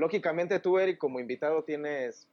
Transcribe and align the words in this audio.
lógicamente 0.00 0.58
tú, 0.58 0.78
Eric, 0.78 0.98
como 0.98 1.20
invitado 1.20 1.62
tienes 1.62 2.26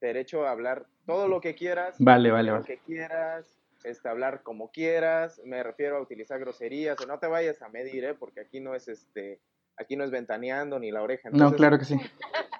derecho 0.00 0.44
a 0.46 0.50
hablar 0.50 0.84
todo 1.06 1.28
lo 1.28 1.40
que 1.40 1.54
quieras. 1.54 1.96
Vale, 1.98 2.30
vale, 2.30 2.48
Lo 2.48 2.54
vale. 2.54 2.66
que 2.66 2.78
quieras, 2.78 3.46
este, 3.84 4.08
hablar 4.08 4.42
como 4.42 4.70
quieras. 4.70 5.40
Me 5.44 5.62
refiero 5.62 5.96
a 5.96 6.00
utilizar 6.00 6.38
groserías. 6.40 7.00
O 7.00 7.06
no 7.06 7.18
te 7.18 7.26
vayas 7.28 7.62
a 7.62 7.68
medir, 7.68 8.04
¿eh? 8.04 8.14
Porque 8.14 8.40
aquí 8.40 8.60
no 8.60 8.74
es 8.74 8.88
este. 8.88 9.40
Aquí 9.78 9.96
no 9.96 10.04
es 10.04 10.10
ventaneando 10.10 10.78
ni 10.78 10.90
la 10.90 11.02
oreja. 11.02 11.30
No, 11.30 11.36
entonces- 11.36 11.56
claro 11.56 11.78
que 11.78 11.84
sí. 11.86 11.96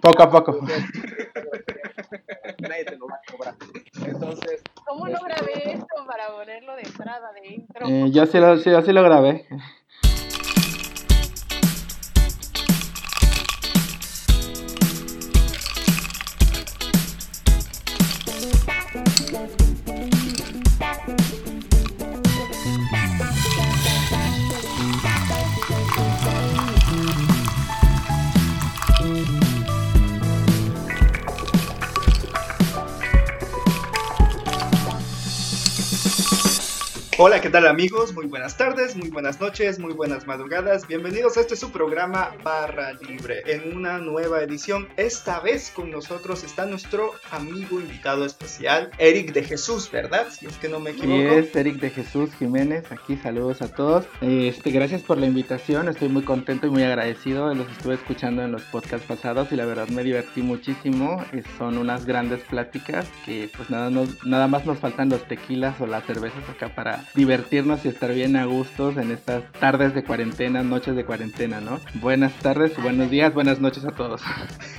Poco 0.00 0.22
a 0.22 0.30
poco. 0.30 0.60
Nadie 2.58 2.84
te 2.84 2.96
lo 2.96 3.06
va 3.06 3.16
a 3.16 3.32
cobrar. 3.32 3.54
Entonces, 4.06 4.62
¿Cómo 4.86 5.06
no 5.08 5.18
grabé 5.22 5.72
esto 5.74 6.06
para 6.06 6.28
ponerlo 6.28 6.74
de 6.76 6.82
entrada, 6.82 7.32
de 7.32 7.46
intro? 7.54 7.86
Eh, 7.88 8.10
yo 8.10 8.26
sí 8.26 8.38
lo, 8.38 8.56
sí, 8.58 8.70
yo 8.70 8.82
sí 8.82 8.92
lo 8.92 9.02
grabé. 9.02 9.46
Hola, 37.24 37.40
¿qué 37.40 37.50
tal 37.50 37.68
amigos? 37.68 38.12
Muy 38.14 38.26
buenas 38.26 38.56
tardes, 38.56 38.96
muy 38.96 39.08
buenas 39.08 39.40
noches, 39.40 39.78
muy 39.78 39.92
buenas 39.92 40.26
madrugadas. 40.26 40.88
Bienvenidos 40.88 41.36
a 41.36 41.42
este 41.42 41.54
su 41.54 41.70
programa 41.70 42.34
Barra 42.42 42.94
Libre 42.94 43.44
en 43.46 43.76
una 43.76 43.98
nueva 43.98 44.42
edición. 44.42 44.88
Esta 44.96 45.38
vez 45.38 45.70
con 45.70 45.92
nosotros 45.92 46.42
está 46.42 46.66
nuestro 46.66 47.12
amigo 47.30 47.78
invitado 47.80 48.24
especial, 48.24 48.90
Eric 48.98 49.32
de 49.34 49.44
Jesús, 49.44 49.88
¿verdad? 49.92 50.26
Si 50.32 50.46
es 50.46 50.56
que 50.56 50.68
no 50.68 50.80
me 50.80 50.90
equivoco. 50.90 51.12
es 51.34 51.54
Eric 51.54 51.76
de 51.76 51.90
Jesús 51.90 52.30
Jiménez, 52.40 52.90
aquí 52.90 53.16
saludos 53.16 53.62
a 53.62 53.68
todos. 53.72 54.04
Este, 54.20 54.72
gracias 54.72 55.02
por 55.02 55.16
la 55.16 55.26
invitación, 55.26 55.88
estoy 55.88 56.08
muy 56.08 56.24
contento 56.24 56.66
y 56.66 56.70
muy 56.70 56.82
agradecido. 56.82 57.54
Los 57.54 57.70
estuve 57.70 57.94
escuchando 57.94 58.42
en 58.42 58.50
los 58.50 58.62
podcasts 58.62 59.06
pasados 59.06 59.52
y 59.52 59.54
la 59.56 59.64
verdad 59.64 59.86
me 59.86 60.02
divertí 60.02 60.42
muchísimo. 60.42 61.24
Son 61.56 61.78
unas 61.78 62.04
grandes 62.04 62.40
pláticas 62.42 63.06
que 63.24 63.48
pues 63.56 63.70
nada, 63.70 63.90
nos- 63.90 64.26
nada 64.26 64.48
más 64.48 64.66
nos 64.66 64.78
faltan 64.80 65.08
los 65.08 65.22
tequilas 65.28 65.80
o 65.80 65.86
las 65.86 66.04
cervezas 66.04 66.48
acá 66.48 66.74
para 66.74 67.04
divertirnos 67.14 67.84
y 67.84 67.88
estar 67.88 68.12
bien 68.12 68.36
a 68.36 68.46
gustos 68.46 68.96
en 68.96 69.10
estas 69.10 69.44
tardes 69.52 69.94
de 69.94 70.04
cuarentena, 70.04 70.62
noches 70.62 70.96
de 70.96 71.04
cuarentena, 71.04 71.60
¿no? 71.60 71.80
Buenas 71.94 72.32
tardes, 72.40 72.80
buenos 72.82 73.10
días, 73.10 73.34
buenas 73.34 73.60
noches 73.60 73.84
a 73.84 73.90
todos. 73.90 74.22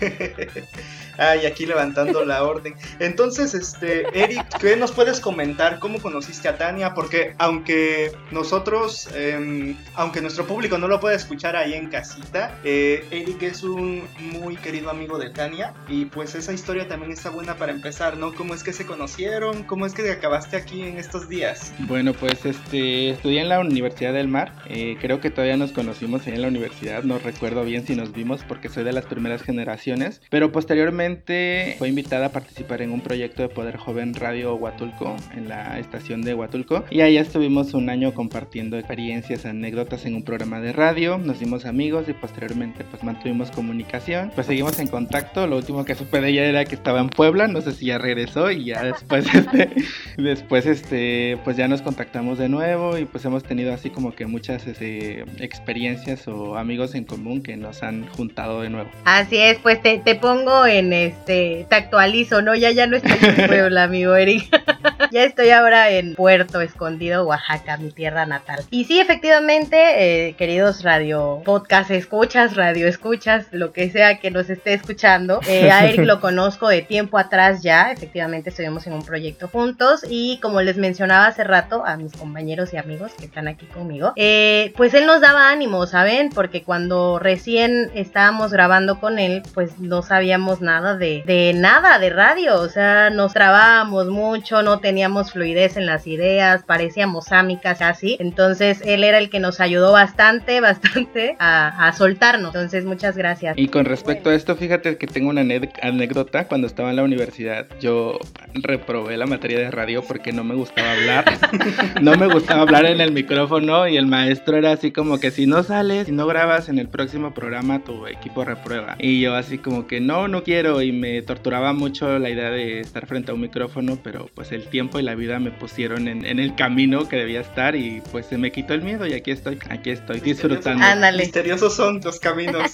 Ay, 1.17 1.45
aquí 1.45 1.65
levantando 1.65 2.25
la 2.25 2.43
orden. 2.43 2.75
Entonces, 2.99 3.53
este, 3.53 4.07
Eric, 4.19 4.45
¿qué 4.59 4.75
nos 4.75 4.91
puedes 4.91 5.19
comentar? 5.19 5.77
¿Cómo 5.79 6.01
conociste 6.01 6.47
a 6.47 6.57
Tania? 6.57 6.95
Porque 6.95 7.35
aunque 7.37 8.11
nosotros, 8.31 9.07
em, 9.13 9.75
aunque 9.93 10.21
nuestro 10.21 10.45
público 10.45 10.77
no 10.77 10.87
lo 10.87 10.99
puede 10.99 11.15
escuchar 11.15 11.55
ahí 11.55 11.73
en 11.73 11.89
casita, 11.89 12.57
eh, 12.63 13.05
Eric 13.11 13.43
es 13.43 13.63
un 13.63 14.07
muy 14.19 14.55
querido 14.55 14.89
amigo 14.89 15.19
de 15.19 15.29
Tania 15.29 15.73
y 15.87 16.05
pues 16.05 16.33
esa 16.33 16.51
historia 16.51 16.87
también 16.87 17.11
está 17.11 17.29
buena 17.29 17.55
para 17.57 17.71
empezar, 17.71 18.17
¿no? 18.17 18.33
¿Cómo 18.33 18.55
es 18.55 18.63
que 18.63 18.73
se 18.73 18.85
conocieron? 18.85 19.63
¿Cómo 19.63 19.85
es 19.85 19.93
que 19.93 20.09
acabaste 20.09 20.57
aquí 20.57 20.81
en 20.81 20.97
estos 20.97 21.29
días? 21.29 21.73
Bueno, 21.79 22.13
pues 22.23 22.45
este 22.45 23.09
estudié 23.09 23.41
en 23.41 23.49
la 23.49 23.59
Universidad 23.59 24.13
del 24.13 24.29
Mar. 24.29 24.53
eh, 24.69 24.95
creo 25.02 25.19
que 25.19 25.29
todavía 25.29 25.57
nos 25.57 25.73
conocimos 25.73 26.25
en 26.25 26.41
la 26.41 26.47
universidad. 26.47 27.03
No 27.03 27.19
recuerdo 27.19 27.66
bien 27.66 27.85
si 27.85 27.97
nos 27.97 28.13
vimos 28.13 28.45
porque 28.47 28.69
soy 28.69 28.85
de 28.85 28.93
las 28.93 29.05
primeras 29.05 29.41
generaciones. 29.41 30.21
Pero 30.29 30.53
posteriormente 30.53 31.75
fue 31.77 31.89
invitada 31.89 32.27
a 32.27 32.31
participar 32.31 32.81
en 32.81 32.91
un 32.91 33.01
proyecto 33.01 33.41
de 33.41 33.49
Poder 33.49 33.75
Joven 33.75 34.13
Radio 34.13 34.55
Huatulco 34.55 35.17
en 35.35 35.49
la 35.49 35.77
estación 35.79 36.21
de 36.21 36.33
Huatulco. 36.33 36.85
Y 36.89 37.01
ahí 37.01 37.17
estuvimos 37.17 37.73
un 37.73 37.89
año 37.89 38.13
compartiendo 38.13 38.78
experiencias, 38.78 39.45
anécdotas 39.45 40.05
en 40.05 40.16
un 40.16 40.23
programa 40.23 40.61
de 40.61 40.72
radio. 40.72 41.17
Nos 41.17 41.41
dimos 41.41 41.66
amigos 41.66 42.07
y 42.07 42.13
posteriormente 42.13 42.85
pues 42.90 43.03
mantuvimos 43.03 43.51
comunicación. 43.51 44.31
Pues 44.34 44.47
seguimos 44.47 44.79
en 44.79 44.88
contacto. 44.88 45.45
Lo 45.45 45.57
último 45.57 45.84
que 45.84 45.94
supe 45.94 46.22
de 46.22 46.29
ella 46.29 46.45
era 46.45 46.63
que 46.63 46.75
estaba 46.75 47.01
en 47.01 47.09
Puebla. 47.09 47.50
No 47.50 47.59
sé 47.59 47.73
si 47.73 47.88
ya 47.88 47.97
regresó 47.97 48.50
y 48.50 48.63
ya 48.63 48.81
después 48.81 49.25
este 49.35 49.69
después 50.16 50.66
este 50.66 51.38
pues 51.44 51.57
ya 51.57 51.67
nos 51.67 51.81
contactamos 51.81 52.12
de 52.13 52.47
nuevo 52.47 52.96
y 52.96 53.06
pues 53.06 53.25
hemos 53.25 53.44
tenido 53.44 53.74
así 53.74 53.90
como 53.90 54.13
que 54.13 54.28
muchas 54.28 54.68
este, 54.68 55.25
experiencias 55.40 56.28
o 56.28 56.57
amigos 56.57 56.94
en 56.94 57.06
común 57.06 57.41
que 57.41 57.57
nos 57.57 57.81
han 57.81 58.07
juntado 58.07 58.62
de 58.62 58.69
nuevo. 58.69 58.88
Así 59.03 59.38
es, 59.38 59.57
pues 59.57 59.81
te, 59.81 59.97
te 59.97 60.13
pongo 60.13 60.68
en 60.68 60.94
este, 60.94 61.66
te 61.68 61.75
actualizo, 61.75 62.44
¿no? 62.44 62.53
Ya 62.53 62.69
ya 62.69 62.85
no 62.85 62.97
estoy 62.97 63.18
en 63.19 63.47
Puebla, 63.47 63.84
amigo 63.84 64.16
Eric. 64.16 64.47
ya 65.12 65.23
estoy 65.23 65.50
ahora 65.50 65.90
en 65.90 66.13
Puerto 66.13 66.62
Escondido, 66.62 67.25
Oaxaca, 67.25 67.78
mi 67.78 67.90
tierra 67.90 68.28
natal. 68.28 68.63
Y 68.69 68.85
sí, 68.85 69.00
efectivamente, 69.00 70.28
eh, 70.28 70.34
queridos 70.34 70.84
radio 70.84 71.41
podcast 71.44 71.90
escuchas, 71.90 72.56
radio 72.56 72.88
escuchas, 72.88 73.47
lo 73.52 73.73
que 73.73 73.90
sea 73.90 74.19
que 74.19 74.29
nos 74.29 74.52
esté 74.52 74.75
escuchando, 74.75 75.40
eh, 75.47 75.72
a 75.72 75.88
Eric 75.88 76.06
lo 76.06 76.22
conozco 76.22 76.68
de 76.68 76.84
tiempo 76.84 77.18
atrás 77.18 77.63
ya, 77.63 77.91
efectivamente 77.91 78.52
estuvimos 78.52 78.85
en 78.85 78.94
un 78.94 79.03
proyecto 79.03 79.47
juntos 79.47 80.06
y 80.07 80.40
como 80.41 80.62
les 80.62 80.78
mencionaba 80.78 81.25
hace 81.25 81.44
rato 81.44 81.84
a 81.93 81.97
mis 81.97 82.13
compañeros 82.13 82.73
y 82.73 82.77
amigos 82.77 83.11
que 83.17 83.25
están 83.25 83.47
aquí 83.47 83.65
conmigo, 83.65 84.13
eh, 84.15 84.73
pues 84.75 84.93
él 84.93 85.05
nos 85.05 85.21
daba 85.21 85.49
ánimo, 85.49 85.85
¿saben? 85.87 86.29
Porque 86.29 86.63
cuando 86.63 87.19
recién 87.19 87.91
estábamos 87.93 88.51
grabando 88.51 88.99
con 88.99 89.19
él, 89.19 89.43
pues 89.53 89.79
no 89.79 90.01
sabíamos 90.01 90.61
nada 90.61 90.95
de, 90.95 91.23
de 91.25 91.53
nada 91.53 91.99
de 91.99 92.09
radio, 92.09 92.59
o 92.59 92.69
sea, 92.69 93.09
nos 93.09 93.33
trabábamos 93.33 94.07
mucho, 94.07 94.61
no 94.61 94.79
teníamos 94.79 95.31
fluidez 95.31 95.77
en 95.77 95.85
las 95.85 96.07
ideas, 96.07 96.63
parecíamos 96.63 97.31
ámicas 97.31 97.79
casi, 97.79 98.17
entonces 98.19 98.81
él 98.85 99.03
era 99.03 99.17
el 99.17 99.29
que 99.29 99.39
nos 99.39 99.59
ayudó 99.59 99.91
bastante, 99.91 100.59
bastante 100.61 101.35
a, 101.39 101.87
a 101.87 101.93
soltarnos, 101.93 102.53
entonces 102.53 102.85
muchas 102.85 103.17
gracias. 103.17 103.57
Y 103.57 103.67
con 103.67 103.85
respecto 103.85 104.29
a 104.29 104.35
esto, 104.35 104.55
fíjate 104.55 104.97
que 104.97 105.07
tengo 105.07 105.29
una 105.29 105.41
anécdota. 105.41 106.47
Cuando 106.47 106.67
estaba 106.67 106.89
en 106.89 106.95
la 106.95 107.03
universidad, 107.03 107.67
yo 107.79 108.19
reprobé 108.53 109.17
la 109.17 109.25
materia 109.25 109.59
de 109.59 109.71
radio 109.71 110.03
porque 110.03 110.31
no 110.31 110.43
me 110.43 110.55
gustaba 110.55 110.91
hablar. 110.91 111.25
no 112.01 112.16
me 112.16 112.27
gustaba 112.27 112.61
hablar 112.61 112.85
en 112.85 113.01
el 113.01 113.11
micrófono 113.11 113.88
y 113.88 113.97
el 113.97 114.05
maestro 114.05 114.57
era 114.57 114.71
así 114.71 114.91
como 114.91 115.19
que 115.19 115.31
si 115.31 115.45
no 115.45 115.63
sales, 115.63 116.07
si 116.07 116.11
no 116.11 116.27
grabas 116.27 116.69
en 116.69 116.79
el 116.79 116.88
próximo 116.88 117.33
programa, 117.33 117.83
tu 117.83 118.07
equipo 118.07 118.44
reprueba. 118.44 118.95
Y 118.99 119.21
yo 119.21 119.35
así 119.35 119.57
como 119.57 119.88
que 119.88 119.99
no, 119.99 120.27
no 120.27 120.43
quiero 120.43 120.81
y 120.81 120.91
me 120.91 121.22
torturaba 121.22 121.73
mucho 121.73 122.19
la 122.19 122.29
idea 122.29 122.49
de 122.49 122.79
estar 122.79 123.07
frente 123.07 123.31
a 123.31 123.33
un 123.33 123.41
micrófono, 123.41 123.97
pero 124.03 124.29
pues 124.33 124.51
el 124.51 124.67
tiempo 124.67 124.99
y 124.99 125.03
la 125.03 125.16
vida 125.16 125.39
me 125.39 125.51
pusieron 125.51 126.07
en, 126.07 126.25
en 126.25 126.39
el 126.39 126.55
camino 126.55 127.07
que 127.07 127.17
debía 127.17 127.41
estar 127.41 127.75
y 127.75 128.01
pues 128.11 128.25
se 128.25 128.38
me 128.38 128.51
quitó 128.51 128.73
el 128.73 128.81
miedo 128.81 129.05
y 129.05 129.13
aquí 129.13 129.31
estoy, 129.31 129.59
aquí 129.69 129.89
estoy 129.89 130.19
disfrutando. 130.19 130.83
Ándale. 130.83 131.23
Misteriosos 131.23 131.75
son 131.75 132.01
los 132.03 132.19
caminos. 132.19 132.69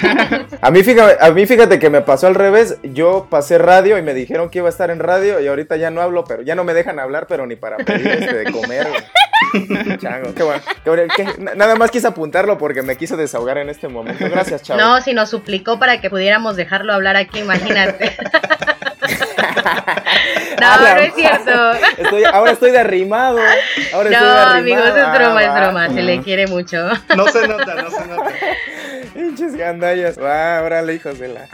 a 0.60 0.70
mí, 0.70 0.82
fíjate, 0.82 1.24
a 1.24 1.30
mí 1.30 1.46
fíjate 1.46 1.78
que 1.78 1.90
me 1.90 2.02
pasó 2.02 2.26
al 2.26 2.34
revés. 2.34 2.78
Yo 2.82 3.26
pasé 3.30 3.58
radio 3.58 3.98
y 3.98 4.02
me 4.02 4.14
dijeron 4.14 4.50
que 4.50 4.58
iba 4.58 4.68
a 4.68 4.70
estar 4.70 4.90
en 4.90 4.98
radio 4.98 5.40
y 5.40 5.46
ahorita 5.46 5.76
ya 5.76 5.90
no 5.90 6.00
hablo, 6.00 6.24
pero 6.24 6.42
ya 6.42 6.54
no 6.54 6.64
me 6.64 6.74
dejan 6.74 6.98
hablar, 6.98 7.26
pero 7.28 7.46
ni 7.46 7.56
para 7.56 7.76
pedir 7.78 8.06
este, 8.06 8.45
comer. 8.52 8.88
güey. 8.88 9.98
Chango, 9.98 10.34
qué 10.34 10.42
bueno. 10.42 10.62
qué 10.84 10.90
bueno, 10.90 11.12
qué- 11.14 11.54
nada 11.56 11.74
más 11.76 11.90
quise 11.90 12.06
apuntarlo 12.06 12.56
porque 12.58 12.82
me 12.82 12.96
quiso 12.96 13.16
desahogar 13.16 13.58
en 13.58 13.68
este 13.68 13.88
momento. 13.88 14.24
Gracias, 14.28 14.62
chavo. 14.62 14.80
No, 14.80 15.00
si 15.00 15.12
nos 15.14 15.30
suplicó 15.30 15.78
para 15.78 16.00
que 16.00 16.08
pudiéramos 16.10 16.56
dejarlo 16.56 16.92
hablar 16.92 17.16
aquí, 17.16 17.40
imagínate. 17.40 18.16
no, 20.60 20.80
no 20.80 20.86
es 20.96 21.14
cierto. 21.14 21.72
Estoy, 21.98 22.24
ahora 22.24 22.52
estoy 22.52 22.70
derrimado. 22.70 23.38
Ahora 23.92 24.10
No, 24.10 24.16
estoy 24.16 24.28
derrimado. 24.28 24.54
amigos, 24.54 24.86
es 24.88 25.18
broma, 25.18 25.42
es 25.42 25.48
Ah, 25.48 25.60
broma, 25.60 25.88
va. 25.88 25.94
se 25.94 26.02
le 26.02 26.22
quiere 26.22 26.46
mucho. 26.46 26.88
No 27.16 27.26
se 27.28 27.46
nota, 27.48 27.74
no 27.74 27.90
se 27.90 28.06
nota. 28.06 28.30
Pinches 29.16 29.56
gandallas. 29.56 30.18
Va, 30.18 30.62
órale, 30.62 30.92
hijos 30.94 31.18
de 31.18 31.28
la. 31.28 31.48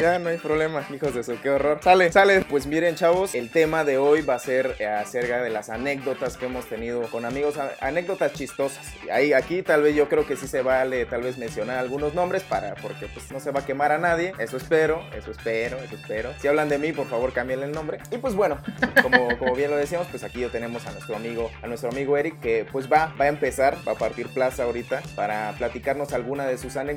Ya 0.00 0.18
no 0.18 0.28
hay 0.28 0.36
problema, 0.36 0.86
hijos 0.94 1.14
de 1.14 1.22
su, 1.22 1.40
qué 1.40 1.48
horror. 1.48 1.80
Sale, 1.82 2.12
sale. 2.12 2.42
Pues 2.42 2.66
miren, 2.66 2.94
chavos, 2.94 3.34
el 3.34 3.50
tema 3.50 3.84
de 3.84 3.96
hoy 3.96 4.20
va 4.20 4.34
a 4.34 4.38
ser 4.38 4.76
acerca 4.84 5.40
de 5.42 5.48
las 5.48 5.70
anécdotas 5.70 6.36
que 6.36 6.44
hemos 6.44 6.66
tenido 6.66 7.02
con 7.04 7.24
amigos, 7.24 7.54
anécdotas 7.80 8.34
chistosas. 8.34 8.86
Ahí, 9.10 9.32
aquí 9.32 9.62
tal 9.62 9.82
vez 9.82 9.94
yo 9.94 10.10
creo 10.10 10.26
que 10.26 10.36
sí 10.36 10.46
se 10.46 10.60
vale 10.60 11.06
tal 11.06 11.22
vez 11.22 11.38
mencionar 11.38 11.78
algunos 11.78 12.12
nombres 12.12 12.42
para, 12.42 12.74
porque 12.74 13.06
pues 13.06 13.32
no 13.32 13.40
se 13.40 13.50
va 13.50 13.60
a 13.60 13.66
quemar 13.66 13.92
a 13.92 13.98
nadie. 13.98 14.34
Eso 14.38 14.58
espero, 14.58 15.02
eso 15.16 15.30
espero, 15.30 15.78
eso 15.78 15.94
espero. 15.94 16.34
Si 16.38 16.48
hablan 16.48 16.68
de 16.68 16.76
mí, 16.76 16.92
por 16.92 17.08
favor, 17.08 17.32
cámbienle 17.32 17.64
el 17.64 17.72
nombre. 17.72 17.98
Y 18.10 18.18
pues 18.18 18.34
bueno, 18.34 18.58
como, 19.02 19.54
bien 19.54 19.70
lo 19.70 19.78
decíamos, 19.78 20.06
pues 20.08 20.22
aquí 20.22 20.40
ya 20.40 20.50
tenemos 20.50 20.86
a 20.86 20.92
nuestro 20.92 21.16
amigo, 21.16 21.50
a 21.62 21.66
nuestro 21.66 21.88
amigo 21.88 22.18
Eric, 22.18 22.40
que 22.40 22.66
pues 22.70 22.92
va, 22.92 23.14
va 23.18 23.24
a 23.24 23.28
empezar, 23.28 23.78
va 23.88 23.92
a 23.92 23.96
partir 23.96 24.28
plaza 24.28 24.64
ahorita 24.64 25.02
para 25.16 25.54
platicarnos 25.56 26.12
alguna 26.12 26.46
de 26.46 26.58
sus 26.58 26.76
anécdotas 26.76 26.89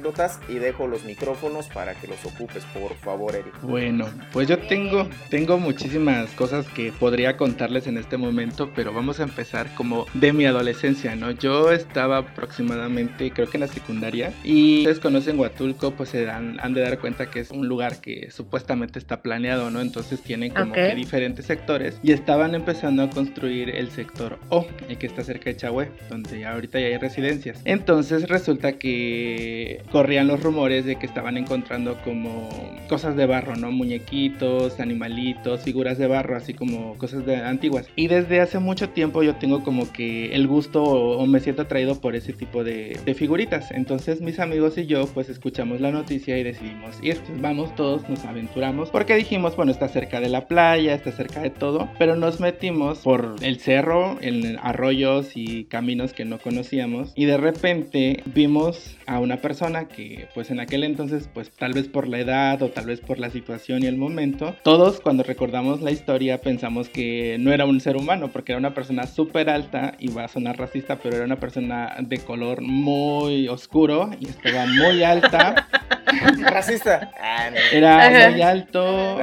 y 0.47 0.55
dejo 0.55 0.87
los 0.87 1.03
micrófonos 1.03 1.67
para 1.67 1.93
que 1.95 2.07
los 2.07 2.23
ocupe 2.25 2.53
pues 2.53 2.65
por 2.65 2.95
favor, 2.95 3.35
Eric. 3.35 3.53
Bueno, 3.61 4.05
pues 4.31 4.47
yo 4.47 4.59
tengo, 4.59 5.07
tengo 5.29 5.57
muchísimas 5.57 6.29
cosas 6.31 6.67
que 6.67 6.91
podría 6.91 7.37
contarles 7.37 7.87
en 7.87 7.97
este 7.97 8.17
momento, 8.17 8.71
pero 8.75 8.93
vamos 8.93 9.19
a 9.19 9.23
empezar 9.23 9.73
como 9.75 10.05
de 10.13 10.33
mi 10.33 10.45
adolescencia, 10.45 11.15
¿no? 11.15 11.31
Yo 11.31 11.71
estaba 11.71 12.17
aproximadamente, 12.17 13.31
creo 13.31 13.49
que 13.49 13.57
en 13.57 13.61
la 13.61 13.67
secundaria, 13.67 14.33
y 14.43 14.79
ustedes 14.79 14.99
conocen 14.99 15.39
Huatulco, 15.39 15.91
pues 15.91 16.09
se 16.09 16.25
dan, 16.25 16.59
han 16.61 16.73
de 16.73 16.81
dar 16.81 16.99
cuenta 16.99 17.29
que 17.29 17.39
es 17.39 17.51
un 17.51 17.67
lugar 17.67 18.01
que 18.01 18.29
supuestamente 18.31 18.99
está 18.99 19.21
planeado, 19.21 19.71
¿no? 19.71 19.81
Entonces 19.81 20.21
tienen 20.21 20.53
como 20.53 20.73
que 20.73 20.93
diferentes 20.95 21.45
sectores 21.45 21.99
y 22.03 22.11
estaban 22.11 22.55
empezando 22.55 23.03
a 23.03 23.09
construir 23.09 23.69
el 23.69 23.89
sector 23.89 24.37
O, 24.49 24.67
el 24.87 24.97
que 24.97 25.07
está 25.07 25.23
cerca 25.23 25.45
de 25.45 25.57
Chahue, 25.57 25.91
donde 26.09 26.45
ahorita 26.45 26.79
ya 26.79 26.87
hay 26.87 26.97
residencias. 26.97 27.61
Entonces 27.65 28.29
resulta 28.29 28.73
que 28.73 29.82
corrían 29.91 30.27
los 30.27 30.41
rumores 30.41 30.85
de 30.85 30.95
que 30.95 31.05
estaban 31.05 31.37
encontrando 31.37 31.97
como 32.03 32.49
cosas 32.87 33.15
de 33.15 33.25
barro, 33.25 33.55
¿no? 33.55 33.71
Muñequitos, 33.71 34.79
animalitos, 34.79 35.61
figuras 35.61 35.97
de 35.97 36.07
barro, 36.07 36.35
así 36.35 36.53
como 36.53 36.95
cosas 36.97 37.25
de 37.25 37.37
antiguas. 37.37 37.87
Y 37.95 38.07
desde 38.07 38.41
hace 38.41 38.59
mucho 38.59 38.89
tiempo 38.89 39.23
yo 39.23 39.35
tengo 39.35 39.63
como 39.63 39.91
que 39.91 40.33
el 40.35 40.47
gusto 40.47 40.83
o, 40.83 41.25
me 41.25 41.39
siento 41.39 41.63
atraído 41.63 41.99
por 41.99 42.15
ese 42.15 42.33
tipo 42.33 42.63
de, 42.63 42.99
de, 43.05 43.13
figuritas. 43.13 43.71
Entonces 43.71 44.21
mis 44.21 44.39
amigos 44.39 44.77
y 44.77 44.85
yo 44.85 45.05
pues 45.07 45.29
escuchamos 45.29 45.81
la 45.81 45.91
noticia 45.91 46.37
y 46.37 46.43
decidimos 46.43 46.97
ir. 47.01 47.19
Vamos 47.39 47.75
todos, 47.75 48.07
nos 48.09 48.23
aventuramos 48.25 48.89
porque 48.89 49.15
dijimos, 49.15 49.55
bueno, 49.55 49.71
está 49.71 49.87
cerca 49.87 50.19
de 50.19 50.29
la 50.29 50.47
playa, 50.47 50.93
está 50.93 51.11
cerca 51.11 51.41
de 51.41 51.49
todo, 51.49 51.89
pero 51.97 52.15
nos 52.15 52.39
metimos 52.39 52.99
por 52.99 53.35
el 53.41 53.59
cerro, 53.59 54.17
en 54.21 54.57
arroyos 54.61 55.31
y 55.35 55.65
caminos 55.65 56.13
que 56.13 56.25
no 56.25 56.39
conocíamos 56.39 57.13
y 57.15 57.25
de 57.25 57.37
repente 57.37 58.23
vimos 58.25 58.97
a 59.05 59.19
una 59.19 59.37
persona 59.37 59.72
que 59.87 60.27
pues 60.33 60.51
en 60.51 60.59
aquel 60.59 60.83
entonces 60.83 61.29
pues 61.33 61.51
tal 61.51 61.73
vez 61.73 61.87
por 61.87 62.07
la 62.07 62.19
edad 62.19 62.61
o 62.61 62.69
tal 62.69 62.85
vez 62.85 63.01
por 63.01 63.19
la 63.19 63.29
situación 63.29 63.83
y 63.83 63.87
el 63.87 63.97
momento, 63.97 64.55
todos 64.63 65.01
cuando 65.01 65.23
recordamos 65.23 65.81
la 65.81 65.91
historia 65.91 66.39
pensamos 66.39 66.89
que 66.89 67.37
no 67.39 67.51
era 67.51 67.65
un 67.65 67.79
ser 67.79 67.97
humano 67.97 68.29
porque 68.31 68.53
era 68.53 68.59
una 68.59 68.73
persona 68.73 69.07
súper 69.07 69.49
alta 69.49 69.95
y 69.99 70.09
va 70.09 70.25
a 70.25 70.27
sonar 70.27 70.57
racista, 70.57 70.97
pero 70.97 71.15
era 71.15 71.25
una 71.25 71.39
persona 71.39 71.95
de 71.99 72.19
color 72.19 72.61
muy 72.61 73.47
oscuro 73.47 74.11
y 74.19 74.29
estaba 74.29 74.65
muy 74.65 75.03
alta. 75.03 75.67
Racista. 76.39 77.11
Ah, 77.19 77.49
era 77.71 78.29
muy 78.29 78.41
alto. 78.41 79.19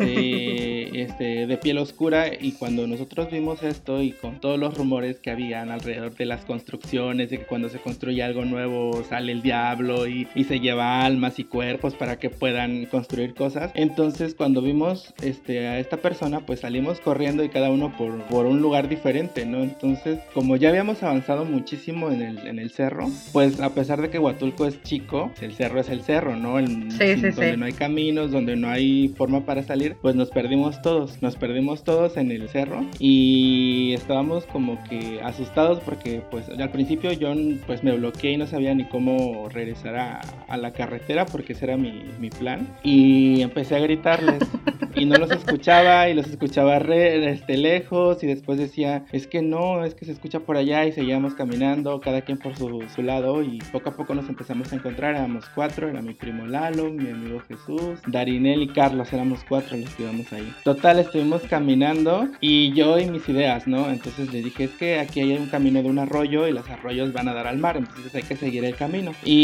Este, 0.00 1.02
este, 1.02 1.46
de 1.46 1.56
piel 1.56 1.78
oscura. 1.78 2.28
Y 2.38 2.52
cuando 2.52 2.86
nosotros 2.86 3.30
vimos 3.30 3.62
esto 3.62 4.02
y 4.02 4.12
con 4.12 4.40
todos 4.40 4.58
los 4.58 4.76
rumores 4.76 5.18
que 5.18 5.30
habían 5.30 5.70
alrededor 5.70 6.14
de 6.14 6.26
las 6.26 6.44
construcciones, 6.44 7.30
de 7.30 7.38
que 7.38 7.46
cuando 7.46 7.68
se 7.68 7.78
construye 7.78 8.22
algo 8.22 8.44
nuevo 8.44 9.02
sale 9.04 9.32
el 9.32 9.42
diablo 9.42 9.59
y, 10.06 10.44
se 10.44 10.58
lleva 10.58 11.04
almas 11.04 11.38
y 11.38 11.44
cuerpos 11.44 11.94
para 11.94 12.18
que 12.18 12.28
puedan 12.30 12.86
construir 12.86 13.34
cosas. 13.34 13.70
Entonces, 13.74 14.34
cuando 14.34 14.62
vimos 14.62 15.14
este, 15.22 15.68
a 15.68 15.78
esta 15.78 15.98
persona, 15.98 16.40
pues 16.40 16.60
salimos 16.60 17.00
corriendo 17.00 17.44
y 17.44 17.50
cada 17.50 17.70
uno 17.70 17.96
por, 17.96 18.22
por 18.24 18.46
un 18.46 18.60
lugar 18.60 18.88
diferente, 18.88 19.46
¿no? 19.46 19.62
Entonces, 19.62 20.18
como 20.34 20.56
ya 20.56 20.70
habíamos 20.70 21.02
avanzado 21.02 21.44
muchísimo 21.44 22.10
en 22.10 22.22
el, 22.22 22.46
en 22.46 22.58
el 22.58 22.70
cerro, 22.70 23.08
pues 23.32 23.60
a 23.60 23.74
pesar 23.74 24.00
de 24.00 24.10
que 24.10 24.18
Huatulco 24.18 24.66
es 24.66 24.82
chico, 24.82 25.30
el 25.40 25.54
cerro 25.54 25.80
es 25.80 25.88
el 25.88 26.02
cerro, 26.02 26.36
¿no? 26.36 26.54
donde 26.54 27.56
no 27.56 27.66
hay 27.66 27.72
caminos, 27.72 28.30
donde 28.30 28.56
no 28.56 28.68
hay 28.68 29.08
forma 29.08 29.44
para 29.44 29.62
salir, 29.62 29.96
pues 30.00 30.14
nos 30.14 30.30
perdimos 30.30 30.82
todos, 30.82 31.20
nos 31.22 31.36
perdimos 31.36 31.84
todos 31.84 32.16
en 32.16 32.30
el 32.30 32.48
cerro 32.48 32.84
y 32.98 33.92
estábamos 33.94 34.44
como 34.46 34.82
que 34.84 35.20
asustados 35.22 35.80
porque 35.80 36.22
pues 36.30 36.48
al 36.48 36.70
principio 36.70 37.12
yo 37.12 37.32
pues 37.66 37.82
me 37.82 37.92
bloqueé 37.96 38.32
y 38.32 38.36
no 38.36 38.46
sabía 38.46 38.74
ni 38.74 38.84
cómo 38.84 39.48
regresar 39.50 39.96
a, 39.96 40.20
a 40.48 40.56
la 40.56 40.72
carretera 40.72 41.26
porque 41.26 41.52
ese 41.52 41.64
era 41.66 41.76
mi, 41.76 42.04
mi 42.18 42.30
plan 42.30 42.68
y 42.82 43.42
empecé 43.42 43.76
a 43.76 43.80
gritarles 43.80 44.42
y 44.94 45.06
no 45.06 45.16
los 45.16 45.30
escuchaba 45.30 46.08
y 46.08 46.14
los 46.14 46.26
escuchaba 46.28 46.78
re, 46.78 47.30
este, 47.30 47.56
lejos 47.56 48.22
y 48.22 48.26
después 48.26 48.58
decía, 48.58 49.04
es 49.12 49.26
que 49.26 49.42
no, 49.42 49.84
es 49.84 49.94
que 49.94 50.04
se 50.04 50.12
escucha 50.12 50.40
por 50.40 50.56
allá 50.56 50.84
y 50.86 50.92
seguíamos 50.92 51.34
caminando, 51.34 52.00
cada 52.00 52.22
quien 52.22 52.38
por 52.38 52.56
su, 52.56 52.82
su 52.94 53.02
lado 53.02 53.42
y 53.42 53.58
poco 53.72 53.90
a 53.90 53.96
poco 53.96 54.14
nos 54.14 54.28
empezamos 54.28 54.72
a 54.72 54.76
encontrar, 54.76 55.14
éramos 55.14 55.44
cuatro, 55.54 55.88
era 55.88 56.02
mi 56.02 56.14
primo 56.14 56.46
Lalo, 56.46 56.90
mi 56.90 57.10
amigo 57.10 57.40
Jesús, 57.48 58.00
Darinel 58.06 58.62
y 58.62 58.68
Carlos, 58.68 59.12
éramos 59.12 59.40
cuatro 59.48 59.76
los 59.76 59.94
que 59.94 60.02
íbamos 60.02 60.32
ahí. 60.32 60.52
Total, 60.64 60.98
estuvimos 60.98 61.42
caminando 61.42 62.28
y 62.40 62.72
yo 62.72 62.98
y 62.98 63.08
mis 63.08 63.28
ideas, 63.28 63.66
¿no? 63.66 63.90
Entonces 63.90 64.32
le 64.32 64.42
dije, 64.42 64.64
es 64.64 64.70
que 64.72 64.98
aquí 64.98 65.20
hay 65.20 65.36
un 65.36 65.46
camino 65.46 65.82
de 65.82 65.88
un 65.88 65.98
arroyo 65.98 66.48
y 66.48 66.52
los 66.52 66.68
arroyos 66.68 67.12
van 67.12 67.28
a 67.28 67.34
dar 67.34 67.46
al 67.46 67.58
mar, 67.58 67.76
entonces 67.76 68.14
hay 68.14 68.22
que 68.22 68.36
seguir 68.36 68.64
el 68.64 68.74
camino. 68.74 69.12
Y 69.24 69.39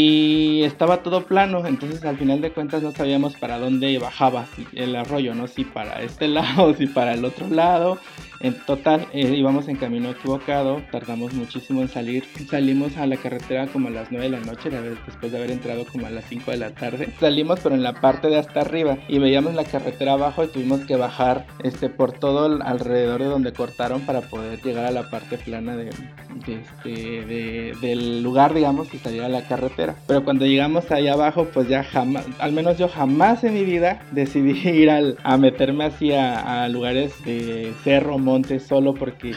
estaba 0.63 1.03
todo 1.03 1.25
plano, 1.25 1.65
entonces 1.65 2.03
al 2.03 2.17
final 2.17 2.41
de 2.41 2.51
cuentas 2.51 2.83
no 2.83 2.91
sabíamos 2.91 3.35
para 3.35 3.59
dónde 3.59 3.97
bajaba 3.99 4.45
el 4.73 4.95
arroyo, 4.95 5.33
¿no? 5.33 5.47
Si 5.47 5.63
para 5.63 6.01
este 6.01 6.27
lado, 6.27 6.73
si 6.73 6.87
para 6.87 7.13
el 7.13 7.25
otro 7.25 7.47
lado. 7.49 7.99
En 8.39 8.53
total, 8.65 9.07
eh, 9.13 9.33
íbamos 9.35 9.67
en 9.67 9.77
camino 9.77 10.11
equivocado, 10.11 10.81
tardamos 10.91 11.33
muchísimo 11.33 11.81
en 11.81 11.89
salir. 11.89 12.25
Salimos 12.49 12.97
a 12.97 13.05
la 13.05 13.17
carretera 13.17 13.67
como 13.67 13.87
a 13.87 13.91
las 13.91 14.11
9 14.11 14.29
de 14.29 14.37
la 14.37 14.45
noche, 14.45 14.69
después 14.69 15.31
de 15.31 15.37
haber 15.37 15.51
entrado 15.51 15.85
como 15.85 16.07
a 16.07 16.09
las 16.09 16.25
5 16.25 16.51
de 16.51 16.57
la 16.57 16.71
tarde. 16.71 17.09
Salimos, 17.19 17.59
pero 17.61 17.75
en 17.75 17.83
la 17.83 17.93
parte 17.93 18.27
de 18.27 18.37
hasta 18.37 18.61
arriba 18.61 18.97
y 19.07 19.19
veíamos 19.19 19.53
la 19.53 19.63
carretera 19.63 20.13
abajo 20.13 20.43
y 20.43 20.47
tuvimos 20.47 20.81
que 20.81 20.95
bajar 20.95 21.45
este, 21.63 21.89
por 21.89 22.11
todo 22.11 22.61
alrededor 22.61 23.21
de 23.21 23.27
donde 23.27 23.53
cortaron 23.53 24.01
para 24.01 24.21
poder 24.21 24.61
llegar 24.61 24.85
a 24.85 24.91
la 24.91 25.09
parte 25.09 25.37
plana 25.37 25.75
de, 25.75 25.89
este, 26.47 27.75
del 27.81 28.23
lugar, 28.23 28.53
digamos, 28.53 28.93
y 28.93 28.99
salir 28.99 29.23
a 29.23 29.29
la 29.29 29.47
carretera. 29.47 29.95
Pero 30.07 30.23
cuando 30.23 30.45
llegamos 30.45 30.91
ahí 30.91 31.07
abajo, 31.07 31.47
pues 31.53 31.67
ya 31.67 31.83
jamás, 31.83 32.25
al 32.39 32.51
menos 32.51 32.77
yo 32.77 32.87
jamás 32.87 33.43
en 33.43 33.53
mi 33.53 33.63
vida 33.63 34.01
decidí 34.11 34.51
ir 34.69 34.89
al, 34.89 35.17
a 35.23 35.37
meterme 35.37 35.85
así 35.85 36.11
a, 36.11 36.67
lugares 36.69 37.13
de 37.23 37.73
cerro, 37.83 38.17
monte, 38.27 38.59
solo 38.59 38.93
porque 38.93 39.33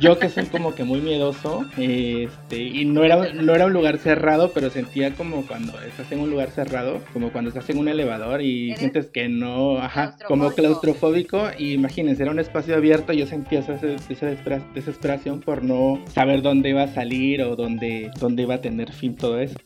yo 0.00 0.18
que 0.18 0.28
soy 0.28 0.46
como 0.46 0.74
que 0.74 0.84
muy 0.84 1.00
miedoso, 1.00 1.64
este, 1.76 2.60
y 2.60 2.84
no 2.84 3.04
era, 3.04 3.32
no 3.32 3.54
era 3.54 3.66
un 3.66 3.72
lugar 3.72 3.98
cerrado, 3.98 4.50
pero 4.52 4.70
sentía 4.70 5.14
como 5.14 5.46
cuando 5.46 5.78
estás 5.82 6.10
en 6.10 6.20
un 6.20 6.30
lugar 6.30 6.50
cerrado, 6.50 7.00
como 7.12 7.30
cuando 7.30 7.50
estás 7.50 7.68
en 7.70 7.78
un 7.78 7.88
elevador 7.88 8.42
y 8.42 8.74
sientes 8.76 9.06
que 9.06 9.28
no, 9.28 9.78
ajá, 9.78 10.16
como 10.26 10.50
claustrofóbico, 10.52 11.50
y 11.58 11.74
imagínense, 11.74 12.22
era 12.22 12.32
un 12.32 12.40
espacio 12.40 12.74
abierto, 12.74 13.12
y 13.12 13.18
yo 13.18 13.26
sentía 13.26 13.60
esa, 13.60 13.74
esa 13.74 14.26
desesperación 14.74 15.40
por 15.40 15.62
no 15.62 16.02
saber 16.12 16.42
dónde 16.42 16.70
iba 16.70 16.82
a 16.82 16.88
salir 16.88 17.42
o 17.42 17.54
dónde, 17.54 18.10
dónde 18.18 18.42
iba 18.42 18.54
a 18.54 18.60
tener 18.60 18.92
fin 18.92 19.14
todo 19.14 19.38
eso. 19.38 19.56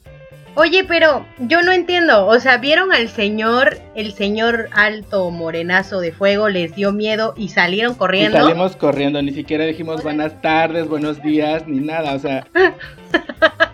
Oye, 0.61 0.85
pero 0.85 1.25
yo 1.39 1.63
no 1.63 1.73
entiendo, 1.73 2.27
o 2.27 2.39
sea, 2.39 2.59
vieron 2.59 2.93
al 2.93 3.09
señor, 3.09 3.79
el 3.95 4.13
señor 4.13 4.69
alto 4.73 5.31
morenazo 5.31 6.01
de 6.01 6.13
fuego, 6.13 6.51
les 6.51 6.75
dio 6.75 6.93
miedo 6.93 7.33
y 7.35 7.49
salieron 7.49 7.95
corriendo. 7.95 8.37
Y 8.37 8.41
salimos 8.43 8.77
corriendo, 8.77 9.23
ni 9.23 9.33
siquiera 9.33 9.65
dijimos 9.65 10.03
buenas 10.03 10.39
tardes, 10.43 10.87
buenos 10.87 11.23
días, 11.23 11.67
ni 11.67 11.81
nada, 11.81 12.13
o 12.13 12.19
sea. 12.19 12.47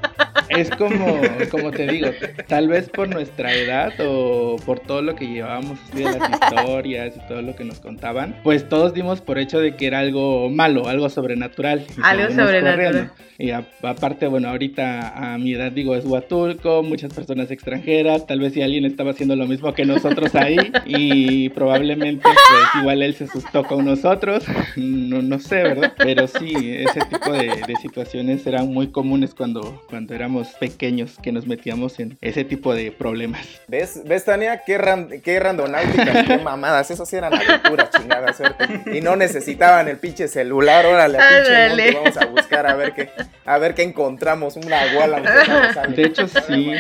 es 0.48 0.70
como, 0.70 1.20
como 1.50 1.70
te 1.70 1.86
digo, 1.86 2.08
tal 2.46 2.68
vez 2.68 2.88
por 2.88 3.08
nuestra 3.08 3.54
edad 3.54 3.92
o 4.00 4.56
por 4.64 4.80
todo 4.80 5.02
lo 5.02 5.14
que 5.14 5.26
llevábamos 5.26 5.78
de 5.92 6.04
las 6.04 6.30
historias 6.30 7.14
y 7.16 7.28
todo 7.28 7.42
lo 7.42 7.54
que 7.56 7.64
nos 7.64 7.80
contaban, 7.80 8.36
pues 8.42 8.68
todos 8.68 8.94
dimos 8.94 9.20
por 9.20 9.38
hecho 9.38 9.58
de 9.60 9.76
que 9.76 9.86
era 9.86 10.00
algo 10.00 10.48
malo, 10.50 10.88
algo 10.88 11.08
sobrenatural. 11.08 11.84
Algo 12.02 12.32
sobrenatural. 12.34 13.12
Y 13.38 13.50
aparte, 13.50 14.28
bueno, 14.28 14.48
ahorita 14.48 15.34
a 15.34 15.36
mi 15.36 15.52
edad 15.52 15.70
digo 15.70 15.94
es 15.94 16.06
Huatulco, 16.06 16.82
muchas 16.82 17.12
personas 17.12 17.50
extranjeras, 17.50 18.26
tal 18.26 18.40
vez 18.40 18.54
si 18.54 18.62
alguien 18.62 18.86
estaba 18.86 19.10
haciendo 19.10 19.36
lo 19.36 19.46
mismo 19.46 19.74
que 19.74 19.84
nosotros 19.84 20.34
ahí 20.34 20.56
y 20.86 21.50
probablemente 21.50 22.22
pues 22.22 22.82
igual 22.82 23.02
él 23.02 23.14
se 23.14 23.24
asustó 23.24 23.64
con 23.64 23.84
nosotros, 23.84 24.44
no, 24.76 25.20
no 25.20 25.38
sé, 25.38 25.62
¿verdad? 25.62 25.92
Pero 25.98 26.26
sí, 26.26 26.54
ese 26.54 27.00
tipo 27.10 27.30
de, 27.32 27.62
de 27.66 27.76
situaciones 27.76 28.46
eran 28.46 28.72
muy 28.72 28.88
comunes 28.88 29.34
cuando, 29.34 29.82
cuando 29.88 30.14
éramos 30.14 30.35
pequeños, 30.48 31.16
que 31.22 31.32
nos 31.32 31.46
metíamos 31.46 31.98
en 32.00 32.18
ese 32.20 32.44
tipo 32.44 32.74
de 32.74 32.92
problemas. 32.92 33.46
¿Ves, 33.68 34.02
¿Ves 34.04 34.24
Tania? 34.24 34.62
Qué, 34.64 34.78
ran, 34.78 35.08
qué 35.22 35.40
randonáutica, 35.40 36.24
qué 36.24 36.38
mamadas, 36.44 36.90
esas 36.90 37.08
sí 37.08 37.16
eran 37.16 37.34
aventuras, 37.34 37.90
chingada 37.90 38.32
suerte. 38.32 38.66
Y 38.92 39.00
no 39.00 39.16
necesitaban 39.16 39.88
el 39.88 39.98
pinche 39.98 40.28
celular, 40.28 40.86
órale, 40.86 41.18
pinche 41.18 41.92
vamos 41.92 42.16
a 42.16 42.26
buscar 42.26 42.66
a 42.66 42.74
ver 42.74 42.92
qué 42.92 43.10
a 43.46 43.58
ver 43.58 43.74
qué 43.74 43.82
encontramos, 43.84 44.56
una 44.56 44.92
guala. 44.92 45.20
De 45.88 46.02
hecho, 46.02 46.26
sí. 46.26 46.72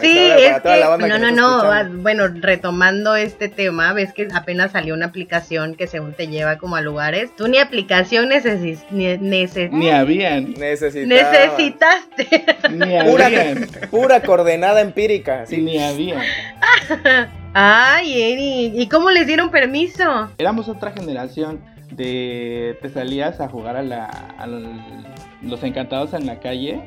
Sí, 0.00 0.30
es 0.38 0.60
que, 0.62 1.08
no, 1.08 1.18
no, 1.18 1.30
no, 1.32 1.90
bueno, 2.00 2.28
retomando 2.28 3.16
este 3.16 3.48
tema, 3.48 3.92
ves 3.92 4.12
que 4.12 4.28
apenas 4.32 4.72
salió 4.72 4.94
una 4.94 5.06
aplicación 5.06 5.74
que 5.74 5.88
según 5.88 6.14
te 6.14 6.28
lleva 6.28 6.58
como 6.58 6.76
a 6.76 6.80
lugares. 6.80 7.34
Tú 7.36 7.48
ni 7.48 7.58
aplicación 7.58 8.28
neces 8.28 8.92
ni, 8.92 9.16
ni 9.16 9.90
habían. 9.90 10.54
Necesitaste. 10.54 12.44
Ni 12.70 12.96
habían. 13.02 13.68
Pura, 13.90 14.22
coordenada 14.22 14.80
empírica. 14.80 15.46
Sí, 15.46 15.58
ni 15.58 15.78
había. 15.78 16.20
Ay, 17.54 18.22
Eri, 18.22 18.80
¿y 18.80 18.88
cómo 18.88 19.10
les 19.10 19.26
dieron 19.26 19.50
permiso? 19.50 20.30
Éramos 20.38 20.68
otra 20.68 20.92
generación 20.92 21.60
de 21.90 22.78
te 22.80 22.88
salías 22.88 23.40
a 23.40 23.48
jugar 23.48 23.76
a 23.76 23.82
la, 23.82 24.36
los 25.42 25.62
encantados 25.62 26.14
en 26.14 26.26
la 26.26 26.40
calle 26.40 26.82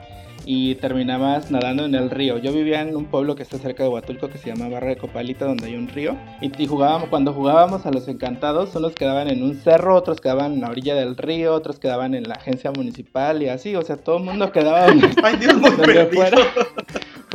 y 0.46 0.75
terminabas 0.75 1.52
nadando 1.52 1.86
en 1.86 1.96
el 1.96 2.10
río. 2.10 2.38
Yo 2.38 2.54
vivía 2.54 2.82
en 2.82 2.96
un 2.96 3.06
pueblo 3.06 3.36
que 3.36 3.44
está 3.44 3.58
cerca 3.58 3.84
de 3.84 3.90
Huatulco 3.90 4.30
que 4.30 4.38
se 4.38 4.50
llama 4.50 4.70
Barra 4.70 4.90
de 4.90 4.98
Copalita, 4.98 5.46
donde 5.46 5.68
hay 5.68 5.75
un 5.75 5.88
río. 5.88 6.16
Y, 6.42 6.68
jugábamos, 6.68 7.10
cuando 7.10 7.34
jugábamos 7.34 7.86
a 7.86 7.92
los 7.92 8.08
encantados, 8.08 8.75
unos 8.75 8.94
quedaban 8.94 9.30
en 9.30 9.44
un 9.44 9.56
cerro, 9.56 9.96
otros 9.96 10.22
quedaban 10.22 10.54
en 10.54 10.62
la 10.62 10.70
orilla 10.70 10.96
del 10.96 11.18
río, 11.18 11.54
otros 11.54 11.80
quedaban 11.80 12.14
en 12.14 12.28
la 12.28 12.36
agencia 12.36 12.72
municipal 12.72 13.42
y 13.42 13.50
así. 13.50 13.75
O 13.75 13.82
sea, 13.82 13.98
todo 13.98 14.18
el 14.18 14.24
mundo 14.24 14.52
quedaba 14.52 14.86
Ay, 15.24 15.38
Dios, 15.38 15.60
donde 15.60 16.06
fuera. 16.08 16.38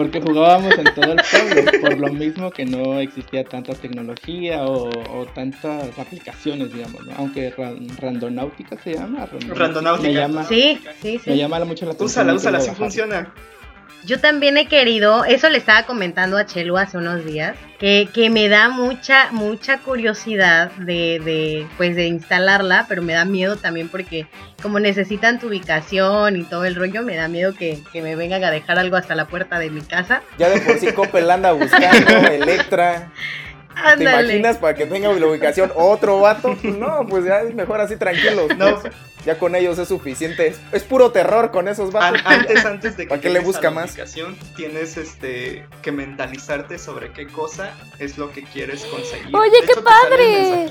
Porque 0.00 0.18
jugábamos 0.18 0.78
en 0.78 0.94
todo 0.94 1.12
el 1.12 1.20
pueblo, 1.30 1.72
por 1.82 1.98
lo 1.98 2.10
mismo 2.10 2.50
que 2.50 2.64
no 2.64 3.00
existía 3.00 3.44
tanta 3.44 3.74
tecnología 3.74 4.64
o, 4.64 5.26
tantas 5.34 5.98
aplicaciones, 5.98 6.72
digamos, 6.72 7.04
¿no? 7.04 7.12
Aunque 7.18 7.52
randonáutica 7.98 8.78
se 8.82 8.94
llama. 8.94 9.28
Randonáutica. 9.48 10.08
Me 10.08 10.14
llama, 10.14 10.44
sí, 10.44 10.80
sí, 11.02 11.18
sí. 11.18 11.28
Me 11.28 11.36
llama 11.36 11.62
mucho 11.66 11.84
la 11.84 11.92
atención. 11.92 12.06
Úsala, 12.06 12.32
úsala, 12.32 12.60
sí 12.60 12.70
funciona. 12.70 13.30
Yo 14.04 14.18
también 14.18 14.56
he 14.56 14.66
querido, 14.66 15.24
eso 15.24 15.48
le 15.50 15.58
estaba 15.58 15.84
comentando 15.84 16.36
a 16.38 16.46
Chelu 16.46 16.76
hace 16.78 16.96
unos 16.96 17.24
días, 17.24 17.56
que, 17.78 18.08
que 18.12 18.30
me 18.30 18.48
da 18.48 18.68
mucha, 18.68 19.30
mucha 19.32 19.78
curiosidad 19.78 20.70
de, 20.72 21.20
de, 21.24 21.66
pues 21.76 21.96
de 21.96 22.06
instalarla, 22.06 22.86
pero 22.88 23.02
me 23.02 23.12
da 23.12 23.24
miedo 23.24 23.56
también 23.56 23.88
porque 23.88 24.26
como 24.62 24.80
necesitan 24.80 25.38
tu 25.38 25.48
ubicación 25.48 26.36
y 26.36 26.44
todo 26.44 26.64
el 26.64 26.74
rollo, 26.74 27.02
me 27.02 27.16
da 27.16 27.28
miedo 27.28 27.54
que, 27.54 27.78
que 27.92 28.02
me 28.02 28.16
vengan 28.16 28.44
a 28.44 28.50
dejar 28.50 28.78
algo 28.78 28.96
hasta 28.96 29.14
la 29.14 29.26
puerta 29.26 29.58
de 29.58 29.70
mi 29.70 29.80
casa. 29.80 30.22
Ya 30.38 30.48
de 30.48 30.60
por 30.60 30.78
sí 30.78 30.92
Coppel 30.92 31.30
anda 31.30 31.52
buscando, 31.52 32.10
Electra. 32.30 33.10
¿Te 33.96 34.04
imaginas 34.04 34.56
para 34.58 34.74
que 34.74 34.86
tenga 34.86 35.12
la 35.12 35.26
ubicación 35.26 35.72
otro 35.74 36.20
vato? 36.20 36.56
No, 36.62 37.06
pues 37.08 37.24
ya 37.24 37.40
es 37.40 37.54
mejor 37.54 37.80
así 37.80 37.96
tranquilos. 37.96 38.56
No. 38.56 38.80
Ya 39.24 39.38
con 39.38 39.54
ellos 39.54 39.78
es 39.78 39.88
suficiente. 39.88 40.54
Es, 40.72 40.82
puro 40.82 41.12
terror 41.12 41.50
con 41.50 41.68
esos 41.68 41.92
vatos. 41.92 42.22
Antes, 42.24 42.64
antes 42.64 42.96
de 42.96 43.04
que 43.04 43.08
¿Para 43.10 43.20
qué 43.20 43.28
le 43.28 43.40
busca 43.40 43.70
más? 43.70 43.90
Ubicación, 43.90 44.36
tienes 44.56 44.96
este 44.96 45.66
que 45.82 45.92
mentalizarte 45.92 46.78
sobre 46.78 47.12
qué 47.12 47.26
cosa 47.26 47.74
es 47.98 48.16
lo 48.16 48.32
que 48.32 48.44
quieres 48.44 48.84
conseguir. 48.86 49.34
Oye, 49.36 49.58
qué 49.66 49.80
padre 49.82 50.70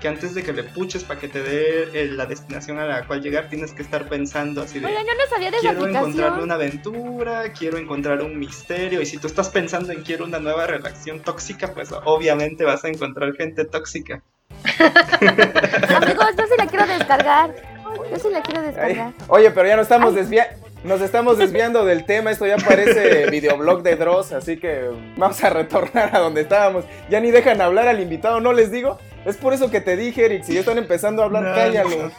que 0.00 0.08
antes 0.08 0.34
de 0.34 0.42
que 0.42 0.52
le 0.52 0.64
puches 0.64 1.04
para 1.04 1.20
que 1.20 1.28
te 1.28 1.42
dé 1.42 1.88
eh, 1.92 2.06
la 2.06 2.26
destinación 2.26 2.78
a 2.78 2.86
la 2.86 3.06
cual 3.06 3.22
llegar, 3.22 3.48
tienes 3.48 3.72
que 3.72 3.82
estar 3.82 4.08
pensando 4.08 4.62
así 4.62 4.80
de... 4.80 4.86
Oye, 4.86 4.96
yo 4.96 5.14
no 5.14 5.28
sabía 5.28 5.50
de 5.50 5.58
quiero 5.58 5.86
encontrarme 5.86 6.42
una 6.42 6.54
aventura, 6.54 7.52
quiero 7.52 7.78
encontrar 7.78 8.22
un 8.22 8.38
misterio, 8.38 9.00
y 9.00 9.06
si 9.06 9.18
tú 9.18 9.26
estás 9.26 9.48
pensando 9.50 9.92
en 9.92 10.02
quiero 10.02 10.24
una 10.24 10.38
nueva 10.38 10.66
relación 10.66 11.20
tóxica, 11.20 11.72
pues 11.72 11.90
obviamente 12.04 12.64
vas 12.64 12.84
a 12.84 12.88
encontrar 12.88 13.34
gente 13.34 13.64
tóxica. 13.64 14.22
Amigos, 14.78 16.26
yo 16.36 16.46
sí 16.46 16.54
la 16.58 16.66
quiero 16.66 16.86
descargar. 16.86 17.54
Yo 18.10 18.18
sí 18.18 18.28
la 18.30 18.42
quiero 18.42 18.62
descargar. 18.62 19.12
oye, 19.28 19.50
pero 19.50 19.68
ya 19.68 19.76
no 19.76 19.82
estamos 19.82 20.14
desviando. 20.14 20.70
Nos 20.82 21.02
estamos 21.02 21.36
desviando 21.36 21.84
del 21.84 22.06
tema, 22.06 22.30
esto 22.30 22.46
ya 22.46 22.56
parece 22.56 23.26
videoblog 23.30 23.82
de 23.82 23.96
Dross, 23.96 24.32
así 24.32 24.56
que 24.56 24.88
vamos 25.14 25.44
a 25.44 25.50
retornar 25.50 26.16
a 26.16 26.20
donde 26.20 26.40
estábamos. 26.40 26.86
Ya 27.10 27.20
ni 27.20 27.30
dejan 27.30 27.60
hablar 27.60 27.86
al 27.86 28.00
invitado, 28.00 28.40
¿no 28.40 28.54
les 28.54 28.70
digo? 28.70 28.98
Es 29.24 29.36
por 29.36 29.52
eso 29.52 29.70
que 29.70 29.80
te 29.80 29.96
dije, 29.96 30.24
Eric, 30.24 30.44
si 30.44 30.54
ya 30.54 30.60
están 30.60 30.78
empezando 30.78 31.22
a 31.22 31.26
hablar, 31.26 31.54
cállalo. 31.54 32.10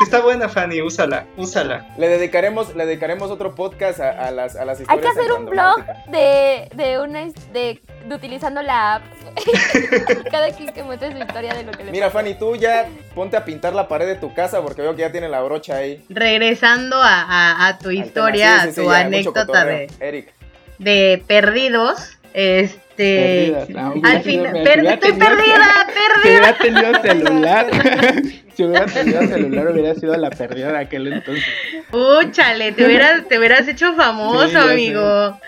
Si 0.00 0.04
está 0.04 0.20
buena, 0.20 0.48
Fanny, 0.48 0.80
úsala, 0.80 1.26
úsala. 1.36 1.86
Le 1.98 2.08
dedicaremos, 2.08 2.74
le 2.74 2.86
dedicaremos 2.86 3.30
otro 3.30 3.54
podcast 3.54 4.00
a, 4.00 4.30
las, 4.30 4.56
a 4.56 4.64
las 4.64 4.80
historias. 4.80 5.06
Hay 5.06 5.14
que 5.14 5.20
hacer 5.20 5.32
un 5.32 5.44
blog 5.44 5.84
de, 6.08 6.70
de 6.74 6.98
una 6.98 7.26
de, 7.52 7.80
de 8.06 8.14
utilizando 8.14 8.62
la 8.62 8.94
app. 8.94 9.02
Cada 10.30 10.50
quien 10.52 10.72
que 10.72 10.82
muestre 10.82 11.12
su 11.12 11.18
historia 11.18 11.54
de 11.54 11.64
lo 11.64 11.72
que 11.72 11.84
le 11.84 11.92
Mira, 11.92 12.10
Fanny, 12.10 12.34
tú 12.34 12.56
ya 12.56 12.88
ponte 13.14 13.36
a 13.36 13.44
pintar 13.44 13.74
la 13.74 13.88
pared 13.88 14.06
de 14.06 14.16
tu 14.16 14.32
casa 14.32 14.62
porque 14.62 14.80
veo 14.80 14.96
que 14.96 15.02
ya 15.02 15.12
tiene 15.12 15.28
la 15.28 15.42
brocha 15.42 15.76
ahí. 15.76 16.02
Regresando 16.08 16.96
a, 16.96 17.68
a, 17.68 17.78
tu 17.78 17.90
historia, 17.90 18.62
a 18.62 18.72
tu 18.72 18.90
anécdota 18.90 19.66
de, 19.66 19.90
Eric. 20.00 20.32
de 20.78 21.22
perdidos. 21.26 22.16
Este. 22.32 22.80
Al 23.00 24.22
final. 24.22 24.56
estoy 24.56 25.12
perdida, 25.12 25.86
perdida. 25.86 26.22
Si 26.22 26.28
hubiera 26.28 26.58
tenido 26.58 27.02
celular. 27.02 27.66
si 28.54 28.64
hubiera 28.64 28.86
tenido 28.86 29.20
celular, 29.22 29.68
hubiera 29.68 29.94
sido 29.94 30.16
la 30.16 30.30
perdida 30.30 30.72
de 30.72 30.78
aquel 30.78 31.12
entonces. 31.12 31.44
Úchale, 31.92 32.72
te 32.72 32.84
hubieras, 32.84 33.24
te 33.28 33.38
hubieras 33.38 33.66
hecho 33.68 33.94
famoso, 33.94 34.58
amigo. 34.58 35.38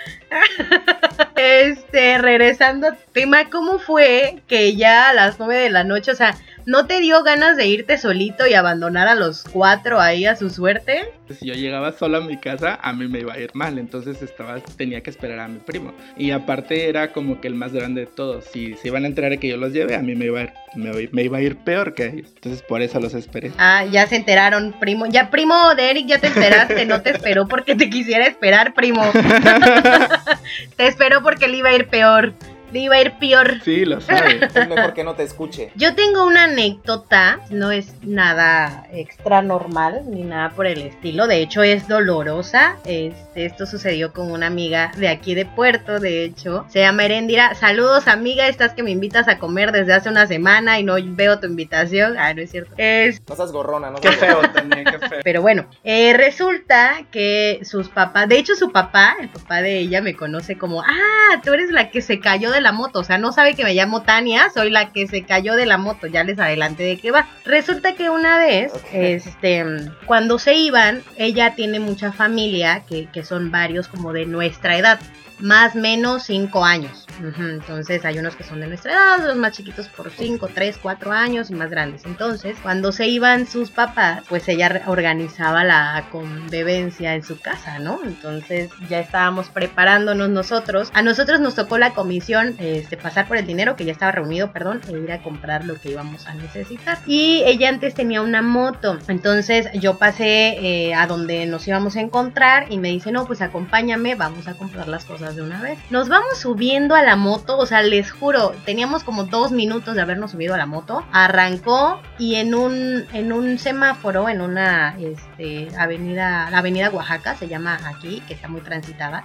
Este, 1.37 2.18
regresando 2.18 2.88
tema, 3.12 3.50
¿cómo 3.50 3.78
fue 3.78 4.40
que 4.49 4.75
ya 4.76 5.11
a 5.11 5.12
las 5.12 5.38
nueve 5.38 5.56
de 5.56 5.71
la 5.71 5.85
noche, 5.85 6.12
o 6.12 6.14
sea, 6.14 6.35
¿No 6.64 6.87
te 6.87 7.00
dio 7.00 7.23
ganas 7.25 7.57
de 7.57 7.66
irte 7.66 7.99
solito 7.99 8.47
y 8.47 8.54
abandonar 8.54 9.09
a 9.09 9.14
los 9.14 9.45
cuatro 9.45 10.00
ahí 10.00 10.26
a 10.26 10.37
su 10.37 10.49
suerte? 10.49 11.12
Pues 11.26 11.40
si 11.40 11.47
yo 11.47 11.54
llegaba 11.54 11.92
solo 11.92 12.19
a 12.19 12.21
mi 12.21 12.37
casa, 12.37 12.78
a 12.81 12.92
mí 12.92 13.09
me 13.09 13.21
iba 13.21 13.33
a 13.33 13.38
ir 13.38 13.50
mal, 13.54 13.78
entonces 13.78 14.23
estaba, 14.23 14.61
tenía 14.76 15.02
que 15.02 15.11
esperar 15.11 15.40
a 15.40 15.49
mi 15.49 15.59
primo. 15.59 15.92
Y 16.16 16.31
aparte 16.31 16.88
era 16.88 17.12
como 17.12 17.40
que 17.40 17.49
el 17.49 17.54
más 17.54 17.73
grande 17.73 18.02
de 18.02 18.07
todos. 18.07 18.45
Si 18.45 18.75
se 18.75 18.88
iban 18.88 19.04
a 19.04 19.09
enterar 19.09 19.31
de 19.31 19.38
que 19.38 19.49
yo 19.49 19.57
los 19.57 19.73
llevé, 19.73 19.97
a 19.97 20.00
mí 20.02 20.14
me 20.14 20.26
iba 20.26 20.40
a 20.40 20.42
ir, 20.45 21.11
me, 21.12 21.23
iba 21.23 21.38
a 21.38 21.40
ir 21.40 21.57
peor 21.57 21.95
que 21.95 22.07
ellos. 22.07 22.31
Entonces 22.35 22.62
por 22.62 22.81
eso 22.81 23.00
los 23.00 23.14
esperé. 23.14 23.52
Ah, 23.59 23.85
ya 23.85 24.07
se 24.07 24.16
enteraron, 24.16 24.75
primo. 24.78 25.07
Ya, 25.07 25.31
primo 25.31 25.75
de 25.75 25.90
Eric, 25.90 26.07
ya 26.07 26.19
te 26.19 26.28
esperaste, 26.28 26.87
no 26.87 27.02
te 27.02 27.11
esperó 27.11 27.49
porque 27.49 27.75
te 27.75 27.90
quisiera 27.90 28.26
esperar, 28.26 28.75
primo. 28.75 29.02
te 30.76 30.87
esperó 30.87 31.23
porque 31.23 31.49
le 31.49 31.57
iba 31.59 31.71
a 31.71 31.75
ir 31.75 31.88
peor 31.88 32.35
iba 32.79 32.97
a 32.97 33.00
ir 33.00 33.19
peor. 33.19 33.61
Sí, 33.62 33.85
lo 33.85 34.00
sabe. 34.00 34.41
es 34.45 34.55
mejor 34.69 34.95
que 34.95 35.05
no 35.05 35.14
te 35.14 35.23
escuche. 35.23 35.73
Yo 35.75 35.95
tengo 35.95 36.25
una 36.26 36.45
anécdota, 36.45 37.41
no 37.50 37.71
es 37.71 37.95
nada 38.02 38.87
extra 38.93 39.43
normal 39.43 40.02
ni 40.07 40.23
nada 40.23 40.50
por 40.50 40.67
el 40.67 40.83
estilo, 40.83 41.26
de 41.26 41.43
hecho 41.43 41.62
es 41.62 41.88
dolorosa. 41.88 42.76
Este, 42.85 43.47
esto 43.47 43.67
sucedió 43.67 44.12
con 44.12 44.31
una 44.31 44.47
amiga 44.47 44.93
de 44.97 45.09
aquí 45.09 45.35
de 45.35 45.47
Puerto, 45.47 46.00
de 46.00 46.25
hecho. 46.25 46.64
Se 46.69 46.81
llama 46.81 47.05
Erendira. 47.05 47.55
Saludos, 47.55 48.09
amiga, 48.09 48.49
estás 48.49 48.73
que 48.73 48.83
me 48.83 48.91
invitas 48.91 49.29
a 49.29 49.38
comer 49.38 49.73
desde 49.73 49.93
hace 49.93 50.09
una 50.09 50.26
semana 50.26 50.79
y 50.79 50.85
no 50.85 50.97
veo 50.99 51.38
tu 51.38 51.47
invitación. 51.47 52.17
Ah, 52.19 52.33
no 52.35 52.43
es 52.43 52.50
cierto. 52.50 52.75
Es... 52.76 53.21
No 53.29 53.37
seas 53.37 53.52
gorrona, 53.52 53.91
no 53.91 54.00
Qué 54.00 54.12
feo 54.12 54.41
también, 54.52 54.85
qué 54.85 54.99
feo. 54.99 55.21
Pero 55.23 55.43
bueno, 55.43 55.67
eh, 55.85 56.14
resulta 56.14 57.05
que 57.11 57.61
sus 57.62 57.88
papás, 57.88 58.29
de 58.29 58.38
hecho 58.38 58.55
su 58.55 58.73
papá, 58.73 59.17
el 59.21 59.29
papá 59.29 59.62
de 59.62 59.79
ella 59.79 60.00
me 60.00 60.14
conoce 60.14 60.57
como, 60.57 60.83
ah, 60.83 61.41
tú 61.45 61.52
eres 61.52 61.71
la 61.71 61.91
que 61.91 62.00
se 62.00 62.21
cayó 62.21 62.50
de 62.50 62.61
la 62.62 62.73
moto, 62.73 63.00
o 63.00 63.04
sea, 63.04 63.19
no 63.19 63.33
sabe 63.33 63.54
que 63.54 63.64
me 63.64 63.75
llamo 63.75 64.02
Tania, 64.02 64.50
soy 64.54 64.71
la 64.71 64.92
que 64.92 65.07
se 65.07 65.23
cayó 65.23 65.54
de 65.57 65.66
la 65.66 65.78
moto, 65.78 66.07
ya 66.07 66.25
les 66.25 66.38
adelante 66.38 66.83
de 66.83 66.99
qué 66.99 67.11
va. 67.11 67.28
Resulta 67.45 67.95
que 67.95 68.11
una 68.11 68.38
vez, 68.38 68.73
este, 68.92 69.64
cuando 70.07 70.38
se 70.38 70.54
iban, 70.54 71.02
ella 71.16 71.54
tiene 71.54 71.81
mucha 71.81 72.12
familia, 72.12 72.85
que, 72.88 73.07
que 73.07 73.25
son 73.25 73.50
varios 73.50 73.88
como 73.88 74.12
de 74.12 74.26
nuestra 74.26 74.76
edad 74.76 74.99
más 75.42 75.75
menos 75.75 76.25
5 76.25 76.64
años. 76.64 77.06
Entonces 77.38 78.04
hay 78.04 78.18
unos 78.18 78.37
que 78.37 78.44
son 78.44 78.61
de 78.61 78.68
nuestra 78.68 78.92
edad, 78.92 79.26
los 79.26 79.37
más 79.37 79.52
chiquitos 79.52 79.88
por 79.88 80.11
5, 80.11 80.49
3, 80.54 80.78
4 80.80 81.12
años 81.12 81.50
y 81.50 81.54
más 81.54 81.70
grandes. 81.70 82.04
Entonces, 82.04 82.56
cuando 82.62 82.92
se 82.92 83.08
iban 83.08 83.46
sus 83.46 83.70
papás, 83.70 84.22
pues 84.28 84.49
ella 84.49 84.82
organizaba 84.87 85.64
la 85.64 86.06
convivencia 86.11 87.14
en 87.14 87.22
su 87.22 87.40
casa, 87.40 87.78
¿no? 87.78 88.00
Entonces 88.04 88.70
ya 88.88 89.00
estábamos 89.00 89.49
preparándonos 89.49 90.30
nosotros. 90.30 90.90
A 90.94 91.02
nosotros 91.02 91.40
nos 91.40 91.54
tocó 91.54 91.78
la 91.78 91.90
comisión 91.90 92.54
este, 92.58 92.96
pasar 92.96 93.28
por 93.28 93.37
el 93.37 93.46
dinero 93.46 93.76
que 93.76 93.84
ya 93.84 93.92
estaba 93.92 94.12
reunido, 94.12 94.52
perdón, 94.52 94.80
e 94.88 94.92
ir 94.92 95.12
a 95.12 95.22
comprar 95.22 95.64
lo 95.64 95.80
que 95.80 95.90
íbamos 95.90 96.26
a 96.26 96.34
necesitar. 96.34 96.99
Y 97.06 97.42
ella 97.44 97.68
antes 97.68 97.94
tenía 97.94 98.22
una 98.22 98.42
moto. 98.42 98.99
Entonces 99.08 99.68
yo 99.75 99.99
pasé 99.99 100.58
eh, 100.61 100.94
a 100.94 101.06
donde 101.06 101.46
nos 101.46 101.66
íbamos 101.66 101.96
a 101.96 102.00
encontrar 102.00 102.66
y 102.70 102.78
me 102.78 102.88
dice, 102.88 103.12
no, 103.12 103.26
pues 103.26 103.42
acompáñame, 103.42 104.14
vamos 104.14 104.49
a 104.49 104.54
comprar 104.54 104.88
las 104.88 105.04
cosas 105.04 105.31
de 105.36 105.42
una 105.42 105.60
vez. 105.60 105.78
Nos 105.90 106.08
vamos 106.08 106.38
subiendo 106.38 106.94
a 106.94 107.02
la 107.02 107.16
moto, 107.16 107.58
o 107.58 107.66
sea, 107.66 107.82
les 107.82 108.10
juro, 108.10 108.52
teníamos 108.64 109.04
como 109.04 109.24
dos 109.24 109.52
minutos 109.52 109.94
de 109.94 110.02
habernos 110.02 110.32
subido 110.32 110.54
a 110.54 110.58
la 110.58 110.66
moto. 110.66 111.04
Arrancó 111.12 112.00
y 112.18 112.36
en 112.36 112.54
un, 112.54 113.04
en 113.12 113.32
un 113.32 113.58
semáforo, 113.58 114.28
en 114.28 114.40
una 114.40 114.96
este, 114.98 115.68
avenida, 115.78 116.50
la 116.50 116.58
avenida 116.58 116.90
Oaxaca, 116.90 117.36
se 117.36 117.48
llama 117.48 117.78
aquí, 117.84 118.22
que 118.26 118.34
está 118.34 118.48
muy 118.48 118.60
transitada 118.60 119.24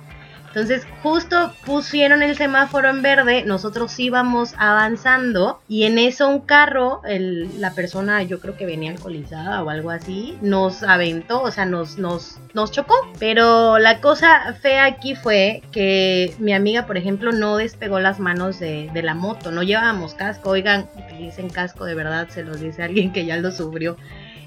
entonces, 0.57 0.87
justo 1.03 1.53
pusieron 1.67 2.23
el 2.23 2.35
semáforo 2.35 2.89
en 2.89 3.03
verde, 3.03 3.43
nosotros 3.45 3.99
íbamos 3.99 4.55
avanzando 4.57 5.59
y 5.67 5.83
en 5.83 5.99
eso 5.99 6.27
un 6.27 6.39
carro, 6.39 7.03
la 7.05 7.75
persona 7.75 8.23
yo 8.23 8.39
creo 8.39 8.57
que 8.57 8.65
venía 8.65 8.89
alcoholizada 8.89 9.61
o 9.61 9.69
algo 9.69 9.91
así, 9.91 10.35
nos 10.41 10.81
aventó, 10.81 11.43
o 11.43 11.51
sea, 11.51 11.65
nos, 11.65 11.99
nos, 11.99 12.39
nos 12.55 12.71
chocó. 12.71 12.95
Pero 13.19 13.77
la 13.77 14.01
cosa 14.01 14.55
fea 14.59 14.85
aquí 14.85 15.13
fue 15.13 15.61
que 15.71 16.33
mi 16.39 16.53
amiga, 16.53 16.87
por 16.87 16.97
ejemplo, 16.97 17.31
no 17.31 17.57
despegó 17.57 17.99
las 17.99 18.19
manos 18.19 18.59
de, 18.59 18.89
de 18.91 19.03
la 19.03 19.13
moto, 19.13 19.51
no 19.51 19.61
llevábamos 19.61 20.15
casco, 20.15 20.49
oigan, 20.49 20.89
utilicen 20.97 21.51
casco, 21.51 21.85
de 21.85 21.93
verdad, 21.93 22.29
se 22.29 22.43
los 22.43 22.59
dice 22.59 22.81
alguien 22.81 23.13
que 23.13 23.27
ya 23.27 23.37
lo 23.37 23.51
sufrió. 23.51 23.95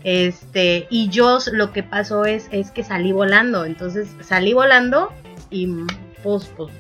Este, 0.03 0.87
y 0.91 1.09
yo 1.11 1.39
lo 1.53 1.73
que 1.73 1.83
pasó 1.83 2.25
es, 2.25 2.49
es 2.51 2.71
que 2.71 2.83
salí 2.83 3.13
volando. 3.13 3.65
Entonces 3.65 4.09
salí 4.21 4.53
volando 4.53 5.13
y 5.51 5.69
pues, 6.23 6.51
pues 6.57 6.73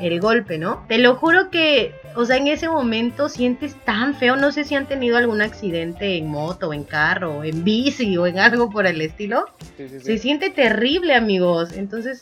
el 0.00 0.20
golpe, 0.20 0.58
¿no? 0.58 0.84
Te 0.88 0.98
lo 0.98 1.16
juro 1.16 1.50
que, 1.50 1.94
o 2.16 2.24
sea, 2.24 2.36
en 2.36 2.46
ese 2.46 2.68
momento 2.68 3.28
sientes 3.28 3.76
tan 3.84 4.14
feo, 4.14 4.36
no 4.36 4.50
sé 4.52 4.64
si 4.64 4.74
han 4.74 4.86
tenido 4.86 5.16
algún 5.16 5.42
accidente 5.42 6.16
en 6.16 6.28
moto, 6.28 6.72
en 6.72 6.84
carro, 6.84 7.44
en 7.44 7.62
bici 7.62 8.16
o 8.16 8.26
en 8.26 8.38
algo 8.38 8.70
por 8.70 8.86
el 8.86 9.00
estilo. 9.00 9.46
Sí, 9.76 9.88
sí, 9.88 10.00
sí. 10.00 10.00
Se 10.00 10.18
siente 10.18 10.50
terrible, 10.50 11.14
amigos. 11.14 11.72
Entonces. 11.72 12.20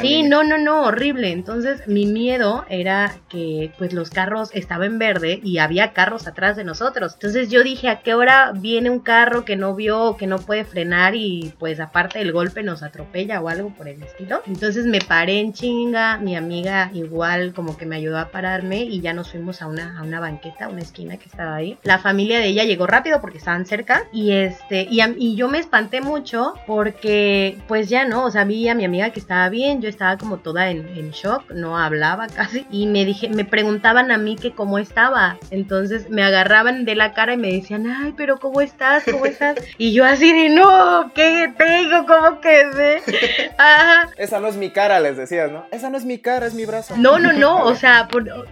Sí, 0.00 0.22
no, 0.22 0.42
no, 0.42 0.58
no, 0.58 0.84
horrible. 0.84 1.32
Entonces, 1.32 1.86
mi 1.86 2.06
miedo 2.06 2.64
era 2.68 3.14
que 3.28 3.72
pues 3.78 3.92
los 3.92 4.10
carros 4.10 4.50
estaban 4.54 4.86
en 4.86 4.98
verde 4.98 5.40
y 5.42 5.58
había 5.58 5.92
carros 5.92 6.26
atrás 6.26 6.56
de 6.56 6.64
nosotros. 6.64 7.14
Entonces 7.14 7.50
yo 7.50 7.62
dije, 7.62 7.88
¿a 7.88 8.00
qué 8.00 8.14
hora 8.14 8.52
viene 8.54 8.90
un 8.90 9.00
carro 9.00 9.44
que 9.44 9.56
no 9.56 9.74
vio, 9.74 10.16
que 10.16 10.26
no 10.26 10.38
puede 10.38 10.64
frenar 10.64 11.14
y 11.14 11.52
pues 11.58 11.80
aparte 11.80 12.18
del 12.18 12.32
golpe 12.32 12.62
nos 12.62 12.82
atropella 12.82 13.40
o 13.40 13.48
algo 13.48 13.70
por 13.74 13.88
el 13.88 14.02
estilo? 14.02 14.42
Entonces 14.46 14.86
me 14.86 15.00
paré 15.00 15.40
en 15.40 15.52
chinga, 15.52 16.18
mi 16.18 16.36
amiga 16.36 16.90
igual 16.94 17.52
como 17.52 17.76
que 17.76 17.86
me 17.86 17.96
ayudó 17.96 18.18
a 18.18 18.30
pararme 18.30 18.82
y 18.82 19.00
ya 19.00 19.12
nos 19.12 19.25
fuimos 19.30 19.62
a 19.62 19.66
una, 19.66 19.98
a 19.98 20.02
una 20.02 20.20
banqueta, 20.20 20.66
a 20.66 20.68
una 20.68 20.80
esquina 20.82 21.16
que 21.16 21.28
estaba 21.28 21.54
ahí. 21.56 21.78
La 21.82 21.98
familia 21.98 22.38
de 22.38 22.46
ella 22.46 22.64
llegó 22.64 22.86
rápido 22.86 23.20
porque 23.20 23.38
estaban 23.38 23.66
cerca 23.66 24.04
y 24.12 24.32
este, 24.32 24.86
y, 24.90 25.00
a- 25.00 25.14
y 25.16 25.34
yo 25.36 25.48
me 25.48 25.58
espanté 25.58 26.00
mucho 26.00 26.54
porque 26.66 27.58
pues 27.68 27.88
ya 27.88 28.04
no, 28.04 28.24
o 28.24 28.30
sea, 28.30 28.44
vi 28.44 28.68
a 28.68 28.74
mi 28.74 28.84
amiga 28.84 29.10
que 29.10 29.20
estaba 29.20 29.48
bien, 29.48 29.80
yo 29.82 29.88
estaba 29.88 30.16
como 30.18 30.38
toda 30.38 30.70
en, 30.70 30.86
en 30.96 31.10
shock, 31.10 31.50
no 31.52 31.78
hablaba 31.78 32.26
casi 32.34 32.66
y 32.70 32.86
me 32.86 33.04
dije, 33.04 33.28
me 33.28 33.44
preguntaban 33.44 34.10
a 34.10 34.18
mí 34.18 34.36
que 34.36 34.52
cómo 34.52 34.78
estaba, 34.78 35.36
entonces 35.50 36.08
me 36.10 36.22
agarraban 36.22 36.84
de 36.84 36.94
la 36.94 37.12
cara 37.12 37.34
y 37.34 37.36
me 37.36 37.52
decían, 37.52 37.86
ay, 37.86 38.14
pero 38.16 38.38
¿cómo 38.38 38.60
estás? 38.60 39.04
¿Cómo 39.04 39.26
estás? 39.26 39.56
Y 39.78 39.92
yo 39.92 40.04
así 40.04 40.32
de, 40.32 40.48
no, 40.48 41.10
¿qué 41.14 41.52
tengo? 41.56 42.06
¿Cómo 42.06 42.40
quedé? 42.40 43.02
Ajá. 43.58 44.08
Esa 44.16 44.40
no 44.40 44.48
es 44.48 44.56
mi 44.56 44.70
cara, 44.70 45.00
les 45.00 45.16
decías, 45.16 45.50
¿no? 45.50 45.66
Esa 45.70 45.90
no 45.90 45.96
es 45.98 46.04
mi 46.04 46.18
cara, 46.18 46.46
es 46.46 46.54
mi 46.54 46.64
brazo. 46.64 46.94
No, 46.96 47.18
no, 47.18 47.32
no, 47.32 47.62
o 47.64 47.74
sea, 47.74 48.08
por- 48.08 48.46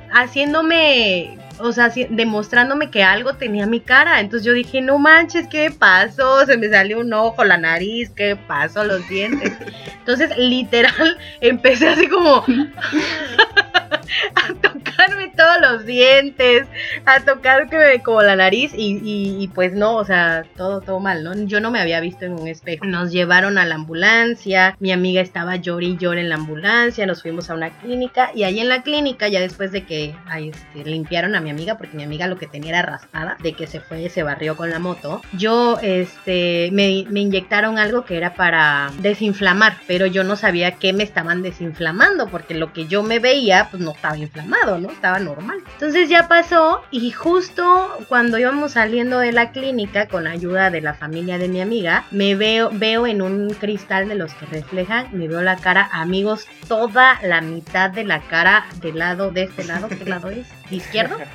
me 0.65 1.39
o 1.59 1.73
sea, 1.73 1.93
demostrándome 2.11 2.91
que 2.91 3.03
algo 3.03 3.35
tenía 3.35 3.67
mi 3.67 3.81
cara. 3.81 4.21
Entonces 4.21 4.45
yo 4.47 4.53
dije, 4.53 4.81
no 4.81 4.99
manches, 4.99 5.47
¿qué 5.49 5.71
pasó? 5.71 6.45
Se 6.47 6.57
me 6.57 6.69
salió 6.69 7.01
un 7.01 7.13
ojo, 7.13 7.45
la 7.45 7.57
nariz, 7.59 8.11
¿qué 8.11 8.37
pasó? 8.37 8.85
Los 8.85 9.09
dientes. 9.09 9.53
Entonces, 9.99 10.37
literal, 10.37 11.19
empecé 11.41 11.89
así 11.89 12.07
como 12.09 12.45
a 14.35 14.49
tocarme 14.61 15.33
todos 15.37 15.57
los 15.61 15.87
dientes, 15.87 16.67
a 17.07 17.21
tocarme 17.21 18.03
como 18.03 18.23
la 18.23 18.37
nariz 18.37 18.73
y, 18.77 18.99
y- 19.03 19.43
y 19.43 19.49
pues 19.49 19.73
no, 19.73 19.97
o 19.97 20.05
sea, 20.05 20.45
todo, 20.57 20.81
todo 20.81 21.01
mal, 21.01 21.25
¿no? 21.25 21.35
Yo 21.47 21.61
no 21.61 21.71
me 21.71 21.81
había 21.81 22.01
visto 22.01 22.25
en 22.25 22.33
un 22.35 22.47
espejo. 22.47 22.85
Nos 22.85 23.11
llevaron 23.13 23.59
a 23.59 23.65
la 23.65 23.75
ambulancia, 23.77 24.77
mi 24.79 24.93
amiga 24.93 25.21
estaba 25.21 25.57
llorando 25.57 25.75
y 25.95 25.97
llorando 25.97 26.21
en 26.21 26.29
la 26.29 26.35
ambulancia, 26.37 27.07
nos 27.07 27.23
fuimos 27.23 27.51
a 27.51 27.55
una 27.55 27.71
clínica 27.71 28.31
y 28.35 28.45
ahí 28.45 28.61
en 28.61 28.69
la 28.69 28.83
clínica, 28.83 29.27
ya 29.29 29.41
después 29.41 29.73
de 29.73 29.85
que 29.85 30.15
ay, 30.27 30.51
este, 30.51 30.89
limpiaron 30.89 31.35
a 31.35 31.41
mi 31.45 31.51
amiga, 31.51 31.77
porque 31.77 31.97
mi 31.97 32.03
amiga 32.03 32.27
lo 32.27 32.39
que 32.39 32.47
tenía 32.47 32.71
era 32.71 32.83
raspada, 32.83 33.37
de 33.41 33.53
que 33.53 33.67
se 33.67 33.81
fue, 33.81 34.09
se 34.09 34.23
barrió 34.23 34.57
con 34.57 34.71
la 34.71 34.79
moto, 34.79 35.23
yo, 35.33 35.79
este, 35.83 36.71
me, 36.73 37.05
me 37.11 37.21
inyectaron 37.21 37.79
algo 37.79 38.05
que 38.05 38.17
era 38.17 38.35
para 38.35 38.91
desinflamar, 38.99 39.77
pero 39.87 40.07
yo 40.07 40.25
no 40.25 40.37
sabía 40.37 40.73
qué 40.73 40.93
me 40.93 41.05
estaban 41.05 41.43
desinflamando, 41.43 42.29
porque 42.29 42.55
lo 42.55 42.73
que 42.73 42.87
yo 42.87 43.03
me 43.03 43.19
veía, 43.19 43.69
pues 43.71 43.83
no 43.83 43.93
estaba 43.93 44.17
inflamado, 44.17 44.79
¿no? 44.79 44.91
Estaba 44.91 45.19
normal. 45.21 45.59
Entonces 45.75 46.09
ya 46.09 46.29
pasó 46.29 46.83
y 46.91 47.11
justo 47.11 47.99
cuando 48.09 48.39
íbamos 48.39 48.73
saliendo 48.73 49.19
de 49.19 49.33
la 49.33 49.53
clínica 49.53 50.09
con 50.09 50.27
ayuda 50.27 50.71
de 50.71 50.81
la 50.81 50.95
familia 50.95 51.39
de 51.39 51.49
mi 51.49 51.61
amiga, 51.61 52.05
me 52.11 52.35
veo, 52.35 52.71
veo 52.73 53.07
en 53.07 53.23
un 53.23 53.51
cristal 53.51 54.09
de 54.09 54.15
los 54.15 54.33
que 54.35 54.47
reflejan, 54.47 55.09
me 55.13 55.29
veo 55.29 55.43
la 55.43 55.57
cara, 55.57 55.89
amigos, 55.93 56.47
toda 56.69 57.19
la 57.23 57.41
mitad 57.41 57.91
de 57.91 58.05
la 58.05 58.21
cara 58.21 58.67
del 58.81 58.99
lado, 58.99 59.31
de 59.31 59.45
este 59.45 59.65
lado, 59.65 59.89
¿qué 59.89 60.05
lado 60.05 60.31
es? 60.31 60.47
¿Izquierdo? 60.71 61.17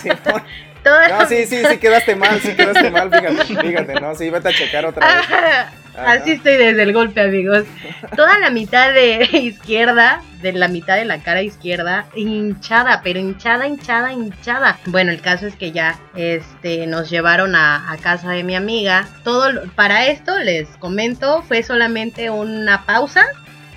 Sí, 0.00 0.08
no, 0.84 1.26
sí, 1.28 1.44
sí, 1.46 1.62
sí 1.68 1.78
quedaste 1.78 2.14
mal, 2.14 2.40
sí 2.40 2.54
quedaste 2.54 2.90
mal, 2.90 3.10
fíjate, 3.10 3.56
fíjate, 3.56 4.00
¿no? 4.00 4.14
Sí, 4.14 4.30
vete 4.30 4.48
a 4.48 4.52
checar 4.52 4.86
otra 4.86 5.06
vez. 5.06 5.26
Así 5.96 6.32
estoy 6.32 6.56
desde 6.56 6.82
el 6.84 6.92
golpe, 6.92 7.20
amigos. 7.20 7.64
Toda 8.16 8.38
la 8.38 8.50
mitad 8.50 8.92
de 8.94 9.28
izquierda, 9.32 10.22
de 10.40 10.52
la 10.52 10.68
mitad 10.68 10.96
de 10.96 11.04
la 11.04 11.18
cara 11.18 11.42
izquierda, 11.42 12.06
hinchada, 12.14 13.00
pero 13.02 13.18
hinchada, 13.18 13.66
hinchada, 13.66 14.12
hinchada. 14.12 14.78
Bueno, 14.86 15.10
el 15.10 15.20
caso 15.20 15.46
es 15.46 15.56
que 15.56 15.72
ya 15.72 15.98
este, 16.14 16.86
nos 16.86 17.10
llevaron 17.10 17.54
a, 17.56 17.90
a 17.90 17.96
casa 17.98 18.30
de 18.30 18.44
mi 18.44 18.54
amiga. 18.54 19.06
Todo 19.24 19.52
lo- 19.52 19.62
para 19.72 20.06
esto 20.06 20.38
les 20.38 20.68
comento, 20.78 21.42
fue 21.42 21.62
solamente 21.62 22.30
una 22.30 22.86
pausa, 22.86 23.26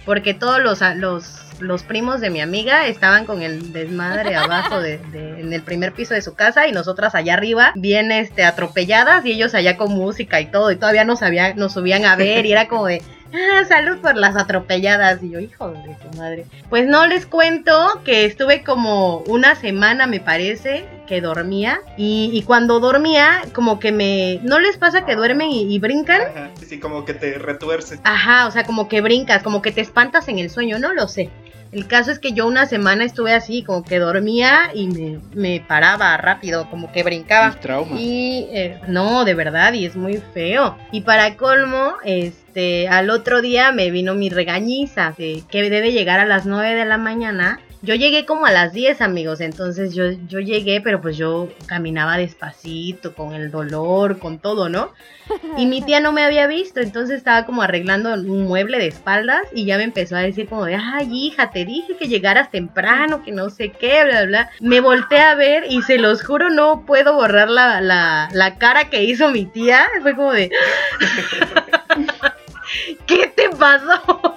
porque 0.06 0.34
todos 0.34 0.62
los, 0.62 0.80
los, 0.98 1.43
los 1.60 1.84
primos 1.84 2.22
de 2.22 2.30
mi 2.30 2.42
amiga 2.42 2.88
estaban 2.88 3.26
con 3.26 3.42
el 3.42 3.72
desmadre 3.74 4.36
abajo 4.36 4.80
de, 4.80 4.98
de- 5.12 5.40
en 5.42 5.54
el 5.54 5.62
primer 5.64 5.94
piso 5.94 6.14
de 6.14 6.22
su 6.22 6.36
casa 6.36 6.68
y 6.68 6.72
nosotras 6.72 7.16
allá 7.16 7.34
arriba, 7.34 7.72
bien 7.76 8.12
este, 8.12 8.44
atropelladas 8.44 9.26
y 9.26 9.32
ellos 9.34 9.54
allá 9.56 9.78
con 9.78 9.94
música 9.94 10.40
y 10.42 10.48
todo 10.48 10.72
y 10.72 10.76
todavía 10.76 11.04
nos, 11.06 11.22
había, 11.22 11.54
nos 11.54 11.74
subían 11.74 12.06
a 12.06 12.16
ver 12.16 12.46
y 12.46 12.52
era 12.52 12.68
como 12.68 12.86
de, 12.88 13.02
ah, 13.34 13.66
salud 13.68 13.98
por 14.00 14.16
las 14.16 14.36
atropelladas 14.36 15.22
y 15.24 15.32
yo, 15.32 15.40
hijo 15.40 15.70
de 15.72 15.96
su 16.02 16.18
madre. 16.18 16.46
Pues 16.70 16.86
no 16.88 17.08
les 17.08 17.26
cuento 17.26 18.02
que 18.06 18.26
estuve 18.26 18.64
como 18.64 19.18
una 19.28 19.56
semana 19.56 20.06
me 20.08 20.20
parece 20.20 20.86
que 21.08 21.20
dormía 21.20 21.80
y, 21.98 22.30
y 22.34 22.44
cuando 22.44 22.80
dormía 22.80 23.42
como 23.54 23.80
que 23.80 23.92
me, 23.92 24.40
¿no 24.44 24.60
les 24.60 24.78
pasa 24.78 25.06
que 25.06 25.16
duermen 25.16 25.50
y- 25.50 25.74
y 25.74 25.80
brincan? 25.80 26.22
Ajá, 26.22 26.50
sí, 26.60 26.66
sí, 26.66 26.80
como 26.80 27.04
que 27.06 27.14
te 27.14 27.38
retuerces. 27.38 28.00
Ajá, 28.04 28.48
o 28.48 28.52
sea, 28.52 28.64
como 28.64 28.88
que 28.88 29.02
brincas, 29.02 29.44
como 29.44 29.62
que 29.62 29.72
te 29.72 29.82
espantas 29.82 30.28
en 30.30 30.40
el 30.40 30.50
sueño, 30.50 30.80
no 30.80 30.94
lo 30.94 31.08
sé. 31.08 31.30
El 31.74 31.88
caso 31.88 32.12
es 32.12 32.20
que 32.20 32.34
yo 32.34 32.46
una 32.46 32.68
semana 32.68 33.04
estuve 33.04 33.34
así, 33.34 33.64
como 33.64 33.84
que 33.84 33.98
dormía 33.98 34.70
y 34.76 34.88
me, 34.88 35.20
me 35.34 35.66
paraba 35.68 36.16
rápido, 36.18 36.70
como 36.70 36.92
que 36.92 37.02
brincaba. 37.02 37.48
El 37.48 37.60
trauma. 37.60 38.00
Y 38.00 38.48
eh, 38.52 38.80
no, 38.88 39.26
de 39.26 39.34
verdad, 39.34 39.74
y 39.74 39.86
es 39.86 39.96
muy 39.96 40.18
feo. 40.36 40.78
Y 40.92 41.02
para 41.02 41.36
colmo, 41.36 41.96
este, 42.06 42.88
al 42.88 43.10
otro 43.10 43.42
día 43.42 43.72
me 43.72 43.90
vino 43.90 44.14
mi 44.14 44.30
regañiza, 44.30 45.16
de 45.18 45.42
que 45.50 45.68
debe 45.70 45.92
llegar 45.92 46.20
a 46.20 46.26
las 46.26 46.46
9 46.46 46.76
de 46.76 46.86
la 46.86 47.00
mañana. 47.00 47.60
Yo 47.84 47.96
llegué 47.96 48.26
como 48.26 48.46
a 48.46 48.52
las 48.52 48.72
10, 48.72 49.02
amigos, 49.02 49.42
entonces 49.42 49.94
yo, 49.94 50.06
yo 50.30 50.40
llegué, 50.40 50.80
pero 50.80 51.02
pues 51.02 51.18
yo 51.18 51.50
caminaba 51.66 52.16
despacito, 52.16 53.14
con 53.14 53.34
el 53.34 53.52
dolor, 53.52 54.20
con 54.20 54.40
todo, 54.40 54.70
¿no? 54.70 54.94
Y 55.58 55.66
mi 55.66 55.82
tía 55.82 56.00
no 56.00 56.14
me 56.14 56.24
había 56.24 56.48
visto, 56.48 56.80
entonces 56.80 57.18
estaba 57.18 57.46
como 57.46 57.62
arreglando 57.62 58.14
un 58.14 58.44
mueble 58.44 58.78
de 58.78 58.88
espaldas 58.88 59.42
y 59.54 59.66
ya 59.66 59.78
me 59.78 59.84
empezó 59.84 60.16
a 60.16 60.22
decir 60.22 60.48
como 60.48 60.64
de, 60.64 60.76
ay 60.76 61.10
hija, 61.12 61.52
te 61.52 61.66
dije 61.66 61.98
que 61.98 62.08
llegaras 62.08 62.52
temprano, 62.52 63.22
que 63.22 63.34
no 63.34 63.50
sé 63.50 63.70
qué, 63.72 64.06
bla, 64.06 64.24
bla. 64.28 64.50
Me 64.62 64.80
volteé 64.80 65.20
a 65.20 65.36
ver 65.36 65.66
y 65.70 65.82
se 65.82 65.98
los 65.98 66.24
juro 66.24 66.50
no 66.50 66.86
puedo 66.86 67.14
borrar 67.16 67.50
la, 67.50 67.82
la, 67.82 68.30
la 68.32 68.58
cara 68.58 68.90
que 68.90 69.04
hizo 69.04 69.30
mi 69.30 69.46
tía. 69.46 69.86
Fue 70.02 70.16
como 70.16 70.32
de, 70.32 70.50
¿qué 73.06 73.28
te 73.28 73.50
pasó? 73.50 74.33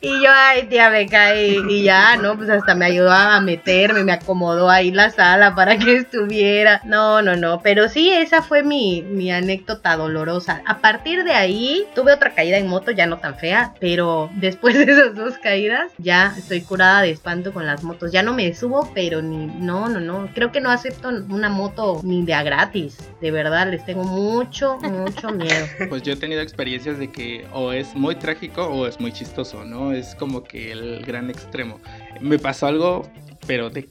Y 0.00 0.22
yo, 0.22 0.30
ay, 0.32 0.64
tía, 0.64 0.90
me 0.90 1.06
caí. 1.06 1.58
Y 1.68 1.82
ya, 1.82 2.16
¿no? 2.16 2.36
Pues 2.36 2.48
hasta 2.50 2.74
me 2.74 2.86
ayudó 2.86 3.10
a 3.10 3.40
meterme, 3.40 4.04
me 4.04 4.12
acomodó 4.12 4.70
ahí 4.70 4.90
la 4.90 5.10
sala 5.10 5.54
para 5.54 5.78
que 5.78 5.96
estuviera. 5.96 6.80
No, 6.84 7.22
no, 7.22 7.36
no. 7.36 7.60
Pero 7.62 7.88
sí, 7.88 8.10
esa 8.10 8.42
fue 8.42 8.62
mi, 8.62 9.02
mi 9.02 9.30
anécdota 9.30 9.96
dolorosa. 9.96 10.62
A 10.66 10.78
partir 10.78 11.24
de 11.24 11.32
ahí, 11.32 11.84
tuve 11.94 12.12
otra 12.12 12.34
caída 12.34 12.58
en 12.58 12.68
moto, 12.68 12.90
ya 12.90 13.06
no 13.06 13.18
tan 13.18 13.36
fea. 13.38 13.74
Pero 13.80 14.30
después 14.34 14.74
de 14.74 14.84
esas 14.92 15.14
dos 15.14 15.38
caídas, 15.38 15.92
ya 15.98 16.34
estoy 16.36 16.60
curada 16.60 17.02
de 17.02 17.10
espanto 17.10 17.52
con 17.52 17.66
las 17.66 17.82
motos. 17.82 18.12
Ya 18.12 18.22
no 18.22 18.34
me 18.34 18.54
subo, 18.54 18.90
pero 18.94 19.22
ni. 19.22 19.46
No, 19.46 19.88
no, 19.88 20.00
no. 20.00 20.28
Creo 20.34 20.52
que 20.52 20.60
no 20.60 20.70
acepto 20.70 21.08
una 21.08 21.48
moto 21.48 22.00
ni 22.02 22.24
de 22.24 22.34
a 22.34 22.42
gratis. 22.42 22.98
De 23.20 23.30
verdad, 23.30 23.70
les 23.70 23.84
tengo 23.84 24.04
mucho, 24.04 24.78
mucho 24.78 25.30
miedo. 25.30 25.66
Pues 25.88 26.02
yo 26.02 26.12
he 26.12 26.16
tenido 26.16 26.40
experiencias 26.40 26.98
de 26.98 27.10
que 27.10 27.46
o 27.52 27.72
es 27.72 27.94
muy 27.94 28.16
trágico 28.16 28.64
o 28.64 28.86
es 28.86 29.00
muy 29.00 29.12
chistoso, 29.12 29.55
¿no? 29.64 29.92
Es 29.92 30.14
como 30.14 30.44
que 30.44 30.72
el 30.72 31.04
gran 31.04 31.30
extremo. 31.30 31.80
Me 32.20 32.38
pasó 32.38 32.66
algo, 32.66 33.10
pero 33.46 33.70
de 33.70 33.88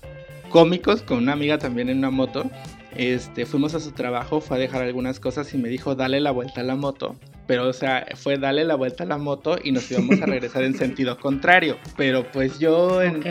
cómicos, 0.50 1.02
con 1.02 1.18
una 1.18 1.34
amiga 1.34 1.58
también 1.58 1.90
en 1.90 1.98
una 2.00 2.12
moto. 2.12 2.50
Este, 2.96 3.46
fuimos 3.46 3.76
a 3.76 3.80
su 3.82 3.92
trabajo, 3.92 4.40
fue 4.40 4.58
a 4.58 4.60
dejar 4.60 4.82
algunas 4.82 5.20
cosas 5.20 5.54
y 5.54 5.58
me 5.58 5.68
dijo, 5.68 5.96
dale 5.96 6.22
la 6.22 6.32
vuelta 6.32 6.62
a 6.62 6.64
la 6.64 6.76
moto. 6.76 7.16
Pero, 7.48 7.68
o 7.68 7.74
sea, 7.74 8.06
fue 8.16 8.38
darle 8.38 8.64
la 8.64 8.76
vuelta 8.76 9.04
a 9.04 9.08
la 9.08 9.18
moto 9.18 9.58
y 9.62 9.72
nos 9.72 9.90
íbamos 9.92 10.22
a 10.22 10.26
regresar 10.26 10.64
en 10.64 10.76
sentido 10.76 11.20
contrario. 11.20 11.78
Pero 11.98 12.32
pues 12.32 12.58
yo 12.58 13.02
en, 13.02 13.22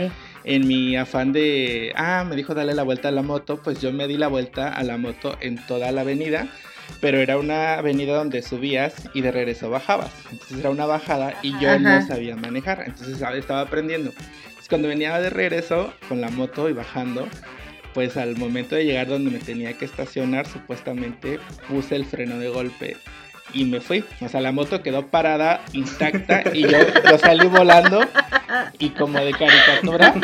en 0.45 0.69
mi 0.69 0.97
afán 0.97 1.33
de, 1.33 1.93
ah, 1.97 2.25
me 2.29 2.37
dijo 2.37 2.55
darle 2.55 2.75
la 2.75 2.83
vuelta 2.83 3.09
a 3.09 3.13
la 3.13 3.23
moto, 3.23 3.61
pues 3.63 3.81
yo 3.81 3.93
me 3.93 4.07
di 4.07 4.17
la 4.17 4.29
vuelta 4.29 4.69
a 4.69 4.85
la 4.85 4.99
moto 4.99 5.37
en 5.41 5.57
toda 5.67 5.91
la 5.91 6.03
avenida, 6.03 6.49
pero 7.01 7.19
era 7.19 7.39
una 7.39 7.75
avenida 7.75 8.17
donde 8.17 8.43
subías 8.43 8.95
y 9.15 9.21
de 9.21 9.31
regreso 9.31 9.71
bajabas. 9.71 10.11
Entonces 10.31 10.59
era 10.59 10.71
una 10.71 10.87
bajada 10.87 11.35
y 11.43 11.59
yo 11.61 11.79
no 11.79 12.07
sabía 12.07 12.37
manejar, 12.37 12.85
entonces 12.87 13.21
estaba 13.21 13.61
aprendiendo. 13.61 14.11
Entonces 14.11 14.69
cuando 14.69 14.89
venía 14.89 15.19
de 15.21 15.31
regreso 15.31 15.93
con 16.09 16.21
la 16.21 16.31
moto 16.31 16.69
y 16.69 16.73
bajando, 16.73 17.29
pues 17.93 18.17
al 18.17 18.37
momento 18.37 18.75
de 18.75 18.85
llegar 18.85 19.07
donde 19.07 19.31
me 19.31 19.39
tenía 19.39 19.73
que 19.79 19.85
estacionar, 19.85 20.47
supuestamente 20.47 21.39
puse 21.69 21.97
el 21.97 22.05
freno 22.05 22.39
de 22.39 22.49
golpe 22.49 22.97
y 23.53 23.65
me 23.65 23.81
fui. 23.81 24.05
O 24.21 24.29
sea, 24.29 24.41
la 24.41 24.53
moto 24.53 24.83
quedó 24.83 25.07
parada, 25.09 25.63
intacta, 25.73 26.43
y 26.55 26.63
yo 26.63 26.79
lo 27.11 27.19
salí 27.19 27.47
volando 27.47 28.01
y 28.79 28.91
como 28.91 29.19
de 29.19 29.33
caricatura 29.33 30.15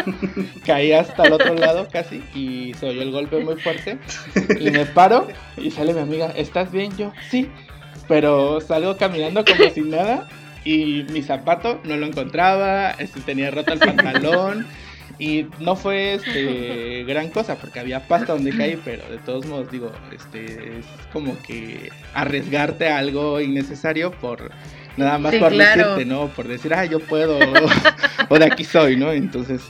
caí 0.67 0.93
hasta 0.93 1.25
el 1.25 1.33
otro 1.33 1.55
lado 1.55 1.89
casi 1.91 2.23
y 2.35 2.75
se 2.75 2.89
oyó 2.89 3.03
el 3.03 3.11
golpe 3.11 3.43
muy 3.43 3.57
fuerte 3.57 3.99
y 4.59 4.71
me 4.71 4.87
paro 4.87 5.27
y 5.57 5.71
sale 5.71 5.95
mi 5.95 6.01
amiga, 6.01 6.33
¿estás 6.37 6.71
bien? 6.71 6.97
Yo, 6.97 7.13
sí, 7.29 7.49
pero 8.09 8.61
salgo 8.61 8.97
caminando 8.97 9.45
como 9.45 9.71
sin 9.71 9.91
nada 9.91 10.29
y 10.65 11.05
mi 11.11 11.23
zapato 11.23 11.81
no 11.85 11.97
lo 11.97 12.07
encontraba, 12.07 12.91
este, 12.93 13.21
tenía 13.21 13.51
roto 13.51 13.73
el 13.73 13.79
pantalón. 13.79 14.67
Y 15.21 15.47
no 15.59 15.77
fue 15.77 16.15
este 16.15 17.05
gran 17.07 17.29
cosa 17.29 17.57
porque 17.57 17.79
había 17.79 18.09
pasta 18.09 18.33
donde 18.33 18.57
caí, 18.57 18.81
pero 18.83 19.07
de 19.11 19.19
todos 19.19 19.45
modos 19.45 19.71
digo, 19.71 19.93
este 20.13 20.79
es 20.79 20.87
como 21.13 21.41
que 21.43 21.91
arriesgarte 22.15 22.89
a 22.89 22.99
algo 22.99 23.39
innecesario 23.39 24.13
por 24.13 24.51
nada 24.97 25.19
más 25.19 25.35
por 25.35 25.55
decirte, 25.55 26.07
¿no? 26.07 26.29
Por 26.29 26.49
decir, 26.49 26.73
ah, 26.73 26.87
yo 26.87 27.01
puedo 27.01 27.39
o 28.31 28.39
de 28.39 28.45
aquí 28.47 28.65
soy, 28.65 28.97
¿no? 28.97 29.13
Entonces, 29.13 29.61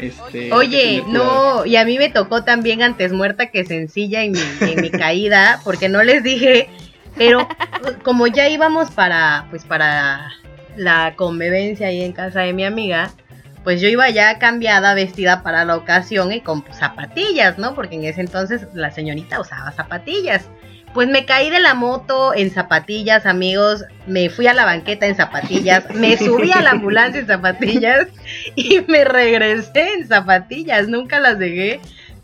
este 0.00 0.52
Oye, 0.52 1.04
no, 1.06 1.64
y 1.64 1.76
a 1.76 1.84
mí 1.84 1.96
me 1.96 2.08
tocó 2.08 2.42
también 2.42 2.82
antes 2.82 3.12
muerta 3.12 3.52
que 3.52 3.64
sencilla 3.64 4.24
en 4.24 4.32
mi, 4.32 4.40
en 4.62 4.80
mi 4.80 4.90
caída, 4.90 5.60
porque 5.62 5.88
no 5.88 6.02
les 6.02 6.24
dije, 6.24 6.68
pero 7.16 7.48
como 8.02 8.26
ya 8.26 8.48
íbamos 8.48 8.90
para 8.90 9.46
pues 9.50 9.64
para 9.64 10.32
la 10.76 11.14
convivencia 11.14 11.86
ahí 11.86 12.02
en 12.02 12.12
casa 12.12 12.40
de 12.40 12.52
mi 12.52 12.64
amiga, 12.64 13.12
pues 13.64 13.80
yo 13.80 13.88
iba 13.88 14.08
ya 14.10 14.38
cambiada, 14.38 14.94
vestida 14.94 15.42
para 15.42 15.64
la 15.64 15.76
ocasión 15.76 16.32
y 16.32 16.40
con 16.40 16.64
zapatillas, 16.72 17.58
¿no? 17.58 17.74
Porque 17.74 17.96
en 17.96 18.04
ese 18.04 18.20
entonces 18.20 18.66
la 18.74 18.90
señorita 18.90 19.40
usaba 19.40 19.72
zapatillas. 19.72 20.48
Pues 20.94 21.08
me 21.08 21.24
caí 21.24 21.48
de 21.48 21.60
la 21.60 21.74
moto 21.74 22.34
en 22.34 22.50
zapatillas, 22.50 23.24
amigos. 23.24 23.84
Me 24.06 24.28
fui 24.28 24.46
a 24.46 24.52
la 24.52 24.66
banqueta 24.66 25.06
en 25.06 25.16
zapatillas. 25.16 25.88
Me 25.94 26.16
subí 26.18 26.52
a 26.52 26.60
la 26.60 26.72
ambulancia 26.72 27.20
en 27.20 27.26
zapatillas. 27.26 28.08
Y 28.56 28.80
me 28.88 29.04
regresé 29.04 29.94
en 29.94 30.06
zapatillas. 30.06 30.88
Nunca 30.88 31.18
las 31.18 31.38
dejé. 31.38 31.80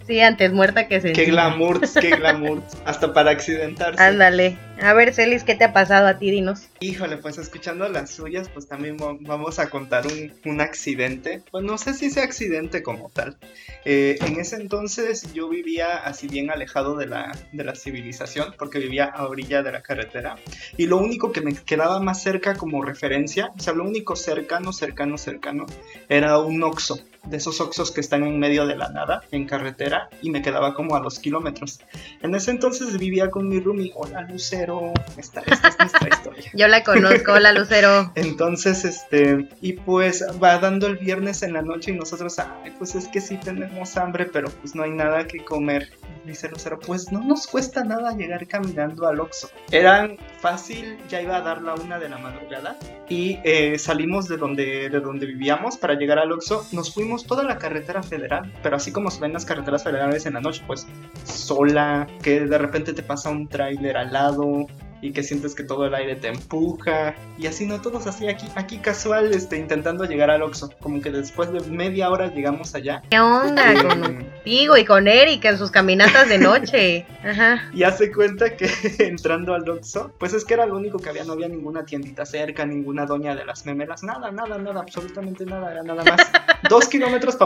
Sí, 0.09 0.23
antes 0.23 0.55
muerta 0.55 0.89
que 0.89 1.03
se. 1.03 1.13
Qué 1.13 1.27
glamour, 1.27 1.83
qué 2.01 2.09
glamour. 2.17 2.63
Hasta 2.87 3.13
para 3.13 3.31
accidentarse. 3.31 4.03
Ándale. 4.03 4.57
A 4.81 4.95
ver, 4.95 5.13
Celis, 5.13 5.45
¿qué 5.45 5.55
te 5.55 5.65
ha 5.65 5.75
pasado 5.75 6.07
a 6.07 6.19
ti? 6.19 6.31
Dinos. 6.31 6.69
Híjole, 6.81 7.19
pues 7.19 7.37
escuchando 7.37 7.87
las 7.91 8.11
suyas, 8.11 8.49
pues 8.49 8.67
también 8.67 8.97
vamos 8.97 9.59
a 9.59 9.69
contar 9.69 10.05
un, 10.07 10.61
accidente. 10.63 11.43
Pues 11.51 11.63
no 11.63 11.77
sé 11.77 11.93
si 11.93 12.09
sea 12.09 12.23
accidente 12.23 12.83
como 12.83 13.11
tal. 13.11 13.37
Eh, 13.85 14.17
en 14.23 14.41
ese 14.41 14.57
entonces 14.57 15.35
yo 15.35 15.51
vivía 15.51 15.99
así 15.99 16.27
bien 16.27 16.51
alejado 16.51 16.97
de 16.97 17.07
la, 17.07 17.37
de 17.53 17.65
la 17.65 17.75
civilización, 17.75 18.55
porque 18.59 18.79
vivía 18.79 19.05
a 19.05 19.27
orilla 19.27 19.63
de 19.63 19.73
la 19.73 19.83
carretera. 19.83 20.37
Y 20.79 20.87
lo 20.87 20.97
único 20.97 21.33
que 21.33 21.43
me 21.43 21.53
quedaba 21.53 22.01
más 22.01 22.23
cerca 22.23 22.55
como 22.55 22.81
referencia, 22.81 23.51
o 23.59 23.61
sea, 23.61 23.75
lo 23.75 23.85
único 23.85 24.17
cercano, 24.17 24.73
cercano, 24.73 25.19
cercano, 25.19 25.67
era 26.09 26.39
un 26.39 26.63
oxo 26.63 26.99
de 27.25 27.37
esos 27.37 27.61
oxos 27.61 27.91
que 27.91 28.01
están 28.01 28.25
en 28.25 28.39
medio 28.39 28.67
de 28.67 28.77
la 28.77 28.89
nada, 28.89 29.23
en 29.31 29.47
carretera, 29.47 30.09
y 30.23 30.31
me 30.31 30.43
quedaba 30.43 30.75
como 30.75 30.97
a 30.97 31.01
dos 31.01 31.19
kilómetros. 31.19 31.81
En 32.23 32.35
ese 32.35 32.51
entonces 32.51 32.99
vivía 32.99 33.31
con 33.31 33.49
mi 33.49 33.61
roomie, 33.61 33.93
hola 33.95 34.23
Lucero, 34.23 34.93
esta, 35.17 35.41
esta 35.47 35.69
es 35.69 35.79
nuestra 35.79 36.09
historia. 36.13 36.51
Yo 36.55 36.69
la 36.69 36.83
conozco, 36.83 37.33
hola 37.33 37.53
Lucero. 37.53 38.13
Entonces, 38.15 38.85
este, 38.85 39.49
y 39.61 39.75
pues 39.75 40.25
va 40.43 40.59
dando 40.59 40.87
el 40.87 40.97
viernes 40.97 41.43
en 41.43 41.53
la 41.53 41.63
noche 41.63 41.93
y 41.93 41.95
nosotros, 41.95 42.39
ay, 42.39 42.73
pues 42.79 42.95
es 42.95 43.09
que 43.09 43.21
sí 43.21 43.37
tenemos 43.37 43.97
hambre, 43.97 44.27
pero 44.27 44.51
pues 44.51 44.75
no 44.75 44.83
hay 44.83 44.91
nada 44.91 45.27
que 45.27 45.45
comer. 45.45 45.91
Dice 46.29 46.47
Lucero, 46.51 46.79
pues 46.79 47.11
no 47.11 47.25
nos 47.25 47.47
cuesta 47.47 47.85
nada 47.85 48.15
llegar 48.15 48.47
caminando 48.47 49.09
al 49.09 49.19
Oxxo. 49.19 49.49
Eran 49.71 50.19
fácil, 50.41 50.99
ya 51.09 51.23
iba 51.23 51.39
a 51.39 51.41
dar 51.41 51.63
la 51.63 51.75
una 51.75 51.99
de 51.99 52.11
la 52.11 52.19
madrugada 52.19 52.77
y 53.09 53.39
eh, 53.45 53.79
salimos 53.79 54.29
de 54.29 54.37
donde, 54.37 54.91
de 54.91 55.01
donde 55.01 55.25
vivíamos 55.25 55.79
para 55.79 55.95
llegar 55.95 56.19
al 56.19 56.31
Oxxo. 56.33 56.67
Nos 56.73 56.93
fuimos 56.93 57.25
toda 57.25 57.45
la 57.45 57.57
carretera 57.57 58.03
federal, 58.03 58.53
pero 58.63 58.77
así 58.77 58.93
como 58.93 59.11
se 59.11 59.21
ven 59.21 59.33
las 59.33 59.47
carreteras 59.47 59.85
federales 59.85 60.27
en 60.27 60.35
la 60.35 60.41
noche, 60.41 60.63
pues 60.67 60.87
sola, 61.25 62.07
que 62.23 62.41
de 62.41 62.59
repente 62.59 62.93
te 62.93 63.03
pasa 63.03 63.31
un 63.31 63.49
tráiler 63.49 63.97
al 63.97 64.13
lado, 64.13 64.67
y 65.01 65.13
que 65.13 65.23
sientes 65.23 65.55
que 65.55 65.65
todo 65.65 65.87
el 65.87 65.95
aire 65.95 66.17
te 66.17 66.29
empuja. 66.29 67.15
Y 67.39 67.47
así 67.47 67.67
no 67.67 67.81
todos 67.81 68.07
así 68.07 68.29
aquí 68.29 68.47
aquí 68.55 68.79
casual 68.79 69.33
este 69.33 69.59
intentando 69.59 70.05
llegar 70.05 70.31
al 70.31 70.43
Oxxo. 70.43 70.71
Como 70.81 71.01
que 71.01 71.11
después 71.11 71.53
de 71.53 71.61
media 71.61 72.11
hora 72.11 72.33
llegamos 72.33 72.75
allá. 72.75 73.03
Qué 73.11 73.19
onda 73.19 73.75
contigo 73.75 74.77
y 74.77 74.85
con 74.85 75.09
Eric 75.09 75.45
en 75.45 75.59
sus 75.59 75.71
caminatas 75.71 76.29
de 76.29 76.39
noche. 76.39 77.07
Ajá. 77.25 77.69
y 77.75 77.83
hace 77.83 78.13
cuenta 78.13 78.57
que 78.57 78.71
entrando 78.99 79.55
al 79.55 79.69
Oxxo 79.69 80.13
pues 80.19 80.33
es 80.33 80.45
que 80.45 80.55
era 80.55 80.67
lo 80.67 80.77
único 80.77 80.99
que 80.99 81.09
había. 81.09 81.25
No 81.25 81.33
había 81.33 81.49
ninguna 81.49 81.85
tiendita 81.85 82.25
cerca 82.25 82.65
ninguna 82.65 83.07
doña 83.07 83.35
de 83.35 83.45
las 83.45 83.67
memelas. 83.67 84.03
Nada 84.03 84.31
nada 84.31 84.59
nada 84.59 84.81
absolutamente 84.81 85.45
nada. 85.45 85.73
Era 85.73 85.83
nada 85.83 86.05
más 86.05 86.31
dos 86.69 86.89
kilómetros 86.89 87.37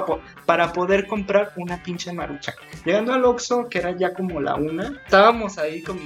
para 0.46 0.72
poder 0.72 1.06
comprar 1.06 1.52
una 1.56 1.82
pinche 1.82 2.12
marucha 2.12 2.54
llegando 2.84 3.12
al 3.12 3.24
Oxxo 3.24 3.68
que 3.68 3.78
era 3.78 3.92
ya 3.92 4.14
como 4.14 4.40
la 4.40 4.54
una 4.54 5.00
estábamos 5.04 5.58
ahí 5.58 5.82
con 5.82 5.98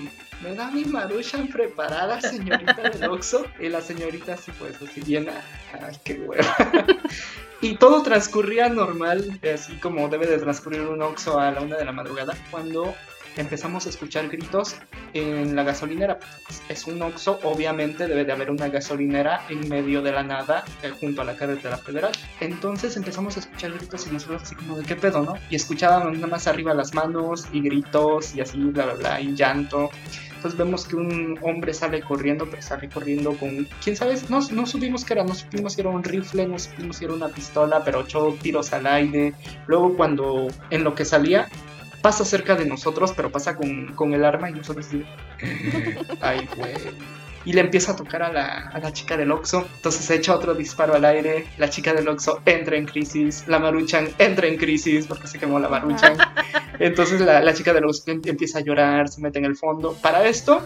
me 0.42 0.54
da 0.54 0.70
mi 0.70 0.84
maruchan 0.84 1.48
preparada, 1.48 2.20
señorita 2.20 2.90
del 2.90 3.10
Oxxo. 3.10 3.46
Y 3.58 3.68
la 3.68 3.80
señorita 3.80 4.34
así 4.34 4.52
pues, 4.58 4.80
así 4.82 5.02
llena. 5.02 5.32
Ay, 5.72 5.96
qué 6.04 6.14
hueva. 6.14 6.56
y 7.60 7.76
todo 7.76 8.02
transcurría 8.02 8.68
normal, 8.68 9.40
así 9.52 9.76
como 9.76 10.08
debe 10.08 10.26
de 10.26 10.38
transcurrir 10.38 10.82
un 10.82 11.02
Oxxo 11.02 11.38
a 11.38 11.50
la 11.50 11.60
una 11.60 11.76
de 11.76 11.84
la 11.84 11.92
madrugada, 11.92 12.36
cuando 12.50 12.94
empezamos 13.36 13.86
a 13.86 13.90
escuchar 13.90 14.28
gritos 14.28 14.76
en 15.14 15.54
la 15.54 15.62
gasolinera. 15.62 16.18
Es 16.68 16.86
un 16.86 17.00
Oxxo, 17.02 17.38
obviamente 17.42 18.06
debe 18.06 18.24
de 18.24 18.32
haber 18.32 18.50
una 18.50 18.68
gasolinera 18.68 19.42
en 19.48 19.68
medio 19.68 20.02
de 20.02 20.12
la 20.12 20.22
nada, 20.22 20.64
eh, 20.82 20.90
junto 20.90 21.22
a 21.22 21.24
la 21.24 21.36
carretera 21.36 21.76
federal. 21.76 22.12
Entonces 22.40 22.96
empezamos 22.96 23.36
a 23.36 23.40
escuchar 23.40 23.72
gritos 23.72 24.06
y 24.06 24.10
nosotros 24.10 24.42
así 24.42 24.54
como 24.54 24.76
de 24.76 24.84
qué 24.84 24.96
pedo, 24.96 25.22
¿no? 25.22 25.34
Y 25.50 25.56
escuchábamos 25.56 26.14
nada 26.14 26.26
más 26.26 26.46
arriba 26.46 26.74
las 26.74 26.94
manos 26.94 27.46
y 27.52 27.60
gritos 27.60 28.34
y 28.34 28.40
así, 28.40 28.58
bla, 28.58 28.86
bla, 28.86 28.94
bla, 28.94 29.20
y 29.20 29.34
llanto. 29.34 29.90
Entonces 30.36 30.58
vemos 30.58 30.86
que 30.86 30.96
un 30.96 31.38
hombre 31.42 31.72
sale 31.74 32.02
corriendo, 32.02 32.46
pero 32.48 32.62
sale 32.62 32.88
corriendo 32.88 33.32
con, 33.36 33.66
quién 33.82 33.96
sabe, 33.96 34.16
no, 34.28 34.40
no 34.52 34.66
supimos 34.66 35.04
que 35.04 35.14
era, 35.14 35.24
no 35.24 35.34
supimos 35.34 35.72
si 35.72 35.80
era 35.80 35.90
un 35.90 36.04
rifle, 36.04 36.46
no 36.46 36.58
supimos 36.58 36.98
si 36.98 37.04
era 37.04 37.14
una 37.14 37.28
pistola, 37.28 37.82
pero 37.82 38.00
ocho 38.00 38.36
tiros 38.40 38.72
al 38.72 38.86
aire. 38.86 39.34
Luego 39.66 39.96
cuando 39.96 40.46
en 40.70 40.84
lo 40.84 40.94
que 40.94 41.04
salía, 41.04 41.48
pasa 42.06 42.24
cerca 42.24 42.54
de 42.54 42.64
nosotros, 42.64 43.12
pero 43.16 43.32
pasa 43.32 43.56
con, 43.56 43.88
con 43.96 44.14
el 44.14 44.24
arma 44.24 44.48
y 44.48 44.52
nosotros 44.52 44.86
ay, 46.20 46.48
güey 46.56 46.72
y 47.44 47.52
le 47.52 47.60
empieza 47.60 47.92
a 47.92 47.96
tocar 47.96 48.22
a 48.22 48.32
la, 48.32 48.70
a 48.72 48.78
la 48.80 48.92
chica 48.92 49.16
del 49.16 49.30
Oxxo. 49.30 49.66
Entonces 49.76 50.04
se 50.04 50.14
echa 50.16 50.34
otro 50.34 50.54
disparo 50.54 50.94
al 50.94 51.04
aire, 51.04 51.46
la 51.58 51.70
chica 51.70 51.94
del 51.94 52.08
Oxxo 52.08 52.42
entra 52.44 52.76
en 52.76 52.86
crisis, 52.86 53.44
la 53.46 53.58
Maruchan 53.58 54.08
entra 54.18 54.46
en 54.48 54.56
crisis 54.56 55.06
porque 55.06 55.26
se 55.26 55.38
quemó 55.38 55.58
la 55.58 55.68
Maruchan. 55.68 56.16
Entonces 56.78 57.20
la, 57.20 57.40
la 57.40 57.54
chica 57.54 57.72
del 57.72 57.84
Oxxo 57.84 58.10
em, 58.10 58.20
empieza 58.24 58.58
a 58.58 58.62
llorar, 58.62 59.08
se 59.08 59.20
mete 59.20 59.38
en 59.38 59.44
el 59.44 59.56
fondo. 59.56 59.94
Para 59.94 60.26
esto, 60.26 60.62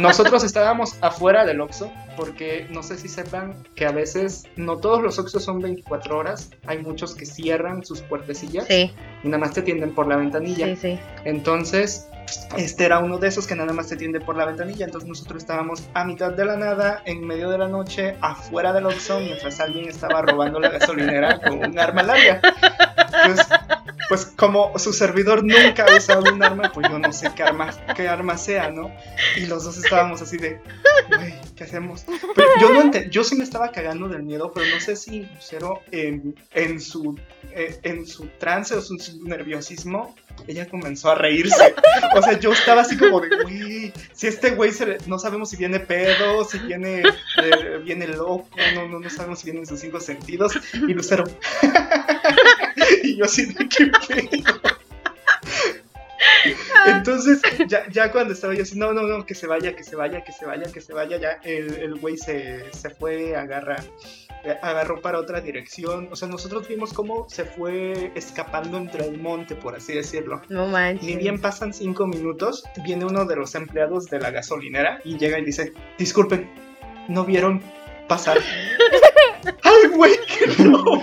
nosotros 0.00 0.42
estábamos 0.44 0.96
afuera 1.00 1.44
del 1.44 1.60
Oxxo 1.60 1.92
porque 2.16 2.66
no 2.70 2.82
sé 2.82 2.96
si 2.98 3.08
sepan 3.08 3.54
que 3.74 3.86
a 3.86 3.92
veces 3.92 4.44
no 4.56 4.78
todos 4.78 5.02
los 5.02 5.18
Oxxos 5.18 5.44
son 5.44 5.60
24 5.60 6.16
horas, 6.16 6.50
hay 6.66 6.78
muchos 6.78 7.14
que 7.14 7.26
cierran 7.26 7.84
sus 7.84 8.00
puertecillas 8.00 8.68
y 8.70 8.90
nada 9.24 9.38
más 9.38 9.52
te 9.52 9.60
atienden 9.60 9.94
por 9.94 10.06
la 10.06 10.16
ventanilla. 10.16 10.66
Sí, 10.66 10.76
sí. 10.76 11.00
Entonces 11.24 12.06
este 12.56 12.84
era 12.84 12.98
uno 12.98 13.18
de 13.18 13.28
esos 13.28 13.46
que 13.46 13.54
nada 13.54 13.72
más 13.72 13.88
se 13.88 13.96
tiende 13.96 14.20
por 14.20 14.36
la 14.36 14.44
ventanilla, 14.44 14.84
entonces 14.84 15.08
nosotros 15.08 15.42
estábamos 15.42 15.82
a 15.94 16.04
mitad 16.04 16.32
de 16.32 16.44
la 16.44 16.56
nada, 16.56 17.02
en 17.04 17.26
medio 17.26 17.50
de 17.50 17.58
la 17.58 17.68
noche, 17.68 18.16
afuera 18.20 18.72
del 18.72 18.86
Oxxo, 18.86 19.20
mientras 19.20 19.60
alguien 19.60 19.88
estaba 19.88 20.22
robando 20.22 20.60
la 20.60 20.70
gasolinera 20.70 21.40
con 21.40 21.58
un 21.64 21.78
arma 21.78 22.02
larga. 22.02 22.40
Pues, 23.24 23.46
pues 24.08 24.26
como 24.36 24.78
su 24.78 24.92
servidor 24.92 25.44
nunca 25.44 25.84
ha 25.84 25.96
usado 25.96 26.32
un 26.32 26.42
arma, 26.42 26.70
pues 26.72 26.88
yo 26.90 26.98
no 26.98 27.12
sé 27.12 27.30
qué 27.34 27.42
arma, 27.42 27.70
qué 27.94 28.08
arma 28.08 28.36
sea, 28.36 28.70
¿no? 28.70 28.90
Y 29.36 29.46
los 29.46 29.64
dos 29.64 29.76
estábamos 29.78 30.22
así 30.22 30.36
de, 30.38 30.60
¿qué 31.56 31.64
hacemos? 31.64 32.01
Yo, 32.60 32.72
no 32.72 32.92
yo 33.10 33.24
sí 33.24 33.34
me 33.34 33.44
estaba 33.44 33.70
cagando 33.70 34.08
del 34.08 34.22
miedo, 34.22 34.52
pero 34.52 34.66
no 34.72 34.80
sé 34.80 34.96
si 34.96 35.22
Lucero 35.34 35.80
en, 35.90 36.34
su, 36.80 37.18
eh, 37.52 37.78
en 37.82 38.06
su 38.06 38.26
trance 38.38 38.74
o 38.74 38.80
su 38.80 38.96
nerviosismo 39.24 40.14
ella 40.46 40.68
comenzó 40.68 41.10
a 41.10 41.14
reírse. 41.14 41.74
O 42.14 42.22
sea, 42.22 42.38
yo 42.38 42.52
estaba 42.52 42.82
así 42.82 42.96
como 42.96 43.20
de, 43.20 43.28
güey, 43.42 43.92
si 44.12 44.26
este 44.26 44.50
güey 44.50 44.72
no 45.06 45.18
sabemos 45.18 45.50
si 45.50 45.56
viene 45.56 45.80
pedo, 45.80 46.44
si 46.44 46.58
viene, 46.58 47.02
eh, 47.02 47.78
viene 47.84 48.06
loco, 48.08 48.48
no, 48.74 48.88
no, 48.88 49.00
no 49.00 49.10
sabemos 49.10 49.40
si 49.40 49.46
viene 49.46 49.60
en 49.60 49.66
sus 49.66 49.80
cinco 49.80 50.00
sentidos. 50.00 50.58
Y 50.74 50.94
Lucero, 50.94 51.24
y 53.02 53.16
yo 53.16 53.24
así 53.24 53.46
de 53.46 53.68
qué 53.68 53.86
pedo. 54.08 54.71
Entonces, 56.86 57.40
ya, 57.68 57.88
ya, 57.90 58.10
cuando 58.10 58.34
estaba 58.34 58.54
yo 58.54 58.62
así, 58.62 58.78
no, 58.78 58.92
no, 58.92 59.02
no, 59.02 59.24
que 59.24 59.34
se 59.34 59.46
vaya, 59.46 59.74
que 59.74 59.84
se 59.84 59.96
vaya, 59.96 60.22
que 60.22 60.32
se 60.32 60.46
vaya, 60.46 60.70
que 60.72 60.80
se 60.80 60.92
vaya, 60.92 61.16
ya 61.18 61.38
el, 61.44 61.74
el 61.74 61.94
güey 61.96 62.16
se, 62.16 62.72
se 62.72 62.90
fue, 62.90 63.36
agarra 63.36 63.76
agarró 64.62 65.00
para 65.00 65.18
otra 65.18 65.40
dirección. 65.40 66.08
O 66.10 66.16
sea, 66.16 66.28
nosotros 66.28 66.68
vimos 66.68 66.92
cómo 66.92 67.28
se 67.28 67.44
fue 67.44 68.12
escapando 68.14 68.76
entre 68.76 69.06
el 69.06 69.20
monte, 69.20 69.54
por 69.54 69.74
así 69.74 69.94
decirlo. 69.94 70.42
No 70.48 70.66
manches. 70.66 71.04
Ni 71.04 71.16
bien 71.16 71.40
pasan 71.40 71.72
cinco 71.72 72.06
minutos, 72.06 72.64
viene 72.84 73.04
uno 73.04 73.24
de 73.24 73.36
los 73.36 73.54
empleados 73.54 74.06
de 74.06 74.18
la 74.18 74.30
gasolinera 74.30 75.00
y 75.04 75.18
llega 75.18 75.38
y 75.38 75.44
dice, 75.44 75.72
disculpen, 75.98 76.50
¿no 77.08 77.24
vieron 77.24 77.62
pasar? 78.08 78.38
¡Ay, 79.82 79.90
ay, 79.90 79.96
güey, 79.96 80.12
que 80.26 80.64
no. 80.64 81.00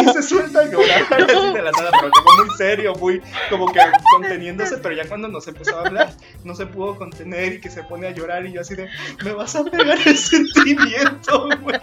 Y 0.00 0.12
se 0.12 0.22
suelta 0.22 0.60
a 0.60 0.64
llorar 0.64 1.02
así 1.10 1.52
de 1.52 1.62
la 1.62 1.70
nada, 1.70 1.90
pero 2.00 2.10
como 2.10 2.44
muy 2.44 2.56
serio, 2.56 2.94
muy 2.94 3.22
como 3.50 3.72
que 3.72 3.80
conteniéndose, 4.12 4.78
pero 4.78 4.94
ya 4.94 5.06
cuando 5.08 5.28
nos 5.28 5.46
empezó 5.48 5.78
a 5.78 5.86
hablar, 5.86 6.12
no 6.44 6.54
se 6.54 6.66
pudo 6.66 6.96
contener 6.96 7.54
y 7.54 7.60
que 7.60 7.70
se 7.70 7.82
pone 7.84 8.06
a 8.08 8.10
llorar 8.10 8.46
y 8.46 8.52
yo 8.52 8.60
así 8.60 8.74
de, 8.74 8.88
me 9.24 9.32
vas 9.32 9.54
a 9.56 9.64
pegar 9.64 9.98
el 10.06 10.16
sentimiento, 10.18 11.48
güey. 11.60 11.80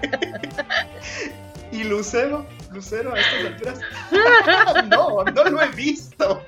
Y 1.72 1.84
Lucero, 1.84 2.48
Lucero 2.72 3.14
a 3.14 3.20
estas 3.20 3.46
alturas, 3.46 3.80
no, 4.90 5.24
no 5.24 5.44
lo 5.44 5.62
he 5.62 5.68
visto. 5.70 6.44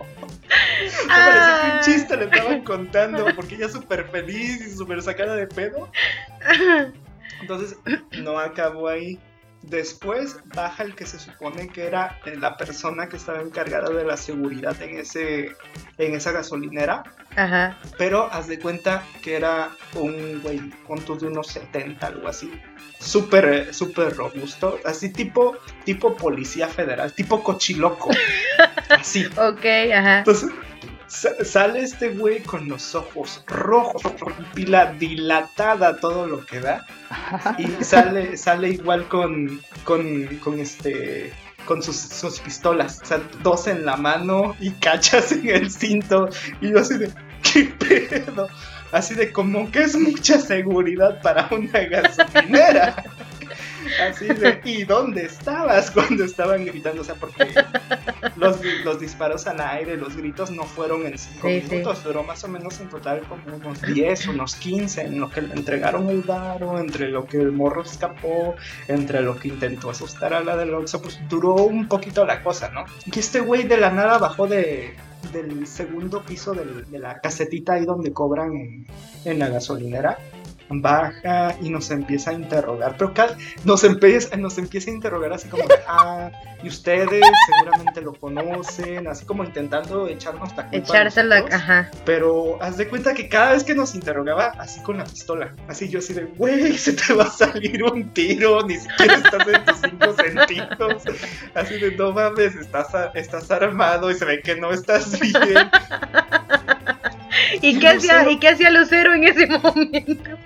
Me 1.08 1.08
pareció 1.08 1.62
que 1.62 1.78
un 1.78 1.80
chiste 1.84 2.18
le 2.18 2.26
estaban 2.26 2.64
contando 2.64 3.26
porque 3.36 3.56
ella 3.56 3.70
súper 3.70 4.08
feliz 4.10 4.68
y 4.68 4.76
súper 4.76 5.02
sacada 5.02 5.36
de 5.36 5.48
pedo. 5.48 5.90
Entonces, 7.40 7.78
no 8.20 8.40
acabó 8.40 8.88
ahí. 8.88 9.20
Después 9.64 10.38
baja 10.56 10.84
el 10.84 10.96
que 10.96 11.06
se 11.06 11.20
supone 11.20 11.68
que 11.68 11.86
era 11.86 12.20
la 12.26 12.58
persona 12.58 13.08
que 13.08 13.18
estaba 13.18 13.42
encargada 13.42 13.90
de 13.90 14.04
la 14.04 14.18
seguridad 14.18 14.80
en, 14.82 14.98
ese, 14.98 15.56
en 15.98 16.16
esa 16.16 16.32
gasolinera. 16.32 17.04
Ajá. 17.36 17.78
Pero 17.98 18.32
haz 18.32 18.48
de 18.48 18.60
cuenta 18.60 19.04
que 19.22 19.36
era 19.36 19.70
un 19.96 20.42
güey 20.42 20.60
punto 20.88 21.16
de 21.16 21.28
unos 21.28 21.48
70, 21.48 22.08
algo 22.08 22.28
así. 22.28 22.52
Súper, 23.00 23.46
eh, 23.46 23.74
súper 23.74 24.16
robusto. 24.16 24.80
Así 24.84 25.10
tipo, 25.10 25.56
tipo 25.86 26.16
policía 26.16 26.68
federal, 26.68 27.14
tipo 27.14 27.44
cochiloco. 27.44 28.10
Así. 28.90 29.26
Ok, 29.38 29.66
ajá. 29.94 30.20
Entonces, 30.20 30.50
sale 31.12 31.82
este 31.82 32.10
güey 32.10 32.42
con 32.42 32.70
los 32.70 32.96
ojos 32.96 33.44
rojos, 33.48 34.14
pila 34.54 34.94
dilatada, 34.94 35.98
todo 35.98 36.26
lo 36.26 36.46
que 36.46 36.60
da. 36.60 36.86
Y 37.58 37.84
sale, 37.84 38.38
sale 38.38 38.70
igual 38.70 39.08
con, 39.08 39.62
con, 39.84 40.26
con 40.38 40.60
este 40.60 41.34
con 41.66 41.84
sus, 41.84 41.96
sus 41.96 42.40
pistolas, 42.40 43.02
o 43.04 43.06
sea, 43.06 43.22
dos 43.44 43.68
en 43.68 43.86
la 43.86 43.96
mano 43.96 44.56
y 44.60 44.72
cachas 44.72 45.32
en 45.32 45.48
el 45.48 45.70
cinto. 45.70 46.30
Y 46.60 46.72
yo 46.72 46.80
así 46.80 46.98
de, 46.98 47.12
¿qué 47.44 47.66
pedo? 47.66 48.48
Así 48.92 49.14
de 49.14 49.32
como 49.32 49.70
que 49.72 49.84
es 49.84 49.96
mucha 49.96 50.40
seguridad 50.40 51.22
para 51.22 51.48
una 51.52 51.80
gasolinera. 51.80 53.04
Así 54.02 54.28
de, 54.28 54.62
¿y 54.64 54.84
dónde 54.84 55.26
estabas 55.26 55.92
cuando 55.92 56.24
estaban 56.24 56.66
gritando? 56.66 57.02
O 57.02 57.06
sea, 57.06 57.16
porque 57.16 57.48
los, 58.38 58.60
los 58.84 59.00
disparos 59.00 59.48
al 59.48 59.62
aire, 59.62 59.98
los 59.98 60.16
gritos 60.16 60.52
no 60.52 60.64
fueron 60.64 61.06
en 61.06 61.18
5 61.18 61.48
Sí, 61.48 61.62
sí. 61.62 61.70
minutos, 61.72 62.04
duró 62.04 62.24
más 62.24 62.44
o 62.44 62.48
menos 62.48 62.80
en 62.80 62.90
total 62.90 63.22
como 63.22 63.56
unos 63.56 63.82
10, 63.82 64.28
unos 64.28 64.56
15, 64.56 65.02
en 65.02 65.20
lo 65.20 65.30
que 65.30 65.42
le 65.42 65.54
entregaron 65.54 66.10
el 66.10 66.22
varo, 66.22 66.80
entre 66.80 67.10
lo 67.10 67.26
que 67.26 67.38
el 67.38 67.52
morro 67.52 67.82
escapó, 67.84 68.56
entre 68.88 69.22
lo 69.22 69.38
que 69.38 69.48
intentó 69.50 69.90
asustar 69.90 70.34
a 70.34 70.42
la 70.42 70.56
del 70.58 70.74
Oxxo, 70.74 71.02
pues 71.02 71.20
duró 71.30 71.56
un 71.56 71.88
poquito 71.88 72.26
la 72.26 72.42
cosa, 72.44 72.70
¿no? 72.70 72.86
Y 73.06 73.20
este 73.20 73.40
güey 73.40 73.64
de 73.64 73.78
la 73.78 73.92
nada 73.92 74.18
bajó 74.18 74.48
de, 74.48 74.96
del 75.34 75.66
segundo 75.68 76.24
piso 76.24 76.54
del- 76.54 76.90
de 76.90 77.00
la 77.00 77.20
casetita 77.22 77.74
ahí 77.74 77.86
donde 77.86 78.12
cobran 78.14 78.54
en, 78.56 78.88
en 79.26 79.40
la 79.40 79.50
gasolinera. 79.50 80.18
Baja 80.80 81.56
y 81.60 81.70
nos 81.70 81.92
empieza 81.92 82.32
a 82.32 82.34
interrogar, 82.34 82.96
pero 82.98 83.14
nos 83.66 83.84
empieza, 83.84 84.38
nos 84.38 84.58
empieza 84.58 84.92
a 84.92 84.94
interrogar 84.94 85.34
así 85.34 85.50
como, 85.50 85.64
de, 85.68 85.76
ah, 85.88 86.32
y 86.64 86.68
ustedes 86.68 87.24
seguramente 87.48 88.02
lo 88.02 88.14
conocen, 88.14 89.08
así 89.08 89.26
como 89.26 89.44
intentando 89.44 90.08
echarnos 90.08 90.56
la 90.56 90.68
culpa. 90.70 90.78
Echársela, 90.78 91.46
ajá. 91.52 91.90
Pero 92.06 92.62
haz 92.62 92.78
de 92.78 92.88
cuenta 92.88 93.14
que 93.14 93.28
cada 93.28 93.54
vez 93.54 93.64
que 93.64 93.74
nos 93.74 93.96
interrogaba, 93.96 94.54
así 94.60 94.82
con 94.84 94.98
la 94.98 95.04
pistola, 95.04 95.56
así 95.68 95.90
yo 95.90 96.00
así 96.00 96.14
de, 96.14 96.26
güey, 96.26 96.78
se 96.78 96.94
te 96.94 97.14
va 97.14 97.24
a 97.24 97.30
salir 97.30 97.84
un 97.84 98.14
tiro, 98.14 98.62
ni 98.66 98.78
siquiera 98.78 99.16
estás 99.16 99.48
en 99.48 99.66
tus 99.66 99.78
cinco 99.78 100.16
sentidos. 100.16 101.04
Así 101.56 101.80
de, 101.80 101.96
no 101.96 102.12
mames, 102.14 102.56
estás, 102.56 102.88
estás 103.16 103.50
armado 103.52 104.12
y 104.12 104.16
se 104.16 104.26
ve 104.26 104.42
que 104.42 104.56
no 104.56 104.72
estás 104.72 105.20
bien. 105.20 105.70
¿Y 107.62 107.80
qué, 107.80 107.88
hacía, 107.88 108.30
¿Y 108.30 108.40
qué 108.40 108.50
hacía 108.50 108.70
Lucero 108.70 109.14
en 109.14 109.24
ese 109.26 109.48
momento? 109.64 110.38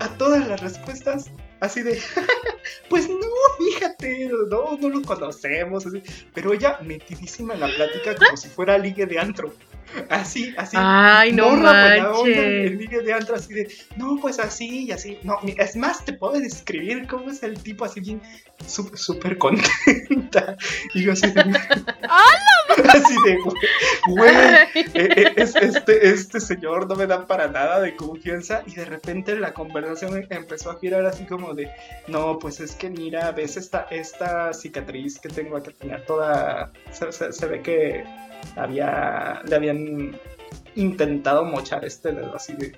A 0.00 0.08
todas 0.18 0.46
las 0.48 0.60
respuestas, 0.60 1.30
así 1.60 1.82
de, 1.82 2.00
pues 2.88 3.08
no, 3.08 3.16
fíjate, 3.58 4.30
no, 4.50 4.76
no 4.76 4.88
lo 4.88 5.02
conocemos, 5.02 5.86
así. 5.86 6.02
Pero 6.34 6.52
ella 6.52 6.78
metidísima 6.82 7.54
en 7.54 7.60
la 7.60 7.68
plática 7.68 8.16
como 8.16 8.36
si 8.36 8.48
fuera 8.48 8.78
ligue 8.78 9.06
de 9.06 9.18
antro. 9.18 9.52
Así, 10.08 10.54
así. 10.56 10.76
Ay, 10.80 11.32
no 11.32 11.50
manches. 11.56 12.36
el 12.36 12.78
de 13.04 13.12
antro 13.12 13.34
así 13.36 13.52
de, 13.52 13.70
no, 13.96 14.16
pues 14.20 14.38
así 14.38 14.84
y 14.84 14.92
así. 14.92 15.18
No, 15.22 15.38
es 15.58 15.76
más, 15.76 16.04
te 16.04 16.12
puedo 16.14 16.34
describir 16.40 17.06
cómo 17.06 17.30
es 17.30 17.42
el 17.42 17.62
tipo 17.62 17.84
así 17.84 18.00
bien 18.00 18.20
sú- 18.66 18.96
súper 18.96 19.36
contenta. 19.38 20.56
Y 20.94 21.02
yo 21.02 21.12
así 21.12 21.30
de, 21.30 21.42
así 22.88 23.14
de, 23.26 23.38
güey, 24.08 24.34
eh, 24.34 24.68
eh, 24.94 25.32
es- 25.36 25.56
este, 25.56 26.08
este 26.08 26.40
señor 26.40 26.88
no 26.88 26.94
me 26.96 27.06
da 27.06 27.26
para 27.26 27.48
nada 27.48 27.80
de 27.80 27.94
confianza 27.96 28.62
y 28.66 28.74
de 28.74 28.84
repente 28.86 29.34
la 29.36 29.52
conversación 29.52 30.26
empezó 30.30 30.70
a 30.70 30.78
girar 30.78 31.04
así 31.04 31.24
como 31.26 31.54
de, 31.54 31.70
no, 32.08 32.38
pues 32.38 32.60
es 32.60 32.74
que 32.74 32.88
mira, 32.88 33.30
ves 33.32 33.56
esta, 33.56 33.86
esta 33.90 34.52
cicatriz 34.54 35.18
que 35.18 35.28
tengo 35.28 35.60
tenía 35.62 36.04
toda, 36.06 36.72
se, 36.90 37.12
se- 37.12 37.32
se 37.32 37.46
ve 37.46 37.60
que 37.62 38.04
había, 38.56 39.42
le 39.44 39.56
habían 39.56 40.16
intentado 40.74 41.44
mochar 41.44 41.84
este 41.84 42.12
dedo 42.12 42.34
así 42.34 42.54
de, 42.54 42.76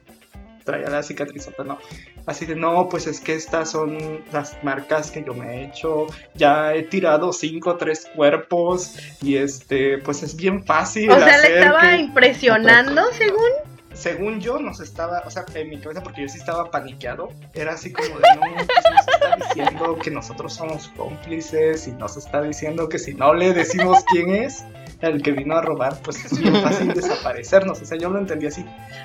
traía 0.65 0.89
la 0.89 1.03
cicatriz, 1.03 1.49
pero 1.57 1.65
no. 1.65 1.79
Así 2.27 2.47
de, 2.47 2.57
no, 2.57 2.89
pues 2.89 3.07
es 3.07 3.21
que 3.21 3.35
estas 3.35 3.71
son 3.71 4.23
las 4.33 4.57
marcas 4.65 5.11
que 5.11 5.23
yo 5.23 5.35
me 5.35 5.57
he 5.57 5.65
hecho. 5.67 6.07
Ya 6.35 6.75
he 6.75 6.83
tirado 6.85 7.33
cinco 7.33 7.71
o 7.71 7.77
tres 7.77 8.09
cuerpos 8.15 8.97
y 9.21 9.37
este, 9.37 9.99
pues 9.99 10.23
es 10.23 10.35
bien 10.35 10.65
fácil. 10.65 11.11
O 11.11 11.19
sea, 11.19 11.39
le 11.39 11.59
estaba 11.59 11.81
que- 11.83 11.97
impresionando, 11.99 13.03
según. 13.13 13.51
según 13.93 14.41
yo, 14.41 14.59
nos 14.59 14.81
estaba, 14.81 15.23
o 15.27 15.31
sea, 15.31 15.45
en 15.55 15.69
mi 15.69 15.79
cabeza, 15.79 16.03
porque 16.03 16.23
yo 16.23 16.29
sí 16.29 16.39
estaba 16.39 16.71
paniqueado, 16.71 17.29
era 17.53 17.75
así 17.75 17.93
como 17.93 18.09
de, 18.09 18.23
no, 18.35 18.41
pues 18.57 18.67
nos 18.91 19.07
está 19.07 19.37
diciendo 19.37 19.99
que 20.03 20.11
nosotros 20.11 20.55
somos 20.55 20.89
cómplices 20.97 21.87
y 21.87 21.93
nos 21.93 22.17
está 22.17 22.41
diciendo 22.43 22.89
que 22.89 22.99
si 22.99 23.13
no 23.13 23.35
le 23.35 23.53
decimos 23.53 24.03
quién 24.11 24.35
es 24.35 24.65
el 25.09 25.23
que 25.23 25.33
vino 25.33 25.57
a 25.57 25.63
robar, 25.63 26.01
pues 26.03 26.25
es 26.25 26.39
bien 26.39 26.55
fácil 26.63 26.93
desaparecernos. 26.95 27.81
O 27.81 27.85
sea, 27.85 27.99
yo 27.99 28.11
lo 28.11 28.19
entendí 28.19 28.47
así. 28.47 28.65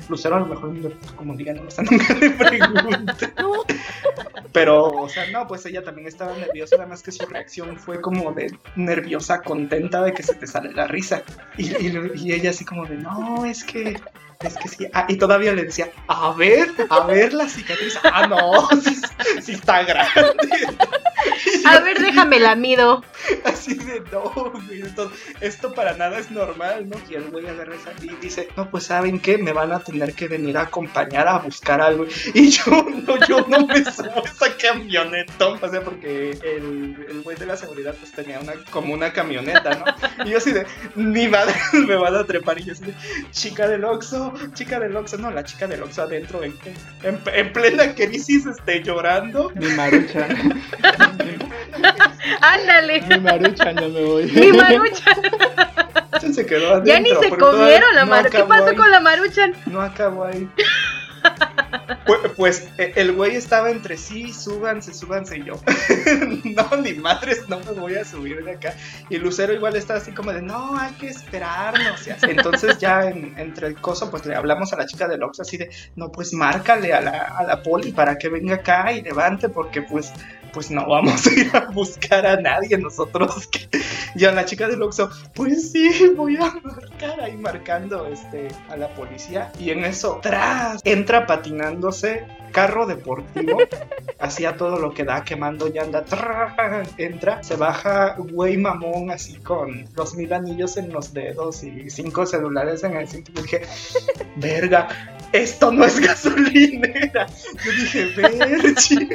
Lucero 0.10 0.36
a 0.36 0.40
lo 0.40 0.46
mejor 0.48 0.72
me 0.72 0.80
lo- 0.82 0.92
como 1.16 1.36
diga, 1.36 1.54
no, 1.54 1.62
o 1.64 1.82
nunca 1.82 2.14
le 2.16 2.30
pregunté. 2.32 3.34
Pero, 4.52 4.86
o 4.88 5.08
sea, 5.10 5.30
no, 5.32 5.48
pues 5.48 5.66
ella 5.66 5.84
también 5.84 6.08
estaba 6.08 6.36
nerviosa, 6.36 6.76
nada 6.78 6.90
más 6.90 7.04
que 7.04 7.12
su 7.12 7.26
reacción 7.26 7.78
fue 7.78 8.02
como 8.02 8.32
de 8.34 8.52
nerviosa, 8.76 9.42
contenta 9.42 10.02
de 10.02 10.14
que 10.14 10.24
se 10.24 10.34
te 10.34 10.48
sale 10.48 10.72
la 10.74 10.88
risa. 10.88 11.22
Y 11.58 12.32
ella 12.32 12.50
así 12.50 12.66
como 12.66 12.86
de, 12.86 12.96
no, 12.98 13.46
es 13.46 13.64
que, 13.64 14.00
es 14.42 14.56
que 14.56 14.70
sí. 14.70 14.88
Ah, 14.94 15.06
y 15.10 15.18
todavía 15.18 15.52
le 15.52 15.66
decía, 15.66 15.92
a 16.08 16.32
ver, 16.32 16.70
a 16.90 17.06
ver 17.06 17.34
la 17.34 17.50
cicatriz. 17.50 18.00
Ah, 18.04 18.26
no, 18.26 18.70
sí, 18.82 18.96
sí 19.42 19.52
está 19.52 19.84
grande. 19.84 20.48
Yo 21.62 21.70
A 21.70 21.80
ver, 21.82 22.00
déjame 22.00 22.40
la 22.40 22.56
mido. 22.56 23.04
Así 23.44 23.76
de, 23.76 24.02
no, 24.12 24.22
güey, 24.32 24.82
esto, 24.82 25.12
esto 25.42 25.74
para 25.74 25.94
nada 25.96 26.18
es 26.20 26.32
normal, 26.32 26.88
¿no? 26.88 26.96
Y 27.10 27.16
el 27.16 27.30
güey 27.30 27.48
agarra 27.48 27.76
esa 27.76 27.92
y 28.02 28.16
dice, 28.22 28.48
no, 28.56 28.70
pues 28.70 28.86
¿saben 28.86 29.20
qué? 29.20 29.38
Me 29.38 29.52
van 29.52 29.74
a 29.74 29.80
tener 29.80 30.14
que 30.14 30.28
venir 30.28 30.58
a 30.58 30.62
acompañar 30.62 31.28
a 31.28 31.40
buscar 31.40 31.82
algo. 31.82 32.06
Y 32.34 32.50
yo, 32.50 32.86
no, 33.06 33.18
yo 33.28 33.46
no 33.48 33.68
me 33.68 33.84
subo 33.84 34.24
a 34.24 34.30
esa 34.30 34.56
camionetón, 34.58 35.60
o 35.62 35.70
sea, 35.70 35.82
porque 35.82 36.32
el, 36.32 37.06
el 37.10 37.22
güey 37.24 37.38
de 37.38 37.46
la 37.46 37.58
seguridad 37.58 37.94
pues 38.00 38.14
tenía 38.14 38.40
una, 38.40 38.54
como 38.72 38.94
una 38.94 39.12
camioneta, 39.12 39.76
¿no? 39.76 40.26
Y 40.26 40.32
yo 40.32 40.38
así 40.38 40.54
de, 40.54 40.66
ni 40.96 41.28
madre, 41.28 41.56
me 41.74 41.96
van 41.96 42.16
a 42.16 42.24
trepar. 42.24 42.60
Y 42.60 42.64
yo 42.64 42.74
así 42.74 42.86
de, 42.86 42.94
chica 43.32 43.68
del 43.68 43.84
Oxxo, 43.84 44.29
chica 44.54 44.80
del 44.80 44.96
Oxxo, 44.96 45.18
no, 45.18 45.32
la 45.32 45.44
chica 45.44 45.68
del 45.68 45.84
Oxxo 45.84 46.04
adentro, 46.04 46.44
en, 46.44 46.54
en, 47.04 47.20
en 47.34 47.54
plena 47.54 47.94
crisis, 47.94 48.46
este, 48.46 48.84
llorando. 48.84 49.52
Mi 49.56 49.68
marucha. 49.68 50.28
Ándale. 52.42 53.02
Mi 53.02 53.20
marucha, 53.20 53.72
no 53.74 53.90
me 53.90 54.04
voy. 54.04 54.26
Mi 54.26 54.52
maruchan. 54.52 55.16
Se 56.34 56.46
quedó 56.46 56.72
adentro. 56.72 56.94
Ya 56.94 57.00
ni 57.00 57.10
se 57.10 57.30
comieron 57.30 57.96
la 57.96 58.06
no. 58.06 58.30
¿Qué 58.30 58.44
pasó 58.44 58.68
ahí. 58.68 58.76
con 58.76 58.92
la 58.92 59.00
maruchan? 59.00 59.54
No 59.66 59.82
acabó 59.82 60.26
ahí. 60.26 60.50
Pues, 62.06 62.20
pues, 62.36 62.68
eh, 62.78 62.94
el 62.96 63.14
güey 63.14 63.36
estaba 63.36 63.70
entre 63.70 63.98
sí, 63.98 64.34
súbanse, 64.34 64.94
súbanse 64.94 65.38
y 65.38 65.44
yo. 65.44 65.54
no, 66.44 66.78
ni 66.82 66.94
madres, 66.94 67.48
no 67.48 67.60
me 67.60 67.72
voy 67.72 67.96
a 67.96 68.06
subir 68.06 68.44
de 68.44 68.52
acá. 68.54 68.74
Y 69.10 69.18
Lucero 69.18 69.54
igual 69.54 69.76
estaba 69.76 70.00
así 70.00 70.12
como 70.12 70.32
de, 70.34 70.42
no, 70.42 70.78
hay 70.78 70.92
que 70.94 71.08
esperarnos. 71.08 72.08
Entonces 72.24 72.80
ya 72.80 73.04
en- 73.06 73.38
entre 73.38 73.68
el 73.68 73.76
coso, 73.80 74.10
pues 74.10 74.26
le 74.26 74.36
hablamos 74.36 74.74
a 74.74 74.78
la 74.78 74.86
chica 74.88 75.08
del 75.08 75.22
Oxxo 75.22 75.44
así 75.44 75.58
de, 75.58 75.70
no, 75.96 76.12
pues 76.12 76.34
márcale 76.34 76.94
a 76.94 77.02
la, 77.02 77.12
a 77.38 77.44
la 77.44 77.62
poli 77.62 77.92
para 77.92 78.18
que 78.18 78.30
venga 78.30 78.56
acá 78.56 78.92
y 78.92 79.02
levante, 79.02 79.50
porque 79.50 79.82
pues 79.84 80.12
pues 80.54 80.72
no 80.72 80.88
vamos 80.88 81.26
a 81.28 81.34
ir 81.34 81.56
a 81.56 81.66
buscar 81.72 82.26
a 82.26 82.40
nadie 82.40 82.78
nosotros. 82.78 83.48
Que... 83.52 83.68
Ya 84.16 84.32
la 84.32 84.46
chica 84.46 84.68
del 84.68 84.82
Oxxo, 84.82 85.10
pues 85.34 85.72
sí, 85.72 86.12
voy 86.16 86.36
a 86.38 86.54
marcar 86.64 87.22
ahí 87.22 87.38
marcando 87.38 88.06
este, 88.08 88.48
a 88.70 88.76
la 88.76 88.88
policía. 88.90 89.52
Y 89.60 89.70
en 89.72 89.86
eso, 89.86 90.20
tras, 90.22 90.82
entra 90.84 91.26
patinándose 91.26 92.26
carro 92.52 92.86
deportivo, 92.86 93.60
hacía 94.20 94.58
todo 94.58 94.80
lo 94.80 94.94
que 94.94 95.04
da, 95.04 95.24
quemando 95.24 95.68
llanta, 95.68 96.06
anda 96.10 96.84
entra, 96.98 97.44
se 97.44 97.56
baja, 97.56 98.16
güey 98.18 98.58
mamón, 98.58 99.12
así 99.12 99.36
con 99.38 99.86
los 99.96 100.16
mil 100.16 100.34
anillos 100.34 100.78
en 100.78 100.92
los 100.92 101.14
dedos 101.14 101.64
y 101.64 101.90
cinco 101.90 102.26
celulares 102.26 102.84
en 102.84 102.96
el 102.96 103.08
cinto. 103.08 103.32
Y 103.36 103.42
dije, 103.44 103.62
verga, 104.36 104.88
esto 105.32 105.72
no 105.72 105.86
es 105.86 106.00
gasolinera. 106.00 107.28
Yo 107.64 107.72
dije, 107.72 108.06
verchi. 108.16 109.10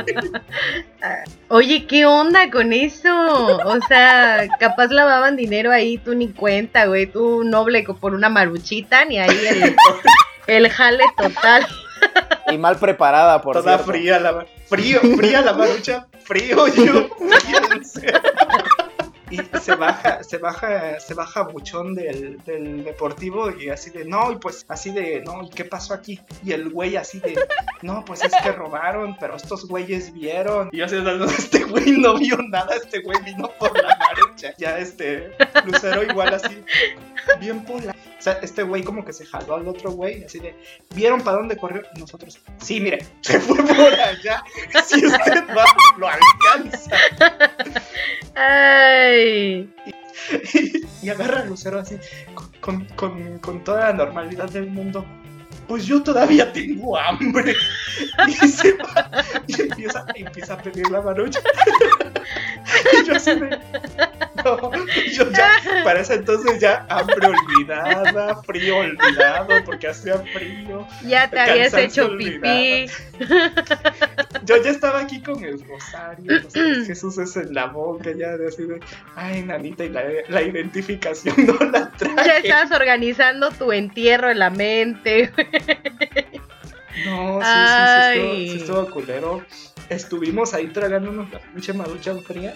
Oye, 1.49 1.87
¿qué 1.87 2.07
onda 2.07 2.51
con 2.51 2.73
eso? 2.73 3.59
O 3.67 3.79
sea, 3.89 4.47
capaz 4.59 4.89
lavaban 4.89 5.37
dinero 5.37 5.71
ahí, 5.73 5.99
tú 5.99 6.15
ni 6.15 6.29
cuenta, 6.29 6.87
güey, 6.87 7.07
tú 7.07 7.45
noble 7.45 7.85
por 8.01 8.15
una 8.15 8.29
maruchita, 8.29 9.05
ni 9.05 9.19
ahí 9.19 9.39
el, 9.47 9.77
el 10.47 10.69
jale 10.71 11.05
total. 11.17 11.67
Y 12.49 12.59
mal 12.59 12.77
preparada, 12.79 13.41
por 13.41 13.57
Toda 13.57 13.77
cierto. 13.79 13.93
fría 13.93 14.19
la 14.21 14.47
frío, 14.69 15.01
fría 15.17 15.41
la 15.41 15.53
marucha, 15.55 16.07
frío 16.25 16.67
yo. 16.69 17.09
Se 19.61 19.75
baja, 19.75 20.23
se 20.23 20.39
baja, 20.39 21.01
se 21.01 21.15
baja 21.15 21.43
buchón 21.43 21.95
del, 21.95 22.39
del 22.45 22.85
deportivo 22.85 23.51
y 23.51 23.69
así 23.69 23.91
de, 23.91 24.05
no, 24.05 24.33
y 24.33 24.37
pues 24.37 24.65
así 24.69 24.91
de, 24.91 25.23
no, 25.25 25.43
¿y 25.43 25.51
qué 25.51 25.65
pasó 25.65 25.95
aquí? 25.95 26.21
Y 26.45 26.53
el 26.53 26.71
güey 26.71 26.97
así 26.97 27.21
de, 27.21 27.37
no, 27.83 28.05
pues 28.05 28.23
es 28.25 28.33
que 28.43 28.53
robaron, 28.53 29.17
pero 29.19 29.37
estos 29.37 29.67
güeyes 29.69 30.13
vieron. 30.13 30.69
Y 30.73 30.81
así, 30.83 30.97
no, 30.97 31.25
este 31.25 31.65
güey 31.65 31.93
no 31.93 32.19
vio 32.19 32.37
nada, 32.49 32.75
este 32.77 33.01
güey 33.01 33.23
vino 33.25 33.51
por 33.59 33.77
la 33.83 33.94
Ya 34.37 34.79
este, 34.79 35.33
Lucero 35.65 36.03
igual 36.03 36.35
así, 36.35 36.63
bien 37.41 37.65
pola. 37.65 37.95
O 38.19 38.23
sea, 38.25 38.35
este 38.43 38.63
güey 38.63 38.83
como 38.83 39.05
que 39.05 39.13
se 39.13 39.27
jaló 39.27 39.57
al 39.57 39.69
otro 39.69 39.91
güey, 39.93 40.25
así 40.25 40.39
de, 40.39 40.55
¿vieron 40.95 41.21
para 41.21 41.37
dónde 41.37 41.57
corrió? 41.57 41.83
Nosotros, 41.99 42.41
sí, 42.59 42.81
mire, 42.81 43.07
se 43.21 43.39
fue 43.41 43.57
por 43.57 43.93
allá. 43.93 44.43
Si 44.87 45.05
usted 45.05 45.45
va, 45.57 45.65
lo 45.99 46.09
alcanza. 46.09 46.97
Ay. 48.35 49.73
y 51.03 51.09
agarra 51.09 51.41
a 51.41 51.45
Lucero 51.45 51.79
así, 51.79 51.99
con, 52.61 52.85
con, 52.97 53.39
con 53.39 53.63
toda 53.65 53.91
la 53.91 53.93
normalidad 53.93 54.49
del 54.49 54.67
mundo. 54.67 55.05
Pues 55.67 55.87
yo 55.87 56.03
todavía 56.03 56.53
tengo 56.53 56.97
hambre. 56.99 57.55
Y 58.27 58.33
se 58.49 58.73
va 58.75 59.11
y 59.47 59.61
empieza, 59.63 60.05
empieza 60.15 60.55
a 60.55 60.59
pedir 60.59 60.91
la 60.91 61.01
marucha. 61.01 61.41
y 62.93 63.07
yo 63.07 63.15
así 63.17 63.35
de. 63.35 63.59
No, 64.45 64.71
yo 65.13 65.31
ya, 65.31 65.51
para 65.85 66.01
ese 66.01 66.15
entonces 66.15 66.61
ya 66.61 66.85
hambre 66.89 67.29
olvidada, 67.29 68.43
frío 68.43 68.79
olvidado, 68.79 69.65
porque 69.65 69.89
hacía 69.89 70.19
frío. 70.33 70.87
Ya 71.05 71.31
te 71.31 71.39
habías 71.41 71.73
hecho 71.75 72.17
pipí. 72.17 72.87
Yo 74.45 74.63
ya 74.63 74.71
estaba 74.71 75.01
aquí 75.01 75.23
con 75.23 75.43
el 75.43 75.65
rosario, 75.67 76.43
los 76.43 76.87
Jesús 76.87 77.17
es 77.19 77.37
en 77.37 77.55
la 77.55 77.67
boca, 77.67 78.11
ya 78.17 78.37
de 78.37 78.49
así 78.49 78.65
de, 78.65 78.81
ay, 79.15 79.43
nanita, 79.43 79.85
y 79.85 79.89
la, 79.89 80.03
la 80.29 80.43
identificación 80.43 81.35
no 81.47 81.71
la 81.71 81.91
trae. 81.93 82.15
Ya 82.27 82.39
estabas 82.39 82.73
organizando 82.73 83.51
tu 83.51 83.73
entierro 83.73 84.31
en 84.31 84.41
la 84.41 84.51
mente. 84.51 85.33
No, 87.07 87.41
sí, 87.43 87.47
sí, 87.49 88.13
sí, 88.15 88.19
estuvo, 88.19 88.35
sí 88.35 88.57
estuvo 88.61 88.91
culero. 88.91 89.43
Estuvimos 89.89 90.55
ahí 90.55 90.69
tragándonos 90.69 91.31
la 91.31 91.41
pinche 91.41 91.73
marucha 91.73 92.15
fría. 92.17 92.55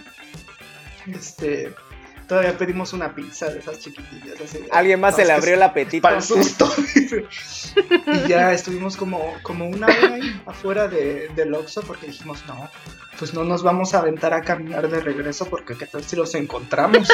Este, 1.07 1.75
todavía 2.29 2.57
pedimos 2.57 2.93
una 2.93 3.15
pizza 3.15 3.47
de 3.51 3.59
esas 3.59 3.81
chiquitillas. 3.81 4.41
Así 4.41 4.61
Alguien 4.71 5.01
más 5.01 5.13
No, 5.15 5.17
se 5.19 5.25
le 5.27 5.33
abrió 5.33 5.55
el 5.55 5.63
apetito. 5.63 6.03
Para 6.03 6.17
el 6.17 6.23
susto. 6.23 6.71
y 8.07 8.29
ya 8.29 8.53
estuvimos 8.53 8.97
como, 8.97 9.35
como 9.43 9.67
una 9.69 9.87
hora 9.89 10.15
ahí 10.15 10.41
afuera 10.47 10.87
de, 10.89 11.29
del 11.35 11.53
Oxxo 11.55 11.83
porque 11.83 12.07
dijimos, 12.07 12.45
no, 12.47 12.71
pues 13.19 13.35
no 13.35 13.45
nos 13.45 13.63
vamos 13.63 13.95
a 13.95 13.99
aventar 13.99 14.33
a 14.35 14.43
caminar 14.43 14.89
de 14.89 15.01
regreso 15.01 15.47
porque 15.47 15.77
qué 15.77 15.87
tal 15.87 16.05
si 16.05 16.15
los 16.17 16.35
encontramos. 16.35 17.09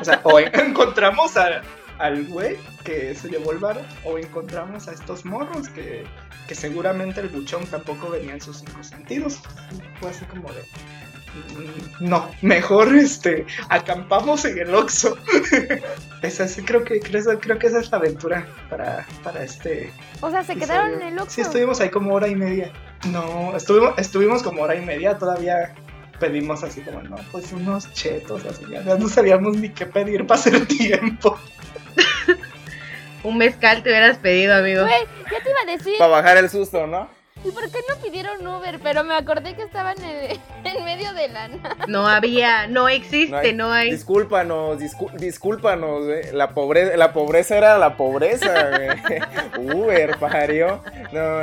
o 0.00 0.04
sea, 0.04 0.20
o 0.22 0.38
en- 0.38 0.54
encontramos 0.68 1.36
a- 1.36 1.62
al 2.02 2.24
güey 2.26 2.56
que 2.84 3.14
se 3.14 3.28
llevó 3.28 3.52
el 3.52 3.58
bar 3.58 3.80
o 4.04 4.18
encontramos 4.18 4.88
a 4.88 4.92
estos 4.92 5.24
morros 5.24 5.68
que, 5.68 6.04
que 6.48 6.54
seguramente 6.54 7.20
el 7.20 7.28
buchón 7.28 7.64
tampoco 7.66 8.10
venía 8.10 8.32
en 8.34 8.40
sus 8.40 8.58
cinco 8.58 8.82
sentidos. 8.82 9.40
Fue 10.00 10.10
así 10.10 10.24
como 10.26 10.48
de... 10.52 10.62
mm, 12.00 12.08
No, 12.08 12.28
mejor 12.42 12.94
este 12.96 13.46
acampamos 13.68 14.44
en 14.44 14.58
el 14.58 14.74
Oxxo. 14.74 15.16
Esa 16.22 16.46
sí, 16.48 16.62
creo 16.62 16.84
que 16.84 17.00
creo, 17.00 17.22
creo 17.40 17.58
que 17.58 17.66
esa 17.68 17.80
es 17.80 17.90
la 17.90 17.98
aventura 17.98 18.46
para, 18.70 19.06
para 19.24 19.42
este. 19.44 19.92
O 20.20 20.30
sea, 20.30 20.44
se 20.44 20.52
episodio. 20.52 20.80
quedaron 20.80 21.02
en 21.02 21.08
el 21.08 21.18
Oxxo. 21.18 21.34
Sí, 21.36 21.40
estuvimos 21.42 21.80
ahí 21.80 21.90
como 21.90 22.14
hora 22.14 22.28
y 22.28 22.36
media. 22.36 22.72
No, 23.10 23.56
estuvimos, 23.56 23.94
estuvimos 23.98 24.42
como 24.42 24.62
hora 24.62 24.76
y 24.76 24.84
media, 24.84 25.18
todavía 25.18 25.74
pedimos 26.20 26.62
así 26.62 26.82
como, 26.82 27.02
no, 27.02 27.16
pues 27.32 27.50
unos 27.52 27.92
chetos, 27.92 28.44
así, 28.44 28.62
ya, 28.70 28.80
ya 28.84 28.96
no 28.96 29.08
sabíamos 29.08 29.56
ni 29.56 29.70
qué 29.70 29.86
pedir 29.86 30.24
para 30.24 30.38
hacer 30.40 30.66
tiempo. 30.68 31.36
Un 33.24 33.38
mezcal 33.38 33.82
te 33.82 33.90
hubieras 33.90 34.18
pedido, 34.18 34.54
amigo. 34.56 34.82
Güey, 34.82 35.02
ya 35.30 35.42
te 35.42 35.50
iba 35.50 35.60
a 35.62 35.76
decir. 35.76 35.94
Para 35.98 36.10
bajar 36.10 36.36
el 36.38 36.50
susto, 36.50 36.86
¿no? 36.86 37.08
¿Y 37.44 37.50
por 37.50 37.68
qué 37.70 37.78
no 37.88 37.96
pidieron 38.00 38.46
Uber? 38.46 38.78
Pero 38.82 39.02
me 39.02 39.14
acordé 39.16 39.54
que 39.56 39.62
estaban 39.62 39.96
en, 40.02 40.38
en 40.64 40.84
medio 40.84 41.12
de 41.12 41.28
la 41.28 41.48
nada. 41.48 41.76
No 41.88 42.06
había, 42.06 42.68
no 42.68 42.88
existe, 42.88 43.52
no 43.52 43.72
hay. 43.72 43.90
Discúlpanos, 43.90 44.78
discú- 44.78 45.12
discúlpanos, 45.14 46.06
eh. 46.08 46.30
La 46.32 46.50
pobreza, 46.50 46.96
la 46.96 47.12
pobreza 47.12 47.56
era 47.58 47.78
la 47.78 47.96
pobreza, 47.96 48.70
güey. 48.70 49.74
Uber, 49.74 50.16
parió. 50.18 50.82
No. 51.12 51.42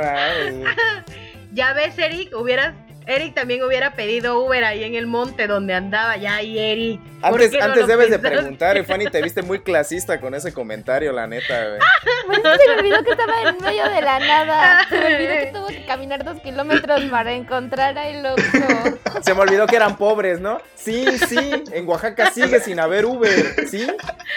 Ya 1.52 1.72
ves, 1.72 1.98
Eric, 1.98 2.32
hubieras. 2.36 2.74
Eric 3.06 3.34
también 3.34 3.62
hubiera 3.64 3.94
pedido 3.94 4.42
Uber 4.44 4.62
ahí 4.64 4.84
en 4.84 4.94
el 4.94 5.06
monte 5.06 5.46
donde 5.46 5.74
andaba. 5.74 6.16
Ya 6.16 6.36
ahí, 6.36 6.58
Eric. 6.58 7.00
¿por 7.20 7.32
Antes, 7.42 7.52
no 7.52 7.64
antes 7.64 7.86
debes 7.86 8.10
de 8.10 8.18
preguntar, 8.18 8.82
Fanny, 8.84 9.06
te 9.06 9.20
viste 9.22 9.42
muy 9.42 9.60
clasista 9.60 10.20
con 10.20 10.34
ese 10.34 10.52
comentario, 10.54 11.12
la 11.12 11.26
neta, 11.26 11.66
güey. 11.66 11.78
Pues 12.26 12.40
se 12.42 12.68
me 12.68 12.78
olvidó 12.80 13.02
que 13.04 13.10
estaba 13.10 13.42
en 13.42 13.58
medio 13.58 13.90
de 13.90 14.00
la 14.02 14.18
nada. 14.20 14.86
Se 14.88 14.98
me 14.98 15.06
olvidó 15.14 15.32
que 15.32 15.50
tuvo 15.52 15.66
que 15.68 15.84
caminar 15.86 16.24
dos 16.24 16.40
kilómetros 16.40 17.02
para 17.10 17.32
encontrar 17.32 17.98
a 17.98 18.08
el 18.08 18.24
Oxxo. 18.24 18.98
Se 19.22 19.34
me 19.34 19.40
olvidó 19.40 19.66
que 19.66 19.76
eran 19.76 19.96
pobres, 19.96 20.40
¿no? 20.40 20.60
Sí, 20.74 21.04
sí, 21.28 21.62
en 21.72 21.86
Oaxaca 21.88 22.30
sigue 22.30 22.60
sin 22.60 22.80
haber 22.80 23.04
Uber, 23.04 23.68
¿sí? 23.68 23.86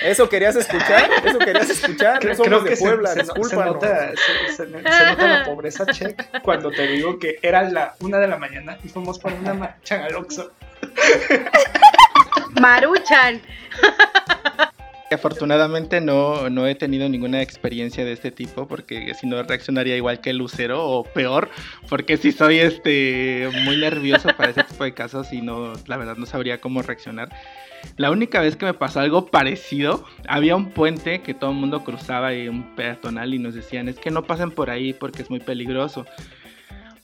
¿Eso 0.02 0.28
querías 0.28 0.56
escuchar? 0.58 1.10
¿Eso 1.24 1.40
querías 1.40 1.70
escuchar? 1.70 2.20
Creo, 2.20 2.32
No 2.34 2.44
somos 2.44 2.48
creo 2.48 2.64
de 2.64 2.70
que 2.72 2.76
Puebla, 2.78 3.10
se, 3.12 3.24
no- 3.24 3.44
se 3.44 3.56
nota, 3.56 4.12
se, 4.48 4.52
se- 4.56 4.66
se 4.66 4.68
nota 4.72 5.28
la 5.28 5.46
pobreza 5.46 5.86
check 5.86 6.42
cuando 6.42 6.70
te 6.72 6.86
digo 6.88 7.18
que 7.20 7.38
era 7.42 7.62
la 7.64 7.94
una 8.02 8.18
de 8.20 8.28
la 8.28 8.38
mañana 8.38 8.53
y 8.84 8.90
fuimos 8.90 9.20
por 9.20 9.34
una 9.34 9.54
marcha 9.54 10.06
al 10.06 10.16
Oxxo. 10.16 10.52
Maruchan. 12.60 13.42
Afortunadamente 15.12 16.02
no, 16.02 16.50
no 16.50 16.66
he 16.66 16.74
tenido 16.74 17.08
ninguna 17.08 17.42
experiencia 17.44 18.04
de 18.04 18.14
este 18.14 18.32
tipo 18.32 18.68
porque 18.68 19.14
si 19.14 19.28
no 19.28 19.44
reaccionaría 19.44 19.96
igual 19.96 20.22
que 20.22 20.34
Lucero 20.34 20.84
o 20.84 21.04
peor 21.04 21.50
porque 21.88 22.18
si 22.18 22.32
soy 22.32 22.58
este 22.58 23.48
muy 23.64 23.78
nervioso 23.78 24.30
para 24.36 24.50
ese 24.50 24.64
tipo 24.64 24.84
de 24.84 24.96
casos 24.96 25.32
y 25.32 25.42
no 25.42 25.74
la 25.86 25.98
verdad 25.98 26.16
no 26.18 26.26
sabría 26.26 26.60
cómo 26.60 26.82
reaccionar. 26.82 27.30
La 27.98 28.10
única 28.10 28.40
vez 28.40 28.56
que 28.56 28.66
me 28.66 28.74
pasó 28.74 29.02
algo 29.02 29.28
parecido, 29.28 30.06
había 30.28 30.56
un 30.56 30.72
puente 30.72 31.22
que 31.22 31.34
todo 31.34 31.52
el 31.52 31.58
mundo 31.58 31.84
cruzaba 31.84 32.34
y 32.34 32.48
un 32.48 32.76
peatonal 32.76 33.34
y 33.34 33.40
nos 33.40 33.54
decían 33.54 33.90
es 33.90 34.00
que 34.00 34.10
no 34.10 34.24
pasen 34.24 34.52
por 34.52 34.70
ahí 34.70 34.94
porque 34.94 35.22
es 35.22 35.30
muy 35.30 35.40
peligroso. 35.40 36.06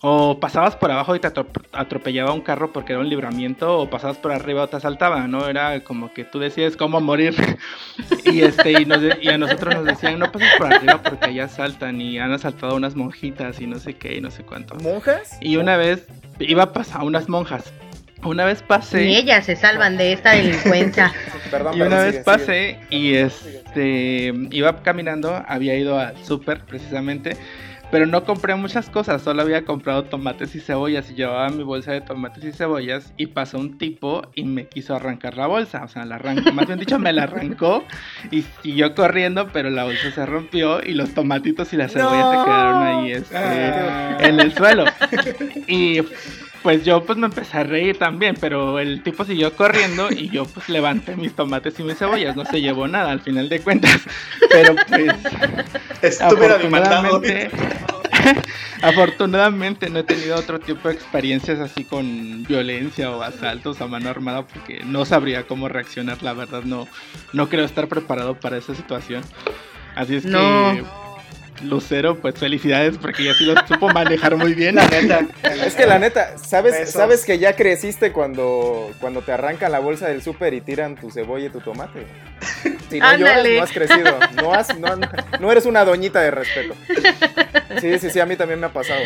O 0.01 0.39
pasabas 0.39 0.77
por 0.77 0.89
abajo 0.91 1.13
y 1.13 1.19
te 1.19 1.27
atro- 1.27 1.47
atropellaba 1.73 2.31
un 2.31 2.39
carro 2.39 2.71
porque 2.71 2.93
era 2.93 3.01
un 3.01 3.09
libramiento, 3.09 3.79
o 3.79 3.89
pasabas 3.89 4.17
por 4.17 4.31
arriba 4.31 4.63
o 4.63 4.67
te 4.67 4.77
asaltaba, 4.77 5.27
¿no? 5.27 5.47
Era 5.49 5.83
como 5.83 6.13
que 6.13 6.23
tú 6.23 6.39
decides 6.39 6.77
cómo 6.77 7.01
morir. 7.01 7.35
y, 8.25 8.41
este, 8.43 8.71
y, 8.81 8.85
nos 8.85 9.01
de- 9.01 9.17
y 9.21 9.27
a 9.27 9.37
nosotros 9.37 9.75
nos 9.75 9.85
decían, 9.85 10.17
no 10.17 10.31
pases 10.31 10.47
por 10.57 10.73
arriba 10.73 11.01
porque 11.03 11.25
allá 11.25 11.43
asaltan 11.45 11.99
y 11.99 12.17
han 12.17 12.31
asaltado 12.31 12.73
a 12.73 12.75
unas 12.75 12.95
monjitas 12.95 13.59
y 13.59 13.67
no 13.67 13.77
sé 13.77 13.95
qué 13.95 14.15
y 14.15 14.21
no 14.21 14.31
sé 14.31 14.43
cuánto. 14.43 14.75
¿Monjas? 14.75 15.37
Y 15.41 15.57
una 15.57 15.75
vez 15.75 16.07
iba 16.39 16.63
a 16.63 16.71
pasar 16.71 17.03
unas 17.03 17.27
monjas. 17.27 17.73
Una 18.23 18.45
vez 18.45 18.61
pasé. 18.61 19.05
Ni 19.05 19.17
ellas 19.17 19.45
se 19.45 19.55
salvan 19.57 19.97
de 19.97 20.13
esta 20.13 20.31
delincuencia. 20.31 21.11
Perdón, 21.51 21.77
Y 21.77 21.81
una 21.81 21.99
vez 22.03 22.11
sigue. 22.15 22.23
pasé 22.23 22.79
y 22.89 23.15
este 23.15 24.33
iba 24.51 24.81
caminando, 24.81 25.43
había 25.47 25.75
ido 25.75 25.97
al 25.99 26.15
súper 26.25 26.61
precisamente, 26.65 27.37
pero 27.91 28.05
no 28.05 28.23
compré 28.23 28.55
muchas 28.55 28.89
cosas, 28.89 29.21
solo 29.21 29.41
había 29.41 29.65
comprado 29.65 30.03
tomates 30.03 30.53
y 30.55 30.59
cebollas 30.59 31.09
y 31.09 31.15
llevaba 31.15 31.49
mi 31.49 31.63
bolsa 31.63 31.91
de 31.91 32.01
tomates 32.01 32.43
y 32.43 32.51
cebollas 32.51 33.13
y 33.17 33.27
pasó 33.27 33.57
un 33.59 33.77
tipo 33.77 34.21
y 34.35 34.43
me 34.43 34.67
quiso 34.67 34.95
arrancar 34.95 35.35
la 35.37 35.47
bolsa, 35.47 35.83
o 35.83 35.87
sea, 35.87 36.05
la 36.05 36.15
arrancó, 36.15 36.51
más 36.53 36.67
bien 36.67 36.79
dicho 36.79 36.99
me 36.99 37.11
la 37.13 37.23
arrancó 37.23 37.83
y 38.31 38.43
siguió 38.61 38.93
corriendo, 38.95 39.49
pero 39.51 39.69
la 39.69 39.83
bolsa 39.85 40.11
se 40.11 40.25
rompió 40.25 40.83
y 40.83 40.93
los 40.93 41.13
tomatitos 41.13 41.73
y 41.73 41.77
las 41.77 41.91
cebollas 41.93 42.25
No. 42.25 42.31
se 42.31 42.45
quedaron 42.45 42.83
ahí 42.83 43.11
este, 43.11 43.37
Ah. 43.37 44.17
en 44.21 44.39
el 44.39 44.53
suelo. 44.53 44.85
Y 45.67 46.01
Pues 46.63 46.83
yo 46.83 47.05
pues 47.05 47.17
me 47.17 47.27
empecé 47.27 47.57
a 47.57 47.63
reír 47.63 47.97
también, 47.97 48.35
pero 48.39 48.79
el 48.79 49.01
tipo 49.01 49.23
siguió 49.23 49.55
corriendo 49.55 50.11
y 50.11 50.29
yo 50.29 50.45
pues 50.45 50.67
levanté 50.67 51.15
mis 51.15 51.33
tomates 51.33 51.79
y 51.79 51.83
mis 51.83 51.97
cebollas, 51.97 52.35
no 52.35 52.43
se 52.45 52.59
llevó 52.61 52.87
nada 52.87 53.11
al 53.11 53.21
final 53.21 53.47
de 53.47 53.61
cuentas. 53.61 54.01
Pero 54.49 54.75
pues 56.01 56.21
afortunadamente, 56.21 57.49
afortunadamente 58.81 59.89
no 59.89 59.99
he 59.99 60.03
tenido 60.03 60.35
otro 60.37 60.59
tipo 60.59 60.87
de 60.89 60.95
experiencias 60.95 61.59
así 61.59 61.83
con 61.85 62.43
violencia 62.43 63.11
o 63.11 63.21
asaltos 63.21 63.79
a 63.81 63.87
mano 63.87 64.09
armada 64.09 64.45
porque 64.45 64.81
no 64.83 65.05
sabría 65.05 65.43
cómo 65.43 65.69
reaccionar, 65.69 66.21
la 66.23 66.33
verdad 66.33 66.63
no, 66.63 66.87
no 67.33 67.49
creo 67.49 67.65
estar 67.65 67.87
preparado 67.87 68.35
para 68.39 68.57
esa 68.57 68.75
situación. 68.75 69.23
Así 69.95 70.15
es 70.15 70.25
No. 70.25 70.39
que 70.73 70.83
Lucero, 71.63 72.15
pues 72.19 72.35
felicidades 72.35 72.97
porque 72.97 73.23
ya 73.25 73.33
sí 73.33 73.45
lo 73.45 73.53
supo 73.67 73.89
manejar 73.89 74.35
muy 74.37 74.53
bien. 74.53 74.75
La 74.75 74.87
neta. 74.87 75.21
Es 75.43 75.75
que 75.75 75.85
la 75.85 75.99
neta, 75.99 76.37
¿sabes, 76.37 76.73
Besos. 76.73 76.93
sabes 76.93 77.25
que 77.25 77.37
ya 77.39 77.53
creciste 77.55 78.11
cuando, 78.11 78.91
cuando 78.99 79.21
te 79.21 79.31
arrancan 79.31 79.71
la 79.71 79.79
bolsa 79.79 80.07
del 80.07 80.21
súper 80.21 80.53
y 80.53 80.61
tiran 80.61 80.95
tu 80.95 81.11
cebolla 81.11 81.47
y 81.47 81.49
tu 81.49 81.59
tomate. 81.61 82.05
Si 82.89 82.99
no 82.99 83.15
lloras, 83.17 83.45
no 83.55 83.63
has 83.63 83.71
crecido. 83.71 84.19
No, 84.41 84.53
has, 84.53 84.77
no, 84.79 84.95
no- 84.95 85.09
no 85.39 85.51
eres 85.51 85.65
una 85.65 85.83
doñita 85.85 86.21
de 86.21 86.31
respeto. 86.31 86.75
Sí, 87.81 87.99
sí, 87.99 88.09
sí, 88.09 88.19
a 88.19 88.25
mí 88.25 88.35
también 88.35 88.59
me 88.59 88.65
ha 88.67 88.73
pasado. 88.73 89.01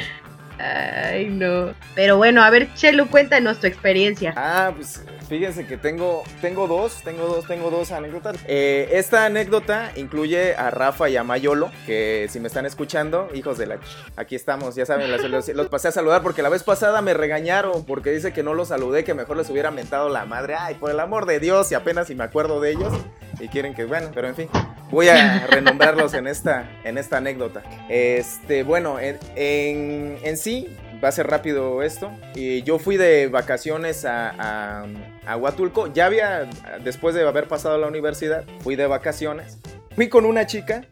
Ay, 0.59 1.25
no. 1.29 1.73
Pero 1.95 2.17
bueno, 2.17 2.43
a 2.43 2.49
ver, 2.49 2.73
Chelu, 2.75 3.07
cuéntanos 3.07 3.59
tu 3.59 3.67
experiencia. 3.67 4.33
Ah, 4.37 4.71
pues 4.75 5.03
fíjense 5.27 5.65
que 5.65 5.77
tengo, 5.77 6.23
tengo 6.41 6.67
dos, 6.67 7.01
tengo 7.03 7.25
dos, 7.27 7.45
tengo 7.47 7.69
dos 7.71 7.91
anécdotas. 7.91 8.35
Eh, 8.47 8.89
esta 8.93 9.25
anécdota 9.25 9.91
incluye 9.95 10.55
a 10.55 10.69
Rafa 10.69 11.09
y 11.09 11.17
a 11.17 11.23
Mayolo, 11.23 11.71
que 11.85 12.27
si 12.29 12.39
me 12.39 12.47
están 12.47 12.65
escuchando, 12.65 13.29
hijos 13.33 13.57
de 13.57 13.67
la... 13.67 13.75
ch- 13.77 13.81
Aquí 14.15 14.35
estamos, 14.35 14.75
ya 14.75 14.85
saben, 14.85 15.11
los, 15.11 15.23
los- 15.29 15.47
los 15.49 15.67
pasé 15.67 15.87
a 15.87 15.91
saludar 15.91 16.21
porque 16.21 16.41
la 16.41 16.49
vez 16.49 16.63
pasada 16.63 17.01
me 17.01 17.13
regañaron 17.13 17.85
porque 17.85 18.11
dice 18.11 18.33
que 18.33 18.43
no 18.43 18.53
los 18.53 18.69
saludé, 18.69 19.03
que 19.03 19.13
mejor 19.13 19.37
les 19.37 19.49
hubiera 19.49 19.71
mentado 19.71 20.09
la 20.09 20.25
madre. 20.25 20.55
Ay, 20.57 20.75
por 20.75 20.91
el 20.91 20.99
amor 20.99 21.25
de 21.25 21.39
Dios, 21.39 21.71
y 21.71 21.75
apenas 21.75 22.07
si 22.07 22.15
me 22.15 22.23
acuerdo 22.23 22.59
de 22.61 22.71
ellos. 22.71 22.93
Y 23.39 23.47
quieren 23.47 23.73
que, 23.73 23.85
bueno, 23.85 24.09
pero 24.13 24.27
en 24.27 24.35
fin, 24.35 24.47
voy 24.91 25.07
a 25.09 25.47
renombrarlos 25.49 26.13
en 26.13 26.27
esta, 26.27 26.69
en 26.83 26.97
esta 26.97 27.17
anécdota. 27.17 27.63
Este, 27.89 28.63
bueno, 28.63 28.99
en, 28.99 29.17
en, 29.35 30.17
en 30.23 30.37
sí, 30.37 30.67
va 31.03 31.09
a 31.09 31.11
ser 31.11 31.27
rápido 31.27 31.81
esto. 31.81 32.11
Y 32.35 32.61
yo 32.61 32.77
fui 32.79 32.95
de 32.97 33.27
vacaciones 33.27 34.05
a, 34.05 34.29
a, 34.37 34.85
a 35.25 35.37
Huatulco. 35.37 35.91
Ya 35.93 36.05
había, 36.05 36.49
después 36.83 37.15
de 37.15 37.27
haber 37.27 37.47
pasado 37.47 37.77
la 37.77 37.87
universidad, 37.87 38.45
fui 38.61 38.75
de 38.75 38.87
vacaciones. 38.87 39.57
Fui 39.95 40.09
con 40.09 40.25
una 40.25 40.45
chica. 40.45 40.85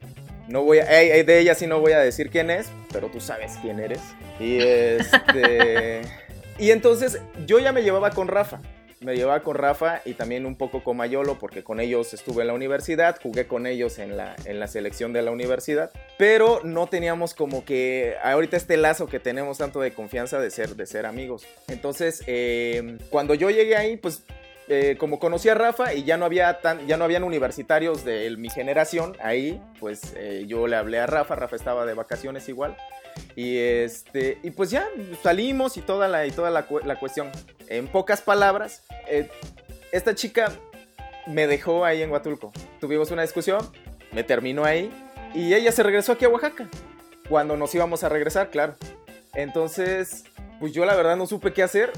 No 0.47 0.63
voy 0.63 0.79
a, 0.79 0.85
de 0.85 1.39
ella 1.39 1.55
sí 1.55 1.65
no 1.65 1.79
voy 1.79 1.93
a 1.93 1.99
decir 1.99 2.29
quién 2.29 2.49
es, 2.49 2.69
pero 2.91 3.07
tú 3.07 3.21
sabes 3.21 3.53
quién 3.61 3.79
eres. 3.79 4.01
Y 4.39 4.59
este. 4.59 6.01
y 6.59 6.71
entonces 6.71 7.21
yo 7.45 7.59
ya 7.59 7.71
me 7.71 7.83
llevaba 7.83 8.11
con 8.11 8.27
Rafa. 8.27 8.59
Me 9.01 9.15
llevaba 9.15 9.41
con 9.41 9.55
Rafa 9.55 10.01
y 10.05 10.13
también 10.13 10.45
un 10.45 10.55
poco 10.55 10.83
con 10.83 10.95
Mayolo, 10.95 11.39
porque 11.39 11.63
con 11.63 11.79
ellos 11.79 12.13
estuve 12.13 12.41
en 12.41 12.47
la 12.47 12.53
universidad, 12.53 13.19
jugué 13.19 13.47
con 13.47 13.65
ellos 13.65 13.97
en 13.97 14.15
la, 14.15 14.35
en 14.45 14.59
la 14.59 14.67
selección 14.67 15.11
de 15.11 15.23
la 15.23 15.31
universidad, 15.31 15.89
pero 16.19 16.61
no 16.63 16.85
teníamos 16.85 17.33
como 17.33 17.65
que 17.65 18.15
ahorita 18.23 18.57
este 18.57 18.77
lazo 18.77 19.07
que 19.07 19.19
tenemos 19.19 19.57
tanto 19.57 19.81
de 19.81 19.91
confianza 19.91 20.39
de 20.39 20.51
ser, 20.51 20.75
de 20.75 20.85
ser 20.85 21.07
amigos. 21.07 21.47
Entonces, 21.67 22.21
eh, 22.27 22.99
cuando 23.09 23.33
yo 23.33 23.49
llegué 23.49 23.75
ahí, 23.75 23.97
pues 23.97 24.23
eh, 24.73 24.95
como 24.97 25.19
conocí 25.19 25.49
a 25.49 25.53
Rafa 25.53 25.93
y 25.93 26.05
ya 26.05 26.15
no 26.15 26.23
había 26.23 26.61
tan, 26.61 26.87
ya 26.87 26.95
no 26.95 27.03
habían 27.03 27.25
universitarios 27.25 28.05
de 28.05 28.33
mi 28.37 28.49
generación 28.49 29.17
ahí, 29.21 29.61
pues 29.81 30.13
eh, 30.15 30.45
yo 30.47 30.65
le 30.65 30.77
hablé 30.77 30.97
a 30.99 31.07
Rafa, 31.07 31.35
Rafa 31.35 31.57
estaba 31.57 31.85
de 31.85 31.93
vacaciones 31.93 32.47
igual. 32.47 32.77
Y 33.35 33.57
este 33.57 34.37
y 34.43 34.51
pues 34.51 34.71
ya 34.71 34.87
salimos 35.21 35.75
y 35.75 35.81
toda 35.81 36.07
la 36.07 36.25
y 36.25 36.31
toda 36.31 36.49
la, 36.51 36.65
la 36.85 36.95
cuestión. 36.97 37.29
En 37.67 37.89
pocas 37.89 38.21
palabras, 38.21 38.85
eh, 39.09 39.29
esta 39.91 40.15
chica 40.15 40.53
me 41.27 41.47
dejó 41.47 41.83
ahí 41.83 42.01
en 42.01 42.09
Huatulco. 42.09 42.53
Tuvimos 42.79 43.11
una 43.11 43.23
discusión, 43.23 43.69
me 44.13 44.23
terminó 44.23 44.63
ahí 44.63 44.89
y 45.33 45.53
ella 45.53 45.73
se 45.73 45.83
regresó 45.83 46.13
aquí 46.13 46.23
a 46.23 46.29
Oaxaca. 46.29 46.69
Cuando 47.27 47.57
nos 47.57 47.75
íbamos 47.75 48.05
a 48.05 48.09
regresar, 48.09 48.49
claro. 48.49 48.75
Entonces, 49.33 50.23
pues 50.61 50.71
yo 50.71 50.85
la 50.85 50.95
verdad 50.95 51.17
no 51.17 51.27
supe 51.27 51.51
qué 51.51 51.61
hacer. 51.61 51.91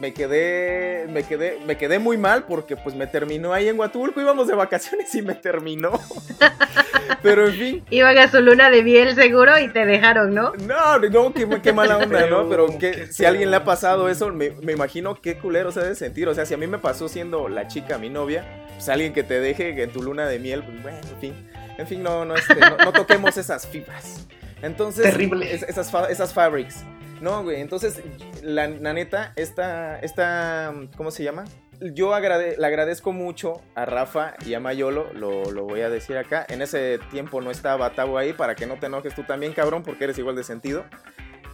Me 0.00 0.12
quedé, 0.14 1.06
me 1.08 1.22
quedé, 1.24 1.58
me 1.66 1.76
quedé 1.76 1.98
muy 1.98 2.16
mal 2.16 2.44
porque 2.44 2.76
pues 2.76 2.94
me 2.94 3.06
terminó 3.06 3.52
ahí 3.52 3.68
en 3.68 3.78
Huatulco, 3.78 4.20
íbamos 4.20 4.46
de 4.46 4.54
vacaciones 4.54 5.12
y 5.14 5.22
me 5.22 5.34
terminó. 5.34 5.92
Pero 7.22 7.46
en 7.48 7.54
fin, 7.54 7.84
Iban 7.90 8.18
a 8.18 8.30
su 8.30 8.40
luna 8.40 8.70
de 8.70 8.82
miel 8.82 9.14
seguro 9.14 9.58
y 9.58 9.68
te 9.68 9.84
dejaron, 9.86 10.34
¿no? 10.34 10.52
no, 10.66 10.98
no, 10.98 11.32
qué, 11.32 11.48
qué 11.62 11.72
mala 11.72 11.98
onda, 11.98 12.26
¿no? 12.26 12.48
Pero 12.48 12.78
que, 12.78 13.06
si 13.12 13.24
a 13.24 13.28
alguien 13.30 13.50
le 13.50 13.56
ha 13.56 13.64
pasado 13.64 14.08
eso, 14.08 14.28
me, 14.32 14.50
me 14.62 14.72
imagino 14.72 15.20
qué 15.20 15.36
culero 15.38 15.72
se 15.72 15.80
debe 15.80 15.94
sentir. 15.94 16.28
O 16.28 16.34
sea, 16.34 16.46
si 16.46 16.54
a 16.54 16.56
mí 16.56 16.66
me 16.66 16.78
pasó 16.78 17.08
siendo 17.08 17.48
la 17.48 17.66
chica, 17.66 17.98
mi 17.98 18.08
novia, 18.10 18.44
pues 18.74 18.88
alguien 18.88 19.12
que 19.12 19.22
te 19.22 19.40
deje 19.40 19.82
en 19.82 19.90
tu 19.90 20.02
luna 20.02 20.26
de 20.28 20.38
miel, 20.38 20.62
pues 20.62 20.82
bueno, 20.82 20.98
en 21.12 21.20
fin. 21.20 21.50
En 21.78 21.86
fin, 21.86 22.02
no, 22.02 22.24
no, 22.24 22.34
este, 22.36 22.56
no, 22.56 22.76
no 22.76 22.92
toquemos 22.92 23.36
esas 23.36 23.66
fibras. 23.66 24.26
Entonces, 24.62 25.04
Terrible. 25.04 25.52
es- 25.52 25.62
esas, 25.62 25.90
fa- 25.90 26.08
esas 26.10 26.32
fabrics. 26.34 26.84
No, 27.20 27.42
güey, 27.42 27.60
entonces, 27.60 28.00
la, 28.42 28.68
la 28.68 28.92
neta, 28.92 29.32
esta, 29.36 29.98
esta, 29.98 30.72
¿cómo 30.96 31.10
se 31.10 31.24
llama? 31.24 31.44
Yo 31.80 32.18
le 32.18 32.66
agradezco 32.66 33.12
mucho 33.12 33.62
a 33.74 33.84
Rafa 33.84 34.34
y 34.44 34.54
a 34.54 34.60
Mayolo, 34.60 35.12
lo, 35.12 35.50
lo 35.50 35.64
voy 35.64 35.80
a 35.82 35.90
decir 35.90 36.16
acá. 36.16 36.44
En 36.48 36.60
ese 36.60 36.98
tiempo 37.10 37.40
no 37.40 37.50
estaba 37.50 37.90
Tabo 37.90 38.18
ahí, 38.18 38.32
para 38.32 38.54
que 38.56 38.66
no 38.66 38.78
te 38.78 38.86
enojes 38.86 39.14
tú 39.14 39.22
también, 39.22 39.52
cabrón, 39.52 39.82
porque 39.84 40.04
eres 40.04 40.18
igual 40.18 40.34
de 40.34 40.44
sentido. 40.44 40.84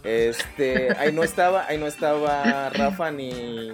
Este, 0.03 0.95
ahí 0.99 1.11
no 1.11 1.23
estaba, 1.23 1.65
ahí 1.67 1.79
no 1.79 1.87
estaba 1.87 2.69
Rafa 2.69 3.09
ni, 3.09 3.73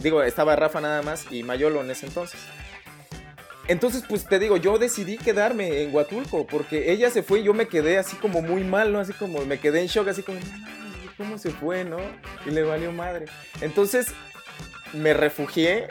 digo, 0.00 0.22
estaba 0.22 0.56
Rafa 0.56 0.80
nada 0.80 1.02
más 1.02 1.30
y 1.30 1.42
Mayolo 1.42 1.82
en 1.82 1.90
ese 1.90 2.06
entonces. 2.06 2.40
Entonces, 3.66 4.02
pues 4.08 4.24
te 4.24 4.38
digo, 4.38 4.56
yo 4.56 4.78
decidí 4.78 5.18
quedarme 5.18 5.82
en 5.82 5.94
Huatulco 5.94 6.46
porque 6.46 6.90
ella 6.90 7.10
se 7.10 7.22
fue 7.22 7.40
y 7.40 7.42
yo 7.44 7.52
me 7.52 7.68
quedé 7.68 7.98
así 7.98 8.16
como 8.16 8.40
muy 8.40 8.64
mal, 8.64 8.92
¿no? 8.94 8.98
Así 8.98 9.12
como 9.12 9.44
me 9.44 9.60
quedé 9.60 9.82
en 9.82 9.88
shock, 9.88 10.08
así 10.08 10.22
como, 10.22 10.38
"No 10.40 10.46
mames, 10.46 10.87
¿cómo 11.18 11.36
se 11.36 11.50
fue, 11.50 11.84
no? 11.84 11.98
Y 12.46 12.50
le 12.50 12.62
valió 12.62 12.90
madre. 12.92 13.26
Entonces, 13.60 14.06
me 14.94 15.12
refugié. 15.12 15.88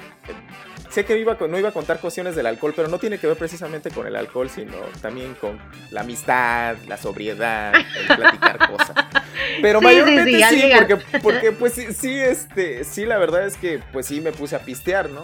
Sé 0.90 1.04
que 1.06 1.20
iba, 1.20 1.38
no 1.48 1.60
iba 1.60 1.70
a 1.70 1.74
contar 1.74 2.00
cuestiones 2.00 2.36
del 2.36 2.48
alcohol, 2.48 2.74
pero 2.76 2.88
no 2.88 2.98
tiene 2.98 3.20
que 3.20 3.28
ver 3.28 3.38
precisamente 3.38 3.92
con 3.92 4.08
el 4.08 4.16
alcohol, 4.16 4.50
sino 4.50 4.74
también 5.02 5.36
con 5.36 5.60
la 5.92 6.02
amistad, 6.02 6.78
la 6.88 6.98
sobriedad, 6.98 7.74
el 7.76 8.16
platicar 8.16 8.58
cosas. 8.72 8.96
Pero 9.62 9.80
Sí, 9.80 9.86
mayormente 9.86 10.44
sí, 10.50 10.72
porque, 10.76 10.96
porque 11.22 11.52
pues 11.52 11.74
sí, 11.74 11.94
sí, 11.94 12.18
este, 12.18 12.84
sí, 12.86 13.06
la 13.06 13.18
verdad 13.18 13.46
es 13.46 13.58
que 13.58 13.80
pues 13.92 14.06
sí 14.08 14.22
me 14.22 14.32
puse 14.32 14.56
a 14.56 14.60
pistear, 14.60 15.10
¿no? 15.10 15.24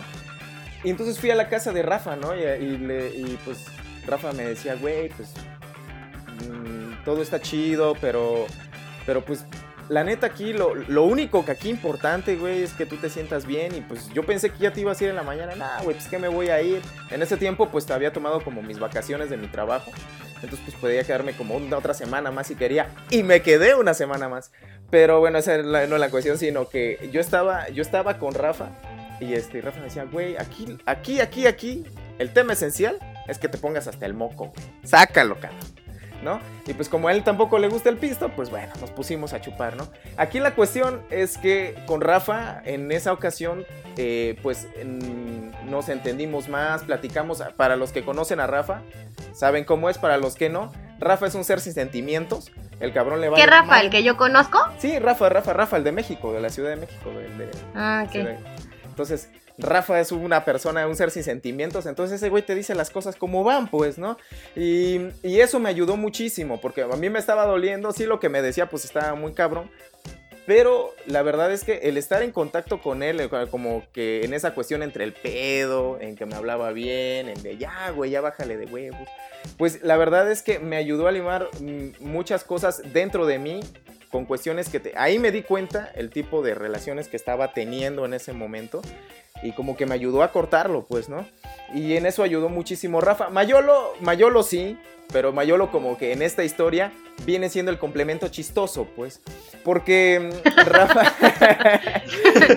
Y 0.83 0.89
entonces 0.89 1.17
fui 1.17 1.31
a 1.31 1.35
la 1.35 1.47
casa 1.47 1.71
de 1.71 1.81
Rafa, 1.81 2.17
¿no? 2.17 2.35
Y, 2.35 2.41
y 2.43 2.77
le- 2.77 3.09
y, 3.15 3.39
pues 3.45 3.65
Rafa 4.05 4.33
me 4.33 4.43
decía, 4.43 4.75
güey, 4.75 5.07
pues 5.09 5.29
mm, 6.49 7.03
todo 7.05 7.21
está 7.21 7.41
chido, 7.41 7.95
pero, 8.01 8.45
pero 9.05 9.21
pues 9.23 9.45
la 9.89 10.03
neta 10.03 10.27
aquí, 10.27 10.53
lo, 10.53 10.75
lo 10.75 11.03
único 11.03 11.45
que 11.45 11.51
aquí 11.51 11.69
importante, 11.69 12.35
güey, 12.35 12.63
es 12.63 12.73
que 12.73 12.85
tú 12.85 12.97
te 12.97 13.09
sientas 13.09 13.45
bien. 13.45 13.75
Y 13.75 13.81
pues 13.81 14.09
yo 14.13 14.25
pensé 14.25 14.49
que 14.49 14.59
ya 14.59 14.73
te 14.73 14.81
ibas 14.81 14.99
a 14.99 15.03
ir 15.03 15.09
en 15.09 15.15
la 15.15 15.23
mañana. 15.23 15.55
Nah, 15.55 15.81
güey, 15.83 15.95
pues 15.95 16.07
que 16.07 16.19
me 16.19 16.27
voy 16.27 16.49
a 16.49 16.61
ir. 16.61 16.81
En 17.11 17.21
ese 17.21 17.37
tiempo, 17.37 17.69
pues 17.69 17.85
te 17.85 17.93
había 17.93 18.13
tomado 18.13 18.43
como 18.43 18.61
mis 18.61 18.79
vacaciones 18.79 19.29
de 19.29 19.37
mi 19.37 19.47
trabajo. 19.47 19.91
Entonces, 20.35 20.59
pues 20.65 20.75
podía 20.75 21.03
quedarme 21.03 21.33
como 21.33 21.55
una 21.55 21.77
otra 21.77 21.93
semana 21.93 22.31
más 22.31 22.47
si 22.47 22.55
quería. 22.55 22.87
Y 23.09 23.23
me 23.23 23.41
quedé 23.41 23.75
una 23.75 23.93
semana 23.93 24.27
más. 24.29 24.51
Pero 24.89 25.19
bueno, 25.19 25.37
esa 25.37 25.57
no 25.57 25.77
es 25.77 25.89
la 25.89 26.09
cuestión, 26.09 26.37
sino 26.37 26.69
que 26.69 27.09
yo 27.11 27.21
estaba, 27.21 27.69
yo 27.69 27.81
estaba 27.81 28.19
con 28.19 28.33
Rafa. 28.33 28.69
Y 29.19 29.33
este, 29.33 29.61
Rafa 29.61 29.79
me 29.79 29.85
decía, 29.85 30.03
güey, 30.03 30.35
aquí, 30.37 30.77
aquí, 30.85 31.21
aquí, 31.21 31.47
aquí. 31.47 31.85
El 32.19 32.31
tema 32.33 32.53
esencial 32.53 32.99
es 33.27 33.39
que 33.39 33.47
te 33.47 33.57
pongas 33.57 33.87
hasta 33.87 34.05
el 34.05 34.13
moco. 34.13 34.47
güey. 34.47 34.67
Sácalo, 34.83 35.39
cabrón. 35.39 35.82
¿No? 36.23 36.39
Y 36.65 36.73
pues 36.73 36.89
como 36.89 37.07
a 37.07 37.11
él 37.11 37.23
tampoco 37.23 37.59
le 37.59 37.67
gusta 37.67 37.89
el 37.89 37.97
pisto, 37.97 38.29
pues 38.29 38.49
bueno, 38.49 38.73
nos 38.81 38.91
pusimos 38.91 39.33
a 39.33 39.41
chupar, 39.41 39.75
¿no? 39.75 39.87
Aquí 40.17 40.39
la 40.39 40.55
cuestión 40.55 41.01
es 41.09 41.37
que 41.37 41.75
con 41.85 42.01
Rafa 42.01 42.61
en 42.65 42.91
esa 42.91 43.13
ocasión, 43.13 43.65
eh, 43.97 44.37
pues 44.41 44.67
nos 45.65 45.89
entendimos 45.89 46.49
más, 46.49 46.83
platicamos, 46.83 47.43
para 47.55 47.75
los 47.75 47.91
que 47.91 48.03
conocen 48.03 48.39
a 48.39 48.47
Rafa, 48.47 48.81
saben 49.33 49.63
cómo 49.63 49.89
es, 49.89 49.97
para 49.97 50.17
los 50.17 50.35
que 50.35 50.49
no, 50.49 50.71
Rafa 50.99 51.27
es 51.27 51.35
un 51.35 51.43
ser 51.43 51.59
sin 51.59 51.73
sentimientos, 51.73 52.51
el 52.79 52.93
cabrón 52.93 53.21
le 53.21 53.29
va 53.29 53.37
¿Qué 53.37 53.45
Rafa? 53.45 53.81
¿El 53.81 53.89
que 53.89 54.03
yo 54.03 54.17
conozco? 54.17 54.59
Sí, 54.77 54.97
Rafa, 54.99 55.29
Rafa, 55.29 55.53
Rafa, 55.53 55.77
el 55.77 55.83
de 55.83 55.91
México, 55.91 56.33
de 56.33 56.41
la 56.41 56.49
Ciudad 56.49 56.71
de 56.71 56.77
México, 56.77 57.09
de, 57.11 57.49
Ah, 57.75 58.05
ok. 58.07 58.15
Entonces, 58.85 59.29
Rafa 59.57 59.99
es 59.99 60.11
una 60.11 60.45
persona, 60.45 60.87
un 60.87 60.95
ser 60.95 61.11
sin 61.11 61.23
sentimientos, 61.23 61.85
entonces 61.85 62.17
ese 62.17 62.29
güey 62.29 62.43
te 62.43 62.55
dice 62.55 62.73
las 62.75 62.89
cosas 62.89 63.15
como 63.15 63.43
van, 63.43 63.69
pues, 63.69 63.97
¿no? 63.97 64.17
Y, 64.55 64.99
y 65.21 65.41
eso 65.41 65.59
me 65.59 65.69
ayudó 65.69 65.95
muchísimo, 65.95 66.59
porque 66.59 66.81
a 66.81 66.87
mí 66.87 67.09
me 67.09 67.19
estaba 67.19 67.45
doliendo, 67.45 67.91
sí, 67.91 68.05
lo 68.05 68.19
que 68.19 68.29
me 68.29 68.41
decía, 68.41 68.69
pues 68.69 68.85
estaba 68.85 69.13
muy 69.15 69.33
cabrón. 69.33 69.69
Pero 70.45 70.93
la 71.05 71.21
verdad 71.21 71.51
es 71.53 71.63
que 71.63 71.79
el 71.83 71.97
estar 71.97 72.21
en 72.21 72.31
contacto 72.31 72.81
con 72.81 73.01
él, 73.01 73.19
eh, 73.21 73.29
como 73.49 73.83
que 73.93 74.25
en 74.25 74.33
esa 74.33 74.53
cuestión 74.53 74.83
entre 74.83 75.05
el 75.05 75.13
pedo, 75.13 75.99
en 76.01 76.17
que 76.17 76.25
me 76.25 76.35
hablaba 76.35 76.71
bien, 76.71 77.29
en 77.29 77.41
de 77.41 77.57
ya, 77.57 77.91
güey, 77.91 78.11
ya 78.11 78.19
bájale 78.19 78.57
de 78.57 78.65
huevos, 78.65 79.07
pues 79.57 79.81
la 79.83 79.95
verdad 79.95 80.29
es 80.29 80.41
que 80.41 80.59
me 80.59 80.75
ayudó 80.75 81.07
a 81.07 81.11
limar 81.11 81.47
mm, 81.61 81.91
muchas 82.01 82.43
cosas 82.43 82.81
dentro 82.91 83.25
de 83.25 83.39
mí 83.39 83.61
con 84.11 84.25
cuestiones 84.25 84.69
que 84.69 84.79
te... 84.79 84.93
Ahí 84.97 85.17
me 85.17 85.31
di 85.31 85.43
cuenta 85.43 85.91
el 85.95 86.09
tipo 86.09 86.41
de 86.43 86.55
relaciones 86.55 87.07
que 87.07 87.17
estaba 87.17 87.53
teniendo 87.53 88.05
en 88.05 88.13
ese 88.13 88.33
momento 88.33 88.81
y 89.43 89.51
como 89.51 89.75
que 89.75 89.85
me 89.85 89.93
ayudó 89.95 90.23
a 90.23 90.31
cortarlo, 90.31 90.85
pues, 90.87 91.09
¿no? 91.09 91.25
Y 91.73 91.95
en 91.97 92.05
eso 92.05 92.23
ayudó 92.23 92.49
muchísimo 92.49 93.01
Rafa. 93.01 93.29
Mayolo, 93.29 93.93
Mayolo 94.01 94.43
sí, 94.43 94.77
pero 95.13 95.31
Mayolo 95.31 95.71
como 95.71 95.97
que 95.97 96.11
en 96.11 96.21
esta 96.21 96.43
historia 96.43 96.91
viene 97.25 97.47
siendo 97.49 97.71
el 97.71 97.77
complemento 97.77 98.27
chistoso, 98.27 98.87
pues. 98.95 99.21
Porque 99.63 100.19
mm, 100.19 100.47
Rafa... 100.65 101.13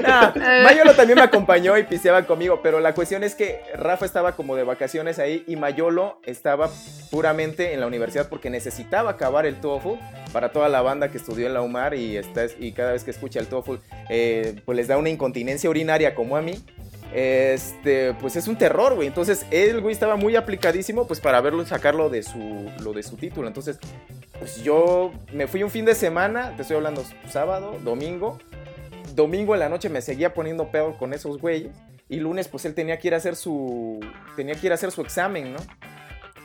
No, 0.03 0.33
Mayolo 0.65 0.95
también 0.95 1.19
me 1.19 1.25
acompañó 1.25 1.77
y 1.77 1.85
piseaba 1.85 2.23
conmigo, 2.27 2.61
pero 2.63 2.81
la 2.81 2.95
cuestión 2.95 3.23
es 3.23 3.35
que 3.35 3.61
Rafa 3.75 4.07
estaba 4.07 4.33
como 4.35 4.57
de 4.57 4.65
vacaciones 4.65 5.19
ahí 5.19 5.45
y 5.47 5.57
Mayolo 5.57 6.21
estaba 6.25 6.71
puramente 7.11 7.75
en 7.75 7.81
la 7.81 7.87
universidad 7.87 8.29
porque 8.29 8.51
necesitaba 8.51 9.11
acabar 9.11 9.47
el 9.47 9.61
TOEFL 9.61 10.01
para 10.33 10.51
toda 10.51 10.69
la 10.69 10.81
banda 10.83 11.11
que 11.11 11.19
estudió 11.19 11.47
en 11.47 11.55
la 11.55 11.63
UMAR 11.63 11.95
y, 11.95 12.17
está, 12.17 12.47
y 12.59 12.73
cada 12.73 12.93
vez 12.93 13.05
que 13.05 13.11
escucha 13.11 13.39
el 13.39 13.47
TOEFL, 13.47 13.75
eh, 14.09 14.61
pues 14.65 14.77
les 14.77 14.89
da 14.89 14.97
una 14.97 15.11
incontinencia 15.11 15.69
urinaria 15.69 16.15
como 16.15 16.37
a 16.37 16.43
mí 16.43 16.65
este, 17.17 18.13
pues 18.13 18.37
es 18.37 18.47
un 18.47 18.59
terror, 18.59 18.95
güey. 18.95 19.09
Entonces, 19.09 19.47
él, 19.51 19.81
güey, 19.81 19.95
estaba 19.95 20.17
muy 20.17 20.37
aplicadísimo, 20.37 21.07
pues 21.07 21.19
para 21.19 21.41
verlo, 21.41 21.65
sacarlo 21.65 22.11
de 22.11 22.23
su, 22.23 22.71
lo 22.83 22.93
de 22.93 23.03
su 23.03 23.17
título. 23.17 23.49
Entonces, 23.49 23.79
pues 24.39 24.63
yo 24.63 25.13
me 25.33 25.47
fui 25.47 25.63
un 25.63 25.71
fin 25.71 25.87
de 25.87 25.95
semana, 25.95 26.55
te 26.57 26.63
estoy 26.63 26.77
hablando 26.77 27.03
sábado, 27.31 27.79
domingo. 27.83 28.39
Domingo 29.15 29.55
en 29.55 29.61
la 29.61 29.71
noche 29.71 29.89
me 29.89 30.03
seguía 30.03 30.35
poniendo 30.35 30.71
pedo 30.71 30.99
con 30.99 31.15
esos 31.15 31.39
güeyes. 31.39 31.75
Y 32.11 32.21
lunes, 32.21 32.49
pues 32.49 32.67
él 32.67 32.75
tenía 32.75 32.99
que 32.99 33.09
ir 33.09 33.15
a 33.15 33.17
hacer 33.17 33.35
su, 33.35 33.99
tenía 34.37 34.55
que 34.55 34.67
ir 34.67 34.73
a 34.73 34.75
hacer 34.75 34.91
su 34.91 35.01
examen, 35.01 35.55
¿no? 35.55 35.59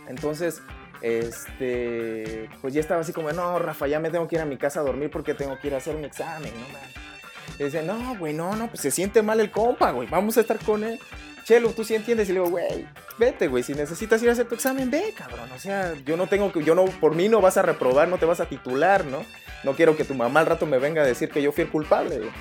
Entonces, 0.08 0.62
este, 1.02 2.50
pues 2.62 2.74
ya 2.74 2.80
estaba 2.80 3.02
así 3.02 3.12
como, 3.12 3.30
no, 3.34 3.60
Rafa, 3.60 3.88
ya 3.88 4.00
me 4.00 4.10
tengo 4.10 4.26
que 4.26 4.38
ir 4.38 4.42
a 4.42 4.46
mi 4.46 4.56
casa 4.56 4.80
a 4.80 4.84
dormir 4.84 5.12
porque 5.12 5.34
tengo 5.34 5.60
que 5.60 5.68
ir 5.68 5.74
a 5.74 5.78
hacer 5.78 5.98
un 5.98 6.06
examen, 6.06 6.54
¿no? 6.54 6.70
Man? 6.70 7.11
Y 7.60 7.64
dice, 7.64 7.84
no, 7.84 8.16
güey, 8.18 8.34
no, 8.34 8.56
no, 8.56 8.68
pues 8.68 8.82
se 8.82 8.92
siente 8.92 9.22
mal 9.22 9.40
el 9.40 9.52
compa, 9.52 9.92
güey, 9.92 10.08
vamos 10.10 10.38
a 10.38 10.42
estar 10.42 10.58
con 10.60 10.84
él. 10.84 11.00
Chelo, 11.44 11.72
tú 11.72 11.84
sí 11.84 11.96
entiendes. 11.96 12.30
Y 12.30 12.34
le 12.34 12.40
digo, 12.40 12.52
güey, 12.52 12.88
vete, 13.18 13.48
güey, 13.48 13.64
si 13.64 13.74
necesitas 13.74 14.22
ir 14.22 14.30
a 14.30 14.34
hacer 14.34 14.48
tu 14.48 14.56
examen, 14.56 14.92
ve, 14.92 15.14
cabrón. 15.18 15.50
O 15.56 15.60
sea, 15.60 15.94
yo 16.06 16.18
no 16.18 16.28
tengo 16.28 16.52
que, 16.52 16.64
yo 16.64 16.76
no, 16.76 16.86
por 16.86 17.16
mí 17.16 17.30
no 17.30 17.42
vas 17.42 17.58
a 17.58 17.62
reprobar, 17.62 18.08
no 18.08 18.18
te 18.18 18.26
vas 18.26 18.40
a 18.40 18.46
titular, 18.46 19.06
¿no? 19.06 19.26
No 19.64 19.74
quiero 19.74 19.96
que 19.96 20.04
tu 20.04 20.14
mamá 20.14 20.42
al 20.42 20.46
rato 20.46 20.66
me 20.66 20.80
venga 20.80 21.02
a 21.02 21.06
decir 21.06 21.30
que 21.30 21.42
yo 21.42 21.52
fui 21.52 21.64
el 21.64 21.70
culpable, 21.70 22.18
güey. 22.20 22.32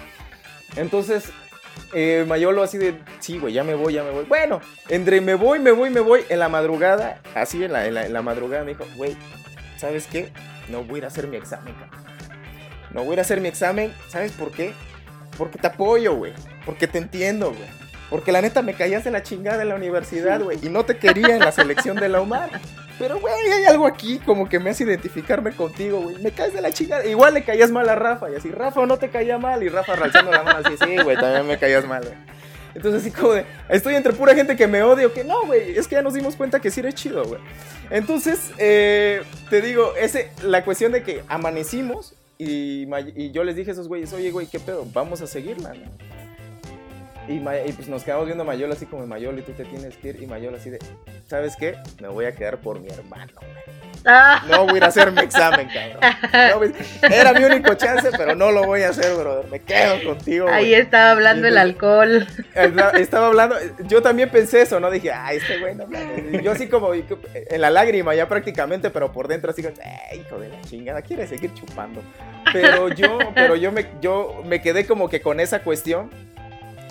Entonces, 0.76 1.30
eh, 1.92 2.24
Mayolo 2.26 2.62
así 2.62 2.78
de, 2.78 3.01
sí, 3.20 3.38
güey, 3.38 3.53
ya 3.53 3.64
me 3.64 3.74
voy, 3.74 3.94
ya 3.94 4.03
me 4.03 4.11
voy. 4.11 4.24
Bueno, 4.24 4.61
entre 4.88 5.20
me 5.20 5.34
voy, 5.34 5.59
me 5.59 5.72
voy, 5.72 5.90
me 5.90 6.01
voy, 6.01 6.24
en 6.28 6.38
la 6.38 6.48
madrugada, 6.48 7.20
así 7.34 7.64
en 7.64 7.72
la, 7.72 7.86
en 7.86 7.94
la, 7.94 8.07
en 8.07 8.12
la 8.12 8.22
madrugada 8.22 8.64
me 8.64 8.70
dijo, 8.72 8.86
güey, 8.96 9.16
¿sabes 9.76 10.07
qué? 10.07 10.30
No 10.68 10.84
voy 10.84 10.96
a 10.96 10.98
ir 10.98 11.05
a 11.05 11.09
hacer 11.09 11.26
mi 11.26 11.36
examen, 11.36 11.74
cabrón. 11.74 12.19
No 12.93 13.03
voy 13.05 13.11
a 13.11 13.12
ir 13.14 13.18
a 13.20 13.22
hacer 13.22 13.41
mi 13.41 13.49
examen, 13.49 13.95
¿sabes 14.09 14.32
por 14.32 14.51
qué? 14.51 14.72
Porque 15.38 15.59
te 15.59 15.68
apoyo, 15.68 16.14
güey. 16.14 16.32
Porque 16.64 16.86
te 16.86 16.99
entiendo, 16.99 17.51
güey. 17.51 17.68
Porque 18.11 18.32
la 18.32 18.43
neta 18.43 18.61
me 18.62 18.74
caías 18.74 19.05
de 19.05 19.12
la 19.12 19.22
chingada 19.22 19.62
en 19.62 19.68
la 19.68 19.76
universidad, 19.76 20.41
güey. 20.41 20.59
Y 20.62 20.68
no 20.68 20.84
te 20.84 20.97
quería 20.97 21.36
en 21.36 21.41
la 21.41 21.53
selección 21.53 21.97
de 21.97 22.09
la 22.09 22.20
UMAR. 22.20 22.51
Pero, 22.99 23.20
güey, 23.20 23.32
hay 23.32 23.64
algo 23.64 23.86
aquí 23.86 24.18
como 24.18 24.49
que 24.49 24.59
me 24.59 24.70
hace 24.70 24.82
identificarme 24.82 25.53
contigo, 25.53 26.01
güey. 26.01 26.18
Me 26.18 26.32
caes 26.32 26.53
de 26.53 26.61
la 26.61 26.72
chingada. 26.72 27.07
Igual 27.07 27.34
le 27.34 27.45
caías 27.45 27.70
mal 27.70 27.88
a 27.88 27.95
Rafa. 27.95 28.28
Y 28.30 28.34
así, 28.34 28.51
Rafa 28.51 28.84
no 28.84 28.99
te 28.99 29.11
caía 29.11 29.38
mal. 29.38 29.62
Y 29.62 29.68
Rafa 29.68 29.95
ralzando 29.95 30.32
la 30.32 30.43
mano 30.43 30.59
así, 30.64 30.76
sí, 30.76 30.97
güey, 31.03 31.16
también 31.16 31.47
me 31.47 31.57
caías 31.57 31.86
mal, 31.86 32.03
güey. 32.03 32.14
Entonces, 32.74 33.03
así 33.03 33.11
como 33.11 33.32
de, 33.32 33.47
estoy 33.68 33.95
entre 33.95 34.12
pura 34.12 34.34
gente 34.34 34.57
que 34.57 34.66
me 34.66 34.82
odio, 34.82 35.12
que 35.12 35.24
no, 35.24 35.47
güey, 35.47 35.76
es 35.76 35.88
que 35.88 35.97
ya 35.97 36.03
nos 36.03 36.14
dimos 36.14 36.36
cuenta 36.36 36.61
que 36.61 36.70
sí 36.70 36.80
eres 36.80 36.95
chido, 36.95 37.24
güey. 37.24 37.41
Entonces, 37.91 38.51
eh, 38.59 39.22
te 39.49 39.61
digo, 39.61 39.95
ese, 39.97 40.30
la 40.43 40.64
cuestión 40.64 40.93
de 40.93 41.03
que 41.03 41.24
amanecimos 41.28 42.14
y, 42.41 43.30
yo 43.32 43.45
les 43.45 43.57
dije 43.57 43.70
a 43.70 43.72
esos 43.72 43.88
güeyes, 43.88 44.12
oye, 44.12 44.30
güey, 44.30 44.47
¿qué 44.47 44.59
pedo? 44.59 44.86
Vamos 44.93 45.20
a 45.20 45.26
seguirla. 45.26 45.74
Y, 47.30 47.34
y, 47.68 47.72
pues 47.72 47.86
nos 47.86 48.02
quedamos 48.02 48.26
viendo 48.26 48.42
a 48.42 48.46
Mayol 48.46 48.72
así 48.72 48.86
como 48.86 49.06
Mayol 49.06 49.38
y 49.38 49.42
tú 49.42 49.52
te 49.52 49.64
tienes 49.64 49.96
que 49.96 50.08
ir. 50.08 50.22
Y 50.22 50.26
Mayol 50.26 50.52
así 50.56 50.68
de, 50.68 50.80
¿sabes 51.28 51.54
qué? 51.54 51.76
Me 52.00 52.08
voy 52.08 52.24
a 52.24 52.32
quedar 52.32 52.58
por 52.58 52.80
mi 52.80 52.88
hermano. 52.88 53.32
Ah. 54.04 54.42
No 54.48 54.64
voy 54.64 54.74
a 54.74 54.76
ir 54.78 54.84
a 54.84 54.86
hacer 54.88 55.12
mi 55.12 55.20
examen, 55.20 55.68
cabrón. 55.68 56.74
era 57.02 57.32
mi 57.32 57.44
único 57.44 57.74
chance, 57.74 58.08
pero 58.16 58.34
no 58.34 58.50
lo 58.50 58.64
voy 58.64 58.82
a 58.82 58.88
hacer, 58.88 59.14
brother. 59.14 59.48
Me 59.50 59.60
quedo 59.60 60.02
contigo. 60.04 60.48
Ahí 60.48 60.74
estaba 60.74 61.12
hablando 61.12 61.46
el 61.46 61.58
alcohol. 61.58 62.26
Estaba 62.98 63.28
hablando. 63.28 63.56
Yo 63.86 64.02
también 64.02 64.30
pensé 64.30 64.62
eso, 64.62 64.80
¿no? 64.80 64.90
Dije, 64.90 65.12
ay, 65.12 65.36
este 65.36 65.58
güey 65.58 65.74
no 65.74 65.86
Yo 66.42 66.52
así 66.52 66.68
como 66.68 66.94
en 66.94 67.60
la 67.60 67.70
lágrima 67.70 68.14
ya 68.14 68.28
prácticamente, 68.28 68.90
pero 68.90 69.12
por 69.12 69.28
dentro 69.28 69.50
así 69.50 69.62
como, 69.62 69.74
eh, 69.76 70.16
hijo 70.16 70.38
de 70.38 70.48
la 70.48 70.60
chingada, 70.62 71.02
quiere 71.02 71.26
seguir 71.26 71.52
chupando. 71.54 72.02
Pero 72.52 72.88
yo, 72.88 73.18
pero 73.34 73.54
yo 73.54 73.70
me, 73.70 73.86
yo 74.00 74.42
me 74.44 74.60
quedé 74.60 74.86
como 74.86 75.08
que 75.08 75.20
con 75.20 75.40
esa 75.40 75.62
cuestión. 75.62 76.10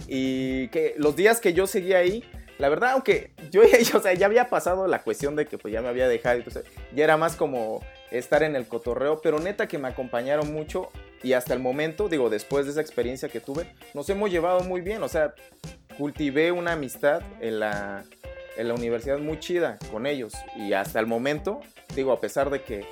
Y 0.10 0.70
que 0.70 0.96
los 0.98 1.16
días 1.16 1.40
que 1.40 1.54
yo 1.54 1.68
seguía 1.68 2.00
ahí, 2.00 2.24
la 2.58 2.68
verdad, 2.68 2.92
aunque 2.92 3.32
yo 3.52 3.62
o 3.62 4.02
sea, 4.02 4.14
ya 4.14 4.26
había 4.26 4.50
pasado 4.50 4.88
la 4.88 5.04
cuestión 5.04 5.36
de 5.36 5.46
que 5.46 5.58
pues 5.58 5.74
ya 5.74 5.82
me 5.82 5.88
había 5.88 6.08
dejado, 6.08 6.38
entonces 6.38 6.66
ya 6.94 7.04
era 7.04 7.18
más 7.18 7.36
como 7.36 7.82
estar 8.12 8.44
en 8.44 8.56
el 8.56 8.68
cotorreo, 8.68 9.22
pero 9.22 9.40
neta 9.40 9.68
que 9.68 9.78
me 9.78 9.88
acompañaron 9.88 10.52
mucho 10.52 10.90
y 11.24 11.34
hasta 11.34 11.54
el 11.54 11.60
momento, 11.60 12.10
digo, 12.10 12.30
después 12.30 12.66
de 12.66 12.72
esa 12.72 12.82
experiencia 12.82 13.30
que 13.30 13.40
tuve, 13.40 13.68
nos 13.94 14.10
hemos 14.10 14.32
llevado 14.32 14.62
muy 14.62 14.82
bien, 14.82 15.04
o 15.04 15.08
sea, 15.08 15.34
cultivé 15.98 16.52
una 16.52 16.74
amistad 16.74 17.22
en 17.40 17.60
la, 17.60 18.04
en 18.58 18.68
la 18.68 18.74
universidad 18.74 19.20
muy 19.20 19.40
chida 19.40 19.78
con 19.92 20.06
ellos 20.06 20.34
y 20.56 20.74
hasta 20.74 21.00
el 21.00 21.08
momento, 21.08 21.62
digo, 21.96 22.12
a 22.12 22.20
pesar 22.20 22.50
de 22.50 22.62
que 22.64 22.86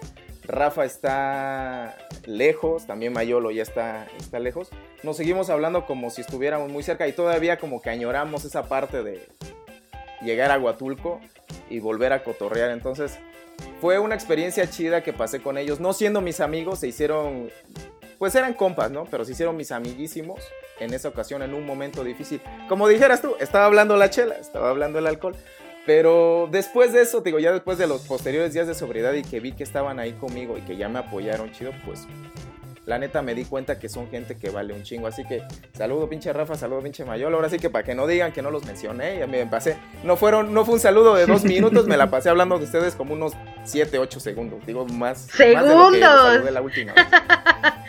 Rafa 0.47 0.85
está 0.85 1.97
lejos, 2.25 2.87
también 2.87 3.13
Mayolo 3.13 3.51
ya 3.51 3.63
está, 3.63 4.07
está 4.17 4.39
lejos, 4.39 4.69
nos 5.03 5.17
seguimos 5.17 5.49
hablando 5.49 5.85
como 5.85 6.09
si 6.09 6.21
estuviéramos 6.21 6.71
muy 6.71 6.83
cerca 6.83 7.07
y 7.07 7.13
todavía 7.13 7.57
como 7.57 7.81
que 7.81 7.89
añoramos 7.89 8.45
esa 8.45 8.63
parte 8.63 9.03
de, 9.03 9.27
llegar 10.21 10.51
a 10.51 10.59
Huatulco 10.59 11.19
y 11.69 11.79
volver 11.79 12.13
a 12.13 12.23
cotorrear. 12.23 12.71
Entonces, 12.71 13.17
fue 13.81 13.99
una 13.99 14.15
experiencia 14.15 14.69
chida 14.69 15.03
que 15.03 15.13
pasé 15.13 15.41
con 15.41 15.57
ellos. 15.57 15.79
No 15.79 15.93
siendo 15.93 16.21
mis 16.21 16.39
amigos, 16.39 16.79
se 16.79 16.87
hicieron, 16.87 17.49
pues 18.17 18.35
eran 18.35 18.53
compas, 18.53 18.91
¿no? 18.91 19.05
Pero 19.05 19.25
se 19.25 19.31
hicieron 19.33 19.55
mis 19.55 19.71
amiguísimos 19.71 20.41
en 20.79 20.93
esa 20.93 21.09
ocasión, 21.09 21.41
en 21.41 21.53
un 21.53 21.65
momento 21.65 22.03
difícil. 22.03 22.41
Como 22.67 22.87
dijeras 22.87 23.21
tú, 23.21 23.35
estaba 23.39 23.65
hablando 23.65 23.95
la 23.97 24.09
chela, 24.09 24.35
estaba 24.35 24.69
hablando 24.69 24.99
el 24.99 25.07
alcohol. 25.07 25.35
Pero 25.88 26.49
después 26.51 26.91
de 26.91 27.01
eso, 27.01 27.21
digo, 27.21 27.39
ya 27.39 27.53
después 27.53 27.77
de 27.77 27.88
los 27.88 28.01
posteriores 28.01 28.53
días 28.53 28.67
de 28.67 28.75
sobriedad 28.75 29.13
y 29.13 29.23
que 29.23 29.39
vi 29.39 29.53
que 29.53 29.63
estaban 29.63 29.99
ahí 29.99 30.11
conmigo 30.11 30.57
y 30.57 30.61
que 30.61 30.75
ya 30.75 30.89
me 30.89 30.99
apoyaron 30.99 31.49
chido, 31.53 31.71
pues 31.85 32.05
la 32.85 32.99
neta 32.99 33.21
me 33.21 33.33
di 33.33 33.45
cuenta 33.45 33.79
que 33.79 33.88
son 33.88 34.09
gente 34.09 34.35
que 34.35 34.49
vale 34.49 34.73
un 34.73 34.83
chingo. 34.83 35.07
Así 35.07 35.23
que 35.23 35.43
saludo 35.77 36.09
pinche 36.09 36.33
Rafa, 36.33 36.55
saludo 36.55 36.81
pinche 36.81 37.05
Mayol. 37.05 37.33
Ahora 37.33 37.49
sí 37.49 37.57
que 37.57 37.69
para 37.69 37.85
que 37.85 37.95
no 37.95 38.05
digan 38.05 38.33
que 38.33 38.41
no 38.41 38.51
los 38.51 38.65
mencioné, 38.65 39.17
ya 39.17 39.27
me 39.27 39.45
pasé. 39.45 39.77
No 40.03 40.17
fueron, 40.17 40.53
no 40.53 40.65
fue 40.65 40.73
un 40.73 40.81
saludo 40.81 41.15
de 41.15 41.25
dos 41.25 41.45
minutos, 41.45 41.88
me 41.88 41.95
la 41.95 42.09
pasé 42.09 42.29
hablando 42.29 42.57
de 42.57 42.65
ustedes 42.65 42.93
como 42.95 43.13
unos 43.13 43.31
7, 43.63 43.97
8 43.97 44.19
segundos. 44.19 44.65
Digo, 44.65 44.85
más. 44.88 45.27
¡Segundos! 45.31 46.01
Más 46.01 46.43
de 46.43 46.51
la 46.51 46.61
última 46.61 46.93
vez. 46.93 47.07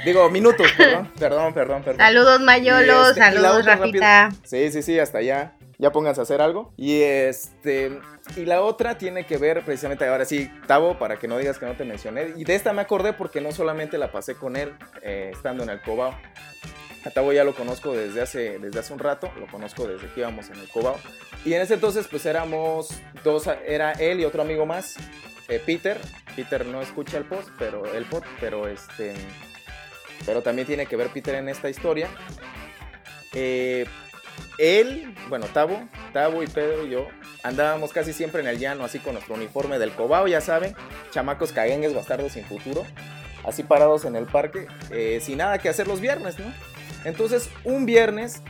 Digo, 0.04 0.30
minutos, 0.30 0.68
perdón, 0.76 1.10
perdón, 1.18 1.52
perdón, 1.52 1.82
perdón. 1.82 1.98
Saludos 1.98 2.40
Mayolo, 2.42 3.08
este, 3.08 3.20
saludos 3.20 3.66
Rafita. 3.66 4.30
Sí, 4.44 4.70
sí, 4.70 4.82
sí, 4.82 5.00
hasta 5.00 5.18
allá 5.18 5.57
ya 5.78 5.92
pónganse 5.92 6.20
a 6.20 6.24
hacer 6.24 6.40
algo. 6.40 6.72
Y 6.76 7.00
este. 7.00 8.00
Y 8.36 8.44
la 8.44 8.62
otra 8.62 8.98
tiene 8.98 9.24
que 9.24 9.38
ver 9.38 9.64
precisamente, 9.64 10.06
ahora 10.06 10.24
sí, 10.24 10.50
Tavo, 10.66 10.98
para 10.98 11.18
que 11.18 11.28
no 11.28 11.38
digas 11.38 11.58
que 11.58 11.66
no 11.66 11.76
te 11.76 11.84
mencioné. 11.84 12.34
Y 12.36 12.44
de 12.44 12.54
esta 12.54 12.72
me 12.72 12.82
acordé 12.82 13.12
porque 13.12 13.40
no 13.40 13.52
solamente 13.52 13.96
la 13.96 14.12
pasé 14.12 14.34
con 14.34 14.56
él 14.56 14.74
eh, 15.02 15.30
estando 15.32 15.62
en 15.62 15.70
el 15.70 15.80
Cobao. 15.80 16.14
A 17.04 17.10
Tavo 17.10 17.32
ya 17.32 17.44
lo 17.44 17.54
conozco 17.54 17.92
desde 17.92 18.20
hace, 18.20 18.58
desde 18.58 18.80
hace 18.80 18.92
un 18.92 18.98
rato, 18.98 19.30
lo 19.38 19.46
conozco 19.46 19.86
desde 19.86 20.08
que 20.12 20.20
íbamos 20.20 20.50
en 20.50 20.58
el 20.58 20.68
Cobao. 20.68 20.96
Y 21.44 21.54
en 21.54 21.62
ese 21.62 21.74
entonces, 21.74 22.08
pues 22.08 22.26
éramos 22.26 22.90
dos, 23.22 23.48
era 23.66 23.92
él 23.92 24.20
y 24.20 24.24
otro 24.24 24.42
amigo 24.42 24.66
más, 24.66 24.96
eh, 25.48 25.62
Peter. 25.64 25.98
Peter 26.34 26.66
no 26.66 26.82
escucha 26.82 27.18
el 27.18 27.24
post, 27.24 27.48
pero 27.58 27.86
el 27.94 28.04
pod, 28.04 28.24
pero 28.40 28.66
este. 28.66 29.14
Pero 30.26 30.42
también 30.42 30.66
tiene 30.66 30.86
que 30.86 30.96
ver 30.96 31.08
Peter 31.08 31.36
en 31.36 31.48
esta 31.48 31.70
historia. 31.70 32.08
Eh, 33.32 33.86
él, 34.58 35.14
bueno, 35.28 35.46
Tabo, 35.46 35.80
Tabo 36.12 36.42
y 36.42 36.46
Pedro 36.46 36.86
y 36.86 36.90
yo 36.90 37.06
andábamos 37.42 37.92
casi 37.92 38.12
siempre 38.12 38.42
en 38.42 38.48
el 38.48 38.58
llano, 38.58 38.84
así 38.84 38.98
con 38.98 39.14
nuestro 39.14 39.34
uniforme 39.34 39.78
del 39.78 39.92
Cobao, 39.92 40.26
ya 40.26 40.40
saben, 40.40 40.74
chamacos 41.10 41.52
caguengues, 41.52 41.94
bastardos 41.94 42.32
sin 42.32 42.44
futuro, 42.44 42.84
así 43.44 43.62
parados 43.62 44.04
en 44.04 44.16
el 44.16 44.26
parque, 44.26 44.66
eh, 44.90 45.20
sin 45.22 45.38
nada 45.38 45.58
que 45.58 45.68
hacer 45.68 45.86
los 45.86 46.00
viernes, 46.00 46.38
¿no? 46.38 46.52
Entonces, 47.04 47.48
un 47.64 47.86
viernes, 47.86 48.42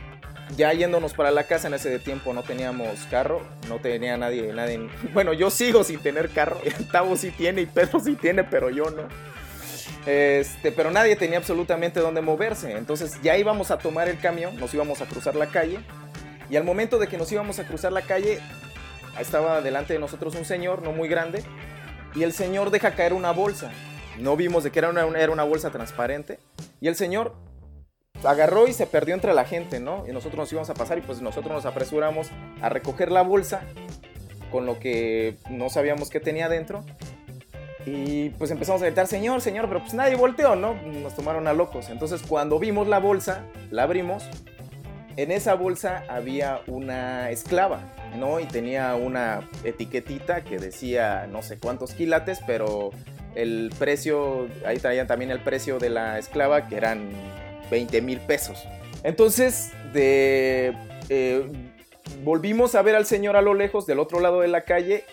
ya 0.57 0.73
yéndonos 0.73 1.13
para 1.13 1.31
la 1.31 1.43
casa, 1.43 1.67
en 1.67 1.75
ese 1.75 1.99
tiempo 1.99 2.33
no 2.33 2.43
teníamos 2.43 2.99
carro, 3.11 3.41
no 3.67 3.79
tenía 3.79 4.17
nadie, 4.17 4.51
nadie, 4.53 4.89
bueno, 5.13 5.33
yo 5.33 5.49
sigo 5.51 5.83
sin 5.83 5.99
tener 5.99 6.29
carro, 6.29 6.59
Tabo 6.91 7.15
sí 7.15 7.31
tiene 7.31 7.61
y 7.61 7.65
Pedro 7.65 7.99
sí 7.99 8.15
tiene, 8.15 8.43
pero 8.43 8.69
yo 8.69 8.85
no. 8.89 9.03
Este, 10.05 10.71
pero 10.71 10.91
nadie 10.91 11.15
tenía 11.15 11.37
absolutamente 11.37 11.99
dónde 11.99 12.21
moverse. 12.21 12.77
Entonces 12.77 13.19
ya 13.21 13.37
íbamos 13.37 13.71
a 13.71 13.77
tomar 13.77 14.07
el 14.09 14.19
camión, 14.19 14.57
nos 14.57 14.73
íbamos 14.73 15.01
a 15.01 15.05
cruzar 15.05 15.35
la 15.35 15.47
calle. 15.47 15.79
Y 16.49 16.55
al 16.55 16.63
momento 16.63 16.97
de 16.97 17.07
que 17.07 17.17
nos 17.17 17.31
íbamos 17.31 17.59
a 17.59 17.67
cruzar 17.67 17.91
la 17.91 18.01
calle, 18.01 18.39
estaba 19.19 19.61
delante 19.61 19.93
de 19.93 19.99
nosotros 19.99 20.35
un 20.35 20.45
señor, 20.45 20.81
no 20.81 20.91
muy 20.91 21.07
grande, 21.07 21.43
y 22.15 22.23
el 22.23 22.33
señor 22.33 22.71
deja 22.71 22.91
caer 22.91 23.13
una 23.13 23.31
bolsa. 23.31 23.71
no 24.17 24.35
vimos 24.35 24.63
de 24.63 24.71
que 24.71 24.79
era 24.79 24.89
una, 24.89 25.05
era 25.19 25.31
una 25.31 25.43
bolsa 25.43 25.69
transparente. 25.69 26.39
Y 26.81 26.87
el 26.87 26.95
señor 26.95 27.35
agarró 28.23 28.67
y 28.67 28.73
se 28.73 28.85
perdió 28.85 29.13
entre 29.13 29.33
la 29.33 29.45
gente, 29.45 29.79
¿no? 29.79 30.05
Y 30.07 30.11
nosotros 30.11 30.37
nos 30.37 30.51
íbamos 30.51 30.69
a 30.69 30.73
pasar 30.73 30.97
y 30.97 31.01
pues 31.01 31.21
nosotros 31.21 31.53
nos 31.53 31.65
apresuramos 31.65 32.29
a 32.61 32.69
recoger 32.69 33.11
la 33.11 33.21
bolsa 33.21 33.61
con 34.51 34.65
lo 34.65 34.79
que 34.79 35.37
no 35.49 35.69
sabíamos 35.69 36.09
que 36.09 36.19
tenía 36.19 36.49
dentro. 36.49 36.83
Y 37.85 38.29
pues 38.31 38.51
empezamos 38.51 38.81
a 38.81 38.85
gritar, 38.85 39.07
señor, 39.07 39.41
señor, 39.41 39.67
pero 39.67 39.81
pues 39.81 39.93
nadie 39.93 40.15
volteó, 40.15 40.55
¿no? 40.55 40.73
Nos 40.73 41.15
tomaron 41.15 41.47
a 41.47 41.53
locos. 41.53 41.89
Entonces 41.89 42.21
cuando 42.27 42.59
vimos 42.59 42.87
la 42.87 42.99
bolsa, 42.99 43.45
la 43.71 43.83
abrimos, 43.83 44.23
en 45.15 45.31
esa 45.31 45.53
bolsa 45.55 46.03
había 46.07 46.61
una 46.67 47.29
esclava, 47.29 47.81
¿no? 48.17 48.39
Y 48.39 48.45
tenía 48.45 48.95
una 48.95 49.49
etiquetita 49.63 50.43
que 50.43 50.59
decía 50.59 51.27
no 51.29 51.41
sé 51.41 51.57
cuántos 51.57 51.93
quilates, 51.93 52.39
pero 52.45 52.91
el 53.35 53.71
precio, 53.77 54.47
ahí 54.65 54.77
traían 54.77 55.07
también 55.07 55.31
el 55.31 55.39
precio 55.39 55.79
de 55.79 55.89
la 55.89 56.19
esclava, 56.19 56.67
que 56.67 56.77
eran 56.77 57.09
20 57.69 58.01
mil 58.01 58.19
pesos. 58.19 58.63
Entonces, 59.03 59.71
de, 59.93 60.73
eh, 61.09 61.51
volvimos 62.23 62.75
a 62.75 62.81
ver 62.81 62.95
al 62.95 63.05
señor 63.05 63.35
a 63.35 63.41
lo 63.41 63.53
lejos, 63.53 63.85
del 63.85 63.99
otro 63.99 64.19
lado 64.19 64.41
de 64.41 64.47
la 64.47 64.61
calle. 64.61 65.03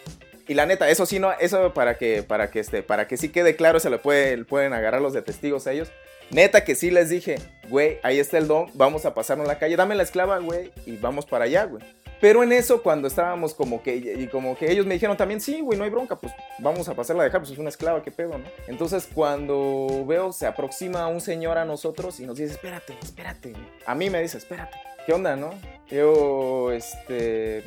Y 0.49 0.55
la 0.55 0.66
neta, 0.66 0.88
eso 0.88 1.07
sí, 1.07 1.18
no, 1.18 1.32
eso 1.32 1.74
para 1.74 1.99
que, 1.99 2.22
para 2.22 2.51
que, 2.51 2.61
este, 2.61 2.82
para 2.82 3.09
que 3.09 3.16
sí 3.16 3.30
quede 3.30 3.57
claro, 3.57 3.80
se 3.80 3.90
lo 3.90 4.01
puede, 4.01 4.44
pueden 4.44 4.72
agarrar 4.72 5.03
los 5.03 5.12
de 5.12 5.22
testigos 5.22 5.66
a 5.66 5.72
ellos. 5.72 5.90
Neta 6.30 6.64
que 6.64 6.74
sí 6.74 6.90
les 6.90 7.09
dije, 7.09 7.36
güey, 7.68 7.99
ahí 8.03 8.18
está 8.18 8.38
el 8.38 8.49
don, 8.49 8.68
vamos 8.74 9.07
a 9.07 9.14
pasarnos 9.14 9.47
la 9.47 9.59
calle, 9.59 9.76
dame 9.76 9.94
la 9.94 10.03
esclava, 10.03 10.38
güey, 10.38 10.72
y 10.84 10.97
vamos 10.97 11.26
para 11.26 11.44
allá, 11.44 11.64
güey. 11.64 11.82
Pero 12.20 12.42
en 12.42 12.53
eso, 12.53 12.82
cuando 12.82 13.09
estábamos 13.09 13.55
como 13.55 13.82
que, 13.82 13.97
y 13.97 14.26
como 14.28 14.57
que 14.57 14.70
ellos 14.72 14.86
me 14.86 14.94
dijeron 14.94 15.16
también, 15.16 15.40
sí, 15.40 15.61
güey, 15.61 15.78
no 15.78 15.84
hay 15.84 15.90
bronca, 15.90 16.16
pues 16.16 16.32
vamos 16.59 16.88
a 16.88 16.94
pasarla 16.94 17.22
a 17.22 17.26
dejar, 17.26 17.40
pues 17.40 17.53
es 17.53 17.59
una 17.59 17.68
esclava, 17.68 18.03
qué 18.03 18.11
pedo, 18.11 18.38
¿no? 18.38 18.44
Entonces, 18.66 19.09
cuando 19.12 20.05
veo, 20.07 20.32
se 20.32 20.47
aproxima 20.47 21.07
un 21.09 21.20
señor 21.20 21.59
a 21.59 21.64
nosotros 21.64 22.18
y 22.20 22.26
nos 22.26 22.38
dice, 22.38 22.53
espérate, 22.53 22.97
espérate. 23.03 23.53
A 23.84 23.94
mí 23.94 24.09
me 24.09 24.22
dice, 24.22 24.38
espérate, 24.38 24.76
¿qué 25.05 25.12
onda, 25.12 25.36
no? 25.36 25.51
Yo, 25.90 26.72
este, 26.72 27.62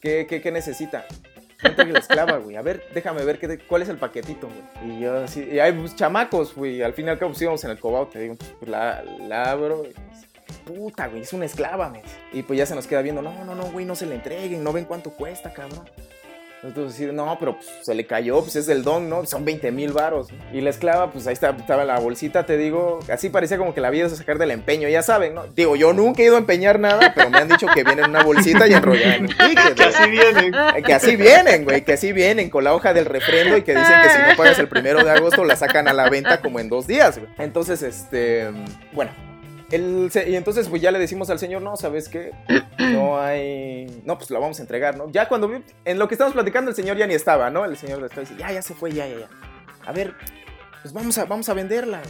¿qué, 0.00 0.26
qué, 0.28 0.40
qué 0.40 0.52
necesita? 0.52 1.04
La 1.76 1.98
esclava, 1.98 2.38
güey. 2.38 2.56
A 2.56 2.62
ver, 2.62 2.84
déjame 2.94 3.24
ver 3.24 3.38
qué, 3.38 3.58
cuál 3.58 3.82
es 3.82 3.88
el 3.88 3.96
paquetito, 3.96 4.48
güey. 4.48 4.96
Y 4.96 5.00
yo 5.00 5.18
así, 5.18 5.48
y 5.50 5.58
hay 5.58 5.72
pues, 5.72 5.96
chamacos, 5.96 6.54
güey. 6.54 6.82
Al 6.82 6.94
fin 6.94 7.06
y 7.06 7.08
al 7.10 7.18
cabo, 7.18 7.32
pues 7.32 7.42
íbamos 7.42 7.62
en 7.64 7.70
el 7.70 7.78
cobao, 7.78 8.06
te 8.06 8.20
digo, 8.20 8.36
pues 8.58 8.70
la, 8.70 9.02
la 9.02 9.50
abro. 9.50 9.84
Y, 9.84 9.94
puta, 10.64 11.08
güey, 11.08 11.22
es 11.22 11.32
una 11.32 11.46
esclava, 11.46 11.88
me 11.88 12.02
Y 12.32 12.42
pues 12.42 12.58
ya 12.58 12.66
se 12.66 12.74
nos 12.74 12.86
queda 12.86 13.02
viendo, 13.02 13.22
no, 13.22 13.44
no, 13.44 13.54
no, 13.54 13.70
güey, 13.70 13.84
no 13.84 13.94
se 13.94 14.06
le 14.06 14.14
entreguen, 14.14 14.62
no 14.62 14.72
ven 14.72 14.84
cuánto 14.84 15.10
cuesta, 15.10 15.52
cabrón. 15.52 15.88
Entonces, 16.62 17.12
no, 17.12 17.36
pero 17.38 17.54
pues, 17.56 17.68
se 17.82 17.94
le 17.94 18.04
cayó, 18.04 18.40
pues 18.42 18.56
es 18.56 18.66
del 18.66 18.82
don, 18.82 19.08
¿no? 19.08 19.24
Son 19.26 19.44
20 19.44 19.70
mil 19.70 19.92
varos. 19.92 20.28
Y 20.52 20.60
la 20.60 20.70
esclava, 20.70 21.12
pues 21.12 21.26
ahí 21.26 21.32
estaba, 21.32 21.84
la 21.84 21.98
bolsita, 22.00 22.46
te 22.46 22.56
digo, 22.56 22.98
así 23.12 23.30
parecía 23.30 23.58
como 23.58 23.74
que 23.74 23.80
la 23.80 23.88
había 23.88 24.06
a 24.06 24.08
sacar 24.08 24.38
del 24.38 24.50
empeño, 24.50 24.88
ya 24.88 25.02
saben, 25.02 25.34
¿no? 25.34 25.46
Digo, 25.54 25.76
yo 25.76 25.92
nunca 25.92 26.22
he 26.22 26.26
ido 26.26 26.34
a 26.34 26.38
empeñar 26.38 26.80
nada, 26.80 27.12
pero 27.14 27.30
me 27.30 27.38
han 27.38 27.48
dicho 27.48 27.66
que 27.72 27.84
vienen 27.84 28.06
en 28.06 28.10
una 28.10 28.24
bolsita 28.24 28.66
y 28.66 28.74
enrollada 28.74 29.16
en 29.16 29.28
Que 29.76 29.84
así 29.84 30.10
vienen. 30.10 30.54
Que 30.84 30.94
así 30.94 31.16
vienen, 31.16 31.64
güey, 31.64 31.84
que 31.84 31.92
así 31.92 32.12
vienen, 32.12 32.50
con 32.50 32.64
la 32.64 32.74
hoja 32.74 32.92
del 32.92 33.04
refrendo 33.04 33.56
y 33.56 33.62
que 33.62 33.74
dicen 33.74 33.94
que 34.02 34.08
si 34.08 34.18
no 34.18 34.36
pagas 34.36 34.58
el 34.58 34.68
primero 34.68 35.04
de 35.04 35.10
agosto 35.10 35.44
la 35.44 35.56
sacan 35.56 35.86
a 35.88 35.92
la 35.92 36.08
venta 36.08 36.40
como 36.40 36.60
en 36.60 36.68
dos 36.68 36.86
días, 36.86 37.18
güey. 37.18 37.30
Entonces, 37.38 37.82
este, 37.82 38.48
bueno, 38.92 39.10
y 39.70 40.34
entonces 40.34 40.68
pues 40.68 40.80
ya 40.80 40.90
le 40.90 40.98
decimos 40.98 41.28
al 41.30 41.38
señor, 41.38 41.62
no, 41.62 41.76
¿sabes 41.76 42.08
qué? 42.08 42.32
No 42.78 43.20
hay... 43.20 44.02
No, 44.04 44.16
pues 44.16 44.30
la 44.30 44.38
vamos 44.38 44.58
a 44.58 44.62
entregar, 44.62 44.96
¿no? 44.96 45.10
Ya 45.10 45.28
cuando... 45.28 45.50
En 45.84 45.98
lo 45.98 46.08
que 46.08 46.14
estamos 46.14 46.32
platicando 46.32 46.70
el 46.70 46.76
señor 46.76 46.96
ya 46.96 47.06
ni 47.06 47.14
estaba, 47.14 47.50
¿no? 47.50 47.64
El 47.64 47.76
señor 47.76 48.00
después 48.00 48.28
dice, 48.28 48.40
ya, 48.40 48.50
ya 48.50 48.62
se 48.62 48.74
fue, 48.74 48.92
ya, 48.92 49.06
ya, 49.06 49.18
ya. 49.20 49.28
A 49.86 49.92
ver, 49.92 50.14
pues 50.82 50.94
vamos 50.94 51.18
a, 51.18 51.26
vamos 51.26 51.48
a 51.48 51.54
venderla. 51.54 52.00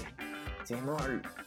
Sí, 0.65 0.75
no, 0.85 0.97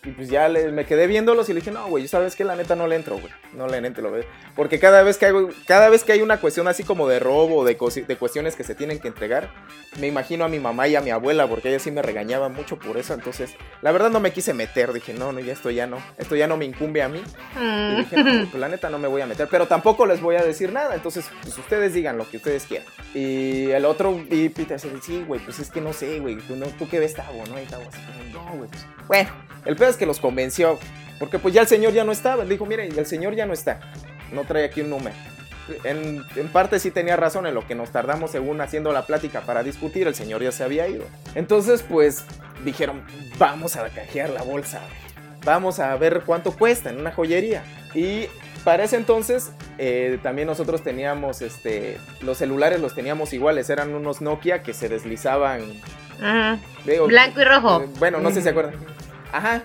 y 0.03 0.11
pues 0.11 0.29
ya 0.29 0.49
me 0.49 0.85
quedé 0.85 1.05
viéndolos 1.05 1.47
y 1.49 1.53
le 1.53 1.59
dije, 1.59 1.69
no, 1.69 1.87
güey, 1.87 2.07
¿sabes 2.07 2.35
qué? 2.35 2.43
La 2.43 2.55
neta 2.55 2.75
no 2.75 2.87
le 2.87 2.95
entro, 2.95 3.19
güey. 3.19 3.31
No 3.53 3.67
le 3.67 3.77
entro, 3.77 4.11
veo. 4.11 4.23
Porque 4.55 4.79
cada 4.79 5.03
vez 5.03 5.17
que 5.17 5.27
hay, 5.27 5.33
cada 5.67 5.89
vez 5.89 6.03
que 6.03 6.11
hay 6.11 6.21
una 6.21 6.37
cuestión 6.37 6.67
así 6.67 6.83
como 6.83 7.07
de 7.07 7.19
robo, 7.19 7.63
de, 7.63 7.77
de 8.07 8.15
cuestiones 8.17 8.55
que 8.55 8.63
se 8.63 8.73
tienen 8.73 8.99
que 8.99 9.09
entregar, 9.09 9.51
me 9.99 10.07
imagino 10.07 10.43
a 10.43 10.47
mi 10.47 10.59
mamá 10.59 10.87
y 10.87 10.95
a 10.95 11.01
mi 11.01 11.11
abuela, 11.11 11.47
porque 11.47 11.69
ella 11.69 11.77
sí 11.77 11.91
me 11.91 12.01
regañaba 12.01 12.49
mucho 12.49 12.79
por 12.79 12.97
eso. 12.97 13.13
Entonces, 13.13 13.53
la 13.83 13.91
verdad 13.91 14.09
no 14.09 14.19
me 14.19 14.33
quise 14.33 14.55
meter. 14.55 14.91
Dije, 14.91 15.13
no, 15.13 15.31
no, 15.33 15.39
ya 15.39 15.53
esto 15.53 15.69
ya 15.69 15.85
no. 15.85 15.97
Esto 16.17 16.35
ya 16.35 16.47
no 16.47 16.57
me 16.57 16.65
incumbe 16.65 17.03
a 17.03 17.07
mí. 17.07 17.21
Y 17.59 17.95
dije, 17.97 18.23
no, 18.23 18.49
pues 18.49 18.55
la 18.55 18.69
neta 18.69 18.89
no 18.89 18.97
me 18.97 19.07
voy 19.07 19.21
a 19.21 19.27
meter. 19.27 19.47
Pero 19.51 19.67
tampoco 19.67 20.07
les 20.07 20.19
voy 20.19 20.35
a 20.35 20.43
decir 20.43 20.73
nada. 20.73 20.95
Entonces, 20.95 21.29
pues 21.43 21.55
ustedes 21.55 21.93
digan 21.93 22.17
lo 22.17 22.27
que 22.27 22.37
ustedes 22.37 22.65
quieran. 22.65 22.87
Y 23.13 23.69
el 23.69 23.85
otro, 23.85 24.19
y 24.31 24.49
Peter 24.49 24.79
se 24.79 24.89
dice, 24.89 25.01
sí, 25.05 25.23
güey, 25.27 25.39
pues 25.41 25.59
es 25.59 25.69
que 25.69 25.79
no 25.79 25.93
sé, 25.93 26.19
güey. 26.19 26.37
¿Tú, 26.37 26.55
no, 26.55 26.65
¿Tú 26.65 26.89
qué 26.89 26.99
ves, 26.99 27.13
Tavo? 27.13 27.43
¿No? 27.49 27.61
Y 27.61 27.65
Tavo 27.65 27.83
así 27.87 27.99
no, 28.33 28.57
güey. 28.57 28.69
Pues, 28.69 28.85
bueno, 29.07 29.29
el 29.65 29.75
pedo 29.75 29.89
es 29.89 29.97
que 29.97 30.05
los 30.05 30.19
convenció. 30.19 30.79
Porque 31.19 31.37
pues 31.37 31.53
ya 31.53 31.61
el 31.61 31.67
señor 31.67 31.93
ya 31.93 32.03
no 32.03 32.11
estaba. 32.11 32.43
Él 32.43 32.49
dijo, 32.49 32.65
mire, 32.65 32.87
el 32.87 33.05
señor 33.05 33.35
ya 33.35 33.45
no 33.45 33.53
está. 33.53 33.79
No 34.31 34.43
trae 34.43 34.65
aquí 34.65 34.81
un 34.81 34.89
número. 34.89 35.15
En, 35.83 36.23
parte 36.51 36.79
sí 36.79 36.89
tenía 36.89 37.15
razón 37.15 37.45
en 37.45 37.53
lo 37.53 37.65
que 37.67 37.75
nos 37.75 37.91
tardamos 37.91 38.31
según 38.31 38.59
haciendo 38.59 38.91
la 38.91 39.05
plática 39.05 39.41
para 39.41 39.61
discutir. 39.61 40.07
El 40.07 40.15
señor 40.15 40.41
ya 40.41 40.51
se 40.51 40.63
había 40.63 40.87
ido. 40.87 41.05
Entonces 41.35 41.83
pues 41.87 42.25
dijeron, 42.65 43.03
vamos 43.37 43.75
a 43.75 43.87
cajear 43.89 44.31
la 44.31 44.41
bolsa. 44.41 44.81
Vamos 45.45 45.79
a 45.79 45.95
ver 45.95 46.23
cuánto 46.25 46.53
cuesta 46.53 46.89
en 46.89 46.99
una 46.99 47.11
joyería. 47.11 47.63
Y 47.93 48.27
para 48.63 48.83
ese 48.83 48.95
entonces 48.95 49.51
eh, 49.77 50.19
también 50.21 50.47
nosotros 50.47 50.83
teníamos 50.83 51.41
este 51.41 51.97
los 52.21 52.37
celulares 52.37 52.79
los 52.79 52.93
teníamos 52.93 53.33
iguales 53.33 53.69
eran 53.71 53.93
unos 53.95 54.21
Nokia 54.21 54.61
que 54.61 54.73
se 54.73 54.87
deslizaban 54.87 55.61
blanco 57.07 57.41
y 57.41 57.43
rojo 57.43 57.81
eh, 57.81 57.89
bueno 57.97 58.19
no 58.19 58.29
sé 58.29 58.35
si 58.35 58.41
se 58.43 58.49
acuerdan 58.49 58.75
Ajá, 59.31 59.63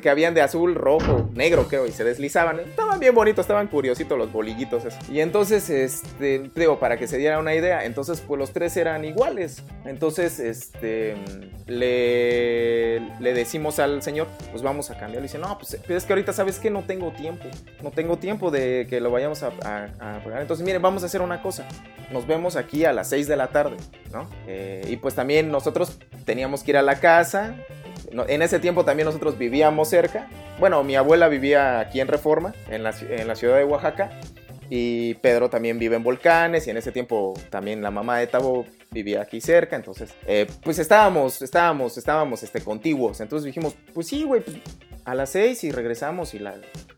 que 0.00 0.10
habían 0.10 0.34
de 0.34 0.42
azul, 0.42 0.74
rojo, 0.74 1.28
negro, 1.34 1.68
creo, 1.68 1.86
y 1.86 1.92
se 1.92 2.04
deslizaban. 2.04 2.60
Estaban 2.60 2.98
bien 2.98 3.14
bonitos, 3.14 3.44
estaban 3.44 3.68
curiositos 3.68 4.16
los 4.18 4.32
bolillitos 4.32 4.84
esos. 4.84 5.08
Y 5.08 5.20
entonces, 5.20 5.70
este, 5.70 6.50
digo, 6.54 6.78
para 6.78 6.96
que 6.96 7.06
se 7.06 7.18
diera 7.18 7.38
una 7.38 7.54
idea, 7.54 7.84
entonces, 7.84 8.20
pues 8.20 8.38
los 8.38 8.52
tres 8.52 8.76
eran 8.76 9.04
iguales. 9.04 9.62
Entonces, 9.84 10.38
este, 10.38 11.16
le, 11.66 13.00
le 13.20 13.34
decimos 13.34 13.78
al 13.78 14.02
señor, 14.02 14.28
pues 14.50 14.62
vamos 14.62 14.90
a 14.90 14.98
cambiar. 14.98 15.20
Y 15.20 15.24
dice, 15.24 15.38
no, 15.38 15.56
pues 15.58 15.74
es 15.88 16.04
que 16.04 16.12
ahorita, 16.12 16.32
¿sabes 16.32 16.58
que 16.58 16.70
No 16.70 16.84
tengo 16.84 17.12
tiempo. 17.12 17.44
No 17.82 17.90
tengo 17.90 18.18
tiempo 18.18 18.50
de 18.50 18.86
que 18.88 19.00
lo 19.00 19.10
vayamos 19.10 19.42
a, 19.42 19.50
pagar. 19.50 20.40
Entonces, 20.40 20.64
miren, 20.64 20.82
vamos 20.82 21.02
a 21.02 21.06
hacer 21.06 21.22
una 21.22 21.42
cosa. 21.42 21.66
Nos 22.12 22.26
vemos 22.26 22.56
aquí 22.56 22.84
a 22.84 22.92
las 22.92 23.08
6 23.08 23.26
de 23.28 23.36
la 23.36 23.48
tarde, 23.48 23.76
¿no? 24.12 24.28
Eh, 24.46 24.84
y 24.88 24.96
pues 24.96 25.14
también 25.14 25.50
nosotros 25.50 25.98
teníamos 26.24 26.62
que 26.62 26.72
ir 26.72 26.76
a 26.76 26.82
la 26.82 27.00
casa 27.00 27.56
en 28.10 28.42
ese 28.42 28.58
tiempo 28.60 28.84
también 28.84 29.06
nosotros 29.06 29.38
vivíamos 29.38 29.88
cerca. 29.88 30.28
Bueno, 30.58 30.82
mi 30.84 30.96
abuela 30.96 31.28
vivía 31.28 31.80
aquí 31.80 32.00
en 32.00 32.08
Reforma, 32.08 32.54
en 32.70 32.82
la, 32.82 32.92
ciudad 32.92 33.56
de 33.56 33.64
Oaxaca. 33.64 34.10
Y 34.68 35.14
Pedro 35.14 35.48
también 35.48 35.78
vive 35.78 35.94
en 35.96 36.02
Volcanes 36.02 36.66
y 36.66 36.70
en 36.70 36.76
ese 36.76 36.90
tiempo 36.90 37.34
también 37.50 37.82
la 37.82 37.92
mamá 37.92 38.18
de 38.18 38.26
Tabo 38.26 38.66
vivía 38.90 39.22
aquí 39.22 39.40
cerca, 39.40 39.76
entonces 39.76 40.12
eh, 40.26 40.48
pues 40.64 40.80
estábamos, 40.80 41.40
estábamos, 41.40 41.96
estábamos 41.96 42.42
este, 42.42 42.60
contiguos, 42.60 43.20
entonces 43.20 43.44
dijimos, 43.44 43.76
pues 43.94 44.08
sí, 44.08 44.24
güey, 44.24 44.40
pues 44.40 44.56
a 45.04 45.14
las 45.14 45.30
seis 45.30 45.62
y 45.62 45.70
regresamos 45.70 46.34
y 46.34 46.40
la, 46.40 46.56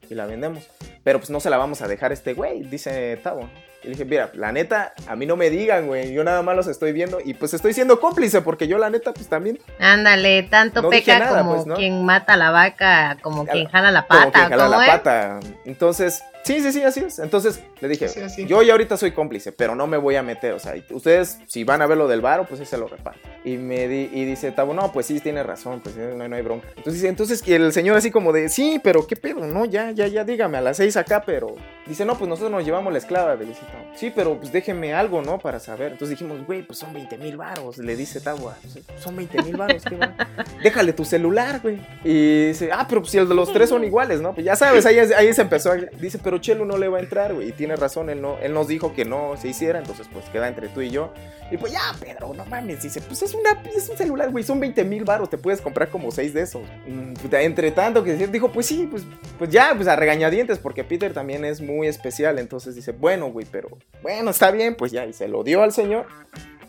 y 0.09 0.15
la 0.15 0.25
vendemos, 0.25 0.67
pero 1.05 1.19
pues 1.19 1.29
no 1.29 1.41
se 1.41 1.51
la 1.51 1.59
vamos 1.59 1.83
a 1.83 1.89
dejar 1.89 2.11
este 2.11 2.33
güey, 2.33 2.63
dice 2.63 3.19
Tabo. 3.19 3.51
Y 3.83 3.87
le 3.87 3.91
dije, 3.91 4.05
mira, 4.05 4.31
la 4.35 4.51
neta, 4.51 4.93
a 5.07 5.15
mí 5.15 5.25
no 5.25 5.37
me 5.37 5.51
digan, 5.51 5.87
güey, 5.87 6.13
yo 6.13 6.25
nada 6.25 6.43
más 6.43 6.57
los 6.57 6.67
estoy 6.67 6.93
viendo 6.93 7.19
y 7.25 7.35
pues 7.35 7.55
estoy 7.55 7.73
siendo 7.73 8.01
cómplice 8.01 8.43
porque 8.43 8.67
yo 8.67 8.77
la 8.77 8.91
neta 8.91 9.13
pues 9.13 9.29
también. 9.29 9.61
Ándale, 9.79 10.43
tanto 10.45 10.91
peca 10.91 11.29
como 11.39 11.65
pues, 11.65 11.79
quien 11.79 12.05
mata 12.05 12.37
la 12.37 12.51
vaca, 12.51 13.17
como 13.23 13.47
quien 13.47 13.69
jala 13.69 13.93
la 13.93 14.09
pata. 14.09 14.23
Como 14.23 14.33
quien 14.33 14.49
jala 14.49 14.69
la 14.69 14.87
pata. 14.87 15.41
Entonces, 15.65 16.25
Sí, 16.45 16.61
sí, 16.61 16.73
sí, 16.73 16.83
así 16.83 17.01
es. 17.01 17.19
Entonces 17.19 17.61
le 17.81 17.89
dije, 17.89 18.09
yo 18.47 18.63
ya 18.63 18.73
ahorita 18.73 18.97
soy 18.97 19.13
cómplice, 19.13 19.53
pero 19.53 19.75
no 19.75 19.87
me 19.87 19.97
voy 19.97 20.17
a 20.17 20.23
meter. 20.23 20.55
O 20.55 20.59
sea, 20.59 20.75
ustedes 20.91 21.39
si 21.47 21.65
van 21.65 21.83
a 21.83 21.87
ver 21.87 21.99
lo 21.99 22.09
del 22.09 22.21
varo, 22.21 22.47
pues 22.47 22.67
se 22.67 22.79
lo 22.79 22.89
reparto. 22.89 23.21
Y 23.45 23.57
me 23.57 23.89
di, 23.89 24.11
y 24.13 24.25
dice 24.25 24.53
Tabo, 24.53 24.75
no, 24.75 24.93
pues 24.93 25.07
sí, 25.07 25.21
tiene 25.21 25.43
razón, 25.43 25.81
pues 25.81 25.97
no, 25.97 26.29
no 26.29 26.37
hay 26.37 26.43
bronca. 26.43 26.69
Entonces 26.69 26.95
dice, 26.95 27.09
entonces 27.09 27.43
el 27.47 27.73
señor 27.73 27.97
así 27.97 28.11
como 28.11 28.33
de, 28.33 28.49
sí, 28.49 28.81
pero 28.83 29.07
qué 29.07 29.17
pedo, 29.17 29.47
no, 29.47 29.65
ya, 29.65 29.91
ya, 29.91 30.07
ya, 30.07 30.25
dígame, 30.25 30.59
a 30.59 30.61
las 30.61 30.77
seis 30.77 30.97
acá, 30.97 31.23
pero. 31.25 31.55
Dice, 31.87 32.05
no, 32.05 32.19
pues 32.19 32.29
nosotros 32.29 32.51
nos 32.51 32.65
llevamos 32.65 32.93
la 32.93 32.99
esclava, 32.99 33.35
le 33.35 33.47
Sí, 33.95 34.13
pero 34.15 34.39
pues 34.39 34.53
déjeme 34.53 34.93
algo, 34.93 35.23
¿no? 35.23 35.39
Para 35.39 35.59
saber. 35.59 35.93
Entonces 35.93 36.19
dijimos, 36.19 36.45
güey, 36.47 36.63
pues 36.63 36.79
son 36.79 36.93
20 36.93 37.17
mil 37.19 37.37
varos, 37.37 37.79
le 37.79 37.97
dice 37.97 38.21
Tabo, 38.21 38.53
son 38.99 39.17
20 39.17 39.43
mil 39.43 39.57
varos, 39.57 39.83
¿qué 39.83 39.97
va? 39.97 40.15
Déjale 40.63 40.93
tu 40.93 41.05
celular, 41.05 41.61
güey. 41.63 41.81
Y 42.05 42.49
dice, 42.49 42.71
ah, 42.73 42.87
pero 42.89 43.01
pues 43.01 43.13
si 43.13 43.19
el 43.19 43.29
de 43.29 43.35
los 43.35 43.53
tres 43.53 43.71
son 43.71 43.85
iguales, 43.85 44.21
¿no? 44.21 44.35
Pues 44.35 44.45
ya 44.45 44.57
sabes, 44.57 44.85
ahí, 44.87 44.99
ahí 44.99 45.33
se 45.33 45.43
empezó. 45.43 45.73
Dice, 45.99 46.19
pero 46.29 46.37
Chelo 46.37 46.67
no 46.67 46.77
le 46.77 46.89
va 46.89 46.99
a 46.99 47.01
entrar 47.01 47.35
y 47.43 47.53
tiene 47.53 47.75
razón, 47.75 48.11
él, 48.11 48.21
no, 48.21 48.37
él 48.43 48.53
nos 48.53 48.69
dijo 48.69 48.93
que 48.93 49.07
no 49.07 49.39
se 49.39 49.49
hiciera, 49.49 49.79
entonces 49.79 50.11
pues 50.13 50.27
queda 50.27 50.47
entre 50.47 50.69
tú 50.69 50.83
y 50.83 50.91
yo. 50.91 51.11
Y 51.51 51.57
pues 51.57 51.73
ya, 51.73 51.81
Pedro, 51.99 52.35
no 52.35 52.45
mames, 52.45 52.83
dice, 52.83 53.01
pues 53.01 53.23
es, 53.23 53.33
una, 53.33 53.63
es 53.75 53.89
un 53.89 53.97
celular, 53.97 54.31
güey, 54.31 54.45
son 54.45 54.61
20 54.61 54.85
mil 54.85 55.05
baros, 55.05 55.31
te 55.31 55.39
puedes 55.39 55.63
comprar 55.63 55.89
como 55.89 56.11
6 56.11 56.35
de 56.35 56.43
esos. 56.43 56.61
Mm, 56.87 57.15
entre 57.33 57.71
tanto 57.71 58.05
que 58.05 58.15
dijo, 58.27 58.53
pues 58.53 58.67
sí, 58.67 58.87
pues, 58.91 59.05
pues 59.39 59.49
ya, 59.49 59.73
pues 59.75 59.89
a 59.89 59.97
regañadientes, 59.97 60.59
porque 60.59 60.85
Peter 60.85 61.15
también 61.15 61.47
es 61.47 61.63
muy 61.63 61.87
especial, 61.87 62.39
entonces 62.39 62.75
dice, 62.75 62.93
bueno, 62.93 63.31
güey, 63.31 63.47
pero 63.51 63.71
bueno, 64.03 64.31
está 64.31 64.51
bien, 64.51 64.75
pues 64.75 64.93
ya, 64.93 65.07
y 65.07 65.15
se 65.15 65.29
lo 65.29 65.45
dio 65.45 65.63
al 65.63 65.73
señor. 65.73 66.09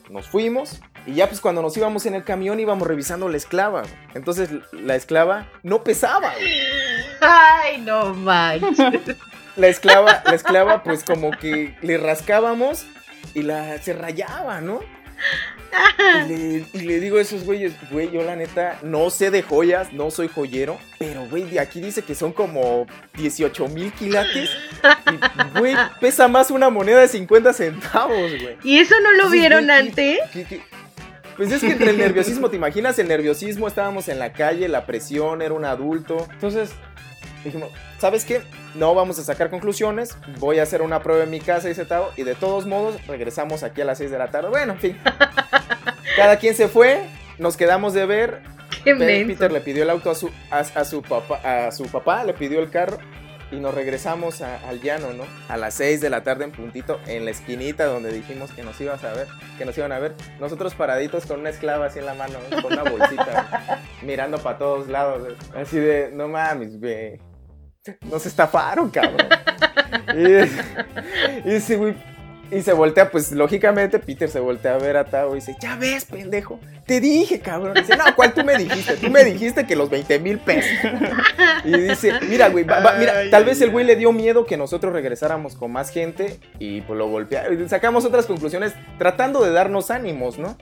nos 0.09 0.29
fuimos 0.29 0.79
y 1.05 1.15
ya 1.15 1.27
pues 1.27 1.41
cuando 1.41 1.61
nos 1.61 1.75
íbamos 1.75 2.05
en 2.05 2.15
el 2.15 2.23
camión 2.23 2.61
íbamos 2.61 2.87
revisando 2.87 3.27
la 3.27 3.35
esclava. 3.35 3.81
güey. 3.81 3.93
Entonces 4.13 4.51
la 4.71 4.95
esclava 4.95 5.49
no 5.63 5.83
pesaba. 5.83 6.31
güey. 6.33 6.61
Ay, 7.19 7.81
no 7.81 8.13
manches. 8.13 9.17
La 9.55 9.67
esclava, 9.67 10.21
la 10.25 10.33
esclava 10.35 10.83
pues 10.83 11.03
como 11.03 11.31
que 11.31 11.75
le 11.81 11.97
rascábamos 11.97 12.85
y 13.33 13.41
la 13.43 13.77
se 13.81 13.93
rayaba, 13.93 14.61
¿no? 14.61 14.79
Y 16.25 16.27
le, 16.29 16.65
y 16.73 16.79
le 16.81 16.99
digo 16.99 17.17
a 17.17 17.21
esos 17.21 17.43
güeyes, 17.43 17.73
güey, 17.91 18.09
yo 18.09 18.23
la 18.23 18.35
neta 18.35 18.79
no 18.81 19.09
sé 19.09 19.29
de 19.31 19.43
joyas, 19.43 19.93
no 19.93 20.09
soy 20.11 20.27
joyero, 20.27 20.79
pero 20.97 21.25
güey, 21.27 21.43
de 21.43 21.59
aquí 21.59 21.79
dice 21.81 22.01
que 22.01 22.15
son 22.15 22.31
como 22.31 22.87
18 23.17 23.67
mil 23.67 23.91
quilates. 23.93 24.49
Y 25.11 25.59
güey, 25.59 25.75
pesa 25.99 26.27
más 26.27 26.49
una 26.51 26.69
moneda 26.69 27.01
de 27.01 27.07
50 27.07 27.53
centavos, 27.53 28.31
güey. 28.41 28.57
¿Y 28.63 28.79
eso 28.79 28.95
no 29.01 29.09
lo 29.11 29.15
Entonces, 29.25 29.31
vieron 29.39 29.65
güey, 29.65 29.75
¿qué- 29.75 29.89
antes? 29.89 30.19
qué- 30.31 30.45
qué? 30.45 30.61
Pues 31.37 31.51
es 31.53 31.61
que 31.61 31.71
entre 31.71 31.91
el 31.91 31.97
nerviosismo, 31.97 32.49
¿te 32.49 32.57
imaginas 32.57 32.99
el 32.99 33.07
nerviosismo? 33.07 33.67
Estábamos 33.67 34.09
en 34.09 34.19
la 34.19 34.33
calle, 34.33 34.67
la 34.67 34.85
presión, 34.85 35.41
era 35.41 35.53
un 35.53 35.63
adulto. 35.63 36.27
Entonces 36.33 36.71
dijimos, 37.43 37.69
¿sabes 37.99 38.25
qué? 38.25 38.41
No 38.75 38.93
vamos 38.95 39.17
a 39.19 39.23
sacar 39.23 39.49
conclusiones, 39.49 40.17
voy 40.39 40.59
a 40.59 40.63
hacer 40.63 40.81
una 40.81 41.01
prueba 41.01 41.23
en 41.23 41.29
mi 41.29 41.39
casa, 41.39 41.67
dice 41.67 41.85
Tao, 41.85 42.09
y 42.17 42.23
de 42.23 42.35
todos 42.35 42.65
modos 42.65 43.05
regresamos 43.07 43.63
aquí 43.63 43.81
a 43.81 43.85
las 43.85 43.97
6 43.99 44.11
de 44.11 44.17
la 44.17 44.29
tarde. 44.31 44.49
Bueno, 44.49 44.73
en 44.73 44.79
fin. 44.79 44.97
Cada 46.15 46.37
quien 46.37 46.55
se 46.55 46.67
fue, 46.67 47.01
nos 47.37 47.57
quedamos 47.57 47.93
de 47.93 48.05
ver. 48.05 48.41
Qué 48.83 48.93
menso. 48.93 49.27
Peter 49.27 49.51
le 49.51 49.61
pidió 49.61 49.83
el 49.83 49.89
auto 49.89 50.09
a 50.11 50.15
su, 50.15 50.29
a, 50.51 50.59
a 50.59 50.85
su 50.85 51.01
papá, 51.01 51.67
a 51.67 51.71
su 51.71 51.85
papá, 51.85 52.23
le 52.23 52.33
pidió 52.33 52.59
el 52.59 52.69
carro. 52.69 52.97
Y 53.51 53.55
nos 53.55 53.73
regresamos 53.73 54.43
a- 54.43 54.59
al 54.69 54.79
llano, 54.79 55.11
¿no? 55.13 55.23
A 55.47 55.57
las 55.57 55.73
6 55.73 56.01
de 56.01 56.11
la 56.11 56.21
tarde 56.21 56.43
en 56.43 56.51
puntito, 56.51 56.99
en 57.07 57.25
la 57.25 57.31
esquinita 57.31 57.85
donde 57.85 58.11
dijimos 58.11 58.51
que 58.51 58.61
nos 58.61 58.79
ibas 58.79 59.03
a 59.03 59.11
ver, 59.13 59.25
que 59.57 59.65
nos 59.65 59.75
iban 59.75 59.91
a 59.91 59.97
ver. 59.97 60.13
Nosotros 60.39 60.75
paraditos 60.75 61.25
con 61.25 61.39
una 61.39 61.49
esclava 61.49 61.87
así 61.87 61.97
en 61.97 62.05
la 62.05 62.13
mano, 62.13 62.37
¿no? 62.51 62.61
con 62.61 62.71
una 62.73 62.83
bolsita, 62.83 63.79
mirando 64.03 64.37
para 64.37 64.59
todos 64.59 64.87
lados. 64.87 65.23
¿no? 65.51 65.59
Así 65.59 65.79
de, 65.79 66.11
no 66.13 66.27
mames, 66.27 66.79
güey. 66.79 67.19
Nos 68.09 68.25
estafaron, 68.25 68.89
cabrón. 68.89 69.27
Y, 70.15 71.49
y 71.49 71.53
ese 71.55 71.75
güey. 71.77 71.95
Y 72.51 72.63
se 72.63 72.73
voltea, 72.73 73.11
pues 73.11 73.31
lógicamente 73.31 73.99
Peter 73.99 74.27
se 74.27 74.39
voltea 74.39 74.73
a 74.73 74.77
ver 74.79 74.97
a 74.97 75.05
Tao 75.05 75.33
y 75.33 75.35
dice, 75.35 75.55
ya 75.61 75.75
ves, 75.75 76.05
pendejo, 76.05 76.59
te 76.87 76.99
dije, 76.99 77.39
cabrón. 77.41 77.75
Dice, 77.75 77.95
no, 77.95 78.03
¿cuál 78.15 78.33
tú 78.33 78.43
me 78.43 78.57
dijiste? 78.57 78.95
Tú 78.97 79.11
me 79.11 79.23
dijiste 79.23 79.67
que 79.67 79.75
los 79.75 79.87
20 79.91 80.17
mil 80.17 80.39
pesos. 80.39 80.71
Y 81.63 81.79
dice, 81.79 82.11
mira, 82.27 82.49
güey, 82.49 82.63
va- 82.63 82.79
va- 82.79 82.93
mira, 82.93 83.13
Ay, 83.19 83.29
tal 83.29 83.43
ay, 83.43 83.49
vez 83.49 83.61
el 83.61 83.69
güey 83.69 83.85
le 83.85 83.95
dio 83.97 84.11
miedo 84.13 84.47
que 84.47 84.57
nosotros 84.57 84.91
regresáramos 84.93 85.53
con 85.55 85.71
más 85.71 85.91
gente 85.91 86.39
y 86.57 86.81
pues 86.81 86.97
lo 86.97 87.07
golpea. 87.07 87.45
Sacamos 87.67 88.03
otras 88.05 88.25
conclusiones 88.25 88.73
tratando 88.97 89.43
de 89.45 89.51
darnos 89.51 89.91
ánimos, 89.91 90.39
¿no? 90.39 90.57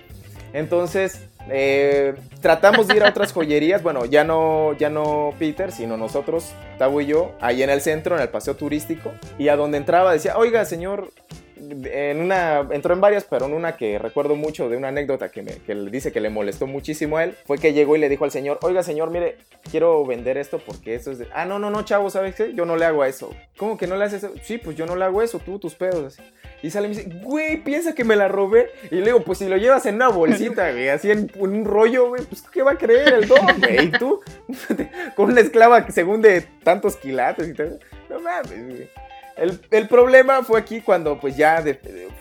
Entonces, 0.51 1.21
eh, 1.49 2.15
tratamos 2.41 2.87
de 2.87 2.97
ir 2.97 3.03
a 3.03 3.09
otras 3.09 3.33
joyerías. 3.33 3.83
Bueno, 3.83 4.05
ya 4.05 4.23
no, 4.23 4.73
ya 4.73 4.89
no 4.89 5.33
Peter, 5.39 5.71
sino 5.71 5.97
nosotros, 5.97 6.53
Tavo 6.77 7.01
y 7.01 7.07
yo, 7.07 7.31
ahí 7.39 7.63
en 7.63 7.69
el 7.69 7.81
centro, 7.81 8.15
en 8.15 8.21
el 8.21 8.29
paseo 8.29 8.55
turístico. 8.55 9.11
Y 9.37 9.49
a 9.49 9.55
donde 9.55 9.77
entraba 9.77 10.13
decía, 10.13 10.37
oiga, 10.37 10.65
señor, 10.65 11.11
en 11.59 12.19
una, 12.21 12.67
entró 12.71 12.93
en 12.93 13.01
varias, 13.01 13.25
pero 13.25 13.45
en 13.45 13.53
una 13.53 13.77
que 13.77 13.99
recuerdo 13.99 14.35
mucho 14.35 14.69
de 14.69 14.77
una 14.77 14.89
anécdota 14.89 15.29
que, 15.29 15.41
me, 15.41 15.51
que 15.51 15.75
le 15.75 15.89
dice 15.91 16.11
que 16.11 16.21
le 16.21 16.29
molestó 16.29 16.67
muchísimo 16.67 17.17
a 17.17 17.23
él, 17.23 17.35
fue 17.45 17.57
que 17.57 17.73
llegó 17.73 17.95
y 17.95 17.99
le 17.99 18.09
dijo 18.09 18.25
al 18.25 18.31
señor, 18.31 18.59
oiga 18.61 18.83
señor, 18.83 19.09
mire, 19.09 19.37
quiero 19.69 20.05
vender 20.05 20.37
esto 20.37 20.59
porque 20.65 20.95
eso 20.95 21.11
es 21.11 21.19
de... 21.19 21.27
Ah, 21.33 21.45
no, 21.45 21.59
no, 21.59 21.69
no, 21.69 21.83
chavo, 21.83 22.09
¿sabes 22.09 22.35
qué? 22.35 22.53
Yo 22.53 22.65
no 22.65 22.75
le 22.75 22.85
hago 22.85 23.01
a 23.01 23.07
eso. 23.07 23.33
¿Cómo 23.57 23.77
que 23.77 23.87
no 23.87 23.97
le 23.97 24.05
haces 24.05 24.23
eso? 24.23 24.33
Sí, 24.43 24.57
pues 24.57 24.75
yo 24.75 24.85
no 24.85 24.95
le 24.95 25.05
hago 25.05 25.21
eso, 25.21 25.39
tú, 25.39 25.59
tus 25.59 25.75
pedos. 25.75 26.17
Y 26.61 26.71
sale 26.71 26.87
y 26.87 26.89
me 26.89 26.95
dice, 26.95 27.09
güey, 27.21 27.63
piensa 27.63 27.93
que 27.93 28.03
me 28.03 28.15
la 28.15 28.27
robé. 28.27 28.69
Y 28.89 28.95
le 28.95 29.05
digo, 29.05 29.21
pues 29.21 29.39
si 29.39 29.47
lo 29.47 29.57
llevas 29.57 29.85
en 29.85 29.95
una 29.95 30.09
bolsita, 30.09 30.71
güey, 30.73 30.89
así 30.89 31.11
en, 31.11 31.31
en 31.33 31.41
un 31.41 31.65
rollo, 31.65 32.09
güey, 32.09 32.23
pues 32.23 32.41
¿qué 32.41 32.63
va 32.63 32.71
a 32.71 32.77
creer 32.77 33.13
el 33.13 33.27
don, 33.27 33.45
güey? 33.59 33.85
Y 33.85 33.91
tú, 33.91 34.21
con 35.15 35.31
una 35.31 35.41
esclava 35.41 35.85
que 35.85 35.91
según 35.91 36.21
de 36.21 36.41
tantos 36.63 36.95
quilates 36.95 37.47
y 37.47 37.53
tal. 37.53 37.79
No 38.09 38.19
mames, 38.19 38.65
güey. 38.67 38.89
El, 39.37 39.59
el 39.71 39.87
problema 39.87 40.43
fue 40.43 40.59
aquí 40.59 40.81
cuando 40.81 41.19
pues 41.19 41.37
ya 41.37 41.63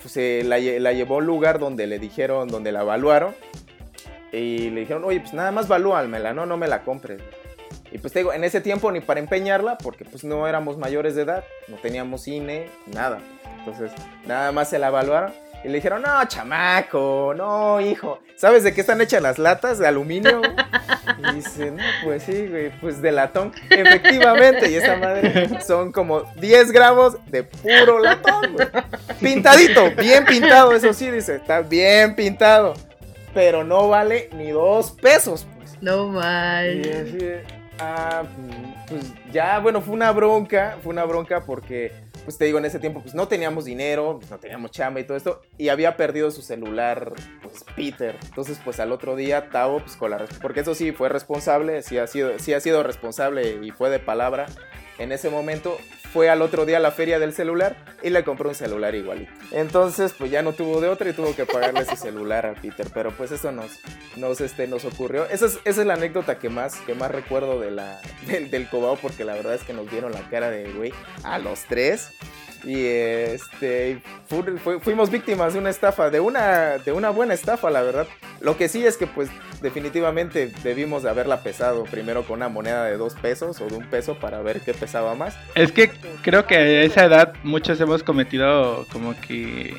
se 0.06 0.44
la 0.44 0.58
llevó 0.58 1.14
a 1.14 1.18
un 1.18 1.26
lugar 1.26 1.58
donde 1.58 1.86
le 1.86 1.98
dijeron, 1.98 2.48
donde 2.48 2.72
la 2.72 2.82
evaluaron. 2.82 3.34
Y 4.32 4.70
le 4.70 4.80
dijeron, 4.80 5.04
oye, 5.04 5.20
pues 5.20 5.32
nada 5.32 5.50
más 5.50 5.68
valúalmela, 5.68 6.34
no, 6.34 6.46
no 6.46 6.56
me 6.56 6.68
la 6.68 6.82
compres. 6.82 7.20
Y 7.92 7.98
pues 7.98 8.12
te 8.12 8.18
digo, 8.18 8.32
en 8.32 8.44
ese 8.44 8.60
tiempo 8.60 8.90
ni 8.92 9.00
para 9.00 9.20
empeñarla, 9.20 9.78
porque 9.78 10.04
pues 10.04 10.24
no 10.24 10.46
éramos 10.46 10.76
mayores 10.76 11.14
de 11.14 11.22
edad, 11.22 11.44
no 11.68 11.76
teníamos 11.76 12.22
cine, 12.22 12.68
nada. 12.86 13.20
Entonces, 13.58 13.92
nada 14.26 14.52
más 14.52 14.68
se 14.68 14.78
la 14.78 14.88
evaluaron. 14.88 15.32
Y 15.66 15.68
le 15.68 15.74
dijeron, 15.78 16.00
no, 16.02 16.24
chamaco, 16.28 17.34
no, 17.36 17.80
hijo. 17.80 18.20
¿Sabes 18.36 18.62
de 18.62 18.72
qué 18.72 18.82
están 18.82 19.00
hechas 19.00 19.20
las 19.20 19.36
latas? 19.36 19.78
¿De 19.78 19.86
aluminio? 19.88 20.40
Y 21.18 21.34
dice, 21.36 21.70
no, 21.70 21.82
pues 22.04 22.24
sí, 22.24 22.46
güey, 22.48 22.70
pues 22.80 23.00
de 23.00 23.10
latón. 23.10 23.52
Efectivamente, 23.70 24.70
y 24.70 24.74
esa 24.74 24.96
madre 24.96 25.48
son 25.60 25.92
como 25.92 26.22
10 26.36 26.72
gramos 26.72 27.16
de 27.30 27.42
puro 27.44 28.00
latón, 28.00 28.52
güey. 28.54 28.68
Pintadito, 29.20 29.90
bien 29.92 30.24
pintado, 30.24 30.72
eso 30.72 30.92
sí, 30.92 31.10
dice, 31.10 31.36
está 31.36 31.60
bien 31.62 32.14
pintado. 32.16 32.74
Pero 33.32 33.64
no 33.64 33.88
vale 33.88 34.28
ni 34.34 34.50
dos 34.50 34.92
pesos, 34.92 35.46
pues. 35.56 35.80
No 35.80 36.08
Y 36.08 36.10
manches. 36.12 36.96
así 37.08 37.16
de, 37.18 37.44
ah, 37.78 38.22
pues 38.88 39.12
ya, 39.32 39.58
bueno, 39.60 39.80
fue 39.80 39.94
una 39.94 40.10
bronca, 40.12 40.76
fue 40.82 40.92
una 40.92 41.04
bronca 41.04 41.40
porque, 41.44 41.92
pues 42.26 42.38
te 42.38 42.44
digo, 42.44 42.58
en 42.58 42.64
ese 42.64 42.80
tiempo, 42.80 43.00
pues 43.00 43.14
no 43.14 43.28
teníamos 43.28 43.64
dinero, 43.64 44.16
pues, 44.18 44.32
no 44.32 44.38
teníamos 44.38 44.72
chamba 44.72 44.98
y 44.98 45.04
todo 45.04 45.16
esto, 45.16 45.42
y 45.56 45.68
había 45.68 45.96
perdido 45.96 46.32
su 46.32 46.42
celular, 46.42 47.12
pues 47.40 47.64
Peter. 47.76 48.18
Entonces, 48.24 48.60
pues 48.64 48.80
al 48.80 48.90
otro 48.90 49.14
día, 49.14 49.48
Tavo, 49.48 49.78
pues 49.78 49.94
con 49.94 50.10
la, 50.10 50.26
porque 50.42 50.60
eso 50.60 50.74
sí 50.74 50.90
fue 50.90 51.08
responsable, 51.08 51.82
sí 51.82 51.98
ha 51.98 52.08
sido, 52.08 52.36
sí 52.40 52.52
ha 52.52 52.60
sido 52.60 52.82
responsable 52.82 53.60
y 53.62 53.70
fue 53.70 53.90
de 53.90 54.00
palabra. 54.00 54.46
En 54.98 55.12
ese 55.12 55.30
momento 55.30 55.78
fue 56.12 56.30
al 56.30 56.42
otro 56.42 56.66
día 56.66 56.78
a 56.78 56.80
la 56.80 56.90
feria 56.90 57.18
del 57.18 57.32
celular 57.32 57.76
y 58.02 58.10
le 58.10 58.24
compró 58.24 58.48
un 58.48 58.54
celular 58.54 58.94
igualito. 58.94 59.30
Entonces, 59.52 60.14
pues 60.16 60.30
ya 60.30 60.42
no 60.42 60.52
tuvo 60.52 60.80
de 60.80 60.88
otra 60.88 61.10
y 61.10 61.12
tuvo 61.12 61.34
que 61.34 61.46
pagarle 61.46 61.84
su 61.84 61.96
celular 61.96 62.46
a 62.46 62.54
Peter. 62.54 62.86
Pero 62.92 63.10
pues 63.10 63.32
eso 63.32 63.52
nos, 63.52 63.80
nos, 64.16 64.40
este, 64.40 64.66
nos 64.66 64.84
ocurrió. 64.84 65.26
Esa 65.26 65.46
es, 65.46 65.58
esa 65.64 65.80
es 65.80 65.86
la 65.86 65.94
anécdota 65.94 66.38
que 66.38 66.48
más, 66.48 66.76
que 66.80 66.94
más 66.94 67.10
recuerdo 67.10 67.60
de 67.60 67.70
la, 67.70 68.00
del, 68.26 68.50
del 68.50 68.68
Cobao, 68.68 68.96
porque 68.96 69.24
la 69.24 69.34
verdad 69.34 69.54
es 69.54 69.62
que 69.62 69.72
nos 69.72 69.90
dieron 69.90 70.12
la 70.12 70.28
cara 70.30 70.50
de 70.50 70.70
güey 70.72 70.92
a 71.24 71.38
los 71.38 71.64
tres. 71.64 72.12
Y 72.66 72.84
este 72.84 74.00
fu- 74.28 74.42
fu- 74.58 74.80
fuimos 74.80 75.08
víctimas 75.08 75.52
de 75.52 75.60
una 75.60 75.70
estafa, 75.70 76.10
de 76.10 76.18
una, 76.18 76.78
de 76.78 76.90
una 76.90 77.10
buena 77.10 77.32
estafa, 77.32 77.70
la 77.70 77.80
verdad. 77.82 78.08
Lo 78.40 78.56
que 78.56 78.68
sí 78.68 78.84
es 78.84 78.96
que 78.96 79.06
pues 79.06 79.30
definitivamente 79.62 80.50
debimos 80.64 81.04
de 81.04 81.10
haberla 81.10 81.42
pesado 81.42 81.84
primero 81.84 82.24
con 82.24 82.38
una 82.38 82.48
moneda 82.48 82.84
de 82.84 82.96
dos 82.96 83.14
pesos 83.14 83.60
o 83.60 83.68
de 83.68 83.76
un 83.76 83.84
peso 83.86 84.18
para 84.18 84.40
ver 84.42 84.60
qué 84.62 84.74
pesaba 84.74 85.14
más. 85.14 85.36
Es 85.54 85.70
que 85.70 85.90
creo 86.22 86.46
que 86.46 86.56
a 86.56 86.82
esa 86.82 87.04
edad 87.04 87.34
muchos 87.44 87.80
hemos 87.80 88.02
cometido 88.02 88.84
como 88.92 89.14
que 89.20 89.72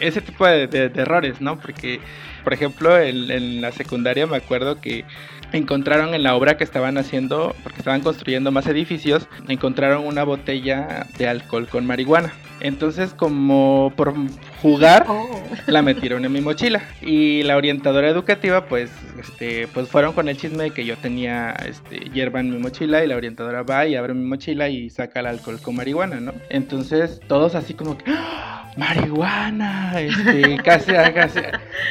ese 0.00 0.20
tipo 0.20 0.46
de, 0.46 0.92
errores, 0.94 1.40
¿no? 1.40 1.58
Porque, 1.58 2.00
por 2.44 2.52
ejemplo, 2.52 2.96
en 3.00 3.60
la 3.60 3.72
secundaria 3.72 4.28
me 4.28 4.36
acuerdo 4.36 4.80
que 4.80 5.04
encontraron 5.52 6.14
en 6.14 6.22
la 6.22 6.34
obra 6.34 6.56
que 6.56 6.64
estaban 6.64 6.98
haciendo, 6.98 7.54
porque 7.62 7.78
estaban 7.78 8.00
construyendo 8.00 8.50
más 8.50 8.66
edificios, 8.66 9.28
encontraron 9.48 10.06
una 10.06 10.24
botella 10.24 11.06
de 11.18 11.28
alcohol 11.28 11.68
con 11.68 11.86
marihuana. 11.86 12.32
Entonces, 12.60 13.14
como 13.14 13.92
por 13.96 14.14
jugar, 14.62 15.06
Oh. 15.08 15.28
la 15.66 15.82
metieron 15.82 16.24
en 16.24 16.32
mi 16.32 16.40
mochila. 16.40 16.82
Y 17.02 17.42
la 17.44 17.56
orientadora 17.56 18.08
educativa 18.08 18.66
pues 18.66 18.90
este 19.18 19.66
pues 19.68 19.88
fueron 19.88 20.12
con 20.12 20.28
el 20.28 20.36
chisme 20.36 20.64
de 20.64 20.70
que 20.70 20.84
yo 20.84 20.96
tenía 20.96 21.52
este 21.66 21.98
hierba 22.12 22.40
en 22.40 22.50
mi 22.50 22.58
mochila 22.58 23.04
y 23.04 23.08
la 23.08 23.16
orientadora 23.16 23.62
va 23.62 23.86
y 23.86 23.96
abre 23.96 24.14
mi 24.14 24.24
mochila 24.24 24.68
y 24.68 24.90
saca 24.90 25.20
el 25.20 25.26
alcohol 25.26 25.58
con 25.60 25.76
marihuana 25.76 26.20
no 26.20 26.32
entonces 26.50 27.20
todos 27.26 27.54
así 27.54 27.74
como 27.74 27.98
que 27.98 28.04
¡Ah! 28.08 28.70
marihuana 28.76 30.00
este 30.00 30.56
casi 30.64 30.92
casi 30.92 31.40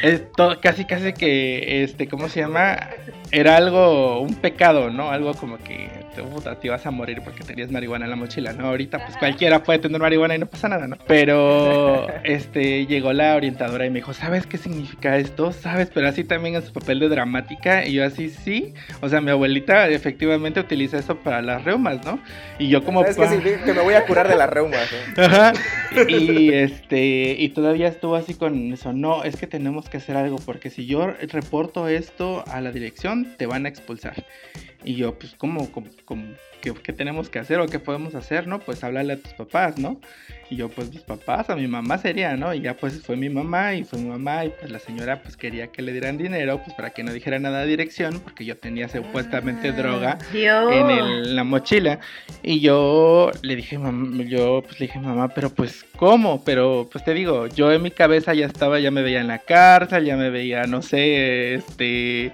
esto, 0.03 0.57
casi 0.61 0.85
casi 0.85 1.13
que 1.13 1.83
este 1.83 2.07
cómo 2.07 2.29
se 2.29 2.41
llama 2.41 2.77
era 3.31 3.57
algo 3.57 4.21
un 4.21 4.35
pecado 4.35 4.89
no 4.89 5.09
algo 5.11 5.33
como 5.33 5.57
que 5.57 5.89
te, 6.17 6.23
puta, 6.23 6.59
te 6.59 6.67
ibas 6.67 6.85
a 6.85 6.91
morir 6.91 7.21
porque 7.23 7.43
tenías 7.43 7.71
marihuana 7.71 8.05
en 8.05 8.11
la 8.11 8.17
mochila 8.17 8.53
no 8.53 8.67
ahorita 8.67 9.05
pues 9.05 9.17
cualquiera 9.17 9.63
puede 9.63 9.79
tener 9.79 10.01
marihuana 10.01 10.35
y 10.35 10.39
no 10.39 10.47
pasa 10.47 10.67
nada 10.67 10.87
no 10.87 10.97
pero 11.07 12.07
este 12.23 12.85
llegó 12.87 13.13
la 13.13 13.35
orientadora 13.35 13.85
y 13.85 13.89
me 13.89 13.99
dijo, 13.99 14.13
¿sabes 14.13 14.45
qué 14.45 14.57
significa 14.57 15.17
esto? 15.17 15.51
¿Sabes? 15.51 15.89
Pero 15.93 16.07
así 16.07 16.23
también 16.23 16.55
en 16.55 16.61
su 16.63 16.73
papel 16.73 16.99
de 16.99 17.09
dramática. 17.09 17.85
Y 17.85 17.93
yo 17.93 18.05
así, 18.05 18.29
sí. 18.29 18.73
O 19.01 19.09
sea, 19.09 19.21
mi 19.21 19.31
abuelita 19.31 19.87
efectivamente 19.89 20.59
utiliza 20.59 20.97
eso 20.97 21.17
para 21.17 21.41
las 21.41 21.63
reumas, 21.63 22.03
¿no? 22.05 22.19
Y 22.59 22.69
yo 22.69 22.83
como... 22.83 23.03
Es 23.03 23.15
que 23.15 23.21
pa- 23.23 23.29
significa 23.29 23.63
que 23.63 23.73
me 23.73 23.81
voy 23.81 23.93
a 23.93 24.05
curar 24.05 24.27
de 24.27 24.35
las 24.35 24.49
reumas. 24.49 24.87
¿no? 25.15 25.23
Ajá. 25.25 25.53
Y 26.07 26.53
este, 26.53 27.35
y 27.37 27.49
todavía 27.49 27.87
estuvo 27.87 28.15
así 28.15 28.33
con 28.33 28.73
eso. 28.73 28.93
No, 28.93 29.23
es 29.23 29.35
que 29.35 29.47
tenemos 29.47 29.89
que 29.89 29.97
hacer 29.97 30.17
algo, 30.17 30.37
porque 30.37 30.69
si 30.69 30.85
yo 30.85 31.07
reporto 31.31 31.87
esto 31.87 32.43
a 32.47 32.61
la 32.61 32.71
dirección, 32.71 33.35
te 33.37 33.45
van 33.45 33.65
a 33.65 33.69
expulsar. 33.69 34.25
Y 34.83 34.95
yo, 34.95 35.17
pues, 35.17 35.35
¿cómo? 35.35 35.71
¿Cómo? 35.71 35.87
como, 36.05 36.35
¿qué, 36.61 36.73
¿qué, 36.73 36.93
tenemos 36.93 37.29
que 37.29 37.39
hacer 37.39 37.59
o 37.59 37.67
qué 37.67 37.79
podemos 37.79 38.15
hacer, 38.15 38.47
no? 38.47 38.59
Pues 38.59 38.83
háblale 38.83 39.13
a 39.13 39.17
tus 39.17 39.33
papás, 39.33 39.77
¿no? 39.77 39.99
Y 40.49 40.55
yo, 40.55 40.69
pues 40.69 40.89
mis 40.91 41.01
papás, 41.01 41.49
a 41.49 41.57
mi 41.57 41.67
mamá 41.67 41.97
sería, 41.97 42.37
¿no? 42.37 42.53
Y 42.53 42.61
ya 42.61 42.73
pues 42.75 43.01
fue 43.01 43.17
mi 43.17 43.27
mamá 43.27 43.73
y 43.73 43.83
fue 43.83 43.99
mi 43.99 44.07
mamá 44.07 44.45
y 44.45 44.49
pues 44.57 44.71
la 44.71 44.79
señora 44.79 45.21
pues 45.21 45.35
quería 45.35 45.67
que 45.67 45.81
le 45.81 45.91
dieran 45.91 46.17
dinero, 46.17 46.61
pues 46.63 46.73
para 46.73 46.91
que 46.91 47.03
no 47.03 47.11
dijera 47.11 47.37
nada 47.37 47.59
de 47.61 47.67
dirección, 47.67 48.21
porque 48.21 48.45
yo 48.45 48.55
tenía 48.55 48.87
supuestamente 48.87 49.73
droga 49.73 50.17
Dios. 50.31 50.71
en 50.73 50.89
el- 50.89 51.35
la 51.35 51.43
mochila. 51.43 51.99
Y 52.43 52.61
yo 52.61 53.31
le 53.41 53.57
dije, 53.57 53.77
mamá, 53.77 54.23
yo 54.23 54.61
pues 54.65 54.79
le 54.79 54.85
dije, 54.87 54.99
mamá, 54.99 55.27
pero 55.33 55.49
pues, 55.49 55.83
¿cómo? 55.97 56.41
Pero 56.45 56.87
pues 56.89 57.03
te 57.03 57.13
digo, 57.13 57.47
yo 57.47 57.73
en 57.73 57.81
mi 57.81 57.91
cabeza 57.91 58.33
ya 58.33 58.45
estaba, 58.45 58.79
ya 58.79 58.89
me 58.89 59.01
veía 59.01 59.19
en 59.19 59.27
la 59.27 59.39
cárcel, 59.39 60.05
ya 60.05 60.15
me 60.15 60.29
veía, 60.29 60.63
no 60.63 60.81
sé, 60.81 61.55
este, 61.55 62.31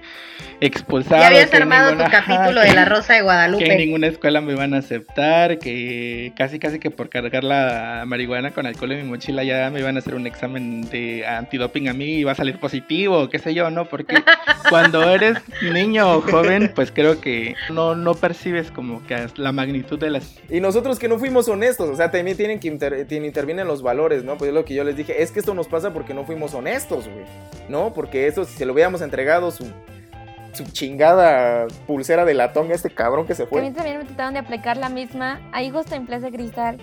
expulsado. 0.60 1.20
Ya 1.20 1.26
habías 1.28 1.50
que 1.50 1.56
armado 1.56 1.90
tu 1.90 1.96
ninguna- 1.98 2.10
capítulo 2.10 2.60
que- 2.62 2.68
de 2.68 2.74
La 2.74 2.84
Rosa 2.84 3.12
de 3.14 3.14
que 3.14 3.18
en 3.18 3.24
Guadalupe. 3.24 3.76
ninguna 3.76 4.06
escuela 4.14 4.40
me 4.40 4.52
iban 4.52 4.74
a 4.74 4.78
aceptar, 4.78 5.58
que 5.58 6.32
casi 6.36 6.58
casi 6.58 6.78
que 6.78 6.90
por 6.90 7.08
cargar 7.08 7.44
la 7.44 8.04
marihuana 8.06 8.50
con 8.50 8.66
alcohol 8.66 8.92
en 8.92 9.02
mi 9.04 9.08
mochila 9.10 9.44
ya 9.44 9.70
me 9.70 9.80
iban 9.80 9.96
a 9.96 9.98
hacer 9.98 10.14
un 10.14 10.26
examen 10.26 10.88
de 10.90 11.26
antidoping 11.26 11.88
a 11.88 11.92
mí 11.92 12.04
y 12.06 12.18
iba 12.20 12.32
a 12.32 12.34
salir 12.34 12.58
positivo, 12.58 13.28
qué 13.28 13.38
sé 13.38 13.54
yo, 13.54 13.70
¿no? 13.70 13.84
Porque 13.88 14.16
cuando 14.70 15.02
eres 15.08 15.38
niño 15.72 16.10
o 16.10 16.20
joven, 16.22 16.72
pues 16.74 16.90
creo 16.90 17.20
que 17.20 17.54
no, 17.70 17.94
no 17.94 18.14
percibes 18.14 18.70
como 18.70 19.06
que 19.06 19.26
la 19.36 19.52
magnitud 19.52 19.98
de 19.98 20.10
las... 20.10 20.38
Y 20.50 20.60
nosotros 20.60 20.98
que 20.98 21.08
no 21.08 21.18
fuimos 21.18 21.48
honestos, 21.48 21.88
o 21.90 21.96
sea, 21.96 22.10
también 22.10 22.36
tienen 22.36 22.58
que 22.60 22.68
inter- 22.68 23.06
tienen- 23.06 23.26
intervienen 23.26 23.66
los 23.66 23.82
valores, 23.82 24.24
¿no? 24.24 24.36
Pues 24.38 24.48
es 24.48 24.54
lo 24.54 24.64
que 24.64 24.74
yo 24.74 24.84
les 24.84 24.96
dije, 24.96 25.22
es 25.22 25.30
que 25.32 25.40
esto 25.40 25.54
nos 25.54 25.68
pasa 25.68 25.92
porque 25.92 26.14
no 26.14 26.24
fuimos 26.24 26.54
honestos, 26.54 27.08
güey. 27.08 27.24
¿No? 27.68 27.92
Porque 27.94 28.26
eso, 28.26 28.44
si 28.44 28.56
se 28.56 28.66
lo 28.66 28.72
hubiéramos 28.74 29.00
entregado 29.02 29.50
su, 29.50 29.66
su 30.54 30.64
chingada 30.64 31.66
pulsera 31.86 32.24
de 32.24 32.34
latón 32.34 32.70
a 32.70 32.74
este 32.74 32.90
cabrón 32.90 33.26
que 33.26 33.34
se 33.34 33.42
Que 33.42 33.46
a 33.46 33.50
fue. 33.50 33.62
mí 33.62 33.70
también 33.72 33.98
me 33.98 34.04
trataron 34.04 34.34
de 34.34 34.40
aplicar 34.40 34.76
la 34.76 34.88
misma. 34.88 35.40
Ahí 35.52 35.70
justo 35.70 35.94
en 35.94 36.06
Plaza 36.06 36.30
Cristal. 36.30 36.78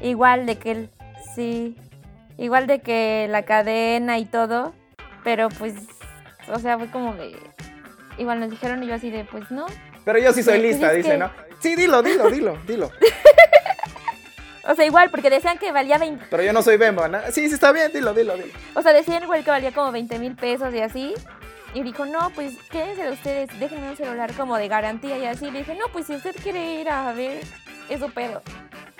Igual 0.00 0.46
de 0.46 0.56
que 0.58 0.70
el. 0.72 0.90
Sí. 1.34 1.76
Igual 2.38 2.66
de 2.66 2.80
que 2.80 3.26
la 3.30 3.42
cadena 3.44 4.18
y 4.18 4.24
todo. 4.26 4.74
Pero 5.24 5.48
pues. 5.48 5.74
O 6.52 6.58
sea, 6.58 6.78
fue 6.78 6.88
como 6.90 7.14
de. 7.14 7.36
Igual 8.18 8.40
nos 8.40 8.50
dijeron 8.50 8.82
y 8.82 8.86
yo 8.86 8.94
así 8.94 9.10
de, 9.10 9.24
pues 9.24 9.50
no. 9.50 9.66
Pero 10.04 10.18
yo 10.18 10.32
sí 10.32 10.42
soy 10.42 10.58
Pues 10.60 10.70
lista, 10.72 10.92
dice, 10.92 11.10
que- 11.12 11.18
¿no? 11.18 11.30
Sí, 11.60 11.74
dilo, 11.74 12.02
dilo, 12.02 12.30
dilo, 12.30 12.58
dilo. 12.66 12.90
O 14.68 14.74
sea, 14.74 14.84
igual, 14.84 15.10
porque 15.10 15.30
decían 15.30 15.58
que 15.58 15.70
valía 15.70 15.96
20. 15.96 16.24
Pero 16.28 16.42
yo 16.42 16.52
no 16.52 16.60
soy 16.60 16.76
Bemba, 16.76 17.06
¿no? 17.06 17.20
Sí, 17.30 17.46
sí, 17.48 17.54
está 17.54 17.70
bien, 17.70 17.92
dilo, 17.92 18.12
dilo, 18.14 18.34
dilo. 18.36 18.48
O 18.74 18.82
sea, 18.82 18.92
decían 18.92 19.22
igual 19.22 19.44
que 19.44 19.50
valía 19.52 19.70
como 19.70 19.92
20 19.92 20.18
mil 20.18 20.34
pesos 20.34 20.74
y 20.74 20.80
así. 20.80 21.14
Y 21.76 21.82
dijo, 21.82 22.06
no, 22.06 22.30
pues 22.30 22.54
quédense 22.70 23.02
de 23.02 23.10
ustedes, 23.10 23.60
déjenme 23.60 23.90
un 23.90 23.96
celular 23.98 24.32
como 24.32 24.56
de 24.56 24.66
garantía 24.66 25.18
y 25.18 25.26
así. 25.26 25.50
Le 25.50 25.58
dije, 25.58 25.74
no, 25.74 25.84
pues 25.92 26.06
si 26.06 26.14
usted 26.14 26.34
quiere 26.42 26.80
ir 26.80 26.88
a 26.88 27.12
ver, 27.12 27.42
es 27.90 28.00
su 28.00 28.10
pedo. 28.12 28.40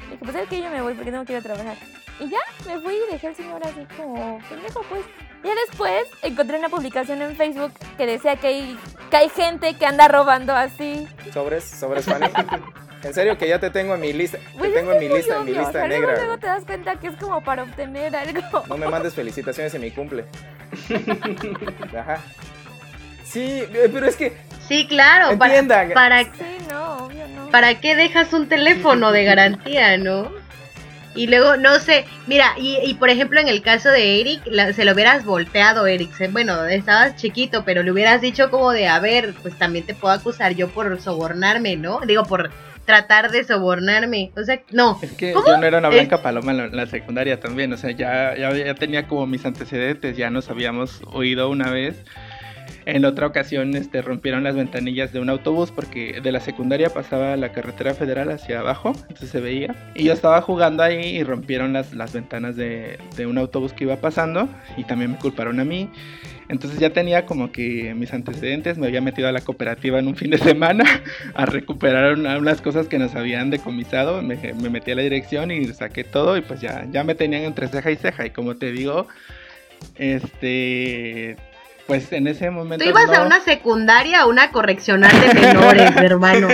Le 0.00 0.04
dije, 0.10 0.18
pues 0.22 0.36
es 0.36 0.48
que 0.50 0.60
yo 0.60 0.68
me 0.68 0.82
voy 0.82 0.92
porque 0.92 1.10
no 1.10 1.24
quiero 1.24 1.40
trabajar. 1.42 1.74
Y 2.20 2.28
ya, 2.28 2.38
me 2.66 2.78
fui 2.78 2.92
y 2.94 3.12
dejé 3.12 3.28
al 3.28 3.34
señor 3.34 3.62
así 3.64 3.86
como 3.96 4.38
pendejo, 4.50 4.82
pues. 4.90 5.06
Ya 5.42 5.54
después 5.66 6.04
encontré 6.20 6.58
una 6.58 6.68
publicación 6.68 7.22
en 7.22 7.34
Facebook 7.34 7.72
que 7.96 8.04
decía 8.04 8.36
que 8.36 8.48
hay, 8.48 8.78
que 9.10 9.16
hay 9.16 9.30
gente 9.30 9.72
que 9.72 9.86
anda 9.86 10.06
robando 10.08 10.54
así. 10.54 11.08
Sobres, 11.32 11.64
sobres, 11.64 12.04
Fanny. 12.04 12.26
En 13.02 13.14
serio 13.14 13.38
que 13.38 13.48
ya 13.48 13.58
te 13.58 13.70
tengo 13.70 13.94
en 13.94 14.02
mi 14.02 14.12
lista, 14.12 14.36
te 14.36 14.58
Pues 14.58 14.74
tengo 14.74 14.92
en 14.92 14.98
mi 14.98 15.08
lista, 15.08 15.38
en 15.38 15.44
mi 15.46 15.52
o 15.52 15.60
lista 15.60 15.86
luego, 15.86 16.08
negra. 16.08 16.16
luego 16.16 16.38
te 16.38 16.46
das 16.46 16.64
cuenta 16.64 16.96
que 17.00 17.06
es 17.06 17.16
como 17.16 17.42
para 17.42 17.62
obtener 17.62 18.14
algo. 18.14 18.64
No 18.68 18.76
me 18.76 18.86
mandes 18.86 19.14
felicitaciones 19.14 19.72
en 19.74 19.80
mi 19.80 19.90
cumple. 19.92 20.26
Ajá. 21.96 22.20
Sí, 23.28 23.62
eh, 23.72 23.90
pero 23.92 24.06
es 24.06 24.16
que 24.16 24.32
Sí, 24.68 24.86
claro. 24.88 25.36
Para, 25.38 25.58
entiendan. 25.58 25.92
para, 25.94 26.22
Sí, 26.24 26.30
no, 26.70 26.96
obvio 27.06 27.26
no. 27.28 27.48
¿Para 27.50 27.78
qué 27.80 27.94
dejas 27.94 28.32
un 28.32 28.48
teléfono 28.48 29.12
de 29.12 29.24
garantía, 29.24 29.96
no? 29.96 30.30
Y 31.14 31.28
luego, 31.28 31.56
no 31.56 31.78
sé, 31.78 32.04
mira, 32.26 32.52
y, 32.58 32.76
y 32.84 32.94
por 32.94 33.08
ejemplo 33.08 33.40
en 33.40 33.48
el 33.48 33.62
caso 33.62 33.88
de 33.90 34.20
Eric, 34.20 34.42
la- 34.46 34.72
se 34.74 34.84
lo 34.84 34.92
hubieras 34.92 35.24
volteado, 35.24 35.86
Eric, 35.86 36.12
se- 36.14 36.28
bueno, 36.28 36.66
estabas 36.66 37.16
chiquito, 37.16 37.64
pero 37.64 37.82
le 37.82 37.90
hubieras 37.90 38.20
dicho 38.20 38.50
como 38.50 38.72
de, 38.72 38.86
a 38.88 38.98
ver, 39.00 39.32
pues 39.40 39.56
también 39.56 39.86
te 39.86 39.94
puedo 39.94 40.12
acusar 40.12 40.52
yo 40.54 40.68
por 40.68 41.00
sobornarme, 41.00 41.76
¿no? 41.76 42.00
Digo, 42.06 42.24
por 42.24 42.50
tratar 42.84 43.30
de 43.30 43.44
sobornarme, 43.44 44.30
o 44.36 44.42
sea, 44.44 44.60
no, 44.72 44.98
Es 45.02 45.12
que 45.12 45.32
¿Cómo? 45.32 45.46
yo 45.46 45.56
no 45.56 45.66
era 45.66 45.78
una 45.78 45.88
Es- 45.88 45.94
blanca 45.94 46.20
paloma 46.22 46.50
en 46.50 46.56
la, 46.58 46.64
en 46.66 46.76
la 46.76 46.86
secundaria 46.86 47.40
también, 47.40 47.72
o 47.72 47.76
sea, 47.78 47.92
ya, 47.92 48.36
ya, 48.36 48.52
ya 48.54 48.74
tenía 48.74 49.06
como 49.08 49.26
mis 49.26 49.46
antecedentes, 49.46 50.16
ya 50.18 50.28
nos 50.28 50.50
habíamos 50.50 51.00
oído 51.06 51.48
una 51.48 51.70
vez. 51.70 51.96
En 52.86 53.04
otra 53.04 53.26
ocasión 53.26 53.74
este, 53.74 54.00
rompieron 54.00 54.44
las 54.44 54.54
ventanillas 54.54 55.12
de 55.12 55.18
un 55.18 55.28
autobús 55.28 55.72
porque 55.72 56.20
de 56.22 56.30
la 56.30 56.38
secundaria 56.38 56.88
pasaba 56.88 57.36
la 57.36 57.50
carretera 57.50 57.94
federal 57.94 58.30
hacia 58.30 58.60
abajo, 58.60 58.92
entonces 59.08 59.30
se 59.30 59.40
veía. 59.40 59.74
Y 59.96 60.04
yo 60.04 60.12
estaba 60.12 60.40
jugando 60.40 60.84
ahí 60.84 61.16
y 61.16 61.24
rompieron 61.24 61.72
las, 61.72 61.92
ventanas 62.12 62.54
de, 62.54 62.96
un 63.26 63.38
autobús 63.38 63.72
que 63.72 63.82
iba 63.84 63.96
pasando 63.96 64.48
y 64.76 64.84
también 64.84 65.10
me 65.10 65.18
culparon 65.18 65.58
a 65.58 65.64
mí. 65.64 65.90
Entonces 66.48 66.78
ya 66.78 66.90
tenía 66.90 67.26
como 67.26 67.50
que 67.50 67.92
mis 67.94 68.12
antecedentes, 68.14 68.78
me 68.78 68.86
había 68.86 69.00
metido 69.00 69.26
a 69.26 69.32
la 69.32 69.40
cooperativa 69.40 69.98
en 69.98 70.06
un 70.06 70.14
fin 70.14 70.30
de 70.30 70.38
semana 70.38 70.84
a 71.34 71.44
recuperar 71.44 72.14
una- 72.14 72.38
unas 72.38 72.60
cosas 72.60 72.86
que 72.86 73.00
nos 73.00 73.16
habían 73.16 73.50
decomisado, 73.50 74.22
me, 74.22 74.36
me 74.54 74.70
metí 74.70 74.92
a 74.92 74.94
la 74.94 75.02
dirección 75.02 75.50
y 75.50 75.66
saqué 75.74 76.04
todo 76.04 76.36
y 76.36 76.40
pues 76.40 76.60
ya, 76.60 76.86
ya 76.92 77.02
me 77.02 77.16
tenían 77.16 77.42
entre 77.42 77.66
ceja 77.66 77.90
y 77.90 77.96
ceja 77.96 78.26
y 78.26 78.30
como 78.30 78.54
te 78.54 78.70
digo, 78.70 79.08
este, 79.96 81.36
pues 81.86 82.12
en 82.12 82.26
ese 82.26 82.50
momento... 82.50 82.84
tú 82.84 82.90
ibas 82.90 83.08
a 83.10 83.18
no- 83.20 83.26
una 83.26 83.40
secundaria 83.40 84.26
o 84.26 84.30
una 84.30 84.50
correccional 84.50 85.12
de 85.20 85.34
menores, 85.40 85.96
hermano. 86.02 86.48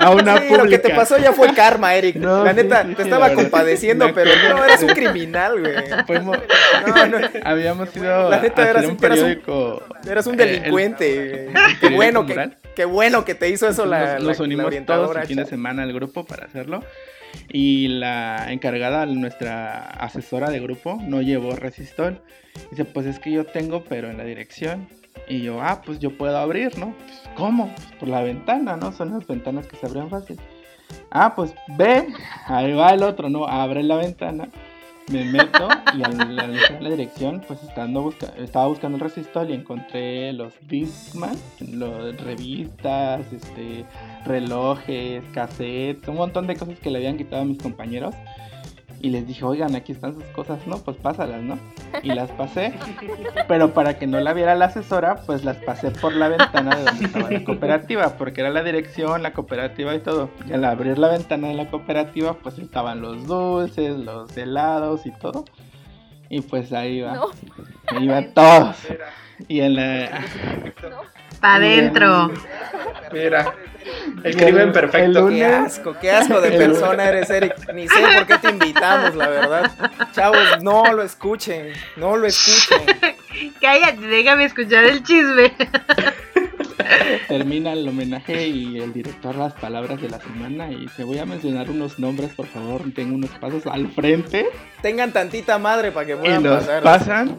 a 0.00 0.10
una 0.10 0.38
Sí, 0.38 0.48
lo 0.50 0.64
que 0.64 0.78
te 0.78 0.88
pública. 0.88 0.96
pasó 0.96 1.18
ya 1.18 1.32
fue 1.32 1.52
karma, 1.54 1.94
Eric. 1.94 2.16
No, 2.16 2.44
la 2.44 2.52
neta, 2.52 2.82
sí, 2.82 2.88
te 2.90 2.96
sí, 2.96 3.02
estaba 3.02 3.28
la 3.28 3.34
verdad. 3.34 3.42
compadeciendo, 3.42 4.12
pero 4.14 4.30
no, 4.50 4.64
eres 4.64 4.82
un 4.82 4.88
criminal, 4.88 5.60
güey. 5.60 5.74
Fuimos- 6.06 6.38
No, 6.86 7.06
no, 7.06 7.18
habíamos 7.44 7.94
ido 7.96 8.30
La 8.30 8.40
neta, 8.40 8.62
a 8.62 8.70
eras 8.70 8.84
un- 8.84 8.90
un 8.92 8.96
eras 9.04 9.18
un- 9.18 9.24
periódico. 9.24 9.82
eres 10.08 10.26
un 10.26 10.40
Eh, 10.40 10.42
el- 10.42 10.48
delincuente. 10.50 11.50
güey. 11.52 11.76
qué 11.80 11.88
periódico 11.88 11.96
bueno 11.96 12.26
que, 12.26 12.50
qué 12.74 12.84
bueno 12.84 13.24
que 13.24 13.34
te 13.34 13.48
hizo 13.50 13.68
eso 13.68 13.86
la, 13.86 13.98
nos, 14.00 14.08
la- 14.08 14.18
nos 14.28 14.38
la 14.38 14.44
unimos 14.44 14.62
todos 14.64 14.66
orientadora. 14.68 15.20
el 15.22 15.26
fin 15.28 15.36
de 15.36 15.46
semana 15.46 15.82
al 15.84 15.92
grupo 15.92 16.24
para 16.24 16.46
hacerlo. 16.46 16.82
Y 17.48 17.88
la 17.88 18.52
encargada, 18.52 19.06
nuestra 19.06 19.90
asesora 19.90 20.50
de 20.50 20.60
grupo, 20.60 20.98
no 21.00 21.22
llevó 21.22 21.54
resistol. 21.56 22.20
Dice, 22.70 22.84
pues 22.84 23.06
es 23.06 23.18
que 23.18 23.30
yo 23.30 23.44
tengo, 23.44 23.84
pero 23.84 24.10
en 24.10 24.18
la 24.18 24.24
dirección. 24.24 24.88
Y 25.28 25.42
yo, 25.42 25.62
ah, 25.62 25.82
pues 25.84 25.98
yo 26.00 26.16
puedo 26.16 26.36
abrir, 26.36 26.76
¿no? 26.78 26.94
Pues, 26.96 27.22
¿Cómo? 27.36 27.72
Pues 27.74 27.92
por 27.98 28.08
la 28.08 28.22
ventana, 28.22 28.76
¿no? 28.76 28.92
Son 28.92 29.12
las 29.12 29.26
ventanas 29.26 29.66
que 29.66 29.76
se 29.76 29.86
abren 29.86 30.10
fácil. 30.10 30.38
Ah, 31.10 31.34
pues 31.34 31.54
ve, 31.78 32.06
ahí 32.46 32.72
va 32.72 32.90
el 32.90 33.02
otro, 33.02 33.28
¿no? 33.28 33.46
Abre 33.46 33.82
la 33.82 33.96
ventana, 33.96 34.48
me 35.10 35.24
meto 35.24 35.68
y 35.96 36.02
al, 36.02 36.38
al 36.38 36.56
la 36.80 36.88
dirección, 36.90 37.42
pues 37.46 37.62
estando 37.62 38.02
busca- 38.02 38.32
estaba 38.38 38.66
buscando 38.66 38.96
el 38.96 39.02
resistol 39.02 39.50
y 39.50 39.54
encontré 39.54 40.32
los 40.32 40.54
Discman, 40.68 41.36
los 41.72 42.16
revistas, 42.22 43.20
este, 43.32 43.84
relojes, 44.24 45.22
cassettes, 45.32 46.08
un 46.08 46.16
montón 46.16 46.46
de 46.46 46.56
cosas 46.56 46.78
que 46.78 46.90
le 46.90 46.98
habían 46.98 47.16
quitado 47.16 47.42
a 47.42 47.44
mis 47.44 47.58
compañeros. 47.58 48.14
Y 49.04 49.10
les 49.10 49.26
dije, 49.26 49.44
oigan, 49.44 49.76
aquí 49.76 49.92
están 49.92 50.14
sus 50.14 50.24
cosas, 50.28 50.66
¿no? 50.66 50.78
Pues 50.78 50.96
pásalas, 50.96 51.42
¿no? 51.42 51.58
Y 52.02 52.14
las 52.14 52.30
pasé. 52.30 52.72
Pero 53.48 53.74
para 53.74 53.98
que 53.98 54.06
no 54.06 54.18
la 54.18 54.32
viera 54.32 54.54
la 54.54 54.64
asesora, 54.64 55.16
pues 55.26 55.44
las 55.44 55.58
pasé 55.58 55.90
por 55.90 56.14
la 56.14 56.28
ventana 56.28 56.74
de 56.74 56.84
donde 56.84 57.04
estaba 57.04 57.30
la 57.30 57.44
cooperativa, 57.44 58.16
porque 58.16 58.40
era 58.40 58.48
la 58.48 58.62
dirección, 58.62 59.22
la 59.22 59.34
cooperativa 59.34 59.94
y 59.94 59.98
todo. 59.98 60.30
Y 60.48 60.54
al 60.54 60.64
abrir 60.64 60.96
la 60.96 61.08
ventana 61.08 61.48
de 61.48 61.54
la 61.54 61.68
cooperativa, 61.68 62.38
pues 62.38 62.58
estaban 62.58 63.02
los 63.02 63.26
dulces, 63.26 63.94
los 63.94 64.34
helados 64.38 65.04
y 65.04 65.10
todo. 65.10 65.44
Y 66.30 66.40
pues 66.40 66.72
ahí 66.72 67.00
iba, 67.00 67.12
No, 67.12 67.26
ahí 67.88 68.04
iban 68.04 68.32
todos. 68.32 68.74
Y 69.48 69.60
en 69.60 69.74
la... 69.74 70.24
Pa' 71.42 71.56
adentro. 71.56 72.30
Mira, 73.12 73.52
el 74.24 74.36
crimen 74.36 74.58
el 74.68 74.72
perfecto. 74.72 75.20
lunes- 75.22 75.38
Qué 75.38 75.44
asco, 75.46 75.96
qué 76.00 76.10
asco 76.10 76.40
de 76.40 76.48
El- 76.48 76.56
persona 76.58 77.04
eres, 77.08 77.30
Eric. 77.30 77.54
Ni 77.74 77.88
sé 77.88 78.00
por 78.14 78.26
qué 78.26 78.38
te 78.38 78.50
invitamos, 78.50 79.14
la 79.14 79.28
verdad. 79.28 79.70
Chavos, 80.12 80.62
no 80.62 80.92
lo 80.92 81.02
escuchen, 81.02 81.72
no 81.96 82.16
lo 82.16 82.26
escuchen. 82.26 82.86
Cállate, 83.60 84.00
déjame 84.06 84.44
escuchar 84.44 84.84
el 84.84 85.02
chisme. 85.02 85.52
termina 87.28 87.72
el 87.72 87.86
homenaje 87.88 88.48
y 88.48 88.78
el 88.78 88.92
director 88.92 89.34
las 89.36 89.52
palabras 89.54 90.00
de 90.00 90.08
la 90.08 90.18
semana 90.20 90.70
y 90.70 90.86
te 90.96 91.04
voy 91.04 91.18
a 91.18 91.26
mencionar 91.26 91.70
unos 91.70 91.98
nombres, 91.98 92.30
por 92.34 92.46
favor, 92.46 92.82
tengo 92.94 93.14
unos 93.14 93.30
pasos 93.30 93.66
al 93.66 93.88
frente 93.88 94.46
Tengan 94.82 95.12
tantita 95.12 95.58
madre 95.58 95.92
para 95.92 96.06
que 96.06 96.12
y 96.12 96.16
puedan 96.16 96.42
los 96.42 96.58
pasar. 96.64 96.82
pasan 96.82 97.36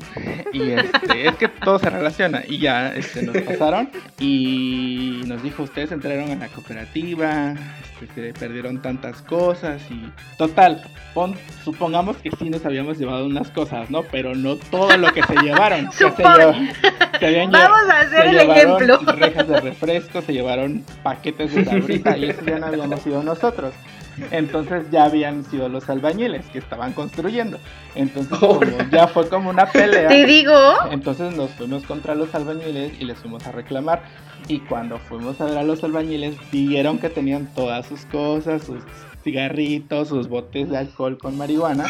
y 0.52 0.72
este, 0.72 1.28
es 1.28 1.36
que 1.36 1.48
todo 1.48 1.78
se 1.80 1.90
relaciona 1.90 2.42
y 2.48 2.58
ya 2.60 2.94
este, 2.96 3.22
nos 3.22 3.38
pasaron 3.44 3.90
y 4.20 5.22
nos 5.26 5.44
dijo 5.44 5.64
ustedes 5.64 5.92
entraron 5.92 6.32
a 6.32 6.36
la 6.36 6.48
cooperativa, 6.48 7.54
este, 8.02 8.34
se 8.34 8.40
perdieron 8.40 8.82
tantas 8.82 9.22
cosas 9.22 9.82
y 9.92 10.10
total, 10.38 10.82
pon- 11.14 11.36
supongamos 11.64 12.18
que 12.18 12.32
sí 12.32 12.50
nos 12.50 12.66
habíamos 12.66 12.98
llevado 12.98 13.26
unas 13.26 13.50
cosas, 13.52 13.90
¿no? 13.92 14.04
Pero 14.04 14.34
no 14.34 14.56
todo 14.56 14.96
lo 14.98 15.14
que 15.14 15.22
se 15.24 15.36
llevaron. 15.36 15.88
que 15.88 15.94
se, 15.94 16.04
Supón. 16.06 16.36
lleva- 16.38 16.56
se 17.20 17.26
habían 17.28 17.50
lle- 17.52 17.52
Vamos 17.52 17.90
a 17.90 18.00
hacer 18.02 18.22
se 18.24 18.30
el 18.30 18.38
ejemplo. 18.50 19.00
Rejas 19.26 19.48
de 19.48 19.62
refrescos, 19.62 20.24
se 20.26 20.34
llevaron 20.34 20.84
paquetes 21.04 21.54
de 21.54 21.66
sabrita 21.66 22.18
y 22.18 22.30
eso 22.30 22.42
ya 22.46 22.60
no 22.60 22.68
habíamos 22.68 23.02
sido 23.02 23.24
nosotros. 23.24 23.74
Entonces 24.32 24.86
ya 24.92 25.06
habían 25.06 25.44
sido 25.44 25.68
los 25.70 25.90
albañiles 25.90 26.46
que 26.48 26.60
estaban 26.60 26.94
construyendo. 26.94 27.60
Entonces 27.96 28.38
como 28.38 28.62
ya 28.92 29.08
fue 29.08 29.28
como 29.28 29.50
una 29.50 29.66
pelea. 29.66 30.08
Te 30.08 30.26
digo. 30.26 30.54
Entonces 30.92 31.36
nos 31.36 31.52
fuimos 31.52 31.84
contra 31.84 32.16
los 32.16 32.34
albañiles 32.34 32.94
y 33.00 33.06
les 33.06 33.18
fuimos 33.18 33.46
a 33.46 33.52
reclamar. 33.52 34.04
Y 34.48 34.60
cuando 34.60 35.00
fuimos 35.00 35.42
a 35.42 35.46
ver 35.46 35.58
a 35.58 35.64
los 35.64 35.84
albañiles, 35.84 36.36
vieron 36.52 37.00
que 37.00 37.10
tenían 37.10 37.48
todas 37.56 37.88
sus 37.88 38.06
cosas, 38.06 38.64
sus 38.64 38.84
cigarritos, 39.26 40.08
sus 40.08 40.30
botes 40.30 40.70
de 40.70 40.78
alcohol 40.78 41.18
con 41.18 41.38
marihuana. 41.38 41.86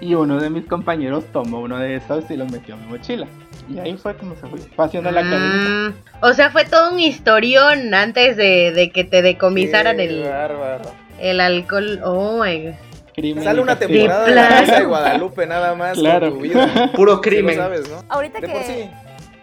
Y 0.00 0.14
uno 0.14 0.38
de 0.40 0.48
mis 0.50 0.64
compañeros 0.66 1.24
tomó 1.32 1.60
uno 1.60 1.78
de 1.78 1.96
esos 1.96 2.30
y 2.30 2.36
lo 2.36 2.46
metió 2.46 2.74
en 2.74 2.82
mi 2.82 2.86
mochila. 2.92 3.26
Y 3.68 3.78
ahí 3.78 3.96
fue 3.96 4.16
como 4.16 4.34
se 4.36 4.46
fue, 4.46 4.60
haciendo 4.84 5.10
la. 5.10 5.22
Mm, 5.22 5.94
o 6.22 6.32
sea, 6.34 6.50
fue 6.50 6.64
todo 6.64 6.92
un 6.92 7.00
historión 7.00 7.92
antes 7.94 8.36
de, 8.36 8.72
de 8.72 8.90
que 8.92 9.04
te 9.04 9.22
decomisaran 9.22 9.96
Qué 9.96 10.04
el, 10.04 10.22
bárbaro. 10.22 10.90
el 11.18 11.40
alcohol. 11.40 12.00
Oh, 12.04 12.42
my 12.44 12.62
God. 12.66 12.74
Crimen 13.14 13.42
Sale 13.44 13.60
una 13.62 13.76
temporada 13.78 14.26
de 14.26 14.34
la. 14.34 14.60
Rosa 14.60 14.78
de 14.80 14.84
Guadalupe 14.84 15.46
nada 15.46 15.74
más 15.74 15.98
Claro. 15.98 16.28
con 16.30 16.38
tu 16.38 16.44
vida. 16.44 16.90
Puro 16.94 17.14
Sí 17.16 17.20
crimen. 17.22 17.56
sabes, 17.56 17.88
¿no? 17.88 18.04
Ahorita 18.10 18.40
De 18.40 18.46
que 18.46 18.62
sí. 18.64 18.90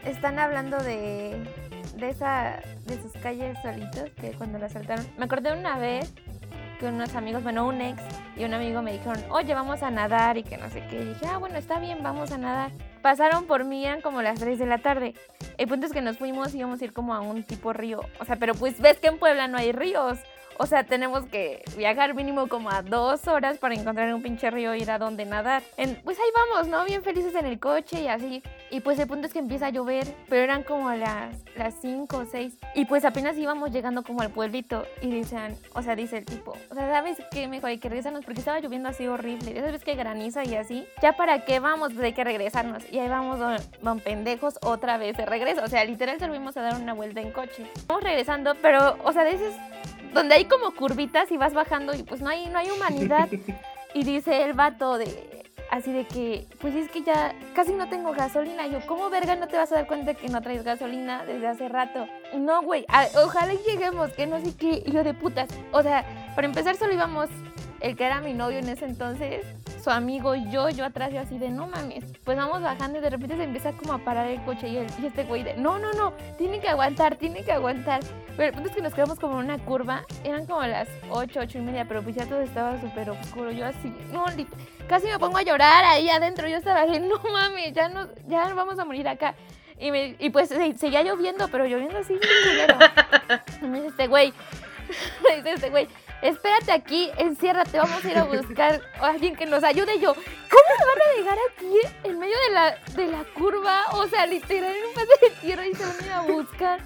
están 0.08 0.38
hablando 0.38 0.78
de, 0.78 1.36
de 1.98 2.10
esa 2.10 2.60
de 2.86 3.02
sus 3.02 3.12
calles 3.24 3.58
solitos, 3.64 4.12
que 4.22 4.32
cuando 4.38 4.60
la 4.60 4.68
asaltaron. 4.68 5.06
Me 5.18 5.26
acordé 5.26 5.52
una 5.52 5.78
vez 5.80 6.14
que 6.84 6.90
unos 6.90 7.16
amigos, 7.16 7.44
bueno, 7.44 7.66
un 7.66 7.80
ex 7.80 8.04
y 8.36 8.44
un 8.44 8.54
amigo 8.54 8.82
me 8.82 8.92
dijeron, 8.92 9.24
oye, 9.30 9.54
vamos 9.54 9.82
a 9.84 9.90
nadar 9.90 10.38
y 10.38 10.44
que 10.44 10.58
no 10.58 10.70
sé 10.70 10.86
qué. 10.90 10.98
Y 10.98 11.06
dije, 11.06 11.26
ah, 11.28 11.38
bueno, 11.38 11.58
está 11.58 11.80
bien, 11.80 12.04
vamos 12.04 12.34
a 12.34 12.38
nadar. 12.38 12.72
Pasaron 13.02 13.46
por 13.46 13.64
mí, 13.64 13.86
eran 13.86 14.02
como 14.02 14.22
las 14.22 14.38
3 14.38 14.60
de 14.60 14.66
la 14.66 14.80
tarde. 14.80 15.14
El 15.58 15.70
punto 15.70 15.86
es 15.86 15.94
que 15.94 16.02
nos 16.02 16.18
fuimos 16.18 16.54
y 16.54 16.58
íbamos 16.58 16.82
a 16.82 16.84
ir 16.84 16.92
como 16.92 17.14
a 17.14 17.22
un 17.22 17.44
tipo 17.44 17.72
río. 17.72 18.02
O 18.20 18.26
sea, 18.26 18.36
pero 18.36 18.54
pues 18.54 18.82
ves 18.82 18.98
que 18.98 19.08
en 19.08 19.18
Puebla 19.18 19.48
no 19.48 19.58
hay 19.58 19.72
ríos. 19.72 20.20
O 20.60 20.66
sea, 20.66 20.84
tenemos 20.84 21.26
que 21.26 21.64
viajar 21.78 22.14
mínimo 22.14 22.48
como 22.48 22.70
a 22.70 22.82
dos 22.82 23.28
horas 23.28 23.58
para 23.58 23.76
encontrar 23.76 24.14
un 24.14 24.22
pinche 24.22 24.50
río 24.52 24.76
y 24.76 24.82
ir 24.82 24.92
a 24.92 24.98
donde 25.00 25.26
nadar. 25.26 25.64
En- 25.78 25.96
pues 26.04 26.18
ahí 26.20 26.30
vamos, 26.36 26.68
¿no? 26.68 26.86
Bien 26.86 27.04
felices 27.04 27.34
en 27.36 27.46
el 27.46 27.60
coche 27.60 28.02
y 28.02 28.08
así. 28.08 28.44
Y 28.70 28.80
pues 28.82 28.98
el 29.00 29.08
punto 29.08 29.28
es 29.28 29.34
que 29.34 29.40
empieza 29.40 29.68
a 29.68 29.70
llover, 29.70 30.08
pero 30.30 30.44
eran 30.44 30.64
como 30.64 30.92
las, 30.94 31.36
las 31.56 31.76
5 31.82 32.18
o 32.18 32.26
6. 32.26 32.58
Y 32.76 32.86
pues 32.86 33.06
apenas 33.06 33.38
íbamos 33.38 33.72
llegando 33.72 34.04
como 34.04 34.22
al 34.22 34.30
pueblito 34.32 34.86
y 35.02 35.12
dicen, 35.12 35.58
o 35.74 35.82
sea, 35.82 35.96
dice 35.96 36.18
el 36.18 36.26
tipo, 36.26 36.52
o 36.70 36.76
sea, 36.76 36.90
¿sabes 36.92 37.18
qué? 37.32 37.48
Mejor 37.48 37.70
hay 37.70 37.78
que 37.80 37.90
regresarnos 37.90 38.24
porque 38.26 38.40
estaba 38.40 38.60
lloviendo 38.60 38.90
así 38.90 39.08
horrible. 39.08 39.54
Ya 39.54 39.62
sabes 39.64 39.84
que 39.84 39.96
graniza 39.96 40.44
y 40.44 40.56
así. 40.56 40.86
¿Ya 41.02 41.14
para 41.14 41.46
qué 41.46 41.60
vamos? 41.60 41.94
Pues 41.94 42.04
hay 42.06 42.14
que 42.14 42.24
regresarnos. 42.24 42.84
Y 42.92 43.00
ahí 43.00 43.10
vamos, 43.10 43.40
don 43.82 44.00
pendejos, 44.00 44.58
otra 44.64 44.98
vez 44.98 45.18
de 45.18 45.26
regreso. 45.26 45.64
O 45.64 45.68
sea, 45.68 45.84
literal 45.86 46.20
servimos 46.20 46.56
a 46.58 46.62
dar 46.62 46.76
una 46.82 46.94
vuelta 46.94 47.22
en 47.22 47.32
coche. 47.32 47.66
Vamos 47.88 48.04
regresando, 48.04 48.56
pero, 48.62 48.98
o 49.04 49.12
sea, 49.14 49.24
dices, 49.26 49.54
donde 50.14 50.36
hay 50.36 50.46
como 50.46 50.74
curvitas 50.76 51.32
y 51.32 51.38
vas 51.38 51.54
bajando 51.54 51.94
y 51.94 52.04
pues 52.04 52.22
no 52.22 52.30
hay, 52.30 52.48
no 52.48 52.60
hay 52.60 52.70
humanidad. 52.70 53.30
Y 53.96 54.04
dice 54.06 54.42
el 54.42 54.54
vato 54.54 54.98
de 54.98 55.44
así 55.70 55.92
de 55.92 56.06
que, 56.06 56.48
pues 56.60 56.76
es 56.76 56.90
que 56.90 57.02
ya 57.04 57.36
casi 57.56 57.74
no 57.74 57.90
tengo 57.90 58.12
gasolina. 58.14 58.68
Yo, 58.68 58.80
¿cómo 58.86 59.10
verga 59.10 59.36
no 59.36 59.48
te 59.48 59.58
vas 59.58 59.72
a 59.72 59.76
dar 59.76 59.88
cuenta 59.88 60.14
que 60.14 60.30
no 60.30 60.42
traes 60.42 60.64
gasolina 60.64 61.26
desde 61.26 61.48
hace 61.48 61.70
rato? 61.70 62.08
No, 62.36 62.62
güey, 62.62 62.86
ojalá 63.24 63.54
lleguemos, 63.54 64.12
que 64.14 64.28
no 64.28 64.40
sé 64.40 64.56
qué. 64.56 64.84
Y 64.86 64.92
yo 64.92 65.04
de 65.04 65.14
putas. 65.14 65.50
O 65.72 65.82
sea, 65.82 66.06
para 66.36 66.48
empezar 66.48 66.76
solo 66.76 66.94
íbamos 66.94 67.30
el 67.82 67.96
que 67.96 68.06
era 68.06 68.22
mi 68.22 68.34
novio 68.34 68.60
en 68.60 68.70
ese 68.70 68.86
entonces, 68.86 69.46
su 69.84 69.90
amigo 69.90 70.34
yo, 70.36 70.70
yo 70.70 70.86
atrás, 70.86 71.12
yo 71.12 71.20
así 71.20 71.38
de, 71.38 71.50
no 71.50 71.68
mames. 71.68 72.06
Pues 72.24 72.38
vamos 72.38 72.62
bajando 72.62 73.00
y 73.00 73.02
de 73.02 73.10
repente 73.10 73.36
se 73.36 73.44
empieza 73.44 73.74
como 73.74 73.94
a 73.94 73.98
parar 74.00 74.28
el 74.28 74.42
coche 74.44 74.68
y, 74.70 74.78
el- 74.78 74.88
y 75.02 75.06
este 75.08 75.24
güey 75.26 75.44
de, 75.44 75.56
no, 75.56 75.78
no, 75.80 75.92
no, 75.94 76.14
tiene 76.38 76.60
que 76.60 76.70
aguantar, 76.70 77.16
tiene 77.18 77.44
que 77.44 77.52
aguantar. 77.52 78.00
Pero 78.38 78.50
el 78.50 78.54
punto 78.54 78.70
es 78.70 78.76
que 78.76 78.82
nos 78.82 78.94
quedamos 78.94 79.20
como 79.20 79.40
en 79.40 79.46
una 79.46 79.58
curva, 79.60 80.04
eran 80.24 80.46
como 80.46 80.64
las 80.64 80.88
8, 81.10 81.40
8 81.42 81.58
y 81.58 81.62
media, 81.62 81.86
pero 81.86 82.02
pues 82.02 82.16
ya 82.16 82.26
todo 82.26 82.42
estaba 82.42 82.80
súper 82.80 83.10
oscuro. 83.10 83.52
Yo 83.52 83.66
así, 83.66 83.94
no, 84.12 84.26
casi 84.88 85.08
me 85.08 85.20
pongo 85.20 85.38
a 85.38 85.44
llorar 85.44 85.84
ahí 85.84 86.10
adentro. 86.10 86.48
Yo 86.48 86.58
estaba 86.58 86.82
así, 86.84 87.00
no 87.00 87.20
mames, 87.32 87.74
ya, 87.74 87.90
no, 87.90 88.08
ya 88.28 88.54
vamos 88.54 88.80
a 88.80 88.86
morir 88.86 89.08
acá. 89.08 89.36
Y, 89.80 89.92
me- 89.92 90.16
y 90.18 90.30
pues 90.30 90.48
se- 90.50 90.78
seguía 90.78 91.04
lloviendo, 91.04 91.48
pero 91.50 91.66
lloviendo 91.66 91.98
así, 91.98 92.14
bien 92.14 92.32
culero. 92.44 92.78
Y 93.62 93.66
me 93.66 93.78
dice 93.80 93.88
este 93.90 94.08
güey, 94.08 94.34
me 95.30 95.36
dice 95.38 95.54
este 95.54 95.70
güey, 95.70 95.88
espérate 96.24 96.72
aquí, 96.72 97.12
enciérrate, 97.18 97.78
vamos 97.78 98.04
a 98.04 98.10
ir 98.10 98.18
a 98.18 98.24
buscar 98.24 98.82
a 99.00 99.08
alguien 99.08 99.36
que 99.36 99.46
nos 99.46 99.64
ayude. 99.64 100.00
Yo, 100.00 100.14
¿cómo 100.14 100.70
se 100.78 100.86
van 100.86 101.02
a 101.02 101.18
dejar 101.18 101.38
aquí 101.52 101.98
en 102.06 102.20
medio 102.20 102.36
de 102.48 102.54
la, 102.54 102.78
de 102.96 103.08
la 103.08 103.24
curva? 103.34 103.82
O 103.92 104.08
sea, 104.08 104.26
literal 104.26 104.74
en 104.74 104.86
un 104.86 104.94
pedazo 104.94 105.12
de 105.22 105.30
tierra 105.42 105.68
y 105.68 105.76
se 105.76 105.86
van 105.86 105.96
a 106.00 106.06
ir 106.06 106.12
a 106.14 106.22
buscar. 106.22 106.80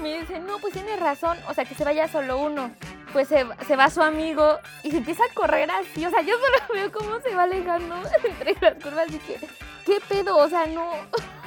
Me 0.00 0.20
dice, 0.20 0.38
no, 0.40 0.58
pues 0.58 0.72
tiene 0.72 0.96
razón, 0.96 1.36
o 1.48 1.54
sea, 1.54 1.64
que 1.64 1.74
se 1.74 1.84
vaya 1.84 2.08
solo 2.08 2.38
uno. 2.38 2.70
Pues 3.12 3.28
se, 3.28 3.46
se 3.66 3.76
va 3.76 3.90
su 3.90 4.02
amigo 4.02 4.58
y 4.82 4.90
se 4.90 4.98
empieza 4.98 5.24
a 5.24 5.34
correr 5.34 5.70
así, 5.70 6.04
o 6.04 6.10
sea, 6.10 6.20
yo 6.22 6.34
solo 6.38 6.58
veo 6.74 6.92
cómo 6.92 7.20
se 7.20 7.34
va 7.34 7.44
alejando 7.44 7.96
entre 8.24 8.54
las 8.60 8.82
curvas 8.82 9.10
y 9.10 9.18
que, 9.18 9.38
¿qué 9.84 9.98
pedo? 10.08 10.36
O 10.36 10.48
sea, 10.48 10.66
no, 10.66 10.90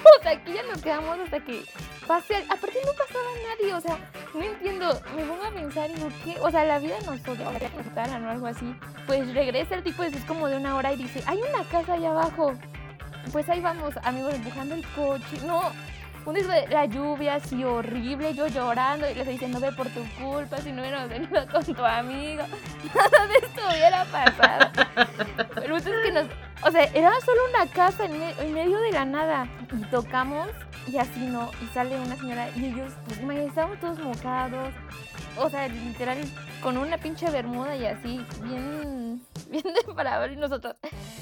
o 0.20 0.24
sea, 0.24 0.32
aquí 0.32 0.54
ya 0.54 0.64
nos 0.64 0.82
quedamos 0.82 1.20
hasta 1.20 1.40
que 1.40 1.64
pase, 2.08 2.36
aparte 2.36 2.80
no 2.86 2.94
pasaba 2.94 3.26
nadie, 3.50 3.74
o 3.74 3.82
sea, 3.82 3.98
no 4.34 4.42
entiendo, 4.42 5.02
me 5.16 5.24
pongo 5.24 5.44
a 5.44 5.52
pensar 5.52 5.90
y 5.90 5.94
digo, 5.94 6.10
¿qué? 6.24 6.36
O 6.40 6.52
sea, 6.52 6.64
la 6.66 6.80
vida 6.80 6.98
nos 7.06 7.28
odia, 7.28 7.52
nos 7.52 7.86
mataran 7.86 8.26
o 8.26 8.30
algo 8.30 8.48
así. 8.48 8.76
Pues 9.08 9.34
regresa 9.34 9.76
el 9.76 9.84
tipo 9.84 10.04
después 10.04 10.26
como 10.26 10.48
de 10.48 10.58
una 10.58 10.76
hora 10.76 10.94
y 10.94 10.98
dice, 10.98 11.24
hay 11.26 11.40
una 11.40 11.64
casa 11.66 11.94
allá 11.94 12.12
abajo. 12.12 12.54
Pues 13.32 13.48
ahí 13.50 13.62
vamos, 13.62 13.94
amigos, 14.04 14.34
empujando 14.34 14.76
el 14.76 14.86
coche. 14.90 15.38
No, 15.46 15.72
un 16.26 16.36
desfile- 16.36 16.68
la 16.70 16.86
lluvia 16.86 17.36
así 17.36 17.64
horrible, 17.64 18.34
yo 18.34 18.48
llorando 18.48 19.10
y 19.10 19.14
les 19.16 19.28
diciendo, 19.28 19.60
ve 19.60 19.72
por 19.72 19.88
tu 19.90 20.04
culpa, 20.22 20.58
si 20.58 20.72
no 20.72 20.82
hubiéramos 20.82 21.10
venido 21.10 21.48
con 21.52 21.64
tu 21.66 21.84
amigo. 21.84 22.44
Nada 22.96 23.28
de 23.28 23.46
esto 23.48 23.62
hubiera 23.70 24.06
pasado. 24.06 24.72
Pero 25.56 25.78
es 25.78 25.84
que 25.84 26.12
nos, 26.12 26.26
o 26.64 26.72
sea, 26.72 26.84
era 26.94 27.12
solo 27.22 27.42
una 27.54 27.72
casa 27.72 28.06
en, 28.06 28.20
me- 28.20 28.40
en 28.40 28.54
medio 28.54 28.80
de 28.80 28.92
la 28.92 29.06
nada. 29.06 29.48
Y 29.72 29.84
tocamos 29.86 30.48
y 30.88 30.98
así 30.98 31.20
no, 31.20 31.52
y 31.62 31.68
sale 31.74 32.00
una 32.00 32.16
señora 32.16 32.50
y 32.56 32.66
ellos, 32.66 32.92
pues, 33.06 33.20
estábamos 33.20 33.80
todos 33.80 34.00
mojados. 34.00 34.74
O 35.38 35.50
sea, 35.50 35.68
literal, 35.68 36.18
con 36.62 36.78
una 36.78 36.98
pinche 36.98 37.30
bermuda 37.30 37.76
y 37.76 37.86
así, 37.86 38.26
bien, 38.44 39.22
bien 39.50 39.64
de 39.64 39.94
para 39.94 40.20
ver 40.20 40.34
y 40.34 40.36
nosotros. 40.36 40.76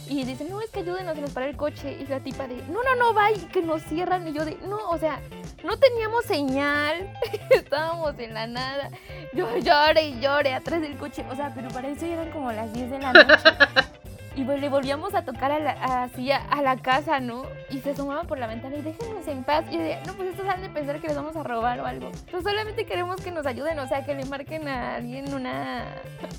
Y 0.07 0.23
dicen, 0.23 0.49
no, 0.49 0.61
es 0.61 0.69
que 0.71 0.79
ayúdenos, 0.79 1.15
se 1.15 1.21
nos 1.21 1.31
para 1.31 1.47
el 1.47 1.57
coche. 1.57 1.97
Y 1.99 2.05
la 2.07 2.19
tipa 2.19 2.47
de, 2.47 2.55
no, 2.67 2.83
no, 2.83 2.95
no, 2.95 3.13
va, 3.13 3.31
y 3.31 3.37
que 3.37 3.61
nos 3.61 3.83
cierran. 3.83 4.27
Y 4.27 4.33
yo 4.33 4.45
de, 4.45 4.57
no, 4.67 4.77
o 4.89 4.97
sea, 4.97 5.21
no 5.63 5.77
teníamos 5.77 6.25
señal, 6.25 7.13
estábamos 7.51 8.17
en 8.17 8.33
la 8.33 8.47
nada. 8.47 8.89
Yo 9.33 9.57
lloré 9.57 10.09
y 10.09 10.19
lloré 10.19 10.53
atrás 10.53 10.81
del 10.81 10.97
coche. 10.97 11.25
O 11.29 11.35
sea, 11.35 11.53
pero 11.53 11.69
para 11.69 11.89
eso 11.89 12.05
eran 12.05 12.31
como 12.31 12.51
las 12.51 12.73
10 12.73 12.91
de 12.91 12.99
la 12.99 13.13
noche. 13.13 13.49
Y 14.39 14.45
pues 14.45 14.61
le 14.61 14.69
volvíamos 14.69 15.13
a 15.15 15.25
tocar 15.25 15.51
a 15.51 15.59
la, 15.59 15.71
así 16.03 16.31
a, 16.31 16.37
a 16.37 16.61
la 16.61 16.77
casa, 16.77 17.19
¿no? 17.19 17.43
Y 17.69 17.79
se 17.79 17.89
asomaban 17.89 18.25
por 18.25 18.39
la 18.39 18.47
ventana 18.47 18.77
y 18.77 18.81
déjenos 18.81 19.27
en 19.27 19.43
paz. 19.43 19.65
Y 19.69 19.73
yo 19.73 19.81
decía, 19.81 20.01
no, 20.07 20.13
pues 20.13 20.29
estos 20.29 20.47
han 20.47 20.61
de 20.61 20.69
pensar 20.69 21.01
que 21.01 21.07
les 21.07 21.17
vamos 21.17 21.35
a 21.35 21.43
robar 21.43 21.81
o 21.81 21.85
algo. 21.85 22.09
Pues 22.31 22.43
solamente 22.43 22.85
queremos 22.85 23.19
que 23.19 23.31
nos 23.31 23.45
ayuden, 23.45 23.77
o 23.79 23.87
sea, 23.89 24.05
que 24.05 24.15
le 24.15 24.23
marquen 24.23 24.65
a 24.69 24.95
alguien 24.95 25.33
una... 25.33 25.81
a 25.81 25.87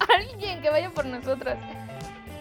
alguien 0.16 0.62
que 0.62 0.70
vaya 0.70 0.88
por 0.88 1.04
nosotros. 1.04 1.56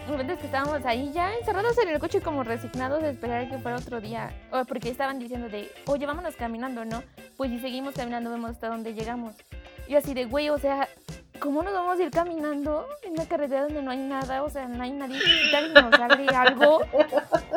De 0.08 0.36
que 0.38 0.46
estábamos 0.46 0.86
ahí 0.86 1.12
ya 1.12 1.34
encerrados 1.34 1.76
en 1.76 1.90
el 1.90 1.98
coche 1.98 2.22
como 2.22 2.42
resignados 2.42 3.02
de 3.02 3.10
esperar 3.10 3.46
que 3.50 3.58
fuera 3.58 3.76
otro 3.76 4.00
día. 4.00 4.32
O 4.50 4.64
porque 4.64 4.88
estaban 4.88 5.18
diciendo 5.18 5.50
de, 5.50 5.70
oye, 5.86 6.06
vámonos 6.06 6.36
caminando, 6.36 6.86
¿no? 6.86 7.02
Pues 7.36 7.50
si 7.50 7.58
seguimos 7.58 7.94
caminando 7.94 8.30
vemos 8.30 8.52
hasta 8.52 8.68
dónde 8.68 8.94
llegamos. 8.94 9.36
Y 9.90 9.96
así 9.96 10.14
de, 10.14 10.24
güey, 10.26 10.50
o 10.50 10.56
sea, 10.56 10.88
¿cómo 11.40 11.64
nos 11.64 11.72
vamos 11.72 11.98
a 11.98 12.02
ir 12.04 12.12
caminando 12.12 12.86
en 13.02 13.14
una 13.14 13.26
carretera 13.26 13.62
donde 13.62 13.82
no 13.82 13.90
hay 13.90 13.98
nada? 13.98 14.44
O 14.44 14.48
sea, 14.48 14.68
no 14.68 14.80
hay 14.84 14.92
nadie 14.92 15.18
que 15.18 15.50
tal 15.50 15.68
y 15.68 15.74
nos 15.74 15.90
sale 15.90 16.28
algo. 16.28 16.80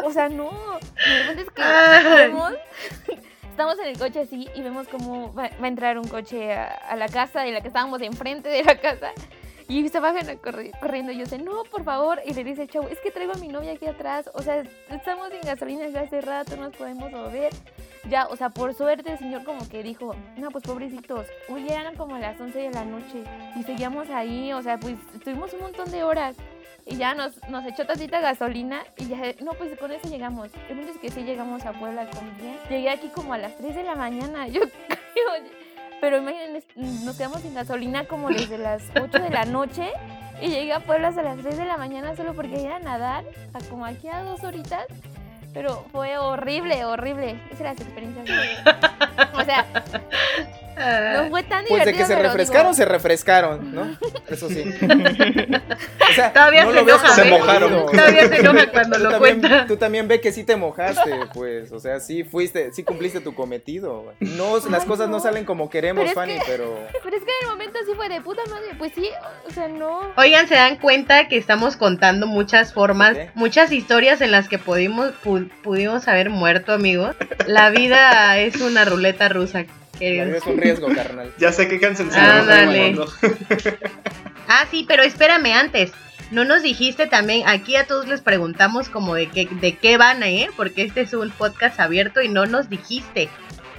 O 0.03 0.11
sea, 0.11 0.29
no. 0.29 0.49
De 0.95 1.19
repente 1.19 1.43
es 1.43 1.49
que 1.51 2.15
vemos, 2.15 2.53
estamos 3.51 3.77
en 3.77 3.85
el 3.85 3.99
coche 3.99 4.21
así 4.21 4.49
y 4.55 4.63
vemos 4.63 4.87
cómo 4.87 5.31
va, 5.35 5.43
a 5.43 5.67
entrar 5.67 5.99
un 5.99 6.07
coche 6.07 6.55
a, 6.55 6.95
la 6.95 7.07
casa 7.07 7.45
en 7.45 7.53
la 7.53 7.61
que 7.61 7.67
estábamos 7.67 8.01
enfrente 8.01 8.49
de 8.49 8.63
la 8.63 8.79
casa. 8.79 9.11
Y 9.67 9.87
se 9.89 9.99
bajan 9.99 10.25
corriendo 10.81 11.11
y 11.11 11.19
yo 11.19 11.27
sé, 11.27 11.37
no, 11.37 11.65
por 11.65 11.83
favor. 11.83 12.19
Y 12.25 12.33
le 12.33 12.43
dice 12.43 12.67
chavo, 12.67 12.87
es 12.87 12.99
que 12.99 13.11
traigo 13.11 13.33
a 13.33 13.37
mi 13.37 13.47
novia 13.47 13.73
aquí 13.73 13.85
atrás. 13.85 14.31
O 14.33 14.41
sea, 14.41 14.63
estamos 14.89 15.29
sin 15.29 15.41
gasolina 15.41 15.83
desde 15.83 15.99
hace 15.99 16.19
rato, 16.21 16.55
no 16.55 16.63
nos 16.63 16.75
podemos 16.75 17.11
mover. 17.11 17.53
Ya, 18.09 18.27
o 18.27 18.35
sea, 18.35 18.49
por 18.49 18.73
suerte 18.73 19.11
el 19.11 19.17
señor 19.17 19.43
como 19.43 19.67
que 19.69 19.81
dijo, 19.81 20.15
no, 20.37 20.51
pues 20.51 20.63
pobrecitos. 20.63 21.25
Uy, 21.47 21.69
eran 21.69 21.95
como 21.95 22.17
las 22.17 22.39
11 22.39 22.57
de 22.57 22.71
la 22.71 22.83
noche 22.83 23.23
y 23.55 23.63
seguíamos 23.63 24.09
ahí. 24.09 24.51
O 24.53 24.61
sea, 24.61 24.77
pues 24.77 24.97
estuvimos 25.13 25.53
un 25.53 25.61
montón 25.61 25.89
de 25.91 26.03
horas. 26.03 26.35
Y 26.85 26.97
ya 26.97 27.15
nos, 27.15 27.37
nos 27.47 27.65
echó 27.65 27.85
tantita 27.85 28.19
gasolina 28.19 28.83
y 28.97 29.07
ya, 29.07 29.17
no, 29.41 29.53
pues 29.53 29.77
con 29.79 29.91
eso 29.93 30.09
llegamos. 30.09 30.49
El 30.69 30.75
punto 30.75 30.91
es 30.91 30.97
que 30.97 31.09
sí 31.09 31.23
llegamos 31.23 31.65
a 31.65 31.71
Puebla 31.71 32.09
con. 32.09 32.29
Llegué 32.69 32.89
aquí 32.89 33.07
como 33.07 33.33
a 33.33 33.37
las 33.37 33.57
3 33.57 33.73
de 33.73 33.83
la 33.83 33.95
mañana. 33.95 34.47
Yo 34.49 34.59
creo, 34.61 35.49
pero 36.01 36.17
imagínense, 36.17 36.67
nos 36.75 37.15
quedamos 37.15 37.41
sin 37.41 37.53
gasolina 37.53 38.03
como 38.05 38.27
desde 38.27 38.57
las 38.57 38.83
8 39.01 39.19
de 39.19 39.29
la 39.29 39.45
noche 39.45 39.89
y 40.41 40.49
llegué 40.49 40.73
a 40.73 40.81
Puebla 40.81 41.07
a 41.07 41.21
las 41.21 41.37
3 41.37 41.55
de 41.55 41.63
la 41.63 41.77
mañana 41.77 42.13
solo 42.17 42.33
porque 42.33 42.61
iba 42.61 42.75
a 42.75 42.79
nadar, 42.79 43.23
a 43.53 43.59
como 43.69 43.85
aquí 43.85 44.09
a 44.09 44.21
dos 44.23 44.43
horitas. 44.43 44.85
Pero 45.53 45.85
fue 45.91 46.17
horrible, 46.17 46.83
horrible. 46.85 47.35
Esas 47.47 47.61
eran 47.61 47.75
las 47.75 47.81
experiencias. 47.85 48.25
de- 48.63 49.41
O 49.41 49.43
sea, 49.45 49.65
no 50.77 51.29
fue 51.29 51.43
tan 51.43 51.65
Pues 51.67 51.85
de 51.85 51.93
que 51.93 52.05
se 52.05 52.15
refrescaron, 52.15 52.73
se 52.75 52.85
refrescaron, 52.85 53.73
¿no? 53.73 53.97
Eso 54.29 54.49
sí. 54.49 54.63
O 56.09 56.15
sea, 56.15 56.31
Todavía 56.31 56.63
no 56.65 56.69
se 56.71 56.75
lo 56.75 56.81
enoja, 56.81 57.07
como 57.15 57.23
¿eh? 57.23 57.29
mojado. 57.39 57.85
Todavía 57.91 58.27
se 58.27 58.35
enoja 58.37 58.71
cuando 58.71 58.97
Tú 58.97 59.03
lo 59.03 59.09
también, 59.11 59.39
cuenta. 59.41 59.65
tú 59.65 59.77
también 59.77 60.07
ve 60.07 60.21
que 60.21 60.31
sí 60.31 60.43
te 60.43 60.55
mojaste, 60.55 61.11
pues. 61.33 61.71
O 61.71 61.79
sea, 61.79 61.99
sí 61.99 62.23
fuiste, 62.23 62.71
sí 62.71 62.83
cumpliste 62.83 63.19
tu 63.19 63.33
cometido. 63.33 64.13
No, 64.19 64.57
las 64.69 64.85
cosas 64.85 65.07
no 65.09 65.17
no. 65.17 65.19
salen 65.23 65.43
como 65.45 65.69
queremos, 65.71 66.03
Pero 66.03 66.13
Fanny, 66.15 66.33
que- 66.35 66.41
pero. 66.45 66.77
Pero 67.03 67.15
es 67.17 67.23
que 67.23 67.31
en 67.41 67.47
el 67.47 67.49
momento 67.49 67.79
sí 67.85 67.93
fue 67.95 68.09
de 68.09 68.21
puta 68.21 68.41
madre. 68.49 68.67
Pues 68.77 68.91
sí, 68.93 69.09
o 69.47 69.51
sea, 69.51 69.67
no. 69.67 70.01
Oigan, 70.17 70.47
se 70.47 70.55
dan 70.55 70.77
cuenta 70.77 71.27
que 71.27 71.37
estamos 71.37 71.77
contando 71.77 72.27
muchas 72.27 72.73
formas, 72.73 73.15
¿Qué? 73.15 73.31
muchas 73.33 73.71
historias 73.71 74.21
en 74.21 74.31
las 74.31 74.47
que 74.49 74.59
pudimos, 74.59 75.13
pu- 75.23 75.49
pudimos 75.63 76.07
haber 76.07 76.29
muerto, 76.29 76.73
amigos. 76.73 77.15
La 77.47 77.69
vida 77.71 78.37
es 78.37 78.57
una 78.61 78.85
ruleta 78.85 79.29
rusa, 79.29 79.65
Es 79.99 80.45
un 80.45 80.57
riesgo, 80.57 80.87
carnal. 80.93 81.31
Ya 81.37 81.51
sé 81.51 81.67
que 81.67 81.79
se 81.95 82.03
Ándale. 82.03 82.93
me 82.93 83.05
Ah, 84.47 84.65
sí, 84.69 84.85
pero 84.87 85.03
espérame 85.03 85.53
antes. 85.53 85.91
No 86.31 86.45
nos 86.45 86.63
dijiste 86.63 87.05
también, 87.05 87.47
aquí 87.47 87.75
a 87.75 87.85
todos 87.85 88.07
les 88.07 88.21
preguntamos 88.21 88.89
como 88.89 89.13
de 89.13 89.29
qué, 89.29 89.47
de 89.49 89.75
qué 89.77 89.97
van, 89.97 90.23
¿eh? 90.23 90.49
Porque 90.57 90.83
este 90.83 91.01
es 91.01 91.13
un 91.13 91.29
podcast 91.29 91.79
abierto 91.79 92.21
y 92.21 92.27
no 92.27 92.45
nos 92.45 92.69
dijiste. 92.69 93.29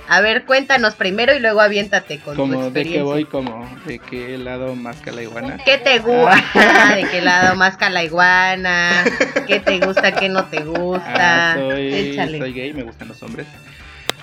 A 0.07 0.21
ver, 0.21 0.45
cuéntanos 0.45 0.95
primero 0.95 1.35
y 1.35 1.41
luego 1.41 1.61
aviéntate 1.61 2.19
con 2.19 2.37
tu 2.37 2.43
Como 2.43 2.71
de 2.71 2.85
qué 2.85 3.03
voy, 3.03 3.25
como 3.25 3.69
de 3.87 3.99
qué 3.99 4.37
lado 4.37 4.75
más 4.75 5.01
que 5.01 5.13
la 5.13 5.23
iguana. 5.23 5.59
¿Qué 5.65 5.79
te 5.79 5.99
gusta? 5.99 6.95
¿De 6.95 7.09
qué 7.11 7.23
lado 7.23 7.57
más 7.57 7.79
la 7.91 8.05
iguana? 8.05 9.05
¿Qué 9.47 9.61
te 9.61 9.79
gusta? 9.81 10.13
¿Qué 10.13 10.29
no 10.29 10.45
te 10.45 10.63
gusta? 10.63 11.53
Ah, 11.53 11.55
soy, 11.59 11.95
Échale. 11.95 12.39
soy 12.39 12.53
gay, 12.53 12.73
me 12.75 12.83
gustan 12.83 13.09
los 13.09 13.23
hombres. 13.23 13.47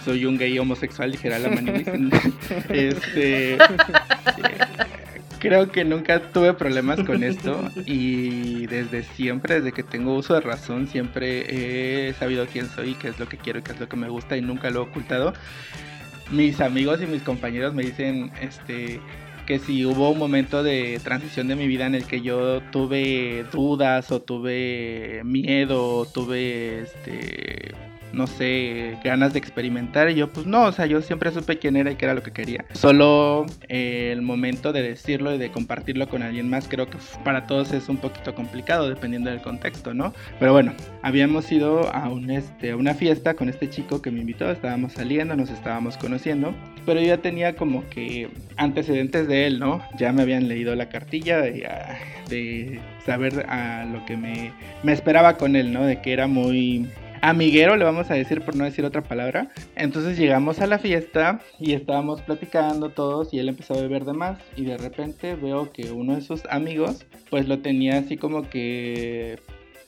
Soy 0.04 0.26
un 0.26 0.38
gay 0.38 0.58
homosexual, 0.58 1.12
dijera 1.12 1.40
la 1.40 1.50
Manilis. 1.50 1.88
este. 2.70 3.58
Creo 5.40 5.72
que 5.72 5.84
nunca 5.84 6.32
tuve 6.32 6.54
problemas 6.54 7.04
con 7.04 7.24
esto 7.24 7.60
y 7.88 8.68
desde 8.68 9.02
siempre, 9.02 9.56
desde 9.56 9.72
que 9.72 9.82
tengo 9.82 10.16
uso 10.16 10.36
de 10.36 10.42
razón, 10.42 10.88
siempre 10.88 12.08
he 12.08 12.14
sabido 12.14 12.46
quién 12.46 12.70
soy, 12.70 12.94
qué 12.94 13.08
es 13.08 13.20
lo 13.20 13.28
que 13.28 13.38
quiero 13.38 13.58
y 13.58 13.64
qué 13.64 13.72
es 13.72 13.80
lo 13.80 13.90
que 13.90 13.98
me 13.98 14.08
gusta 14.08 14.38
y 14.38 14.42
nunca 14.42 14.70
lo 14.70 14.82
he 14.82 14.84
ocultado. 14.84 15.34
Mis 16.30 16.62
amigos 16.62 17.02
y 17.02 17.08
mis 17.08 17.24
compañeros 17.24 17.74
me 17.74 17.82
dicen 17.82 18.32
este, 18.40 19.00
que 19.48 19.58
si 19.58 19.84
hubo 19.84 20.12
un 20.12 20.20
momento 20.20 20.62
de 20.62 21.02
transición 21.04 21.48
de 21.48 21.56
mi 21.56 21.68
vida 21.68 21.88
en 21.88 21.96
el 21.96 22.06
que 22.06 22.22
yo 22.22 22.62
tuve 22.72 23.44
dudas 23.52 24.12
o 24.12 24.22
tuve 24.22 25.22
miedo 25.26 25.98
o 25.98 26.06
tuve 26.06 26.82
este 26.82 27.74
no 28.14 28.28
sé, 28.28 28.98
ganas 29.04 29.34
de 29.34 29.40
experimentar 29.40 30.10
y 30.10 30.16
yo 30.16 30.32
pues 30.32 30.46
no, 30.46 30.66
o 30.66 30.72
sea, 30.72 30.86
yo 30.86 31.02
siempre 31.02 31.32
supe 31.32 31.60
quién 31.60 31.76
era 31.76 31.92
y 31.92 31.96
qué 31.96 32.06
era 32.06 32.14
lo 32.14 32.24
que 32.24 32.32
quería. 32.32 32.66
Solo 32.74 33.46
eh, 33.70 34.10
el 34.12 34.22
momento 34.22 34.74
de 34.74 34.82
decirlo 34.82 35.34
y 35.34 35.38
de 35.38 35.52
compartirlo 35.52 36.08
con 36.10 36.24
alguien 36.24 36.50
más 36.50 36.68
creo 36.68 36.90
que 36.90 36.98
para 37.24 37.48
todos 37.48 37.72
es 37.74 37.90
un 37.90 37.98
poquito 37.98 38.36
complicado 38.36 38.90
dependiendo 38.90 39.30
del 39.30 39.42
contexto, 39.42 39.94
¿no? 39.94 40.14
Pero 40.40 40.54
bueno, 40.54 40.74
habíamos 41.02 41.52
ido 41.52 41.94
a, 41.94 42.10
un, 42.10 42.30
este, 42.30 42.72
a 42.72 42.76
una 42.76 42.94
fiesta 42.94 43.34
con 43.34 43.50
este 43.50 43.70
chico 43.70 44.02
que 44.02 44.12
me 44.12 44.22
invitó, 44.22 44.50
estábamos 44.50 44.94
saliendo, 44.94 45.36
nos 45.36 45.50
estábamos 45.50 45.98
conociendo, 45.98 46.54
pero 46.86 47.00
yo 47.00 47.08
ya 47.08 47.18
tenía 47.18 47.56
como 47.56 47.88
que 47.90 48.30
antecedentes 48.58 49.28
de 49.28 49.48
él, 49.48 49.60
¿no? 49.60 49.82
Ya 49.98 50.12
me 50.12 50.22
habían 50.22 50.48
leído 50.48 50.76
la 50.76 50.90
cartilla 50.90 51.40
de, 51.42 51.66
ah, 51.68 51.98
de 52.30 52.80
saber 53.06 53.46
a 53.50 53.86
lo 53.86 54.06
que 54.06 54.18
me, 54.18 54.52
me 54.84 54.94
esperaba 54.94 55.38
con 55.38 55.56
él, 55.56 55.72
¿no? 55.72 55.86
De 55.86 56.02
que 56.02 56.14
era 56.14 56.28
muy 56.28 56.88
amiguero, 57.22 57.76
le 57.76 57.84
vamos 57.86 58.10
a 58.12 58.16
decir 58.16 58.42
por 58.42 58.56
no 58.56 58.64
decir 58.66 58.84
otra 58.86 59.02
palabra. 59.02 59.50
Entonces 59.76 60.18
llegamos 60.18 60.60
a 60.60 60.68
la 60.68 60.80
fiesta 60.80 61.40
y 61.60 61.74
estábamos 61.74 62.22
platicando 62.22 62.90
todos 62.90 63.34
y 63.34 63.40
él 63.40 63.50
empezó 63.50 63.74
a 63.76 63.82
beber 63.82 64.06
de 64.06 64.14
más. 64.14 64.40
Y 64.56 64.66
de 64.66 64.78
repente 64.78 65.36
veo 65.36 65.72
que 65.72 65.92
uno 65.92 66.16
de 66.16 66.22
sus 66.22 66.44
amigos 66.50 67.06
pues 67.30 67.48
lo 67.48 67.60
tenía 67.60 67.98
así 68.00 68.18
como 68.18 68.50
que 68.50 69.40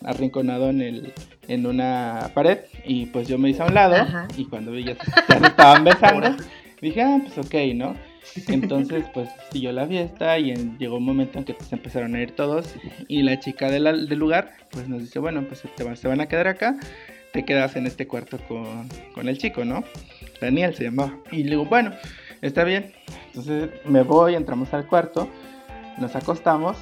arrinconado 0.03 0.69
en 0.69 0.81
el 0.81 1.13
en 1.47 1.65
una 1.65 2.31
pared. 2.33 2.59
Y 2.85 3.07
pues 3.07 3.27
yo 3.27 3.37
me 3.37 3.49
hice 3.49 3.63
a 3.63 3.65
un 3.65 3.73
lado 3.73 3.95
Ajá. 3.95 4.27
y 4.37 4.45
cuando 4.45 4.71
vi 4.71 4.83
ya 4.85 4.95
se, 4.95 5.11
ya 5.29 5.39
se 5.39 5.47
estaban 5.47 5.83
besando 5.85 6.35
dije 6.81 7.01
ah 7.01 7.17
pues 7.23 7.37
ok 7.37 7.55
no 7.75 7.95
entonces 8.47 9.05
pues 9.13 9.29
siguió 9.51 9.71
la 9.71 9.85
fiesta 9.87 10.37
y 10.39 10.51
en- 10.51 10.77
llegó 10.77 10.97
un 10.97 11.05
momento 11.05 11.37
en 11.39 11.45
que 11.45 11.55
se 11.61 11.75
empezaron 11.75 12.15
a 12.15 12.21
ir 12.21 12.31
todos. 12.31 12.73
Y 13.07 13.21
la 13.21 13.39
chica 13.39 13.69
de 13.69 13.79
la- 13.79 13.93
del 13.93 14.19
lugar 14.19 14.51
pues 14.71 14.87
nos 14.89 15.01
dice 15.01 15.19
bueno 15.19 15.43
pues 15.47 15.61
te 15.75 15.95
se 15.95 16.07
van 16.07 16.19
a 16.21 16.27
quedar 16.27 16.47
acá 16.47 16.75
te 17.33 17.43
quedas 17.43 17.75
en 17.75 17.87
este 17.87 18.07
cuarto 18.07 18.37
con, 18.47 18.87
con 19.13 19.27
el 19.27 19.37
chico, 19.39 19.65
¿no? 19.65 19.83
Daniel 20.39 20.75
se 20.75 20.85
llamaba. 20.85 21.17
Y 21.31 21.43
le 21.43 21.55
bueno, 21.57 21.91
está 22.41 22.63
bien. 22.63 22.93
Entonces 23.27 23.71
me 23.85 24.03
voy, 24.03 24.35
entramos 24.35 24.71
al 24.73 24.85
cuarto, 24.85 25.27
nos 25.97 26.15
acostamos 26.15 26.77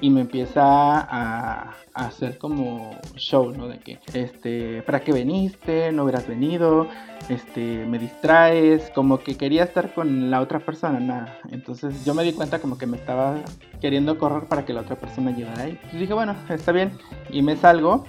y 0.00 0.10
me 0.10 0.20
empieza 0.20 0.62
a, 0.62 1.74
hacer 1.94 2.38
como 2.38 2.96
show, 3.16 3.50
¿no? 3.50 3.66
De 3.66 3.80
que, 3.80 3.98
este, 4.14 4.82
¿para 4.82 5.00
qué 5.00 5.12
veniste? 5.12 5.90
No 5.90 6.04
hubieras 6.04 6.28
venido, 6.28 6.86
este, 7.28 7.84
me 7.86 7.98
distraes, 7.98 8.92
como 8.94 9.18
que 9.18 9.36
quería 9.36 9.64
estar 9.64 9.92
con 9.92 10.30
la 10.30 10.40
otra 10.40 10.60
persona, 10.60 11.00
nada. 11.00 11.40
Entonces 11.50 12.04
yo 12.04 12.14
me 12.14 12.22
di 12.22 12.34
cuenta 12.34 12.60
como 12.60 12.78
que 12.78 12.86
me 12.86 12.96
estaba 12.96 13.40
queriendo 13.80 14.16
correr 14.16 14.44
para 14.44 14.64
que 14.64 14.72
la 14.72 14.82
otra 14.82 14.94
persona 14.94 15.32
llegara 15.32 15.64
ahí. 15.64 15.70
Entonces 15.70 16.00
dije, 16.00 16.14
bueno, 16.14 16.36
está 16.48 16.70
bien. 16.70 16.92
Y 17.30 17.42
me 17.42 17.56
salgo 17.56 18.04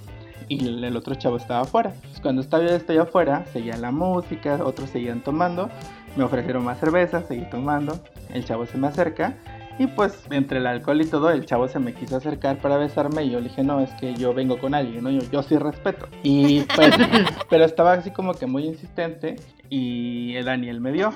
y 0.47 0.65
el, 0.65 0.83
el 0.83 0.95
otro 0.95 1.15
chavo 1.15 1.37
estaba 1.37 1.61
afuera. 1.61 1.93
Cuando 2.21 2.41
estaba, 2.41 2.65
estoy 2.65 2.97
afuera, 2.97 3.45
seguía 3.51 3.77
la 3.77 3.91
música, 3.91 4.59
otros 4.63 4.89
seguían 4.89 5.21
tomando, 5.21 5.69
me 6.15 6.23
ofrecieron 6.23 6.63
más 6.63 6.79
cerveza, 6.79 7.21
seguí 7.23 7.49
tomando, 7.49 7.99
el 8.33 8.45
chavo 8.45 8.65
se 8.65 8.77
me 8.77 8.87
acerca 8.87 9.35
y 9.79 9.87
pues 9.87 10.25
entre 10.29 10.59
el 10.59 10.67
alcohol 10.67 11.01
y 11.01 11.05
todo, 11.05 11.31
el 11.31 11.45
chavo 11.45 11.69
se 11.69 11.79
me 11.79 11.93
quiso 11.93 12.17
acercar 12.17 12.57
para 12.57 12.75
besarme 12.75 13.23
y 13.23 13.29
yo 13.29 13.39
le 13.39 13.47
dije, 13.47 13.63
no, 13.63 13.79
es 13.79 13.89
que 13.93 14.13
yo 14.13 14.33
vengo 14.33 14.59
con 14.59 14.73
alguien, 14.73 15.01
¿no? 15.01 15.09
Yo, 15.09 15.21
yo 15.31 15.41
sí 15.41 15.57
respeto. 15.57 16.09
Y 16.21 16.61
pues, 16.75 16.91
pero 17.49 17.63
estaba 17.63 17.93
así 17.93 18.11
como 18.11 18.33
que 18.33 18.45
muy 18.45 18.65
insistente 18.65 19.37
y 19.69 20.35
el 20.35 20.43
Daniel 20.43 20.81
me 20.81 20.91
vio. 20.91 21.13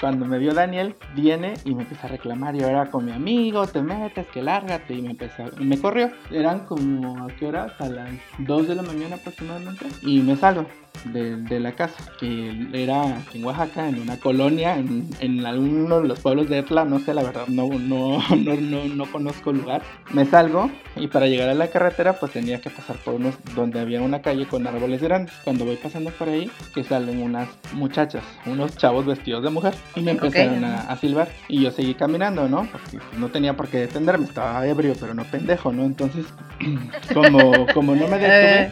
Cuando 0.00 0.26
me 0.26 0.38
vio 0.38 0.54
Daniel, 0.54 0.94
viene 1.16 1.54
y 1.64 1.74
me 1.74 1.82
empieza 1.82 2.06
a 2.06 2.10
reclamar. 2.10 2.54
Y 2.54 2.62
ahora 2.62 2.88
con 2.88 3.04
mi 3.04 3.10
amigo, 3.10 3.66
te 3.66 3.82
metes, 3.82 4.28
que 4.28 4.42
lárgate. 4.42 4.94
Y 4.94 5.02
me 5.02 5.10
empezó, 5.10 5.46
y 5.58 5.64
me 5.64 5.76
corrió. 5.76 6.12
Eran 6.30 6.60
como, 6.66 7.24
¿a 7.24 7.26
qué 7.32 7.46
hora? 7.46 7.74
A 7.80 7.88
las 7.88 8.10
2 8.38 8.68
de 8.68 8.74
la 8.76 8.82
mañana 8.82 9.16
aproximadamente. 9.16 9.86
Y 10.02 10.20
me 10.20 10.36
salgo 10.36 10.66
de, 11.04 11.36
de 11.36 11.60
la 11.60 11.72
casa, 11.72 12.12
que 12.18 12.68
era 12.72 13.22
en 13.32 13.44
Oaxaca, 13.44 13.88
en 13.88 14.00
una 14.00 14.18
colonia, 14.18 14.76
en, 14.76 15.08
en 15.20 15.44
alguno 15.44 16.00
de 16.00 16.08
los 16.08 16.20
pueblos 16.20 16.48
de 16.48 16.58
Etla, 16.58 16.84
no 16.84 16.98
sé, 16.98 17.14
la 17.14 17.22
verdad, 17.22 17.46
no, 17.48 17.68
no, 17.68 18.18
no, 18.36 18.54
no, 18.54 18.84
no 18.84 19.06
conozco 19.10 19.50
el 19.50 19.58
lugar. 19.58 19.82
Me 20.12 20.24
salgo 20.24 20.70
y 20.96 21.08
para 21.08 21.26
llegar 21.26 21.48
a 21.48 21.54
la 21.54 21.68
carretera, 21.68 22.14
pues 22.14 22.32
tenía 22.32 22.60
que 22.60 22.70
pasar 22.70 22.96
por 22.96 23.14
unos, 23.14 23.34
donde 23.54 23.80
había 23.80 24.02
una 24.02 24.22
calle 24.22 24.46
con 24.46 24.66
árboles 24.66 25.02
grandes. 25.02 25.34
Cuando 25.44 25.64
voy 25.64 25.76
pasando 25.76 26.10
por 26.10 26.28
ahí, 26.28 26.50
que 26.74 26.84
salen 26.84 27.22
unas 27.22 27.48
muchachas, 27.72 28.24
unos 28.46 28.76
chavos 28.76 29.06
vestidos 29.06 29.42
de 29.42 29.50
mujer, 29.50 29.74
y 29.96 30.00
me 30.00 30.12
empezaron 30.12 30.64
a, 30.64 30.80
a 30.82 30.96
silbar. 30.96 31.28
Y 31.48 31.62
yo 31.62 31.70
seguí 31.70 31.94
caminando, 31.94 32.48
¿no? 32.48 32.68
Porque 32.70 32.98
no 33.18 33.28
tenía 33.28 33.54
por 33.56 33.68
qué 33.68 33.78
detenerme, 33.78 34.26
estaba 34.26 34.66
ebrio, 34.66 34.94
pero 34.98 35.14
no 35.14 35.24
pendejo, 35.24 35.72
¿no? 35.72 35.84
Entonces, 35.84 36.26
como, 37.14 37.66
como 37.74 37.94
no 37.94 38.06
me 38.08 38.18
detuve, 38.18 38.62
Eh. 38.62 38.70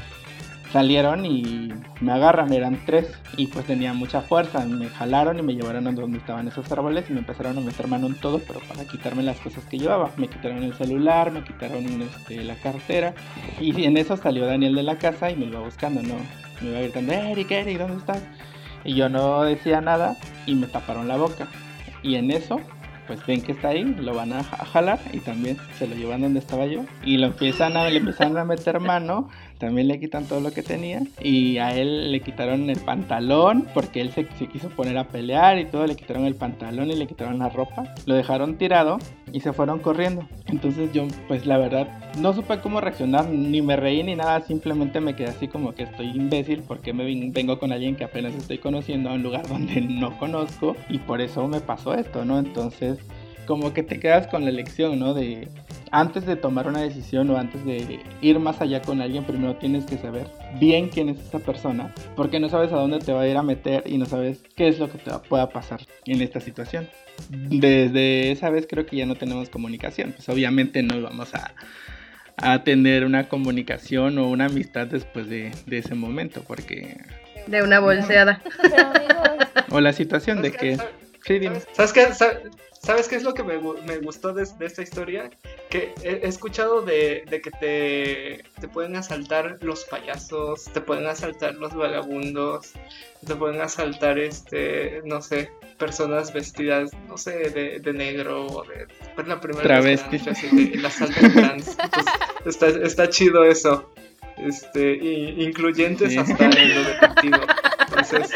salieron 0.73 1.25
y 1.25 1.73
me 2.01 2.13
agarran, 2.13 2.53
eran 2.53 2.79
tres, 2.85 3.07
y 3.37 3.47
pues 3.47 3.65
tenía 3.67 3.93
mucha 3.95 4.21
fuerza, 4.21 4.65
me 4.67 4.89
jalaron 4.89 5.39
y 5.39 5.43
me 5.43 5.55
llevaron 5.55 5.87
a 5.87 5.93
donde 5.93 6.19
estaban 6.19 6.47
esos 6.49 6.71
árboles 6.71 7.07
y 7.09 7.13
me 7.15 7.21
empezaron 7.21 7.57
a 7.57 7.61
meter 7.61 7.87
mano 7.89 8.07
en 8.09 8.15
todo, 8.15 8.41
pero 8.47 8.61
para 8.61 8.85
quitarme 8.85 9.23
las 9.23 9.39
cosas 9.39 9.65
que 9.65 9.79
llevaba, 9.79 10.11
me 10.19 10.29
quitaron 10.29 10.63
el 10.63 10.75
celular, 10.75 11.33
me 11.33 11.43
quitaron 11.45 11.85
este, 12.03 12.45
la 12.45 12.57
cartera, 12.57 13.15
y 13.61 13.85
en 13.85 13.97
eso 13.97 14.17
salió 14.17 14.45
Daniel 14.45 14.75
de 14.75 14.83
la 14.83 14.97
casa 14.99 15.31
y 15.31 15.37
me 15.37 15.47
iba 15.47 15.61
buscando, 15.61 16.03
¿no? 16.03 16.17
Me 16.61 16.71
iba 16.71 16.81
gritando, 16.81 17.13
Eric, 17.13 17.51
Eric, 17.53 17.79
¿dónde 17.79 17.97
estás? 17.99 18.23
Y 18.87 18.95
yo 18.95 19.09
no 19.09 19.43
decía 19.43 19.81
nada 19.81 20.17
y 20.47 20.55
me 20.55 20.67
taparon 20.69 21.09
la 21.09 21.17
boca, 21.17 21.49
y 22.03 22.15
en 22.15 22.31
eso 22.31 22.61
pues 23.07 23.25
ven 23.25 23.41
que 23.41 23.53
está 23.53 23.69
ahí, 23.69 23.85
lo 23.85 24.15
van 24.15 24.33
a 24.33 24.43
ja- 24.43 24.57
a 24.61 24.65
jalar 24.65 24.99
y 25.13 25.19
también 25.19 25.57
se 25.79 25.87
lo 25.87 25.95
llevan 25.95 26.23
donde 26.23 26.41
estaba 26.41 26.67
yo. 26.67 26.85
Y 27.05 27.19
lo 27.19 27.27
empiezan 27.29 27.77
a, 27.77 27.89
le 27.89 27.99
empiezan 27.99 28.37
a 28.37 28.45
meter 28.45 28.81
mano, 28.81 29.29
también 29.59 29.89
le 29.89 29.99
quitan 29.99 30.27
todo 30.27 30.41
lo 30.41 30.53
que 30.53 30.63
tenía 30.63 31.03
y 31.21 31.59
a 31.59 31.75
él 31.77 32.13
le 32.13 32.21
quitaron 32.21 32.69
el 32.71 32.81
pantalón 32.81 33.67
porque 33.75 34.01
él 34.01 34.11
se, 34.11 34.27
se 34.39 34.47
quiso 34.49 34.69
poner 34.71 34.99
a 34.99 35.09
pelear 35.09 35.59
y 35.59 35.67
todo, 35.67 35.87
le 35.87 35.97
quitaron 35.97 36.25
el 36.25 36.35
pantalón 36.35 36.91
y 36.91 36.97
le 36.97 37.07
quitaron 37.07 37.39
la 37.39 37.49
ropa, 37.49 37.95
lo 38.07 38.15
dejaron 38.15 38.57
tirado 38.57 38.99
y 39.33 39.41
se 39.41 39.53
fueron 39.53 39.79
corriendo. 39.79 40.27
Entonces 40.47 40.93
yo 40.93 41.07
pues 41.29 41.47
la 41.47 41.59
verdad 41.59 41.89
no 42.19 42.33
supe 42.33 42.61
cómo 42.61 42.81
reaccionar, 42.81 43.29
ni 43.29 43.63
me 43.63 43.77
reí 43.77 44.03
ni 44.03 44.15
nada, 44.15 44.41
simplemente 44.41 45.01
me 45.01 45.15
quedé 45.15 45.29
así 45.29 45.49
como 45.49 45.75
que 45.75 45.85
estoy 45.85 46.09
imbécil 46.09 46.63
porque 46.67 46.93
me 46.93 47.05
vengo 47.31 47.59
con 47.59 47.73
alguien 47.73 47.97
que 47.97 48.05
apenas 48.05 48.35
estoy 48.35 48.59
conociendo 48.59 49.11
a 49.11 49.15
un 49.15 49.23
lugar 49.23 49.47
donde 49.49 49.81
no 49.81 50.17
conozco 50.19 50.77
y 50.89 50.99
por 50.99 51.21
eso 51.21 51.47
me 51.49 51.61
pasó 51.61 51.95
esto, 51.95 52.25
¿no? 52.25 52.39
Entonces 52.39 52.99
como 53.47 53.73
que 53.73 53.83
te 53.83 53.99
quedas 53.99 54.27
con 54.27 54.45
la 54.45 54.51
lección, 54.51 54.99
¿no? 54.99 55.15
De 55.15 55.49
antes 55.91 56.27
de 56.27 56.37
tomar 56.37 56.67
una 56.67 56.81
decisión 56.81 57.31
o 57.31 57.39
antes 57.39 57.65
de 57.65 58.01
ir 58.21 58.39
más 58.39 58.61
allá 58.61 58.83
con 58.83 59.01
alguien, 59.01 59.25
primero 59.25 59.57
tienes 59.57 59.85
que 59.85 59.97
saber 59.97 60.29
bien 60.59 60.89
quién 60.89 61.09
es 61.09 61.19
esa 61.21 61.39
persona, 61.39 61.95
porque 62.17 62.41
no 62.41 62.49
sabes 62.49 62.73
a 62.73 62.77
dónde 62.77 62.99
te 62.99 63.13
va 63.13 63.23
a 63.23 63.29
ir 63.29 63.37
a 63.37 63.43
meter 63.43 63.85
y 63.87 63.97
no 63.99 64.07
sabes 64.07 64.43
qué 64.57 64.69
es 64.69 64.79
lo 64.79 64.91
que 64.91 64.99
te 64.99 65.11
pueda 65.29 65.49
pasar 65.49 65.81
en 66.05 66.21
esta 66.21 66.41
situación. 66.41 66.89
Desde 67.31 68.33
esa 68.33 68.51
vez 68.51 68.67
creo 68.69 68.85
que 68.85 68.97
ya 68.97 69.07
no 69.07 69.15
tenemos 69.15 69.49
comunicación, 69.49 70.13
pues 70.13 70.29
obviamente 70.29 70.83
no 70.83 71.01
vamos 71.01 71.35
a, 71.35 71.55
a 72.37 72.65
tener 72.65 73.05
una 73.05 73.29
comunicación 73.29 74.19
o 74.19 74.29
una 74.29 74.47
amistad 74.47 74.87
después 74.89 75.29
de, 75.29 75.53
de 75.67 75.79
ese 75.79 75.95
momento, 75.95 76.43
porque... 76.47 76.99
De 77.47 77.63
una 77.63 77.79
bolseada. 77.79 78.43
O 79.71 79.81
la 79.81 79.93
situación 79.93 80.43
de 80.43 80.53
que... 80.53 80.77
Sí, 81.25 81.39
dime. 81.39 81.61
¿Sabes 81.73 81.93
qué? 81.93 82.07
Sa- 82.87 82.93
¿Sabes 82.93 83.09
qué 83.09 83.17
es 83.17 83.23
lo 83.25 83.35
que 83.35 83.43
me, 83.43 83.59
gu- 83.61 83.83
me 83.83 83.99
gustó 83.99 84.33
de, 84.33 84.47
de 84.59 84.67
esta 84.67 84.83
historia? 84.83 85.29
Que 85.71 85.93
he, 86.03 86.21
he 86.23 86.27
escuchado 86.29 86.83
de, 86.83 87.25
de 87.29 87.41
que 87.41 87.51
te, 87.51 88.45
te 88.61 88.69
pueden 88.69 88.95
asaltar 88.97 89.59
los 89.61 89.85
payasos, 89.85 90.65
te 90.73 90.81
pueden 90.81 91.07
asaltar 91.07 91.55
los 91.57 91.75
vagabundos, 91.75 92.73
te 93.27 93.35
pueden 93.35 93.61
asaltar, 93.61 94.19
este, 94.19 95.03
no 95.05 95.21
sé, 95.21 95.51
personas 95.79 96.33
vestidas, 96.33 96.91
no 97.09 97.19
sé, 97.19 97.51
de, 97.51 97.81
de 97.81 97.93
negro 97.93 98.47
o 98.47 98.65
de... 98.65 98.87
Fue 99.15 99.25
la 99.25 99.41
primera 99.41 99.81
vez 99.81 100.03
han 100.05 100.15
hecho 100.15 100.31
así 100.31 100.47
de- 100.55 100.75
el 100.75 100.87
asalto 100.87 101.21
trans. 101.35 101.77
Entonces, 101.79 102.13
está, 102.47 102.67
está 102.69 103.09
chido 103.09 103.45
eso. 103.45 103.93
Este, 104.39 104.93
y, 104.95 105.43
incluyentes 105.45 106.13
Sí. 106.13 106.19
hasta 106.19 106.45
en 106.45 106.75
lo 106.75 106.85
deportivo. 106.85 107.39
Entonces, 107.89 108.31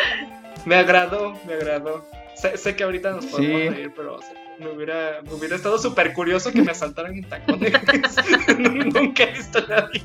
me 0.64 0.74
agradó, 0.76 1.38
me 1.46 1.54
agradó. 1.54 2.04
Sé, 2.40 2.56
sé 2.56 2.76
que 2.76 2.84
ahorita 2.84 3.10
nos 3.12 3.26
podemos 3.26 3.60
Sí. 3.62 3.68
reír, 3.68 3.92
pero 3.94 4.14
o 4.16 4.22
sea, 4.22 4.32
me, 4.58 4.68
hubiera, 4.70 5.20
me 5.22 5.32
hubiera 5.34 5.56
estado 5.56 5.78
súper 5.78 6.12
curioso 6.12 6.50
que 6.52 6.62
me 6.62 6.70
asaltaran 6.72 7.14
en 7.14 7.28
tacones. 7.28 7.72
Nunca 8.58 9.24
he 9.24 9.32
visto 9.32 9.58
a 9.58 9.66
nadie, 9.68 10.02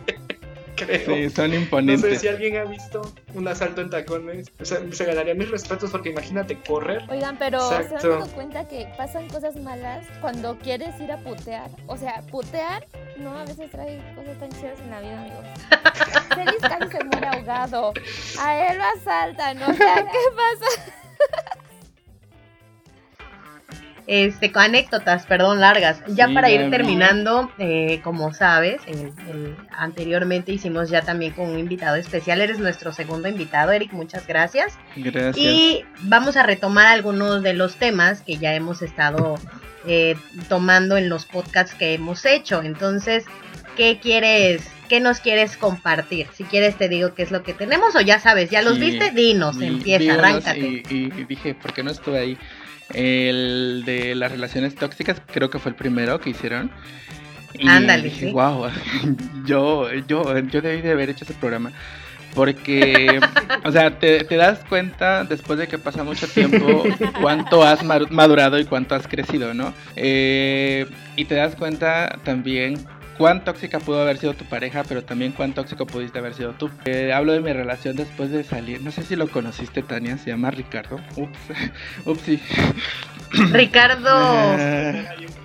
creo. 0.76 1.16
Sí, 1.16 1.30
son 1.30 1.52
No 1.52 1.56
sé 1.56 1.62
imponentes. 1.62 2.22
si 2.22 2.28
alguien 2.28 2.58
ha 2.58 2.66
visto 2.66 3.02
un 3.34 3.48
asalto 3.48 3.82
en 3.82 3.90
tacones. 3.90 4.52
O 4.60 4.66
sea, 4.66 4.80
se 4.92 5.06
ganaría 5.06 5.34
mis 5.34 5.50
respetos 5.50 5.92
porque 5.92 6.10
imagínate 6.10 6.58
correr. 6.68 7.04
oigan, 7.10 7.38
pero 7.38 7.60
¿se 7.70 7.76
han 7.76 7.90
dado 7.90 8.28
cuenta 8.34 8.68
que 8.68 8.88
pasan 8.98 9.28
cosas 9.30 9.56
malas 9.58 10.06
cuando 10.22 10.58
quieres 10.60 11.00
ir 11.00 11.12
a 11.12 11.18
putear? 11.20 11.70
O 11.88 11.96
sea, 11.98 12.22
putear 12.32 12.86
no 13.18 13.38
a 13.38 13.46
veces 13.46 13.72
trae 13.72 13.98
cosas 14.16 14.38
tan 14.40 14.50
chidas 14.52 14.80
en 14.82 14.92
la 14.92 15.00
vida, 15.00 15.22
amigos. 15.22 15.46
Celis 16.36 16.62
casi 16.62 16.98
se 16.98 17.04
muere 17.06 17.28
ahogado. 17.28 17.94
A 18.40 18.68
él 18.72 18.78
lo 18.78 18.84
asaltan, 19.00 19.64
o 19.64 19.74
sea, 19.74 19.96
¿qué 19.96 20.20
pasa? 20.36 20.92
Este, 24.08 24.52
con 24.52 24.62
anécdotas, 24.64 25.26
perdón, 25.26 25.60
largas. 25.62 26.00
Ya 26.08 26.28
Sí, 26.28 26.34
para 26.36 26.52
ir 26.52 26.70
terminando, 26.70 27.52
eh, 27.58 28.02
como 28.04 28.34
sabes, 28.34 28.80
en- 28.86 29.14
en- 29.28 29.58
anteriormente 29.72 30.52
hicimos 30.52 30.90
ya 30.90 31.02
también 31.02 31.34
con 31.34 31.50
un 31.50 31.58
invitado 31.58 31.96
especial. 31.96 32.40
Eres 32.42 32.60
nuestro 32.60 32.94
segundo 32.94 33.28
invitado, 33.28 33.72
Eric, 33.72 33.94
muchas 33.94 34.28
gracias. 34.28 34.78
Gracias. 34.96 35.38
Y 35.38 35.84
vamos 36.02 36.38
a 36.38 36.44
retomar 36.44 36.88
algunos 36.88 37.42
de 37.42 37.54
los 37.54 37.78
temas 37.78 38.22
que 38.22 38.38
ya 38.38 38.54
hemos 38.54 38.82
estado 38.82 39.36
eh, 39.88 40.16
tomando 40.50 40.98
en 40.98 41.10
los 41.10 41.26
podcasts 41.26 41.76
que 41.76 41.94
hemos 41.94 42.26
hecho. 42.26 42.64
Entonces, 42.64 43.24
¿qué 43.78 44.00
quieres, 44.00 44.68
qué 44.90 45.00
nos 45.00 45.20
quieres 45.20 45.58
compartir? 45.58 46.28
Si 46.34 46.44
quieres 46.44 46.76
te 46.76 46.90
digo 46.90 47.14
qué 47.14 47.22
es 47.24 47.30
lo 47.32 47.44
que 47.44 47.54
tenemos 47.54 47.96
o 47.96 48.02
ya 48.02 48.20
sabes, 48.20 48.50
ya 48.50 48.62
los 48.64 48.76
Sí, 48.76 48.80
viste, 48.82 49.12
dinos, 49.12 49.62
empieza, 49.62 50.14
arráncate. 50.16 50.84
Y, 50.90 50.94
y 51.16 51.24
dije, 51.26 51.54
¿por 51.54 51.72
qué 51.74 51.84
no 51.84 51.92
estuve 51.92 52.18
ahí? 52.20 52.38
El 52.94 53.84
de 53.86 54.16
las 54.16 54.32
relaciones 54.32 54.76
tóxicas, 54.76 55.22
creo 55.32 55.50
que 55.50 55.60
fue 55.60 55.72
el 55.72 55.76
primero 55.76 56.20
que 56.20 56.30
hicieron. 56.30 56.72
Y 57.54 57.68
Ándale, 57.68 58.04
dije, 58.04 58.28
sí. 58.28 58.32
wow, 58.32 58.68
yo, 59.46 59.92
yo, 60.08 60.40
yo 60.40 60.62
debí 60.62 60.82
de 60.82 60.92
haber 60.92 61.10
hecho 61.10 61.26
ese 61.26 61.34
programa. 61.34 61.72
Porque, 62.36 63.22
o 63.64 63.72
sea, 63.72 63.98
te, 63.98 64.26
te 64.26 64.36
das 64.36 64.60
cuenta 64.68 65.24
después 65.24 65.58
de 65.58 65.68
que 65.70 65.78
pasa 65.78 66.04
mucho 66.04 66.28
tiempo 66.28 66.84
cuánto 67.22 67.64
has 67.64 67.82
madurado 67.84 68.60
y 68.60 68.66
cuánto 68.66 68.94
has 68.94 69.08
crecido, 69.08 69.54
¿no? 69.54 69.74
Eh, 69.96 70.86
y 71.16 71.24
te 71.24 71.36
das 71.36 71.56
cuenta 71.56 72.20
también 72.26 72.86
cuán 73.18 73.44
tóxica 73.44 73.80
pudo 73.80 74.02
haber 74.02 74.18
sido 74.18 74.34
tu 74.34 74.46
pareja, 74.46 74.84
pero 74.84 75.04
también 75.04 75.32
cuán 75.32 75.54
tóxico 75.54 75.86
pudiste 75.86 76.20
haber 76.20 76.34
sido 76.34 76.54
tú. 76.54 76.70
Eh, 76.86 77.14
hablo 77.14 77.34
de 77.34 77.40
mi 77.40 77.54
relación 77.54 77.96
después 77.96 78.32
de 78.32 78.44
salir. 78.44 78.82
No 78.82 78.92
sé 78.92 79.04
si 79.04 79.16
lo 79.16 79.28
conociste, 79.28 79.84
Tania, 79.84 80.18
se 80.18 80.32
llama 80.32 80.52
Ricardo. 80.52 81.00
Ups, 81.16 81.40
ups, 82.06 82.22
sí. 82.22 82.42
Ricardo, 83.52 84.10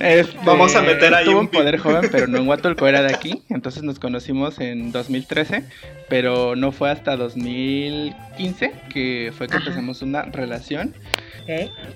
Este, 0.00 0.38
Vamos 0.44 0.76
a 0.76 0.82
meter 0.82 1.12
ahí 1.12 1.24
Estuvo 1.24 1.40
un 1.40 1.48
Poder 1.48 1.78
Joven, 1.78 2.08
pero 2.12 2.28
no 2.28 2.38
en 2.38 2.48
Huatulco, 2.48 2.86
era 2.86 3.02
de 3.02 3.12
aquí. 3.12 3.42
Entonces 3.48 3.82
nos 3.82 3.98
conocimos 3.98 4.60
en 4.60 4.92
2013, 4.92 5.64
pero 6.08 6.54
no 6.54 6.70
fue 6.72 6.90
hasta 6.90 7.16
2015 7.16 8.72
que 8.92 9.32
fue 9.36 9.48
que 9.48 9.56
Ajá. 9.56 9.64
empezamos 9.64 10.02
una 10.02 10.22
relación. 10.22 10.94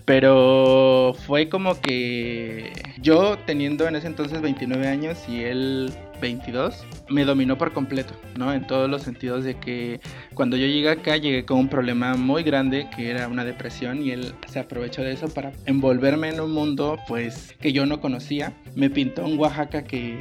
Pero 0.06 1.14
fue 1.26 1.48
como 1.50 1.80
que 1.80 2.72
yo 3.02 3.36
teniendo 3.46 3.86
en 3.86 3.96
ese 3.96 4.06
entonces 4.06 4.40
29 4.40 4.88
años 4.88 5.18
y 5.28 5.44
él 5.44 5.92
22, 6.22 6.84
me 7.10 7.24
dominó 7.24 7.58
por 7.58 7.72
completo, 7.72 8.14
¿no? 8.38 8.54
En 8.54 8.64
todos 8.66 8.88
los 8.88 9.02
sentidos 9.02 9.42
de 9.44 9.54
que 9.58 10.00
cuando 10.34 10.56
yo 10.56 10.66
llegué 10.66 10.88
acá 10.88 11.16
llegué 11.16 11.44
con 11.44 11.58
un 11.58 11.68
problema 11.68 12.14
muy 12.14 12.44
grande 12.44 12.86
que 12.96 13.10
era 13.10 13.26
una 13.28 13.44
depresión 13.44 14.02
y 14.06 14.12
él 14.12 14.32
se 14.46 14.60
aprovechó 14.60 15.02
de 15.02 15.12
eso 15.12 15.28
para 15.28 15.52
envolverme 15.66 16.28
en 16.28 16.40
un 16.40 16.52
mundo 16.52 16.96
pues 17.08 17.54
que 17.60 17.72
yo 17.72 17.84
no 17.86 18.00
conocía. 18.00 18.52
Me 18.76 18.88
pintó 18.88 19.24
un 19.26 19.36
Oaxaca 19.38 19.82
que 19.82 20.16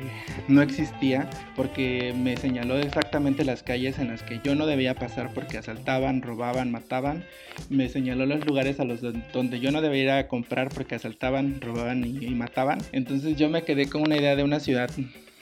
no 0.48 0.62
existía 0.64 1.30
porque 1.56 2.14
me 2.18 2.36
señaló 2.36 2.78
exactamente 2.80 3.46
las 3.46 3.62
calles 3.62 4.00
en 4.00 4.08
las 4.10 4.24
que 4.24 4.42
yo 4.44 4.56
no 4.56 4.66
debía 4.66 4.96
pasar 4.96 5.32
porque 5.34 5.60
asaltaban, 5.60 6.22
robaban, 6.24 6.72
mataban 6.72 7.24
me 7.70 7.90
señaló 7.90 8.26
los 8.26 8.44
lugares 8.46 8.80
a 8.80 8.86
los 8.86 9.02
don- 9.02 9.24
donde 9.34 9.60
yo 9.60 9.72
no 9.72 9.82
debía 9.82 10.04
ir 10.04 10.10
a 10.10 10.28
comprar 10.28 10.70
porque 10.70 10.96
asaltaban, 10.96 11.62
robaban 11.62 12.04
y, 12.04 12.26
y 12.26 12.32
mataban. 12.32 12.80
Entonces 12.92 13.38
yo 13.38 13.50
me 13.50 13.62
quedé 13.64 13.88
con 13.88 14.02
una 14.02 14.18
idea 14.18 14.36
de 14.36 14.44
una 14.44 14.60
ciudad 14.60 14.90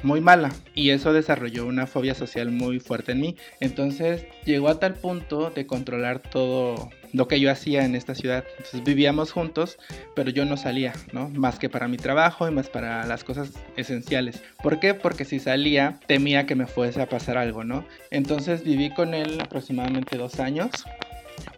muy 0.03 0.21
mala 0.21 0.51
y 0.75 0.91
eso 0.91 1.13
desarrolló 1.13 1.65
una 1.65 1.87
fobia 1.87 2.15
social 2.15 2.51
muy 2.51 2.79
fuerte 2.79 3.11
en 3.11 3.21
mí. 3.21 3.35
Entonces 3.59 4.25
llegó 4.45 4.69
a 4.69 4.79
tal 4.79 4.95
punto 4.95 5.49
de 5.49 5.65
controlar 5.65 6.19
todo 6.19 6.89
lo 7.11 7.27
que 7.27 7.39
yo 7.39 7.51
hacía 7.51 7.85
en 7.85 7.95
esta 7.95 8.15
ciudad. 8.15 8.45
Entonces 8.57 8.83
vivíamos 8.83 9.31
juntos, 9.31 9.77
pero 10.15 10.29
yo 10.29 10.45
no 10.45 10.57
salía, 10.57 10.93
¿no? 11.11 11.29
Más 11.29 11.59
que 11.59 11.69
para 11.69 11.87
mi 11.87 11.97
trabajo 11.97 12.47
y 12.47 12.51
más 12.51 12.69
para 12.69 13.05
las 13.05 13.23
cosas 13.23 13.53
esenciales. 13.77 14.41
¿Por 14.61 14.79
qué? 14.79 14.93
Porque 14.93 15.25
si 15.25 15.39
salía 15.39 15.99
temía 16.07 16.45
que 16.45 16.55
me 16.55 16.67
fuese 16.67 17.01
a 17.01 17.09
pasar 17.09 17.37
algo, 17.37 17.63
¿no? 17.63 17.85
Entonces 18.11 18.63
viví 18.63 18.93
con 18.93 19.13
él 19.13 19.39
aproximadamente 19.41 20.17
dos 20.17 20.39
años 20.39 20.71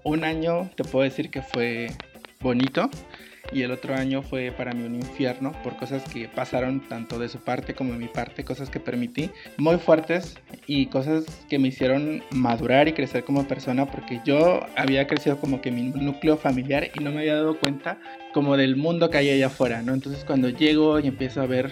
un 0.04 0.24
año 0.24 0.70
te 0.76 0.84
puedo 0.84 1.04
decir 1.04 1.30
que 1.30 1.42
fue 1.42 1.92
bonito 2.40 2.90
y 3.52 3.64
el 3.64 3.72
otro 3.72 3.96
año 3.96 4.22
fue 4.22 4.52
para 4.52 4.74
mí 4.74 4.84
un 4.84 4.96
infierno 4.96 5.54
por 5.64 5.78
cosas 5.78 6.04
que 6.12 6.28
pasaron 6.28 6.82
tanto 6.82 7.20
de 7.20 7.30
su 7.30 7.40
parte 7.40 7.74
como 7.74 7.94
de 7.94 8.00
mi 8.00 8.08
parte, 8.08 8.44
cosas 8.44 8.70
que 8.70 8.80
permití 8.80 9.30
muy 9.58 9.78
fuertes 9.78 10.36
y 10.68 10.88
cosas 10.88 11.26
que 11.50 11.60
me 11.60 11.70
hicieron 11.70 12.24
madurar 12.32 12.88
y 12.88 12.94
crecer 12.94 13.24
como 13.24 13.48
persona 13.48 13.86
porque 13.86 14.22
yo 14.26 14.62
había 14.76 15.08
crecido 15.08 15.38
como 15.38 15.62
que 15.62 15.72
mi 15.72 15.84
núcleo 15.84 16.38
familiar 16.38 16.90
y 16.96 17.04
no 17.04 17.12
me 17.12 17.20
había 17.20 17.36
dado 17.36 17.60
cuenta 17.60 18.00
como 18.34 18.58
del 18.58 18.76
mundo 18.76 19.10
que 19.10 19.18
hay 19.18 19.30
allá 19.30 19.48
afuera, 19.48 19.82
¿no? 19.82 19.94
Entonces 19.94 20.24
cuando 20.24 20.50
llego 20.50 21.00
y 21.00 21.08
empiezo 21.08 21.42
a 21.42 21.46
ver 21.46 21.70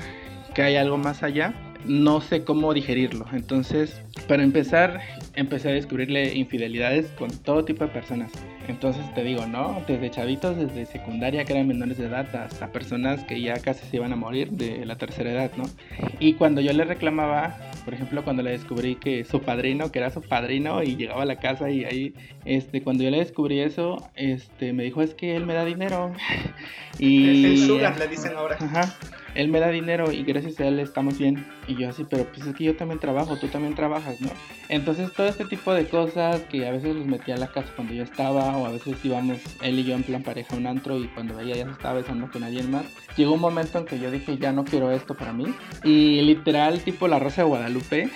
que 0.53 0.61
hay 0.63 0.75
algo 0.75 0.97
más 0.97 1.23
allá, 1.23 1.53
no 1.85 2.21
sé 2.21 2.43
cómo 2.43 2.73
digerirlo. 2.73 3.25
Entonces, 3.31 4.01
para 4.27 4.43
empezar, 4.43 4.99
empecé 5.35 5.69
a 5.69 5.73
descubrirle 5.73 6.35
infidelidades 6.35 7.07
con 7.17 7.29
todo 7.29 7.63
tipo 7.65 7.85
de 7.85 7.91
personas. 7.91 8.31
Entonces 8.69 9.03
te 9.15 9.23
digo, 9.23 9.47
¿no? 9.47 9.81
Desde 9.87 10.11
chavitos, 10.11 10.55
desde 10.55 10.85
secundaria 10.85 11.43
que 11.43 11.53
eran 11.53 11.67
menores 11.67 11.97
de 11.97 12.05
edad, 12.05 12.33
hasta 12.35 12.67
personas 12.67 13.23
que 13.23 13.41
ya 13.41 13.55
casi 13.55 13.83
se 13.87 13.97
iban 13.97 14.13
a 14.13 14.15
morir 14.15 14.51
de 14.51 14.85
la 14.85 14.95
tercera 14.95 15.31
edad, 15.31 15.51
¿no? 15.57 15.63
Y 16.19 16.33
cuando 16.33 16.61
yo 16.61 16.71
le 16.71 16.83
reclamaba, 16.85 17.57
por 17.83 17.95
ejemplo, 17.95 18.23
cuando 18.23 18.43
le 18.43 18.51
descubrí 18.51 18.95
que 18.95 19.25
su 19.25 19.41
padrino, 19.41 19.91
que 19.91 19.97
era 19.97 20.11
su 20.11 20.21
padrino, 20.21 20.83
y 20.83 20.95
llegaba 20.95 21.23
a 21.23 21.25
la 21.25 21.37
casa 21.37 21.71
y 21.71 21.83
ahí, 21.83 22.13
este, 22.45 22.83
cuando 22.83 23.03
yo 23.03 23.09
le 23.09 23.17
descubrí 23.17 23.59
eso, 23.59 24.07
este, 24.15 24.71
me 24.71 24.83
dijo, 24.83 25.01
es 25.01 25.15
que 25.15 25.35
él 25.35 25.47
me 25.47 25.55
da 25.55 25.65
dinero. 25.65 26.13
y... 26.99 27.45
El 27.45 27.57
sugar 27.65 27.97
le 27.97 28.07
dicen 28.07 28.33
ahora. 28.37 28.55
Ajá. 28.59 28.95
Él 29.35 29.49
me 29.49 29.59
da 29.59 29.69
dinero 29.69 30.11
y 30.11 30.23
gracias 30.23 30.59
a 30.59 30.67
él 30.67 30.79
estamos 30.79 31.17
bien. 31.17 31.45
Y 31.67 31.75
yo 31.75 31.89
así, 31.89 32.05
pero 32.09 32.25
pues 32.25 32.47
es 32.47 32.55
que 32.55 32.63
yo 32.63 32.75
también 32.75 32.99
trabajo, 32.99 33.37
tú 33.37 33.47
también 33.47 33.75
trabajas, 33.75 34.19
¿no? 34.21 34.29
Entonces 34.69 35.11
todo 35.13 35.27
este 35.27 35.45
tipo 35.45 35.73
de 35.73 35.87
cosas 35.87 36.41
que 36.43 36.67
a 36.67 36.71
veces 36.71 36.95
los 36.95 37.05
metía 37.05 37.35
a 37.35 37.37
la 37.37 37.47
casa 37.47 37.71
cuando 37.75 37.93
yo 37.93 38.03
estaba 38.03 38.57
o 38.57 38.65
a 38.65 38.71
veces 38.71 38.97
íbamos 39.03 39.39
él 39.61 39.79
y 39.79 39.83
yo 39.83 39.95
en 39.95 40.03
plan 40.03 40.23
pareja 40.23 40.55
a 40.55 40.57
un 40.57 40.67
antro 40.67 40.97
y 40.97 41.07
cuando 41.07 41.35
veía 41.35 41.55
ya 41.55 41.65
se 41.65 41.71
estaba 41.71 41.95
besando 41.95 42.29
con 42.31 42.43
alguien 42.43 42.71
más. 42.71 42.85
Llegó 43.17 43.33
un 43.33 43.41
momento 43.41 43.79
en 43.79 43.85
que 43.85 43.99
yo 43.99 44.11
dije 44.11 44.37
ya 44.37 44.51
no 44.51 44.63
quiero 44.63 44.91
esto 44.91 45.15
para 45.15 45.33
mí. 45.33 45.45
Y 45.83 46.21
literal 46.21 46.81
tipo 46.81 47.07
la 47.07 47.19
Rosa 47.19 47.43
de 47.43 47.47
Guadalupe 47.47 48.09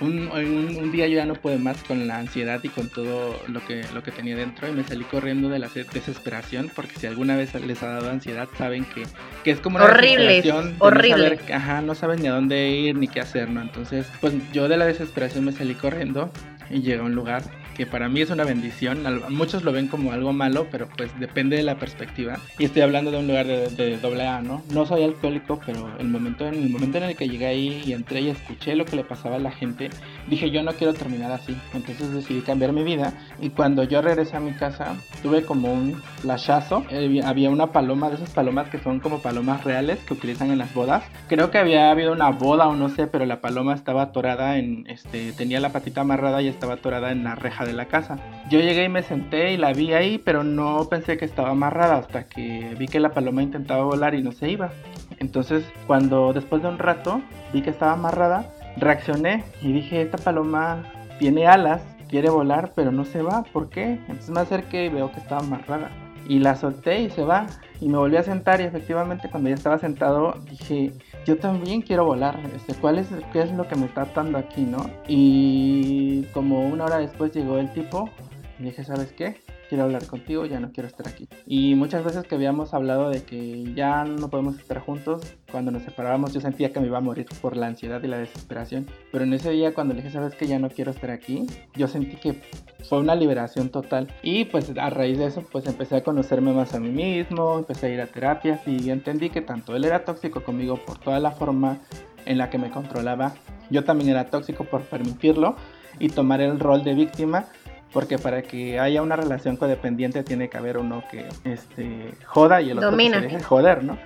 un, 0.00 0.28
un, 0.28 0.76
un, 0.76 0.92
día 0.92 1.06
yo 1.06 1.16
ya 1.16 1.26
no 1.26 1.34
pude 1.34 1.58
más 1.58 1.82
con 1.84 2.06
la 2.06 2.18
ansiedad 2.18 2.60
y 2.62 2.68
con 2.68 2.88
todo 2.88 3.38
lo 3.48 3.64
que, 3.66 3.84
lo 3.92 4.02
que 4.02 4.10
tenía 4.10 4.36
dentro 4.36 4.68
y 4.68 4.72
me 4.72 4.84
salí 4.84 5.04
corriendo 5.04 5.48
de 5.48 5.58
la 5.58 5.68
desesperación 5.68 6.70
porque 6.74 6.98
si 6.98 7.06
alguna 7.06 7.36
vez 7.36 7.54
les 7.54 7.82
ha 7.82 7.88
dado 7.88 8.10
ansiedad 8.10 8.48
saben 8.56 8.84
que, 8.84 9.04
que 9.44 9.50
es 9.50 9.60
como 9.60 9.76
una 9.76 9.86
horrible, 9.86 10.42
horrible. 10.78 11.30
No 11.30 11.36
saber, 11.36 11.52
ajá, 11.52 11.80
no 11.82 11.94
saben 11.94 12.22
ni 12.22 12.28
a 12.28 12.32
dónde 12.32 12.70
ir 12.70 12.96
ni 12.96 13.08
qué 13.08 13.20
hacer, 13.20 13.48
¿no? 13.48 13.60
Entonces, 13.60 14.06
pues 14.20 14.34
yo 14.52 14.68
de 14.68 14.76
la 14.76 14.86
desesperación 14.86 15.44
me 15.44 15.52
salí 15.52 15.74
corriendo 15.74 16.30
y 16.70 16.80
llegué 16.80 17.00
a 17.00 17.04
un 17.04 17.14
lugar 17.14 17.42
que 17.80 17.86
para 17.86 18.08
mí 18.08 18.20
es 18.20 18.30
una 18.30 18.44
bendición. 18.44 19.04
Muchos 19.30 19.64
lo 19.64 19.72
ven 19.72 19.88
como 19.88 20.12
algo 20.12 20.32
malo, 20.32 20.66
pero 20.70 20.86
pues 20.96 21.10
depende 21.18 21.56
de 21.56 21.62
la 21.62 21.78
perspectiva. 21.78 22.38
Y 22.58 22.66
estoy 22.66 22.82
hablando 22.82 23.10
de 23.10 23.18
un 23.18 23.26
lugar 23.26 23.46
de, 23.46 23.96
doble 23.98 24.26
A, 24.26 24.42
¿no? 24.42 24.62
No 24.70 24.84
soy 24.84 25.02
alcohólico, 25.02 25.60
pero 25.64 25.90
el 25.98 26.08
momento, 26.08 26.46
en 26.46 26.54
el 26.54 26.68
momento 26.68 26.98
en 26.98 27.04
el 27.04 27.16
que 27.16 27.28
llegué 27.28 27.46
ahí 27.46 27.82
y 27.86 27.92
entré 27.94 28.20
y 28.20 28.28
escuché 28.28 28.74
lo 28.76 28.84
que 28.84 28.96
le 28.96 29.04
pasaba 29.04 29.36
a 29.36 29.38
la 29.38 29.50
gente, 29.50 29.88
dije 30.28 30.50
yo 30.50 30.62
no 30.62 30.72
quiero 30.72 30.94
terminar 30.94 31.32
así. 31.32 31.56
Entonces 31.74 32.12
decidí 32.12 32.40
cambiar 32.42 32.72
mi 32.72 32.82
vida. 32.82 33.12
Y 33.40 33.50
cuando 33.50 33.84
yo 33.84 34.02
regresé 34.02 34.36
a 34.36 34.40
mi 34.40 34.52
casa, 34.52 34.96
tuve 35.22 35.44
como 35.44 35.72
un 35.72 35.94
flashazo. 36.20 36.84
Eh, 36.90 37.20
había 37.24 37.50
una 37.50 37.68
paloma 37.68 38.08
de 38.08 38.16
esas 38.16 38.30
palomas 38.30 38.68
que 38.68 38.78
son 38.78 39.00
como 39.00 39.20
palomas 39.20 39.64
reales 39.64 39.98
que 40.00 40.14
utilizan 40.14 40.50
en 40.50 40.58
las 40.58 40.72
bodas. 40.74 41.04
Creo 41.28 41.50
que 41.50 41.58
había 41.58 41.90
habido 41.90 42.12
una 42.12 42.30
boda 42.30 42.68
o 42.68 42.76
no 42.76 42.88
sé, 42.88 43.06
pero 43.06 43.26
la 43.26 43.40
paloma 43.40 43.74
estaba 43.74 44.02
atorada 44.02 44.58
en, 44.58 44.86
este, 44.88 45.32
tenía 45.32 45.60
la 45.60 45.70
patita 45.70 46.02
amarrada 46.02 46.42
y 46.42 46.48
estaba 46.48 46.74
atorada 46.74 47.12
en 47.12 47.24
la 47.24 47.34
reja 47.34 47.64
de 47.64 47.72
la 47.72 47.86
casa. 47.86 48.18
Yo 48.50 48.60
llegué 48.60 48.84
y 48.84 48.88
me 48.88 49.02
senté 49.02 49.52
y 49.52 49.56
la 49.56 49.72
vi 49.72 49.92
ahí, 49.92 50.18
pero 50.18 50.44
no 50.44 50.88
pensé 50.88 51.16
que 51.16 51.24
estaba 51.24 51.50
amarrada 51.50 51.96
hasta 51.96 52.24
que 52.24 52.74
vi 52.78 52.86
que 52.86 53.00
la 53.00 53.10
paloma 53.10 53.42
intentaba 53.42 53.84
volar 53.84 54.14
y 54.14 54.22
no 54.22 54.32
se 54.32 54.50
iba. 54.50 54.70
Entonces, 55.18 55.64
cuando 55.86 56.32
después 56.32 56.62
de 56.62 56.68
un 56.68 56.78
rato 56.78 57.20
vi 57.52 57.62
que 57.62 57.70
estaba 57.70 57.92
amarrada, 57.92 58.52
reaccioné 58.80 59.44
y 59.62 59.72
dije, 59.72 60.02
esta 60.02 60.18
paloma 60.18 60.82
tiene 61.18 61.46
alas, 61.46 61.82
quiere 62.08 62.30
volar, 62.30 62.72
pero 62.74 62.90
no 62.90 63.04
se 63.04 63.22
va, 63.22 63.44
¿por 63.44 63.68
qué? 63.68 64.00
Entonces 64.08 64.30
me 64.30 64.40
acerqué 64.40 64.86
y 64.86 64.88
veo 64.88 65.12
que 65.12 65.20
estaba 65.20 65.42
amarrada. 65.42 65.90
Y 66.26 66.38
la 66.38 66.54
solté 66.54 67.00
y 67.00 67.10
se 67.10 67.24
va. 67.24 67.46
Y 67.80 67.88
me 67.88 67.98
volví 67.98 68.16
a 68.16 68.22
sentar 68.22 68.60
y 68.60 68.64
efectivamente 68.64 69.28
cuando 69.30 69.48
ya 69.48 69.54
estaba 69.54 69.78
sentado 69.78 70.34
dije, 70.50 70.92
yo 71.24 71.38
también 71.38 71.82
quiero 71.82 72.04
volar, 72.04 72.38
este, 72.54 72.74
¿cuál 72.74 72.98
es, 72.98 73.08
qué 73.32 73.42
es 73.42 73.52
lo 73.52 73.66
que 73.66 73.76
me 73.76 73.86
está 73.86 74.02
atando 74.02 74.38
aquí, 74.38 74.62
no? 74.62 74.90
Y 75.08 76.24
como 76.34 76.66
una 76.68 76.84
hora 76.84 76.98
después 76.98 77.32
llegó 77.32 77.58
el 77.58 77.72
tipo 77.72 78.10
y 78.58 78.64
dije, 78.64 78.84
¿sabes 78.84 79.12
qué? 79.12 79.40
Quiero 79.70 79.84
hablar 79.84 80.04
contigo, 80.08 80.44
ya 80.46 80.58
no 80.58 80.72
quiero 80.72 80.88
estar 80.88 81.06
aquí. 81.06 81.28
Y 81.46 81.76
muchas 81.76 82.04
veces 82.04 82.24
que 82.24 82.34
habíamos 82.34 82.74
hablado 82.74 83.08
de 83.08 83.22
que 83.22 83.72
ya 83.72 84.04
no 84.04 84.28
podemos 84.28 84.58
estar 84.58 84.80
juntos, 84.80 85.22
cuando 85.50 85.70
nos 85.70 85.82
separábamos 85.84 86.34
yo 86.34 86.40
sentía 86.40 86.72
que 86.72 86.80
me 86.80 86.88
iba 86.88 86.98
a 86.98 87.00
morir 87.00 87.26
por 87.40 87.56
la 87.56 87.68
ansiedad 87.68 88.02
y 88.02 88.08
la 88.08 88.18
desesperación. 88.18 88.88
Pero 89.12 89.22
en 89.22 89.32
ese 89.32 89.52
día 89.52 89.72
cuando 89.72 89.94
le 89.94 90.02
dije, 90.02 90.12
sabes 90.12 90.34
que 90.34 90.48
ya 90.48 90.58
no 90.58 90.70
quiero 90.70 90.90
estar 90.90 91.10
aquí, 91.10 91.46
yo 91.74 91.86
sentí 91.86 92.16
que 92.16 92.42
fue 92.88 92.98
una 92.98 93.14
liberación 93.14 93.68
total. 93.68 94.12
Y 94.24 94.46
pues 94.46 94.72
a 94.76 94.90
raíz 94.90 95.18
de 95.18 95.26
eso 95.26 95.44
pues 95.52 95.64
empecé 95.66 95.96
a 95.96 96.02
conocerme 96.02 96.52
más 96.52 96.74
a 96.74 96.80
mí 96.80 96.90
mismo, 96.90 97.56
empecé 97.56 97.86
a 97.86 97.90
ir 97.90 98.00
a 98.00 98.06
terapias 98.08 98.66
y 98.66 98.90
entendí 98.90 99.30
que 99.30 99.40
tanto 99.40 99.76
él 99.76 99.84
era 99.84 100.04
tóxico 100.04 100.42
conmigo 100.42 100.80
por 100.84 100.98
toda 100.98 101.20
la 101.20 101.30
forma 101.30 101.78
en 102.26 102.38
la 102.38 102.50
que 102.50 102.58
me 102.58 102.70
controlaba, 102.70 103.34
yo 103.70 103.84
también 103.84 104.10
era 104.10 104.26
tóxico 104.26 104.64
por 104.64 104.82
permitirlo 104.82 105.54
y 105.98 106.08
tomar 106.08 106.40
el 106.40 106.58
rol 106.58 106.82
de 106.82 106.94
víctima 106.94 107.46
porque 107.92 108.18
para 108.18 108.42
que 108.42 108.78
haya 108.78 109.02
una 109.02 109.16
relación 109.16 109.56
codependiente 109.56 110.22
tiene 110.22 110.48
que 110.48 110.56
haber 110.56 110.78
uno 110.78 111.02
que 111.10 111.26
este, 111.44 112.12
joda 112.26 112.60
y 112.60 112.70
el 112.70 112.78
otro 112.78 112.96
que 112.96 113.10
se 113.10 113.20
deje 113.20 113.40
joder, 113.42 113.84
¿no? 113.84 113.98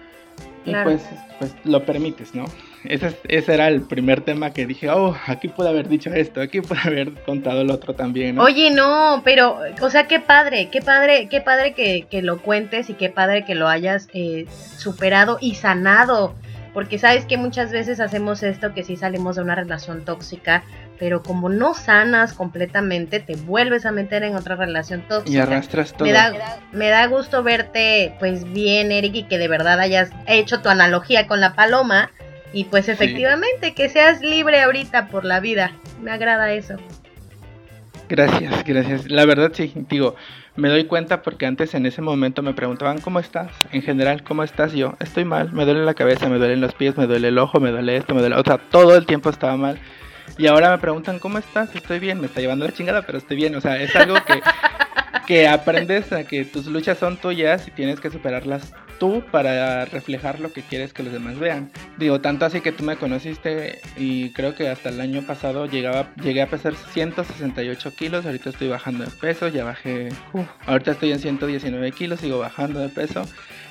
Y 0.67 0.75
pues, 0.83 1.03
pues 1.39 1.55
lo 1.65 1.85
permites, 1.85 2.35
¿no? 2.35 2.47
Ese, 2.85 3.19
ese 3.29 3.55
era 3.55 3.69
el 3.69 3.83
primer 3.83 4.23
tema 4.23 4.53
que 4.53 4.67
dije, 4.67 4.89
oh, 4.89 5.15
aquí 5.27 5.49
pude 5.49 5.69
haber 5.69 5.89
dicho 5.89 6.11
esto, 6.11 6.41
aquí 6.41 6.63
pude 6.63 6.79
haber 6.83 7.13
contado 7.25 7.61
el 7.61 7.71
otro 7.71 7.95
también, 7.95 8.37
¿no? 8.37 8.43
Oye, 8.43 8.71
no, 8.71 9.21
pero, 9.25 9.59
o 9.81 9.91
sea, 9.91 10.07
qué 10.07 10.21
padre, 10.21 10.71
qué 10.71 10.81
padre, 10.81 11.29
qué 11.29 11.43
padre 11.43 11.75
que, 11.75 12.07
que 12.11 12.23
lo 12.23 12.41
cuentes 12.41 12.89
y 12.89 12.95
qué 12.95 13.11
padre 13.11 13.45
que 13.45 13.55
lo 13.55 13.69
hayas 13.69 14.09
eh, 14.15 14.47
superado 14.77 15.37
y 15.41 15.55
sanado. 15.55 16.35
Porque 16.73 16.99
sabes 16.99 17.25
que 17.27 17.37
muchas 17.37 17.71
veces 17.71 18.01
hacemos 18.01 18.43
esto, 18.43 18.75
que 18.75 18.83
si 18.83 18.97
salimos 18.97 19.37
de 19.37 19.43
una 19.43 19.55
relación 19.55 20.05
tóxica, 20.05 20.65
pero 20.99 21.23
como 21.23 21.49
no 21.49 21.75
sanas 21.75 22.33
completamente, 22.33 23.21
te 23.21 23.37
vuelves 23.37 23.87
a 23.87 23.93
meter 23.93 24.23
en 24.23 24.37
otra 24.37 24.57
relación 24.57 25.03
tóxica. 25.09 25.37
Y 25.37 25.41
arrastras 25.41 25.93
todo. 25.93 26.07
Me 26.07 26.13
da, 26.13 26.33
me 26.73 26.89
da 26.89 27.07
gusto 27.07 27.43
verte 27.43 28.15
pues 28.19 28.45
bien, 28.53 28.93
Eric, 28.93 29.15
y 29.15 29.23
que 29.25 29.39
de 29.39 29.49
verdad 29.49 29.81
hayas 29.81 30.11
hecho 30.27 30.61
tu 30.61 30.69
analogía 30.69 31.27
con 31.27 31.41
la 31.41 31.55
paloma. 31.55 32.11
Y 32.53 32.65
pues 32.65 32.89
efectivamente, 32.89 33.75
que 33.75 33.89
seas 33.89 34.21
libre 34.21 34.63
ahorita 34.63 35.09
por 35.09 35.25
la 35.25 35.41
vida. 35.41 35.73
Me 36.01 36.13
agrada 36.13 36.53
eso. 36.53 36.77
Gracias, 38.09 38.65
gracias. 38.65 39.11
La 39.11 39.25
verdad 39.25 39.51
sí, 39.53 39.73
digo, 39.89 40.15
me 40.57 40.69
doy 40.69 40.85
cuenta 40.85 41.23
porque 41.23 41.47
antes 41.47 41.75
en 41.75 41.87
ese 41.87 42.01
momento 42.01 42.43
me 42.43 42.55
preguntaban 42.55 43.01
cómo 43.01 43.19
estás, 43.19 43.51
en 43.73 43.83
general, 43.83 44.23
cómo 44.23 44.45
estás 44.45 44.73
yo, 44.73 44.95
estoy 45.01 45.25
mal, 45.25 45.53
me 45.53 45.65
duele 45.65 45.85
la 45.85 45.95
cabeza, 45.95 46.29
me 46.29 46.39
duelen 46.39 46.61
los 46.61 46.75
pies, 46.75 46.97
me 46.97 47.07
duele 47.07 47.29
el 47.29 47.39
ojo, 47.39 47.59
me 47.59 47.71
duele 47.71 47.97
esto, 47.97 48.15
me 48.15 48.21
duele, 48.21 48.37
o 48.37 48.45
sea, 48.45 48.59
todo 48.59 48.97
el 48.97 49.07
tiempo 49.07 49.31
estaba 49.31 49.57
mal. 49.57 49.81
Y 50.39 50.47
ahora 50.47 50.71
me 50.71 50.79
preguntan 50.79 51.19
cómo 51.19 51.39
estás, 51.39 51.75
estoy 51.75 51.99
bien, 51.99 52.21
me 52.21 52.27
está 52.27 52.41
llevando 52.41 52.65
la 52.65 52.73
chingada, 52.73 53.03
pero 53.03 53.19
estoy 53.19 53.37
bien, 53.37 53.55
o 53.55 53.61
sea, 53.61 53.81
es 53.81 53.95
algo 53.95 54.17
que, 54.25 54.41
que 55.27 55.49
aprendes 55.49 56.13
a 56.13 56.25
que 56.25 56.45
tus 56.45 56.67
luchas 56.67 56.99
son 56.99 57.17
tuyas 57.17 57.69
y 57.69 57.71
tienes 57.71 58.01
que 58.01 58.11
superarlas 58.11 58.73
tú 58.99 59.23
para 59.31 59.85
reflejar 59.87 60.41
lo 60.41 60.53
que 60.53 60.63
quieres 60.63 60.93
que 60.93 61.03
los 61.03 61.13
demás 61.13 61.39
vean. 61.39 61.71
Digo, 61.99 62.21
tanto 62.21 62.47
así 62.47 62.61
que 62.61 62.73
tú 62.73 62.85
me 62.85 62.97
conociste 62.97 63.81
y 63.97 64.31
creo 64.31 64.55
que 64.55 64.69
hasta 64.69 64.89
el 64.89 65.01
año 65.01 65.23
pasado 65.23 65.67
llegaba, 65.67 66.13
llegué 66.23 66.43
a 66.43 66.49
pesar 66.49 66.75
168 66.75 67.95
kilos, 67.95 68.27
ahorita 68.27 68.51
estoy 68.51 68.69
bajando 68.69 69.05
de 69.05 69.11
peso, 69.11 69.49
ya 69.49 69.65
bajé, 69.65 70.09
ahorita 70.67 70.93
estoy 70.93 71.13
en 71.13 71.19
119 71.19 71.93
kilos, 71.93 72.21
sigo 72.21 72.39
bajando 72.39 72.81
de 72.81 72.89
peso, 72.89 73.27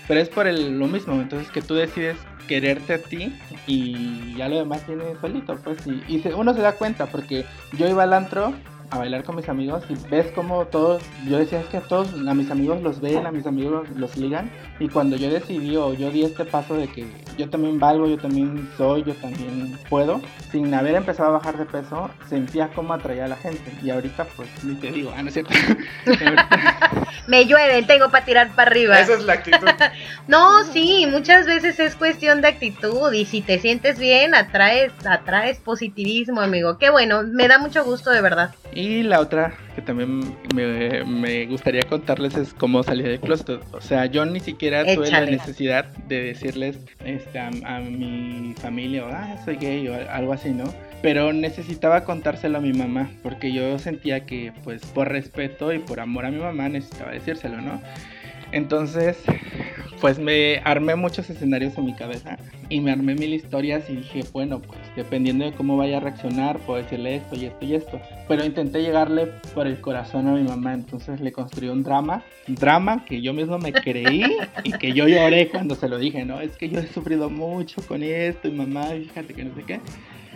pero 0.08 0.20
es 0.20 0.30
por 0.30 0.48
el, 0.48 0.78
lo 0.78 0.88
mismo, 0.88 1.14
entonces 1.14 1.50
que 1.52 1.62
tú 1.62 1.76
decides 1.76 2.18
quererte 2.48 2.94
a 2.94 2.98
ti 2.98 3.34
y 3.68 4.36
ya 4.36 4.50
lo 4.50 4.58
demás 4.58 4.86
viene 4.86 5.04
solito, 5.22 5.56
pues, 5.64 5.78
y, 5.88 6.04
y 6.08 6.24
uno 6.36 6.54
se 6.54 6.62
da 6.62 6.74
cuenta 6.74 7.06
porque 7.06 7.46
yo 7.78 7.88
iba 7.88 8.04
al 8.04 8.14
antro 8.14 8.54
a 8.94 8.99
bailar 8.99 9.24
con 9.24 9.36
mis 9.36 9.49
amigos 9.49 9.84
y 9.90 9.95
ves 10.10 10.32
como 10.34 10.65
todos, 10.65 11.02
yo 11.28 11.40
decía 11.40 11.60
es 11.60 11.65
que 11.68 11.78
a 11.78 11.82
todos, 11.82 12.14
a 12.14 12.34
mis 12.34 12.52
amigos 12.52 12.82
los 12.82 13.02
ven, 13.02 13.26
a 13.26 13.32
mis 13.32 13.45
amigos 13.48 13.88
los, 13.95 14.15
ligan 14.18 14.52
y 14.80 14.88
cuando 14.88 15.15
yo 15.15 15.32
decidí 15.32 15.76
o 15.76 15.94
yo 15.94 16.11
di 16.11 16.24
este 16.24 16.45
paso 16.45 16.76
de 16.76 16.88
que 16.88 17.07
yo 17.38 17.49
también 17.49 17.80
valgo, 17.80 18.07
yo 18.07 18.18
también 18.18 18.70
soy, 18.78 19.03
yo 19.03 19.15
también 19.15 19.78
puedo, 19.90 20.22
sin 20.52 20.72
haber 20.74 20.94
empezado 20.95 21.30
a 21.30 21.32
bajar 21.34 21.57
de 21.57 21.65
peso, 21.65 22.10
sentía 22.30 22.70
cómo 22.76 22.94
atraía 22.94 23.26
a 23.26 23.30
la 23.30 23.36
gente 23.36 23.72
y 23.82 23.90
ahorita 23.90 24.26
pues 24.36 24.48
ni 24.64 24.76
te 24.76 24.91
digo, 24.91 25.11
ah, 25.15 25.24
no 25.24 25.30
es 25.30 25.34
cierto. 25.34 25.53
Me 27.28 27.45
llueven, 27.45 27.88
tengo 27.88 28.10
para 28.11 28.26
tirar 28.26 28.49
para 28.53 28.70
arriba. 28.70 28.99
Esa 28.99 29.14
es 29.14 29.24
la 29.24 29.34
actitud. 29.34 29.68
no, 30.28 30.64
sí, 30.65 31.07
muchas 31.10 31.45
veces 31.45 31.80
es 31.80 31.95
cuestión 31.95 32.41
de 32.41 32.49
actitud 32.49 33.11
y 33.14 33.26
si 33.26 33.41
te 33.41 33.60
sientes 33.60 33.98
bien, 33.98 34.36
atraes, 34.36 34.91
atraes 35.06 35.57
positivismo, 35.60 36.41
amigo. 36.41 36.78
Qué 36.78 36.90
bueno, 36.90 37.24
me 37.24 37.48
da 37.48 37.57
mucho 37.57 37.84
gusto 37.84 38.11
de 38.11 38.22
verdad. 38.22 38.53
Y 38.76 39.04
la 39.04 39.20
otra 39.20 39.54
que 39.76 39.82
también 39.82 40.36
me, 40.56 41.45
gustaría 41.45 41.84
contarles 41.84 42.36
es 42.36 42.54
cómo 42.54 42.84
salí 42.84 43.04
del 43.04 43.20
closet. 43.20 43.62
O 43.72 43.82
sea, 43.82 44.06
yo 44.06 44.26
ni 44.26 44.40
siquiera 44.40 44.84
tuve 44.86 45.10
la 45.10 45.26
necesidad 45.26 45.86
de 46.08 46.24
decirles 46.24 46.80
este, 47.06 47.40
a, 47.40 47.80
mi 47.80 48.54
familia, 48.60 49.06
ah, 49.12 49.41
soy 49.44 49.58
gay 49.58 49.88
o 49.88 49.95
algo 50.10 50.34
así, 50.34 50.50
¿no? 50.50 50.74
Pero 51.02 51.34
necesitaba 51.34 52.04
contárselo 52.04 52.60
a 52.60 52.62
mi 52.62 52.74
mamá, 52.74 53.12
porque 53.22 53.52
yo 53.52 53.78
sentía 53.80 54.22
que, 54.26 54.54
pues, 54.64 54.86
por 54.86 55.10
respeto 55.10 55.74
y 55.74 55.80
por 55.80 56.00
amor 56.00 56.26
a 56.26 56.32
mi 56.32 56.40
mamá, 56.40 56.70
necesitaba 56.70 57.12
decírselo, 57.12 57.62
¿no? 57.62 57.82
Entonces, 58.54 59.18
pues 60.00 60.20
me 60.20 60.62
armé 60.64 60.96
muchos 60.96 61.30
escenarios 61.30 61.76
en 61.78 61.86
mi 61.86 61.96
cabeza 61.96 62.38
y 62.70 62.82
me 62.82 62.92
armé 62.92 63.16
mil 63.16 63.34
historias 63.34 63.90
y 63.90 63.96
dije, 63.96 64.24
bueno, 64.32 64.60
pues 64.60 64.80
dependiendo 64.96 65.44
de 65.44 65.54
cómo 65.54 65.76
vaya 65.76 65.98
a 65.98 66.00
reaccionar, 66.02 66.60
puedo 66.60 66.84
decirle 66.84 67.16
esto 67.16 67.36
y 67.36 67.46
esto 67.46 67.66
y 67.66 67.76
esto. 67.76 68.02
Pero 68.28 68.46
intenté 68.46 68.82
llegarle 68.82 69.28
por 69.56 69.66
el 69.66 69.82
corazón 69.82 70.28
a 70.28 70.34
mi 70.34 70.44
mamá, 70.44 70.74
entonces 70.74 71.20
le 71.20 71.32
construí 71.32 71.70
un 71.70 71.82
drama, 71.82 72.24
un 72.48 72.56
drama 72.56 73.04
que 73.06 73.22
yo 73.22 73.34
mismo 73.34 73.58
me 73.58 73.74
creí 73.74 74.24
y 74.64 74.74
que 74.74 74.94
yo 74.94 75.08
lloré 75.08 75.50
cuando 75.50 75.74
se 75.74 75.90
lo 75.90 75.98
dije, 75.98 76.24
¿no? 76.26 76.40
Es 76.42 76.58
que 76.58 76.70
yo 76.70 76.80
he 76.80 76.88
sufrido 76.88 77.30
mucho 77.30 77.82
con 77.88 78.04
esto 78.04 78.48
y 78.48 78.52
mamá, 78.52 78.88
fíjate 78.90 79.34
que 79.34 79.46
no 79.46 79.56
sé 79.56 79.64
qué. 79.64 79.80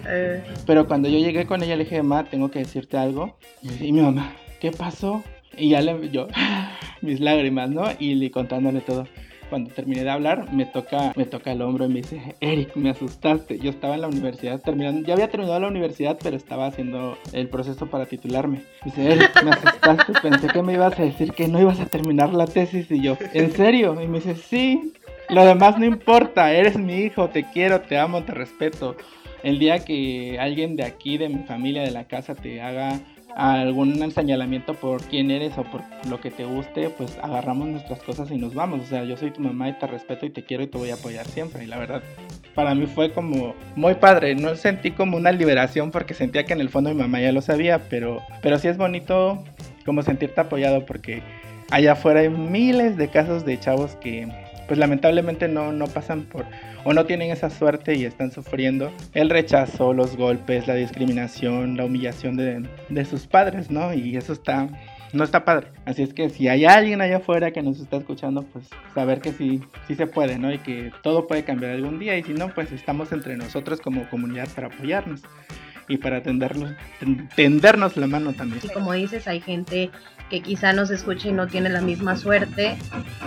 Eh. 0.08 0.44
Pero 0.66 0.88
cuando 0.88 1.08
yo 1.08 1.20
llegué 1.20 1.46
con 1.46 1.62
ella 1.62 1.76
le 1.76 1.84
dije, 1.84 2.02
mamá, 2.02 2.24
tengo 2.24 2.50
que 2.50 2.60
decirte 2.60 2.98
algo. 2.98 3.38
Y 3.82 3.92
mi 3.92 4.02
mamá, 4.02 4.32
¿qué 4.60 4.72
pasó? 4.72 5.24
Y 5.56 5.70
ya 5.70 5.82
le, 5.82 6.10
yo, 6.10 6.28
mis 7.02 7.20
lágrimas, 7.20 7.70
¿no? 7.70 7.86
Y 8.00 8.16
le 8.16 8.32
contándole 8.32 8.82
todo. 8.82 9.08
Cuando 9.50 9.70
terminé 9.70 10.04
de 10.04 10.10
hablar, 10.10 10.52
me 10.52 10.66
toca, 10.66 11.14
me 11.16 11.26
toca 11.26 11.54
el 11.54 11.62
hombro 11.62 11.86
y 11.86 11.88
me 11.88 12.02
dice, 12.02 12.36
Eric, 12.42 12.76
me 12.76 12.90
asustaste. 12.90 13.58
Yo 13.60 13.70
estaba 13.70 13.96
en 13.96 14.02
la 14.02 14.10
universidad 14.10 14.60
terminando, 14.60 15.08
ya 15.08 15.14
había 15.14 15.30
terminado 15.30 15.58
la 15.62 15.70
universidad, 15.70 16.18
pero 16.22 16.36
estaba 16.36 16.66
haciendo 16.66 17.18
el 17.32 17.48
proceso 17.48 17.88
para 17.88 18.06
titularme. 18.06 18.64
Dice, 18.84 19.10
Eric, 19.10 19.44
me 19.44 19.52
asustaste, 19.52 20.14
pensé 20.22 20.48
que 20.48 20.62
me 20.62 20.74
ibas 20.74 21.00
a 21.00 21.04
decir 21.04 21.32
que 21.32 21.48
no 21.48 21.62
ibas 21.62 21.80
a 21.80 21.86
terminar 21.86 22.34
la 22.34 22.46
tesis. 22.46 22.92
Y 22.92 23.02
yo, 23.02 23.18
¿en 23.34 23.54
serio? 23.54 23.96
Y 24.02 24.08
me 24.08 24.20
dice, 24.20 24.36
sí, 24.36 24.94
lo 25.30 25.46
demás 25.46 25.80
no 25.80 25.86
importa, 25.86 26.52
eres 26.52 26.78
mi 26.78 26.96
hijo, 26.96 27.30
te 27.30 27.46
quiero, 27.46 27.80
te 27.80 27.98
amo, 27.98 28.24
te 28.24 28.34
respeto 28.34 28.98
el 29.44 29.60
día 29.60 29.86
que 29.86 30.38
alguien 30.40 30.76
de 30.76 30.84
aquí, 30.84 31.18
de 31.18 31.30
mi 31.30 31.44
familia, 31.44 31.84
de 31.84 31.92
la 31.92 32.06
casa, 32.06 32.36
te 32.36 32.62
haga 32.62 33.00
algún 33.36 34.12
señalamiento 34.12 34.74
por 34.74 35.04
quién 35.04 35.32
eres 35.32 35.58
o 35.58 35.64
por 35.64 35.82
lo 36.10 36.20
que 36.20 36.32
te 36.32 36.46
guste, 36.46 36.90
pues 36.90 37.18
agarramos 37.22 37.68
nuestras 37.68 38.02
cosas 38.02 38.32
y 38.32 38.38
nos 38.38 38.54
vamos. 38.54 38.82
O 38.82 38.86
sea, 38.86 39.04
yo 39.04 39.18
soy 39.18 39.32
tu 39.32 39.42
mamá 39.42 39.70
y 39.70 39.74
te 39.74 39.88
respeto 39.88 40.26
y 40.26 40.30
te 40.30 40.44
quiero 40.44 40.64
y 40.64 40.68
te 40.68 40.78
voy 40.78 40.90
a 40.90 40.96
apoyar 40.96 41.26
siempre. 41.28 41.64
Y 41.64 41.68
la 41.68 41.78
verdad, 41.78 42.02
para 42.56 42.74
mí 42.74 42.88
fue 42.88 43.12
como 43.12 43.56
muy 43.76 43.96
padre. 43.96 44.36
No 44.36 44.56
sentí 44.56 44.92
como 44.92 45.18
una 45.18 45.32
liberación 45.32 45.92
porque 45.92 46.14
sentía 46.14 46.46
que 46.46 46.54
en 46.54 46.62
el 46.62 46.70
fondo 46.70 46.90
mi 46.90 47.02
mamá 47.02 47.22
ya 47.22 47.32
lo 47.32 47.42
sabía, 47.42 47.88
pero, 47.90 48.22
pero 48.42 48.58
sí 48.58 48.68
es 48.68 48.78
bonito 48.78 49.44
como 49.86 50.02
sentirte 50.02 50.42
apoyado 50.42 50.86
porque 50.86 51.22
allá 51.72 51.94
afuera 51.94 52.22
hay 52.22 52.30
miles 52.30 52.98
de 52.98 53.10
casos 53.10 53.46
de 53.46 53.60
chavos 53.60 53.96
que 53.96 54.28
pues 54.68 54.78
lamentablemente 54.78 55.48
no, 55.48 55.72
no 55.72 55.88
pasan 55.88 56.24
por 56.24 56.46
o 56.88 56.94
no 56.94 57.06
tienen 57.06 57.32
esa 57.32 57.50
suerte 57.50 57.96
y 57.96 58.06
están 58.06 58.32
sufriendo 58.32 58.94
el 59.14 59.30
rechazo, 59.30 59.92
los 59.92 60.16
golpes, 60.16 60.68
la 60.68 60.76
discriminación, 60.76 61.76
la 61.76 61.84
humillación 61.84 62.38
de, 62.38 62.66
de 62.88 63.04
sus 63.04 63.28
padres, 63.28 63.70
¿no? 63.70 63.94
Y 63.94 64.16
eso 64.16 64.32
está, 64.32 64.70
no 65.12 65.26
está 65.26 65.44
padre. 65.44 65.68
Así 65.84 66.02
es 66.02 66.14
que 66.14 66.30
si 66.30 66.48
hay 66.48 66.64
alguien 66.64 67.02
allá 67.02 67.18
afuera 67.18 67.52
que 67.52 67.62
nos 67.62 67.82
está 67.82 67.98
escuchando, 67.98 68.44
pues 68.44 68.70
saber 68.96 69.20
que 69.20 69.34
sí, 69.34 69.62
sí 69.86 69.96
se 69.96 70.08
puede, 70.08 70.40
¿no? 70.40 70.54
Y 70.54 70.60
que 70.60 70.94
todo 71.04 71.28
puede 71.28 71.44
cambiar 71.44 71.74
algún 71.74 72.00
día 72.00 72.18
y 72.18 72.24
si 72.24 72.34
no, 72.34 72.54
pues 72.54 72.72
estamos 72.72 73.12
entre 73.12 73.36
nosotros 73.36 73.82
como 73.82 74.10
comunidad 74.10 74.48
para 74.56 74.68
apoyarnos 74.68 75.24
y 75.90 75.98
para 75.98 76.24
tendernos, 76.24 76.72
tendernos 77.36 77.98
la 77.98 78.08
mano 78.08 78.32
también. 78.32 78.62
Como 78.74 78.94
dices, 78.94 79.28
hay 79.28 79.42
gente 79.42 79.90
que 80.30 80.42
quizá 80.42 80.74
nos 80.74 80.90
escuche 80.90 81.30
y 81.30 81.34
no 81.34 81.48
tiene 81.48 81.70
la 81.70 81.82
misma 81.82 82.16
suerte, 82.16 82.78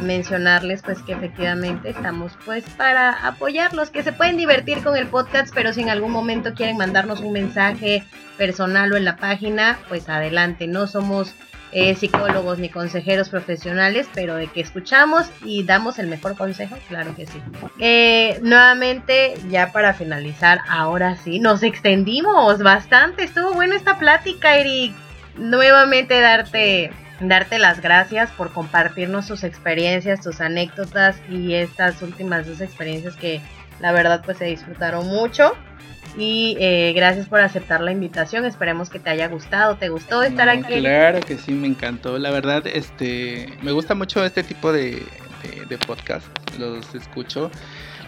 mencionarles 0.02 0.82
pues 0.82 1.02
que 1.02 1.12
efectivamente 1.12 1.90
estamos 1.90 2.32
pues 2.44 2.64
para 2.77 3.27
apoyarlos, 3.27 3.90
que 3.90 4.02
se 4.02 4.12
pueden 4.12 4.36
divertir 4.36 4.82
con 4.82 4.97
el 4.97 5.06
podcast, 5.06 5.52
pero 5.55 5.72
si 5.72 5.81
en 5.81 5.90
algún 5.90 6.12
momento 6.12 6.55
quieren 6.55 6.77
mandarnos 6.77 7.20
un 7.20 7.32
mensaje 7.32 8.05
personal 8.36 8.93
o 8.93 8.97
en 8.97 9.05
la 9.05 9.16
página, 9.16 9.78
pues 9.89 10.09
adelante, 10.09 10.66
no 10.66 10.86
somos 10.86 11.35
eh, 11.72 11.94
psicólogos 11.94 12.59
ni 12.59 12.68
consejeros 12.68 13.28
profesionales, 13.28 14.09
pero 14.12 14.35
de 14.35 14.48
que 14.48 14.60
escuchamos 14.60 15.31
y 15.44 15.62
damos 15.62 15.98
el 15.98 16.09
mejor 16.09 16.36
consejo, 16.36 16.77
claro 16.89 17.14
que 17.14 17.27
sí. 17.27 17.40
Eh, 17.78 18.40
nuevamente, 18.43 19.35
ya 19.48 19.70
para 19.70 19.94
finalizar, 19.94 20.60
ahora 20.68 21.16
sí, 21.16 21.39
nos 21.39 21.62
extendimos 21.62 22.59
bastante, 22.59 23.22
estuvo 23.22 23.52
buena 23.52 23.77
esta 23.77 23.98
plática, 23.98 24.56
Eric 24.56 24.94
nuevamente 25.36 26.20
darte 26.20 26.90
darte 27.20 27.59
las 27.59 27.81
gracias 27.81 28.31
por 28.31 28.52
compartirnos 28.52 29.27
tus 29.27 29.44
experiencias, 29.44 30.20
tus 30.23 30.40
anécdotas 30.40 31.20
y 31.28 31.55
estas 31.55 32.01
últimas 32.02 32.47
dos 32.47 32.61
experiencias 32.61 33.15
que 33.16 33.40
la 33.78 33.93
verdad 33.93 34.23
pues 34.24 34.39
se 34.39 34.47
disfrutaron 34.47 35.07
mucho. 35.07 35.52
Y 36.16 36.57
eh, 36.59 36.93
gracias 36.94 37.28
por 37.28 37.40
aceptar 37.40 37.81
la 37.81 37.93
invitación. 37.93 38.44
Esperemos 38.44 38.90
que 38.90 38.98
te 38.98 39.11
haya 39.11 39.28
gustado. 39.28 39.77
¿Te 39.77 39.90
gustó 39.90 40.23
estar 40.23 40.48
aquí? 40.48 40.81
Claro 40.81 41.20
que 41.20 41.36
sí, 41.36 41.52
me 41.52 41.69
encantó. 41.69 42.19
La 42.19 42.31
verdad, 42.31 42.66
este, 42.66 43.47
me 43.62 43.70
gusta 43.70 43.94
mucho 43.94 44.24
este 44.24 44.43
tipo 44.43 44.73
de, 44.73 45.02
de, 45.43 45.66
de 45.69 45.78
podcast. 45.78 46.27
Los 46.59 46.97
escucho, 46.97 47.51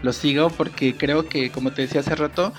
los 0.03 0.16
sigo 0.16 0.51
porque 0.51 0.97
creo 0.97 1.28
que, 1.28 1.51
como 1.53 1.73
te 1.73 1.82
decía 1.82 2.01
hace 2.01 2.16
rato, 2.16 2.53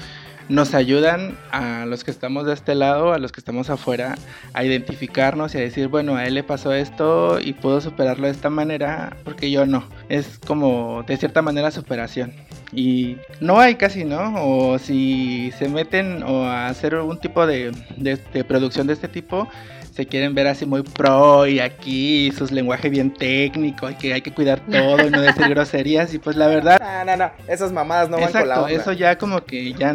nos 0.49 0.73
ayudan 0.73 1.37
a 1.51 1.85
los 1.85 2.03
que 2.03 2.11
estamos 2.11 2.45
de 2.45 2.53
este 2.53 2.75
lado, 2.75 3.13
a 3.13 3.17
los 3.17 3.31
que 3.31 3.39
estamos 3.39 3.69
afuera, 3.69 4.15
a 4.53 4.63
identificarnos 4.63 5.55
y 5.55 5.57
a 5.57 5.61
decir, 5.61 5.87
bueno, 5.87 6.15
a 6.15 6.25
él 6.25 6.35
le 6.35 6.43
pasó 6.43 6.73
esto 6.73 7.39
y 7.39 7.53
puedo 7.53 7.81
superarlo 7.81 8.27
de 8.27 8.33
esta 8.33 8.49
manera, 8.49 9.15
porque 9.23 9.51
yo 9.51 9.65
no. 9.65 9.87
Es 10.09 10.39
como 10.39 11.03
de 11.03 11.17
cierta 11.17 11.41
manera 11.41 11.71
superación. 11.71 12.33
Y 12.71 13.17
no 13.39 13.59
hay 13.59 13.75
casi, 13.75 14.03
¿no? 14.03 14.33
O 14.37 14.79
si 14.79 15.51
se 15.57 15.69
meten 15.69 16.23
o 16.23 16.43
a 16.45 16.67
hacer 16.67 16.95
algún 16.95 17.19
tipo 17.19 17.45
de, 17.45 17.71
de 17.97 18.43
producción 18.43 18.87
de 18.87 18.93
este 18.93 19.07
tipo, 19.07 19.47
se 19.93 20.07
quieren 20.07 20.33
ver 20.33 20.47
así 20.47 20.65
muy 20.65 20.81
pro 20.81 21.45
y 21.45 21.59
aquí 21.59 22.31
sus 22.31 22.51
lenguaje 22.51 22.89
bien 22.89 23.13
técnico 23.13 23.89
y 23.89 23.95
que 23.95 24.13
hay 24.13 24.21
que 24.21 24.33
cuidar 24.33 24.59
todo 24.61 25.05
y 25.05 25.11
no 25.11 25.21
decir 25.21 25.47
groserías 25.49 26.13
y 26.13 26.19
pues 26.19 26.35
la 26.35 26.47
verdad... 26.47 26.79
No, 26.79 27.05
no, 27.05 27.25
no, 27.25 27.31
esas 27.47 27.71
mamadas 27.71 28.09
no 28.09 28.19
van 28.19 28.31
con 28.31 28.47
la 28.47 28.71
eso 28.71 28.91
ya 28.91 29.17
como 29.17 29.45
que 29.45 29.73
ya 29.73 29.93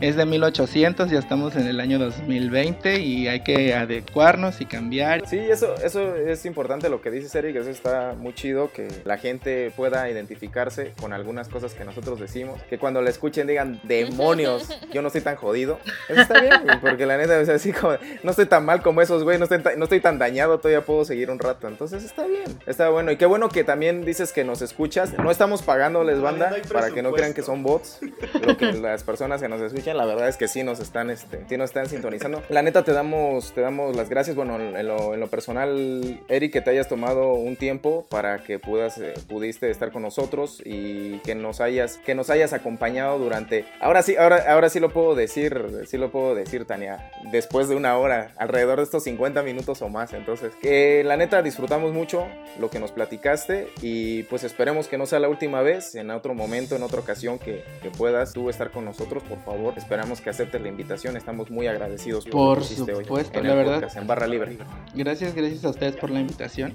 es 0.00 0.16
de 0.16 0.26
1800, 0.26 1.10
ya 1.10 1.18
estamos 1.18 1.56
en 1.56 1.66
el 1.66 1.80
año 1.80 1.98
2020 1.98 3.00
y 3.00 3.28
hay 3.28 3.40
que 3.40 3.74
adecuarnos 3.74 4.60
y 4.60 4.66
cambiar. 4.66 5.26
Sí, 5.26 5.38
eso, 5.38 5.74
eso 5.76 6.16
es 6.16 6.44
importante 6.46 6.88
lo 6.88 7.00
que 7.00 7.10
dices 7.10 7.34
Eric, 7.34 7.56
eso 7.56 7.70
está 7.70 8.14
muy 8.16 8.34
chido 8.34 8.70
que 8.72 8.88
la 9.04 9.18
gente 9.18 9.72
pueda 9.76 10.08
identificarse 10.10 10.92
con 11.00 11.12
algunas 11.12 11.48
cosas 11.48 11.74
que 11.74 11.84
nosotros 11.84 12.20
decimos, 12.20 12.60
que 12.68 12.78
cuando 12.78 13.02
la 13.02 13.10
escuchen 13.10 13.46
digan, 13.46 13.80
demonios, 13.84 14.68
yo 14.92 15.02
no 15.02 15.08
estoy 15.08 15.22
tan 15.22 15.36
jodido. 15.36 15.78
Eso 16.08 16.20
está 16.20 16.40
bien, 16.40 16.54
porque 16.80 17.06
la 17.06 17.16
neta, 17.16 17.40
es 17.40 17.48
así 17.48 17.72
como, 17.72 17.94
no 18.22 18.30
estoy 18.30 18.46
tan 18.46 18.64
mal 18.64 18.82
como 18.82 19.00
esos, 19.00 19.24
güey, 19.24 19.38
no 19.38 19.44
estoy, 19.44 20.00
tan 20.00 20.18
dañado, 20.18 20.58
todavía 20.58 20.84
puedo 20.84 21.04
seguir 21.04 21.30
un 21.30 21.38
rato. 21.38 21.68
Entonces 21.68 22.04
está 22.04 22.26
bien, 22.26 22.58
está 22.66 22.88
bueno. 22.90 23.10
Y 23.10 23.16
qué 23.16 23.26
bueno 23.26 23.48
que 23.48 23.64
también 23.64 24.04
dices 24.04 24.32
que 24.32 24.44
nos 24.44 24.62
escuchas. 24.62 25.16
No 25.18 25.30
estamos 25.30 25.62
pagándoles 25.62 26.20
banda 26.20 26.54
para 26.72 26.90
que 26.90 27.02
no 27.02 27.12
crean 27.12 27.34
que 27.34 27.42
son 27.42 27.62
bots. 27.62 28.00
Lo 28.46 28.56
que 28.56 28.72
las 28.72 29.02
personas 29.02 29.40
que 29.40 29.48
nos 29.48 29.60
escuchan, 29.60 29.77
la 29.86 30.04
verdad 30.04 30.28
es 30.28 30.36
que 30.36 30.48
sí 30.48 30.62
nos 30.64 30.80
están, 30.80 31.10
este, 31.10 31.44
sí 31.48 31.56
nos 31.56 31.70
están 31.70 31.88
sintonizando. 31.88 32.42
La 32.48 32.62
neta 32.62 32.82
te 32.82 32.92
damos, 32.92 33.52
te 33.52 33.60
damos 33.60 33.94
las 33.96 34.08
gracias. 34.08 34.34
Bueno, 34.34 34.58
en 34.58 34.86
lo, 34.86 35.26
personal, 35.28 36.20
Eric, 36.28 36.52
que 36.52 36.60
te 36.60 36.70
hayas 36.70 36.88
tomado 36.88 37.34
un 37.34 37.56
tiempo 37.56 38.06
para 38.08 38.42
que 38.42 38.58
pudas, 38.58 38.98
eh, 38.98 39.14
pudiste 39.28 39.70
estar 39.70 39.92
con 39.92 40.02
nosotros 40.02 40.60
y 40.64 41.18
que 41.20 41.34
nos 41.34 41.60
hayas, 41.60 41.98
que 41.98 42.14
nos 42.14 42.30
hayas 42.30 42.52
acompañado 42.52 43.18
durante. 43.18 43.66
Ahora 43.80 44.02
sí, 44.02 44.16
ahora, 44.16 44.44
ahora 44.48 44.68
sí 44.68 44.80
lo 44.80 44.90
puedo 44.90 45.14
decir, 45.14 45.86
sí 45.86 45.96
lo 45.96 46.10
puedo 46.10 46.34
decir, 46.34 46.64
Tania. 46.64 47.10
Después 47.30 47.68
de 47.68 47.76
una 47.76 47.96
hora, 47.96 48.32
alrededor 48.36 48.78
de 48.78 48.84
estos 48.84 49.04
50 49.04 49.42
minutos 49.42 49.80
o 49.82 49.88
más. 49.88 50.12
Entonces, 50.12 50.54
que 50.60 51.04
la 51.04 51.16
neta 51.16 51.42
disfrutamos 51.42 51.92
mucho 51.92 52.26
lo 52.58 52.70
que 52.70 52.80
nos 52.80 52.92
platicaste 52.92 53.68
y 53.80 54.24
pues 54.24 54.44
esperemos 54.44 54.88
que 54.88 54.98
no 54.98 55.06
sea 55.06 55.20
la 55.20 55.28
última 55.28 55.62
vez, 55.62 55.94
en 55.94 56.10
otro 56.10 56.34
momento, 56.34 56.76
en 56.76 56.82
otra 56.82 57.00
ocasión 57.00 57.38
que, 57.38 57.64
que 57.82 57.90
puedas 57.90 58.32
tú 58.32 58.50
estar 58.50 58.70
con 58.70 58.84
nosotros, 58.84 59.22
por 59.22 59.38
favor. 59.44 59.67
Esperamos 59.76 60.20
que 60.20 60.30
aceptes 60.30 60.60
la 60.60 60.68
invitación, 60.68 61.16
estamos 61.16 61.50
muy 61.50 61.66
agradecidos 61.66 62.26
por, 62.26 62.64
supuesto, 62.64 63.42
la 63.42 63.54
verdad. 63.54 63.88
en 63.96 64.06
Barra 64.06 64.26
Libre. 64.26 64.58
Gracias, 64.94 65.34
gracias 65.34 65.64
a 65.64 65.70
ustedes 65.70 65.96
por 65.96 66.10
la 66.10 66.20
invitación 66.20 66.74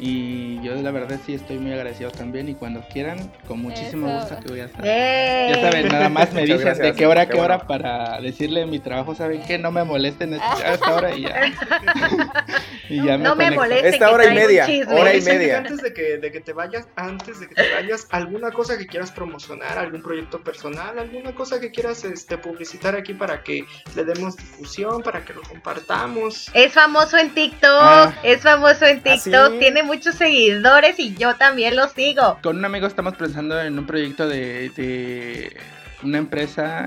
y 0.00 0.62
yo 0.62 0.74
la 0.76 0.90
verdad 0.90 1.20
sí 1.26 1.34
estoy 1.34 1.58
muy 1.58 1.74
agradecido 1.74 2.10
también 2.10 2.48
y 2.48 2.54
cuando 2.54 2.82
quieran, 2.90 3.30
con 3.46 3.60
muchísimo 3.60 4.10
gusto 4.10 4.38
que 4.40 4.48
voy 4.48 4.60
a 4.60 4.64
estar. 4.64 4.82
Ya 4.82 5.60
saben, 5.60 5.88
nada 5.88 6.08
más 6.08 6.32
me 6.34 6.46
dicen 6.46 6.78
de 6.78 6.94
qué 6.94 7.06
hora, 7.06 7.28
qué, 7.28 7.38
hora 7.38 7.66
para 7.66 8.18
decirle 8.20 8.64
mi 8.64 8.78
trabajo, 8.78 9.14
¿saben 9.14 9.42
qué? 9.46 9.58
No 9.58 9.70
me 9.70 9.84
molesten 9.84 10.34
a 10.34 10.72
esta 10.72 10.94
hora 10.94 11.14
y 11.14 11.22
ya. 11.22 11.42
y 12.88 13.04
ya 13.04 13.18
no 13.18 13.36
me, 13.36 13.50
molesten. 13.50 13.92
Esta 13.92 14.10
hora 14.10 14.24
y 14.24 14.34
media, 14.34 14.66
hora 14.88 15.14
y 15.14 15.20
media. 15.20 15.58
Antes 15.58 15.82
de 15.82 15.92
que, 15.92 16.16
de 16.16 16.32
que 16.32 16.40
te 16.40 16.54
vayas, 16.54 16.88
antes 16.96 17.40
de 17.40 17.48
que 17.48 17.54
te 17.54 17.74
vayas, 17.74 18.06
alguna 18.10 18.52
cosa 18.52 18.78
que 18.78 18.86
quieras 18.86 19.10
promocionar, 19.12 19.78
algún 19.78 20.02
proyecto 20.02 20.42
personal, 20.42 20.98
alguna 20.98 21.34
cosa 21.34 21.60
que 21.60 21.70
quieras 21.70 22.04
este, 22.04 22.29
publicitar 22.38 22.94
aquí 22.94 23.14
para 23.14 23.42
que 23.42 23.64
le 23.94 24.04
demos 24.04 24.36
difusión, 24.36 25.02
para 25.02 25.24
que 25.24 25.32
lo 25.32 25.42
compartamos. 25.42 26.50
Es 26.54 26.72
famoso 26.72 27.16
en 27.18 27.30
TikTok, 27.34 27.70
ah. 27.70 28.14
es 28.22 28.42
famoso 28.42 28.84
en 28.86 28.98
¿Ah, 28.98 29.02
TikTok, 29.02 29.58
tiene 29.58 29.82
muchos 29.82 30.14
seguidores 30.14 30.98
y 30.98 31.14
yo 31.14 31.34
también 31.36 31.76
lo 31.76 31.88
sigo. 31.88 32.38
Con 32.42 32.58
un 32.58 32.64
amigo 32.64 32.86
estamos 32.86 33.14
pensando 33.16 33.60
en 33.60 33.78
un 33.78 33.86
proyecto 33.86 34.28
de, 34.28 34.70
de 34.70 35.56
una 36.02 36.18
empresa 36.18 36.86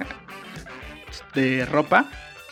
de 1.33 1.65
ropa 1.65 2.05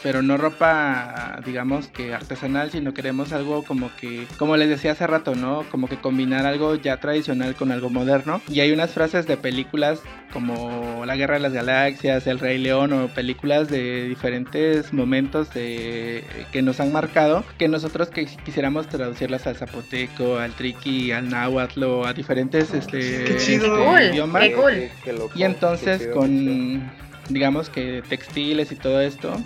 pero 0.04 0.22
no 0.22 0.38
ropa, 0.38 1.40
digamos 1.46 1.88
que 1.88 2.14
artesanal, 2.14 2.72
sino 2.72 2.94
queremos 2.94 3.34
algo 3.34 3.64
como 3.64 3.96
que, 3.96 4.26
como 4.38 4.58
les 4.58 4.70
decía 4.70 4.94
hace 4.94 5.06
rato, 5.08 5.36
¿no? 5.36 5.64
Como 5.70 5.88
que 5.88 5.98
combinar 5.98 6.46
algo 6.46 6.76
ya 6.76 6.98
tradicional 6.98 7.56
con 7.56 7.72
algo 7.72 7.90
moderno. 7.90 8.42
Y 8.50 8.62
hay 8.62 8.72
unas 8.72 8.92
frases 8.92 9.28
de 9.28 9.38
películas 9.38 10.02
como 10.34 11.04
La 11.06 11.16
Guerra 11.16 11.36
de 11.36 11.42
las 11.42 11.54
Galaxias, 11.54 12.26
El 12.26 12.40
Rey 12.40 12.58
León 12.58 12.94
o 12.94 13.08
películas 13.10 13.70
de 13.70 14.08
diferentes 14.08 14.94
momentos 14.94 15.54
de, 15.54 16.24
que 16.52 16.62
nos 16.62 16.80
han 16.80 16.92
marcado, 16.92 17.44
que 17.58 17.68
nosotros 17.68 18.10
que 18.10 18.26
quisiéramos 18.26 18.88
traducirlas 18.88 19.46
al 19.48 19.56
zapoteco, 19.56 20.38
al 20.38 20.54
triqui, 20.54 21.12
al 21.12 21.30
náhuatl 21.30 21.84
o 21.84 22.06
a 22.06 22.14
diferentes 22.14 22.74
este, 22.74 23.36
este 23.36 23.56
idiomas. 23.56 24.44
Qué 24.44 24.54
cool. 24.54 25.30
y 25.36 25.44
entonces 25.44 26.08
con 26.08 26.90
digamos 27.30 27.70
que 27.70 28.04
textiles 28.08 28.72
y 28.72 28.76
todo 28.76 29.00
esto 29.00 29.38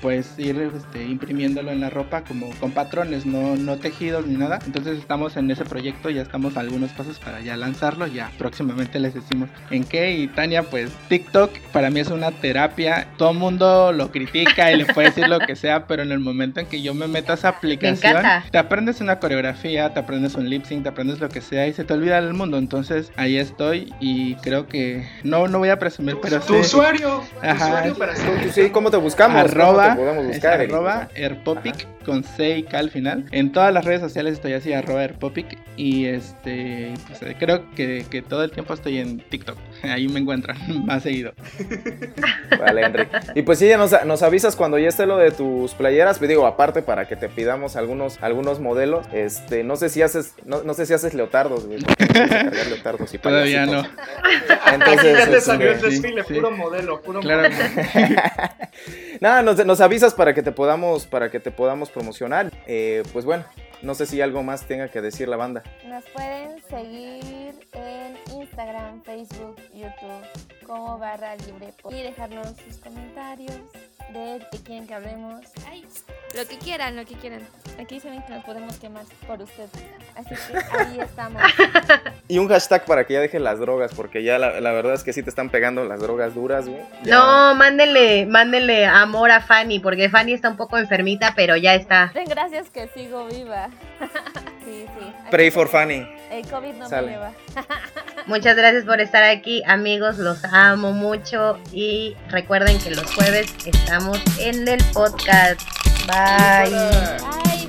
pues 0.00 0.38
ir 0.38 0.58
este, 0.58 1.04
imprimiéndolo 1.04 1.70
en 1.70 1.80
la 1.80 1.90
ropa 1.90 2.22
como 2.22 2.50
con 2.60 2.72
patrones, 2.72 3.26
no, 3.26 3.56
no 3.56 3.76
tejidos 3.76 4.26
ni 4.26 4.36
nada. 4.36 4.58
Entonces 4.66 4.98
estamos 4.98 5.36
en 5.36 5.50
ese 5.50 5.64
proyecto, 5.64 6.10
ya 6.10 6.22
estamos 6.22 6.56
a 6.56 6.60
algunos 6.60 6.90
pasos 6.92 7.18
para 7.18 7.40
ya 7.40 7.56
lanzarlo, 7.56 8.06
ya 8.06 8.30
próximamente 8.38 8.98
les 8.98 9.14
decimos 9.14 9.48
en 9.70 9.84
qué. 9.84 10.12
Y 10.12 10.28
Tania, 10.28 10.62
pues 10.62 10.90
TikTok 11.08 11.58
para 11.72 11.90
mí 11.90 12.00
es 12.00 12.08
una 12.08 12.30
terapia, 12.30 13.08
todo 13.16 13.30
el 13.30 13.38
mundo 13.38 13.92
lo 13.92 14.10
critica 14.10 14.72
y 14.72 14.76
le 14.76 14.86
puede 14.86 15.08
decir 15.08 15.28
lo 15.28 15.40
que 15.40 15.56
sea, 15.56 15.86
pero 15.86 16.02
en 16.02 16.12
el 16.12 16.20
momento 16.20 16.60
en 16.60 16.66
que 16.66 16.82
yo 16.82 16.94
me 16.94 17.08
meto 17.08 17.32
a 17.32 17.34
esa 17.34 17.48
aplicación, 17.48 18.22
te 18.50 18.58
aprendes 18.58 19.00
una 19.00 19.18
coreografía, 19.18 19.92
te 19.92 20.00
aprendes 20.00 20.34
un 20.34 20.48
lip 20.48 20.64
sync, 20.64 20.82
te 20.82 20.88
aprendes 20.88 21.20
lo 21.20 21.28
que 21.28 21.40
sea 21.40 21.66
y 21.66 21.72
se 21.72 21.84
te 21.84 21.94
olvida 21.94 22.18
el 22.18 22.34
mundo. 22.34 22.58
Entonces 22.58 23.12
ahí 23.16 23.36
estoy 23.36 23.92
y 24.00 24.34
creo 24.36 24.66
que 24.66 25.08
no, 25.22 25.48
no 25.48 25.58
voy 25.58 25.68
a 25.68 25.78
presumir, 25.78 26.18
pero 26.20 26.40
tu 26.40 26.56
usuario, 26.56 27.22
Ajá. 27.42 27.66
usuario 27.66 27.94
para 27.94 28.14
sí, 28.16 28.70
¿cómo 28.70 28.90
te 28.90 28.96
buscamos? 28.96 29.36
Arroba, 29.36 29.85
¿Cómo 29.94 30.00
te 30.00 30.04
podemos 30.04 30.26
buscar? 30.26 30.60
arroba 30.60 31.08
Airpopic 31.16 31.86
con 32.04 32.22
C 32.22 32.58
y 32.58 32.62
K 32.62 32.78
al 32.78 32.90
final. 32.90 33.26
En 33.32 33.52
todas 33.52 33.72
las 33.72 33.84
redes 33.84 34.00
sociales 34.00 34.34
estoy 34.34 34.52
así, 34.52 34.72
arroba 34.72 35.02
Airpopic. 35.02 35.58
Y 35.76 36.06
este, 36.06 36.94
pues, 37.06 37.34
creo 37.38 37.70
que, 37.74 38.04
que, 38.10 38.22
todo 38.22 38.44
el 38.44 38.50
tiempo 38.50 38.74
estoy 38.74 38.98
en 38.98 39.18
TikTok. 39.18 39.58
Ahí 39.88 40.08
me 40.08 40.20
encuentran 40.20 40.56
más 40.86 41.02
seguido. 41.02 41.32
Vale, 42.58 42.82
Enrique. 42.82 43.16
Y 43.34 43.42
pues 43.42 43.58
sí, 43.58 43.68
ya 43.68 43.76
nos, 43.76 43.92
nos, 44.04 44.22
avisas 44.22 44.56
cuando 44.56 44.78
ya 44.78 44.88
esté 44.88 45.06
lo 45.06 45.16
de 45.16 45.30
tus 45.30 45.74
playeras. 45.74 46.18
Pues 46.18 46.28
digo, 46.28 46.46
aparte 46.46 46.82
para 46.82 47.06
que 47.06 47.16
te 47.16 47.28
pidamos 47.28 47.76
algunos, 47.76 48.22
algunos 48.22 48.60
modelos. 48.60 49.06
Este, 49.12 49.64
no 49.64 49.76
sé 49.76 49.88
si 49.88 50.02
haces, 50.02 50.34
no, 50.44 50.62
no 50.62 50.74
sé 50.74 50.86
si 50.86 50.94
haces 50.94 51.14
leotardos, 51.14 51.66
güey. 51.66 51.78
leotardos 52.68 53.12
y 53.14 53.18
Todavía 53.18 53.66
no. 53.66 53.82
Entonces, 54.72 55.18
ya 55.18 55.30
te 55.30 55.40
salió 55.40 55.72
el 55.72 55.80
desfile, 55.80 56.24
sí, 56.24 56.34
puro 56.34 56.50
modelo, 56.50 57.00
puro 57.02 57.20
claro. 57.20 57.48
modelo. 57.48 58.22
Nada, 59.20 59.42
nos, 59.42 59.64
nos, 59.64 59.80
avisas 59.80 60.14
para 60.14 60.34
que 60.34 60.42
te 60.42 60.52
podamos, 60.52 61.06
para 61.06 61.30
que 61.30 61.40
te 61.40 61.50
podamos 61.50 61.90
promocionar. 61.90 62.52
Eh, 62.66 63.02
pues 63.12 63.24
bueno, 63.24 63.44
no 63.82 63.94
sé 63.94 64.06
si 64.06 64.20
algo 64.20 64.42
más 64.42 64.66
tenga 64.66 64.88
que 64.88 65.00
decir 65.00 65.28
la 65.28 65.36
banda. 65.36 65.62
Nos 65.86 66.04
pueden 66.06 66.62
seguir 66.68 67.54
en 67.72 68.16
Instagram, 68.46 69.02
Facebook, 69.02 69.56
YouTube 69.74 70.64
como 70.64 70.98
barra 70.98 71.34
libre 71.36 71.74
y 71.90 72.02
dejarnos 72.02 72.54
sus 72.64 72.78
comentarios 72.78 73.60
de 74.12 74.46
qué 74.50 74.58
quieren 74.58 74.86
que 74.86 74.94
hablemos. 74.94 75.44
Ay, 75.70 75.84
lo 76.34 76.46
que 76.46 76.58
quieran, 76.58 76.96
lo 76.96 77.04
que 77.04 77.14
quieran. 77.14 77.40
Aquí 77.80 78.00
se 78.00 78.08
ven 78.08 78.22
que 78.22 78.32
nos 78.34 78.44
podemos 78.44 78.76
quemar 78.78 79.04
por 79.26 79.40
ustedes. 79.42 79.70
Así 80.14 80.30
que 80.30 80.58
ahí 80.78 81.00
estamos. 81.00 81.42
Y 82.28 82.38
un 82.38 82.48
hashtag 82.48 82.84
para 82.84 83.06
que 83.06 83.14
ya 83.14 83.20
dejen 83.20 83.44
las 83.44 83.58
drogas, 83.58 83.92
porque 83.94 84.22
ya 84.22 84.38
la, 84.38 84.60
la 84.60 84.72
verdad 84.72 84.94
es 84.94 85.02
que 85.04 85.12
sí 85.12 85.22
te 85.22 85.30
están 85.30 85.50
pegando 85.50 85.84
las 85.84 86.00
drogas 86.00 86.34
duras, 86.34 86.68
güey. 86.68 86.80
No, 87.04 87.54
mándenle, 87.54 88.26
mándenle 88.26 88.86
amor 88.86 89.30
a 89.30 89.40
Fanny, 89.40 89.80
porque 89.80 90.08
Fanny 90.08 90.32
está 90.32 90.48
un 90.48 90.56
poco 90.56 90.78
enfermita, 90.78 91.32
pero 91.36 91.56
ya 91.56 91.74
está. 91.74 92.10
Den 92.14 92.28
gracias 92.28 92.70
que 92.70 92.88
sigo 92.88 93.26
viva. 93.26 93.68
sí, 94.64 94.86
sí. 94.98 95.12
Pray 95.30 95.50
for 95.50 95.68
Fanny. 95.68 96.06
El 96.30 96.46
COVID 96.48 96.74
no 96.74 96.88
Sale. 96.88 97.06
me 97.06 97.12
lleva. 97.12 97.32
Muchas 98.26 98.56
gracias 98.56 98.84
por 98.84 99.00
estar 99.00 99.22
aquí, 99.22 99.62
amigos. 99.66 100.18
Los 100.18 100.44
amo 100.44 100.92
mucho. 100.92 101.58
Y 101.72 102.16
recuerden 102.30 102.78
que 102.80 102.90
los 102.90 103.14
jueves 103.14 103.54
estamos 103.64 103.95
en 104.38 104.68
el 104.68 104.84
podcast. 104.92 105.60
Bye. 106.06 106.70
Bye. 106.70 107.68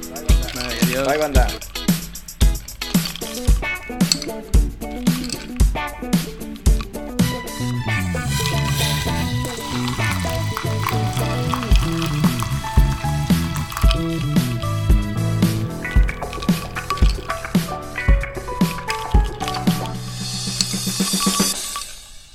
Bye, 0.53 1.03
Bye 1.05 1.17
banda. 1.17 1.47